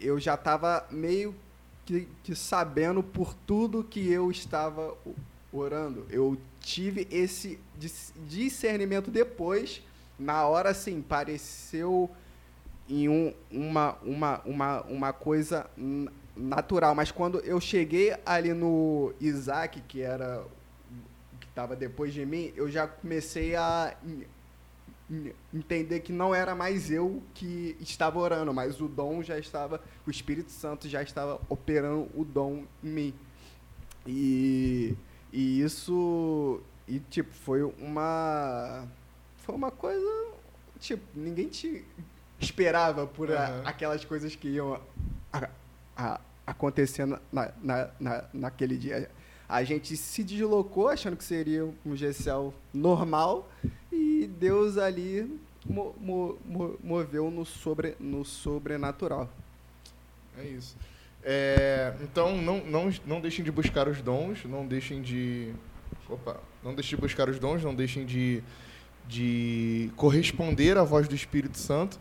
eu 0.00 0.18
já 0.18 0.34
estava 0.34 0.86
meio 0.90 1.34
que, 1.84 2.08
que 2.22 2.34
sabendo 2.34 3.02
por 3.02 3.34
tudo 3.34 3.84
que 3.84 4.10
eu 4.10 4.30
estava 4.30 4.96
orando. 5.52 6.06
Eu 6.10 6.36
tive 6.60 7.08
esse 7.10 7.58
dis- 7.76 8.12
discernimento 8.26 9.10
depois, 9.10 9.82
na 10.18 10.46
hora 10.46 10.70
assim, 10.70 11.00
pareceu 11.00 12.10
em 12.88 13.08
um, 13.08 13.32
uma, 13.50 13.96
uma, 14.02 14.40
uma, 14.44 14.82
uma 14.82 15.12
coisa 15.12 15.68
natural, 16.36 16.94
mas 16.94 17.10
quando 17.10 17.38
eu 17.40 17.60
cheguei 17.60 18.16
ali 18.26 18.52
no 18.52 19.12
Isaac, 19.20 19.80
que 19.82 20.00
era 20.00 20.44
estava 21.60 21.76
depois 21.76 22.14
de 22.14 22.24
mim, 22.24 22.52
eu 22.56 22.70
já 22.70 22.86
comecei 22.88 23.54
a 23.54 23.94
en- 24.02 24.24
en- 25.10 25.32
entender 25.52 26.00
que 26.00 26.10
não 26.12 26.34
era 26.34 26.54
mais 26.54 26.90
eu 26.90 27.22
que 27.34 27.76
estava 27.80 28.18
orando, 28.18 28.52
mas 28.54 28.80
o 28.80 28.88
dom 28.88 29.22
já 29.22 29.38
estava, 29.38 29.78
o 30.06 30.10
Espírito 30.10 30.50
Santo 30.50 30.88
já 30.88 31.02
estava 31.02 31.38
operando 31.50 32.08
o 32.14 32.24
dom 32.24 32.64
em 32.82 32.88
mim. 32.88 33.14
E, 34.06 34.94
e 35.30 35.60
isso 35.60 36.62
e 36.88 36.98
tipo 36.98 37.32
foi 37.34 37.62
uma 37.62 38.86
foi 39.36 39.54
uma 39.54 39.70
coisa 39.70 40.32
tipo 40.80 41.02
ninguém 41.14 41.48
te 41.48 41.84
esperava 42.40 43.06
por 43.06 43.30
a- 43.30 43.44
Aham. 43.48 43.62
aquelas 43.66 44.02
coisas 44.04 44.34
que 44.34 44.48
iam 44.48 44.80
a- 45.30 45.48
a- 45.94 46.20
acontecendo 46.46 47.20
na, 47.30 47.52
na, 47.62 47.90
na, 48.00 48.24
naquele 48.32 48.78
dia. 48.78 49.10
A 49.50 49.64
gente 49.64 49.96
se 49.96 50.22
deslocou 50.22 50.88
achando 50.88 51.16
que 51.16 51.24
seria 51.24 51.68
um 51.84 51.96
GCL 51.96 52.52
normal 52.72 53.50
e 53.92 54.30
Deus 54.38 54.78
ali 54.78 55.38
mo- 55.68 55.94
mo- 56.00 56.38
mo- 56.46 56.78
moveu 56.82 57.30
no, 57.30 57.44
sobre, 57.44 57.96
no 57.98 58.24
sobrenatural. 58.24 59.28
É 60.38 60.44
isso. 60.44 60.76
É, 61.24 61.92
então, 62.02 62.36
não, 62.40 62.64
não, 62.64 62.90
não 63.04 63.20
deixem 63.20 63.44
de 63.44 63.50
buscar 63.50 63.88
os 63.88 64.00
dons, 64.00 64.44
não 64.44 64.64
deixem 64.66 65.02
de. 65.02 65.52
Opa! 66.08 66.36
Não 66.64 66.74
deixem 66.74 66.96
de 66.96 67.02
buscar 67.02 67.28
os 67.28 67.38
dons, 67.38 67.62
não 67.64 67.74
deixem 67.74 68.06
de, 68.06 68.42
de 69.08 69.90
corresponder 69.96 70.78
à 70.78 70.84
voz 70.84 71.08
do 71.08 71.14
Espírito 71.14 71.58
Santo. 71.58 71.98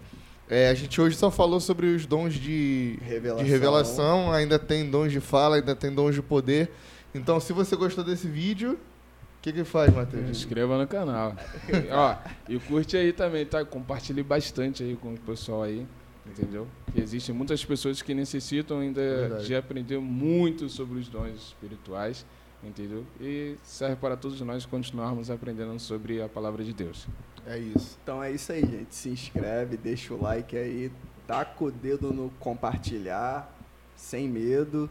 É, 0.48 0.70
a 0.70 0.74
gente 0.74 1.00
hoje 1.00 1.16
só 1.16 1.30
falou 1.30 1.60
sobre 1.60 1.88
os 1.88 2.06
dons 2.06 2.34
de 2.36 2.98
Revelação. 3.04 3.44
de 3.44 3.50
revelação, 3.52 4.32
ainda 4.32 4.58
tem 4.58 4.90
dons 4.90 5.12
de 5.12 5.20
fala, 5.20 5.58
ainda 5.58 5.76
tem 5.76 5.92
dons 5.94 6.16
de 6.16 6.22
poder. 6.22 6.72
Então, 7.14 7.40
se 7.40 7.54
você 7.54 7.76
gostou 7.76 8.04
desse 8.04 8.28
vídeo, 8.28 8.74
o 8.74 9.42
que 9.42 9.52
que 9.54 9.64
faz, 9.64 9.90
Se 9.92 9.96
Matheus? 9.98 10.30
inscreva 10.30 10.78
no 10.78 10.88
canal. 10.88 11.36
Ó, 11.92 12.16
e 12.48 12.60
curte 12.60 12.96
aí 12.98 13.12
também, 13.14 13.46
tá? 13.46 13.64
Compartilhe 13.66 14.22
bastante 14.22 14.84
aí 14.84 14.96
com 14.96 15.14
o 15.14 15.18
pessoal 15.20 15.64
aí, 15.64 15.88
entendeu? 16.26 16.68
Porque 16.86 17.02
existem 17.02 17.34
muitas 17.34 17.64
pessoas 17.64 18.02
que 18.02 18.14
necessitam 18.14 18.80
ainda 18.80 19.02
Verdade. 19.02 19.46
de 19.48 19.56
aprender 19.56 19.98
muito 20.00 20.70
sobre 20.70 21.00
os 21.00 21.08
dons 21.08 21.36
espirituais, 21.36 22.26
entendeu? 22.64 23.06
E 23.20 23.56
serve 23.64 23.96
para 23.96 24.16
todos 24.18 24.40
nós 24.42 24.66
continuarmos 24.66 25.32
aprendendo 25.32 25.80
sobre 25.80 26.22
a 26.22 26.28
palavra 26.30 26.64
de 26.64 26.74
Deus. 26.74 27.08
É 27.48 27.58
isso. 27.58 27.98
Então 28.04 28.22
é 28.22 28.32
isso 28.32 28.52
aí, 28.52 28.62
gente. 28.62 28.94
Se 28.94 29.10
inscreve, 29.10 29.78
deixa 29.78 30.14
o 30.14 30.22
like 30.22 30.56
aí, 30.56 30.92
taca 31.26 31.64
o 31.64 31.72
dedo 31.72 32.14
no 32.14 32.30
compartilhar, 32.40 33.52
sem 33.96 34.28
medo. 34.28 34.90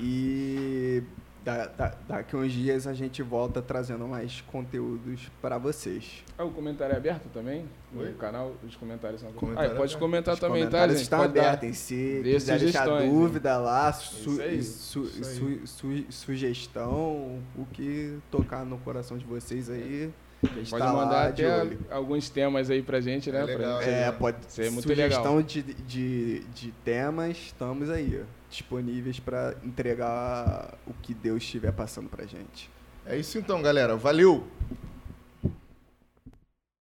E 0.00 1.02
da, 1.46 1.66
da, 1.66 1.94
daqui 2.08 2.34
uns 2.34 2.50
dias 2.50 2.88
a 2.88 2.92
gente 2.92 3.22
volta 3.22 3.62
trazendo 3.62 4.04
mais 4.08 4.40
conteúdos 4.40 5.30
para 5.40 5.58
vocês. 5.58 6.24
Ah, 6.36 6.42
o 6.42 6.50
comentário 6.50 6.92
é 6.92 6.96
aberto 6.96 7.28
também? 7.32 7.66
Oi? 7.94 8.10
O 8.10 8.14
canal, 8.16 8.52
os 8.66 8.74
comentários 8.74 9.20
são 9.20 9.30
ah, 9.56 9.64
é 9.64 9.68
pode 9.68 9.96
comentar 9.96 10.34
os 10.34 10.40
também, 10.40 10.68
tá, 10.68 10.88
gente? 10.88 11.02
Está 11.02 11.22
aberto 11.22 11.62
em 11.62 11.72
si. 11.72 12.20
Dê 12.24 12.36
deixar 12.36 12.88
né? 12.88 13.06
dúvida 13.06 13.50
né? 13.50 13.64
lá, 13.64 13.88
é 13.90 13.92
su 13.92 14.30
su 14.60 15.06
su 15.06 15.66
su 15.66 16.04
sugestão, 16.10 17.40
o 17.56 17.64
que 17.72 18.18
tocar 18.28 18.66
no 18.66 18.78
coração 18.78 19.16
de 19.16 19.24
vocês 19.24 19.70
aí. 19.70 20.12
É. 20.12 20.26
Pode 20.68 20.84
tá 20.84 20.92
mandar 20.92 21.28
até 21.28 21.46
alguns 21.90 22.28
temas 22.28 22.70
aí 22.70 22.82
pra 22.82 23.00
gente, 23.00 23.30
né? 23.30 23.40
É, 23.40 23.44
legal, 23.44 23.76
pra 23.78 23.86
gente, 23.86 23.94
é 23.94 24.12
pode 24.12 24.36
ser 24.48 24.70
muito 24.70 24.86
sugestão 24.86 25.36
legal. 25.36 25.42
De, 25.42 25.62
de, 25.62 26.40
de 26.40 26.72
temas, 26.84 27.36
estamos 27.36 27.88
aí 27.88 28.22
disponíveis 28.56 29.20
para 29.20 29.54
entregar 29.62 30.78
o 30.86 30.94
que 30.94 31.12
Deus 31.12 31.42
estiver 31.42 31.72
passando 31.72 32.08
para 32.08 32.26
gente. 32.26 32.70
É 33.04 33.16
isso 33.16 33.38
então, 33.38 33.60
galera. 33.60 33.96
Valeu! 33.96 34.46